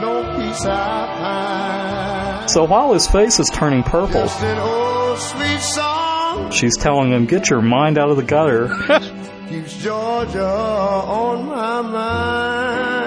no 0.00 0.36
peace 0.36 0.64
I 0.66 2.38
find. 2.38 2.50
So 2.50 2.64
while 2.64 2.92
his 2.92 3.06
face 3.06 3.40
is 3.40 3.48
turning 3.52 3.82
purple, 3.82 4.20
Just 4.22 4.42
an 4.42 4.58
old 4.58 5.18
sweet 5.18 5.60
song 5.60 6.50
she's 6.50 6.76
telling 6.76 7.10
him, 7.12 7.24
"Get 7.26 7.48
your 7.50 7.62
mind 7.62 7.98
out 7.98 8.10
of 8.10 8.16
the 8.16 8.22
gutter." 8.22 8.68
keeps 9.52 9.76
Georgia 9.76 10.46
on 10.46 11.46
my 11.46 11.82
mind. 11.82 13.04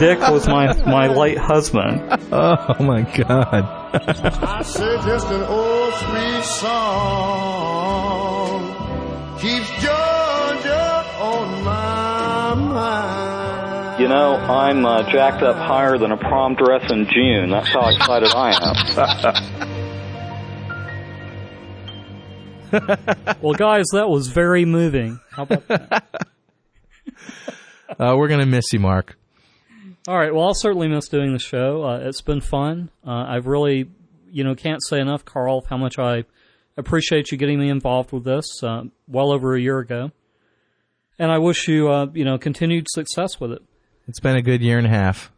Dick 0.00 0.18
was 0.30 0.48
my 0.48 0.72
my 0.84 1.08
late 1.08 1.36
husband. 1.36 2.00
Oh 2.32 2.76
my 2.80 3.02
God! 3.02 3.64
I 3.92 4.62
say 4.62 4.96
just 5.04 5.26
an 5.28 5.42
old 5.42 5.92
sweet 5.92 6.44
song 6.44 6.78
keeps 9.38 9.68
Georgia 9.82 11.04
on 11.20 11.64
my 11.64 12.54
mind. 12.54 14.00
You 14.00 14.08
know, 14.08 14.36
I'm 14.36 14.86
uh, 14.86 15.02
jacked 15.10 15.42
up 15.42 15.56
higher 15.56 15.98
than 15.98 16.12
a 16.12 16.16
prom 16.16 16.54
dress 16.54 16.90
in 16.90 17.06
June. 17.12 17.50
That's 17.50 17.68
how 17.68 17.90
excited 17.90 18.32
I 18.34 18.54
am. 18.62 18.74
Well, 23.40 23.54
guys, 23.54 23.84
that 23.92 24.08
was 24.08 24.28
very 24.28 24.64
moving. 24.64 25.20
How 25.30 25.42
about 25.44 25.68
that? 25.68 26.04
Uh, 27.98 28.14
we're 28.16 28.28
gonna 28.28 28.46
miss 28.46 28.70
you, 28.72 28.78
Mark. 28.78 29.18
All 30.06 30.16
right. 30.16 30.32
Well, 30.32 30.44
I'll 30.44 30.54
certainly 30.54 30.88
miss 30.88 31.08
doing 31.08 31.32
the 31.32 31.38
show. 31.38 31.82
Uh, 31.82 31.98
it's 32.00 32.20
been 32.20 32.42
fun. 32.42 32.90
Uh, 33.04 33.24
I've 33.26 33.46
really 33.46 33.88
you 34.30 34.44
know, 34.44 34.54
can't 34.54 34.82
say 34.84 35.00
enough, 35.00 35.24
Carl, 35.24 35.64
how 35.68 35.76
much 35.76 35.98
I 35.98 36.24
appreciate 36.76 37.30
you 37.30 37.38
getting 37.38 37.58
me 37.58 37.68
involved 37.68 38.12
with 38.12 38.24
this 38.24 38.62
uh, 38.62 38.84
well 39.06 39.32
over 39.32 39.54
a 39.54 39.60
year 39.60 39.78
ago. 39.78 40.10
And 41.18 41.32
I 41.32 41.38
wish 41.38 41.66
you, 41.66 41.90
uh, 41.90 42.06
you 42.14 42.24
know, 42.24 42.38
continued 42.38 42.86
success 42.88 43.40
with 43.40 43.52
it. 43.52 43.62
It's 44.06 44.20
been 44.20 44.36
a 44.36 44.42
good 44.42 44.62
year 44.62 44.78
and 44.78 44.86
a 44.86 44.90
half. 44.90 45.32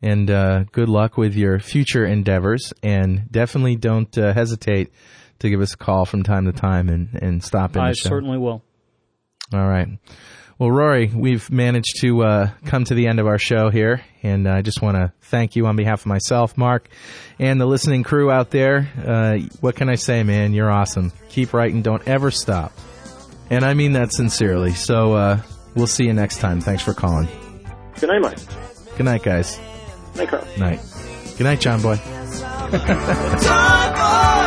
And 0.00 0.28
uh, 0.30 0.64
good 0.72 0.88
luck 0.88 1.16
with 1.16 1.34
your 1.36 1.60
future 1.60 2.04
endeavors. 2.04 2.72
And 2.82 3.30
definitely 3.30 3.76
don't 3.76 4.16
uh, 4.18 4.32
hesitate 4.32 4.92
to 5.42 5.50
give 5.50 5.60
us 5.60 5.74
a 5.74 5.76
call 5.76 6.04
from 6.04 6.22
time 6.22 6.46
to 6.46 6.52
time 6.52 6.88
and, 6.88 7.08
and 7.14 7.44
stop 7.44 7.76
in 7.76 7.82
I 7.82 7.90
the 7.90 7.94
show. 7.94 8.08
certainly 8.08 8.38
will. 8.38 8.62
All 9.52 9.68
right. 9.68 9.88
Well, 10.58 10.70
Rory, 10.70 11.10
we've 11.12 11.50
managed 11.50 12.00
to 12.02 12.22
uh, 12.22 12.50
come 12.66 12.84
to 12.84 12.94
the 12.94 13.08
end 13.08 13.18
of 13.18 13.26
our 13.26 13.38
show 13.38 13.68
here, 13.70 14.02
and 14.22 14.46
I 14.48 14.62
just 14.62 14.80
want 14.80 14.96
to 14.96 15.12
thank 15.22 15.56
you 15.56 15.66
on 15.66 15.74
behalf 15.76 16.00
of 16.02 16.06
myself, 16.06 16.56
Mark, 16.56 16.88
and 17.40 17.60
the 17.60 17.66
listening 17.66 18.04
crew 18.04 18.30
out 18.30 18.50
there. 18.50 18.88
Uh, 19.04 19.38
what 19.60 19.74
can 19.74 19.88
I 19.88 19.96
say, 19.96 20.22
man? 20.22 20.52
You're 20.52 20.70
awesome. 20.70 21.12
Keep 21.30 21.52
writing. 21.52 21.82
Don't 21.82 22.06
ever 22.06 22.30
stop. 22.30 22.72
And 23.50 23.64
I 23.64 23.74
mean 23.74 23.94
that 23.94 24.12
sincerely. 24.12 24.72
So 24.72 25.14
uh, 25.14 25.40
we'll 25.74 25.86
see 25.88 26.04
you 26.04 26.12
next 26.12 26.38
time. 26.38 26.60
Thanks 26.60 26.82
for 26.82 26.94
calling. 26.94 27.26
Good 27.98 28.08
night, 28.08 28.22
Mike. 28.22 28.38
Good 28.96 29.04
night, 29.04 29.22
guys. 29.24 29.58
Night, 30.14 30.28
Carl. 30.28 30.46
Night. 30.58 30.80
Good 31.38 31.44
night, 31.44 31.60
John 31.60 31.82
Boy. 31.82 31.96
Time 32.70 34.32